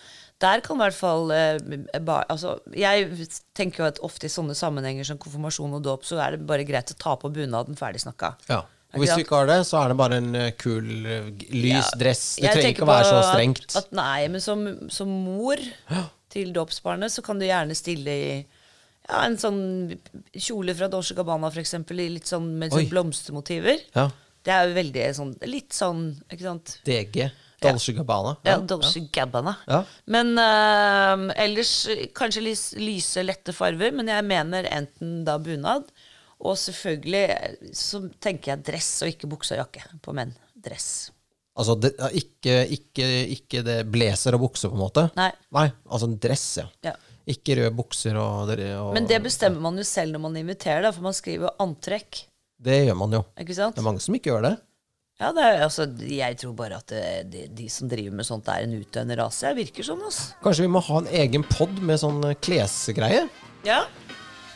der 0.42 0.62
kan 0.62 0.78
i 0.78 0.84
hvert 0.84 0.94
fall 0.94 1.32
eh, 1.34 1.58
ba, 2.06 2.20
altså, 2.30 2.58
Jeg 2.70 3.28
tenker 3.58 3.82
jo 3.82 3.88
at 3.88 4.00
ofte 4.06 4.28
i 4.28 4.32
sånne 4.32 4.54
sammenhenger 4.58 5.06
som 5.08 5.18
konfirmasjon 5.20 5.74
og 5.80 5.82
dåp, 5.86 6.06
så 6.06 6.20
er 6.22 6.36
det 6.36 6.46
bare 6.46 6.66
greit 6.68 6.92
å 6.94 6.98
ta 6.98 7.16
på 7.18 7.30
bunaden, 7.34 7.78
ferdig 7.78 8.04
snakka. 8.04 8.36
Ja. 8.50 8.62
Og 8.94 9.02
hvis 9.02 9.12
du 9.18 9.20
ikke 9.20 9.42
har 9.42 9.48
det, 9.50 9.58
så 9.68 9.82
er 9.82 9.90
det 9.92 9.98
bare 10.00 10.20
en 10.22 10.30
eh, 10.38 10.52
kul, 10.56 10.86
lys 11.52 11.74
ja, 11.74 11.82
dress. 12.00 12.22
Det 12.38 12.46
Jeg 12.46 12.54
trenger 12.56 12.76
ikke 12.76 12.86
å 12.86 12.92
være 12.92 13.10
så 13.10 13.18
strengt. 13.26 13.74
At, 13.76 13.90
nei, 13.96 14.28
men 14.32 14.44
som, 14.44 14.62
som 14.94 15.10
mor 15.10 15.60
til 16.32 16.54
dåpsbarnet, 16.56 17.12
så 17.12 17.24
kan 17.24 17.40
du 17.40 17.44
gjerne 17.48 17.76
stille 17.76 18.14
i 18.14 18.30
ja, 18.38 19.20
en 19.24 19.36
sånn 19.40 19.60
kjole 20.36 20.74
fra 20.78 20.88
Dolce 20.92 21.16
Gabbana, 21.18 21.50
f.eks., 21.52 21.76
litt 21.98 22.30
sånn, 22.30 22.48
med 22.60 22.72
sånn 22.72 22.88
blomstermotiver. 22.92 23.84
Ja. 23.96 24.08
Det 24.46 24.54
er 24.54 24.68
jo 24.68 24.76
veldig 24.78 25.04
sånn 25.16 25.32
Litt 25.50 25.74
sånn, 25.76 26.02
ikke 26.30 26.44
sant? 26.46 26.78
DG. 26.86 27.26
Dolce 27.62 27.92
Gabbana. 27.96 28.36
Ja, 28.46 28.58
Dolce 28.62 29.02
Gabbana. 29.12 29.56
Ja. 29.66 29.82
Men 30.06 30.32
uh, 30.38 31.34
ellers 31.34 31.72
kanskje 32.16 32.44
lys, 32.44 32.64
lyse, 32.78 33.24
lette 33.26 33.54
farver. 33.56 33.94
Men 33.98 34.10
jeg 34.12 34.26
mener 34.28 34.68
enten 34.70 35.22
da 35.26 35.38
bunad, 35.42 35.90
og 36.38 36.58
selvfølgelig 36.60 37.24
eh, 37.34 37.70
så 37.74 38.04
tenker 38.22 38.52
jeg 38.52 38.66
dress 38.68 38.90
og 39.02 39.10
ikke 39.10 39.30
bukse 39.30 39.56
og 39.56 39.64
jakke 39.64 39.82
på 40.04 40.14
menn. 40.14 40.36
Dress. 40.58 41.10
Altså 41.58 41.74
det, 41.82 41.90
ikke, 42.14 42.60
ikke, 42.76 43.06
ikke 43.34 43.64
det 43.66 43.78
blazer 43.90 44.36
og 44.38 44.44
bukse, 44.46 44.70
på 44.70 44.78
en 44.78 44.84
måte? 44.84 45.08
Nei. 45.18 45.32
Nei 45.54 45.66
altså 45.88 46.06
en 46.06 46.18
dress, 46.22 46.46
ja. 46.60 46.68
Ja. 46.86 46.94
Ikke 47.28 47.58
røde 47.58 47.74
bukser 47.76 48.16
og, 48.16 48.48
og 48.54 48.92
Men 48.94 49.08
det 49.10 49.18
bestemmer 49.24 49.60
man 49.66 49.76
jo 49.76 49.84
selv 49.84 50.14
når 50.14 50.22
man 50.28 50.38
inviterer, 50.40 50.86
da, 50.86 50.94
for 50.94 51.04
man 51.04 51.16
skriver 51.16 51.58
antrekk. 51.60 52.22
Det 52.58 52.78
gjør 52.86 52.96
man 52.98 53.18
jo. 53.18 53.24
Ikke 53.42 53.56
sant? 53.58 53.76
Det 53.76 53.82
er 53.82 53.86
mange 53.86 54.02
som 54.02 54.14
ikke 54.16 54.32
gjør 54.32 54.46
det. 54.46 54.54
Ja, 55.18 55.32
det 55.34 55.42
er, 55.42 55.62
altså, 55.66 55.82
Jeg 56.06 56.36
tror 56.38 56.52
bare 56.54 56.76
at 56.78 56.92
det, 56.92 57.04
de, 57.32 57.46
de 57.58 57.64
som 57.72 57.88
driver 57.90 58.14
med 58.14 58.26
sånt, 58.26 58.46
er 58.52 58.62
en 58.68 58.74
utdøende 58.78 59.16
rase. 59.18 59.48
Jeg 59.50 59.56
virker 59.64 59.86
sånn, 59.88 60.02
altså. 60.06 60.28
Kanskje 60.44 60.62
vi 60.68 60.70
må 60.70 60.82
ha 60.86 61.00
en 61.02 61.08
egen 61.24 61.42
pod 61.48 61.72
med 61.82 61.98
sånn 61.98 62.20
eh, 62.28 62.36
klesgreie? 62.38 63.24
Ja. 63.66 63.80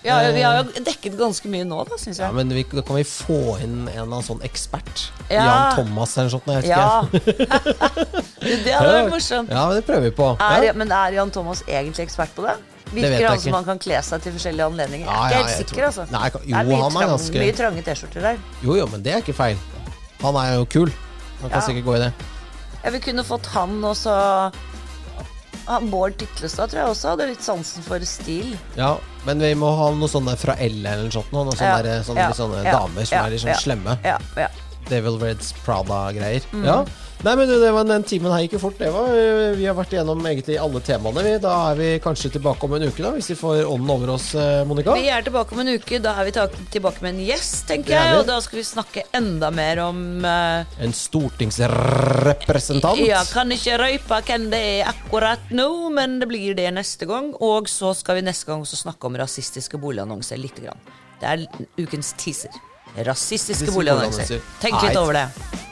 ja. 0.06 0.20
Vi 0.30 0.44
har 0.46 0.60
jo 0.60 0.84
dekket 0.86 1.16
ganske 1.18 1.50
mye 1.50 1.66
nå, 1.66 1.80
da, 1.90 1.98
syns 1.98 2.20
Ja, 2.22 2.28
men 2.36 2.54
vi, 2.54 2.62
Da 2.70 2.84
kan 2.86 2.94
vi 3.00 3.02
få 3.10 3.40
inn 3.58 3.80
en 3.88 3.90
eller 3.90 4.06
annen 4.06 4.28
sånn 4.28 4.44
ekspert. 4.46 5.08
Ja. 5.26 5.42
Jan 5.48 5.80
Thomas 5.80 6.14
eller 6.14 6.30
noe 6.30 6.36
sånt. 6.36 6.46
Jeg 6.46 6.62
vet 6.62 6.70
Ja. 6.70 6.86
ikke. 7.10 8.54
det 8.68 8.76
hadde 8.78 8.94
vært 9.00 9.12
morsomt. 9.16 9.50
Ja, 9.58 9.66
det 9.74 9.82
prøver 9.90 10.06
vi 10.12 10.14
på. 10.22 10.30
Er, 10.38 10.68
Ja. 10.70 10.78
Men 10.78 10.94
er 10.94 11.18
Jan 11.18 11.34
Thomas 11.34 11.66
egentlig 11.66 12.06
ekspert 12.06 12.38
på 12.38 12.46
det? 12.46 12.54
Virker 12.92 13.32
han 13.32 13.40
som 13.42 13.54
han 13.58 13.66
kan 13.66 13.78
kle 13.82 13.98
seg 14.04 14.22
til 14.22 14.34
forskjellige 14.38 14.70
anledninger? 14.70 15.10
Ja, 15.10 15.26
jeg 15.26 15.34
er 15.34 15.42
ikke 15.42 15.58
helt 15.58 15.70
sikker, 15.74 15.90
altså. 15.90 16.06
Nei, 16.12 16.26
jo, 16.30 16.40
det 16.46 16.54
er 16.54 16.66
mye, 16.70 16.78
er 16.78 16.90
trang, 16.94 17.14
ganske- 17.16 17.46
mye 17.48 17.54
trange 17.64 17.86
T-skjorter 17.90 18.26
der. 18.30 18.42
Jo, 18.62 18.76
jo, 18.78 18.86
men 18.92 19.02
det 19.02 19.16
er 19.16 19.24
ikke 19.24 19.34
feil. 19.34 19.56
Han 20.22 20.38
er 20.38 20.54
jo 20.56 20.64
kul. 20.70 20.92
Han 21.42 21.50
kan 21.50 21.58
Ja. 21.60 21.66
sikkert 21.66 21.84
gå 21.84 21.96
i 21.96 22.02
det. 22.04 22.12
Jeg 22.82 22.92
vil 22.92 23.00
kunne 23.00 23.24
fått 23.24 23.46
han 23.54 23.82
også 23.84 24.52
han 25.66 25.90
Bård 25.92 26.16
Titlestad 26.18 26.72
tror 26.72 26.80
jeg 26.80 26.90
også 26.90 27.12
hadde 27.12 27.28
litt 27.30 27.44
sansen 27.44 27.84
for 27.86 28.02
stil. 28.08 28.56
Ja, 28.78 28.96
men 29.26 29.38
vi 29.42 29.52
må 29.58 29.70
ha 29.78 29.90
noe 29.94 30.10
sånne 30.10 30.34
fra 30.40 30.56
L 30.58 30.80
eller 30.82 31.04
noe 31.06 31.14
sånt. 31.14 31.30
Noen 31.34 31.52
sånne, 31.54 31.68
Ja, 31.68 31.82
der, 31.86 32.02
sånne, 32.06 32.24
ja, 32.26 32.34
sånne 32.34 32.64
damer 32.66 33.06
som 33.06 33.24
er 33.24 33.30
litt 33.30 33.44
sånn 33.44 33.52
ja. 33.54 33.60
slemme. 33.62 33.94
Ja, 34.04 34.16
ja. 34.36 34.48
Devil 34.88 35.18
Reds 35.22 35.52
Prada-greier. 35.62 36.42
Mm. 36.52 36.64
Ja. 36.66 36.80
Nei, 37.22 37.36
men 37.38 37.46
det 37.46 37.68
var, 37.70 37.86
Den 37.86 38.02
timen 38.02 38.32
her 38.34 38.40
gikk 38.42 38.56
jo 38.56 38.58
fort. 38.64 38.80
Det 38.80 38.88
var, 38.90 39.12
øh, 39.14 39.52
vi 39.54 39.66
har 39.68 39.76
vært 39.78 39.92
igjennom 39.94 40.24
egentlig 40.26 40.56
alle 40.58 40.80
temaene. 40.82 41.22
Vi. 41.22 41.38
Da 41.42 41.70
er 41.70 41.76
vi 41.78 42.00
kanskje 42.02 42.32
tilbake 42.34 42.66
om 42.66 42.72
en 42.74 42.82
uke, 42.88 43.02
da 43.04 43.12
hvis 43.14 43.30
vi 43.30 43.36
får 43.38 43.62
ånden 43.70 43.90
over 43.94 44.10
oss, 44.16 44.34
eh, 44.34 44.64
Monica. 44.66 44.94
Vi 44.98 45.06
er 45.12 45.22
tilbake 45.22 45.54
om 45.54 45.60
en 45.62 45.70
uke. 45.76 46.00
Da 46.02 46.16
er 46.18 46.24
vi 46.26 46.32
tilbake 46.74 46.98
med 47.04 47.14
en 47.14 47.22
gjest, 47.28 47.68
tenker 47.70 47.94
er 47.94 48.10
jeg. 48.10 48.18
Og 48.18 48.26
da 48.26 48.40
skal 48.42 48.58
vi 48.58 48.64
snakke 48.66 49.06
enda 49.14 49.50
mer 49.54 49.78
om 49.86 50.26
uh, 50.26 50.66
En 50.82 50.92
stortingsrepresentant. 50.98 52.98
Ja, 53.06 53.22
kan 53.30 53.46
ikke 53.54 53.78
røype 53.78 54.18
hvem 54.26 54.50
det 54.50 54.62
er 54.80 54.90
akkurat 54.90 55.46
nå, 55.54 55.70
men 55.94 56.18
det 56.18 56.26
blir 56.30 56.54
det 56.58 56.74
neste 56.74 57.06
gang. 57.06 57.38
Og 57.38 57.70
så 57.70 57.94
skal 57.94 58.18
vi 58.18 58.26
neste 58.26 58.50
gang 58.50 58.66
også 58.66 58.82
snakke 58.82 59.06
om 59.06 59.14
rasistiske 59.22 59.78
boligannonser 59.78 60.42
lite 60.42 60.66
grann. 60.66 60.82
Det 61.22 61.26
er 61.30 61.46
ukens 61.78 62.18
teaser. 62.18 62.50
Rasistiske 62.98 63.70
boligannonser. 63.70 64.42
Tenk 64.60 64.82
litt 64.82 64.98
over 64.98 65.22
det. 65.22 65.70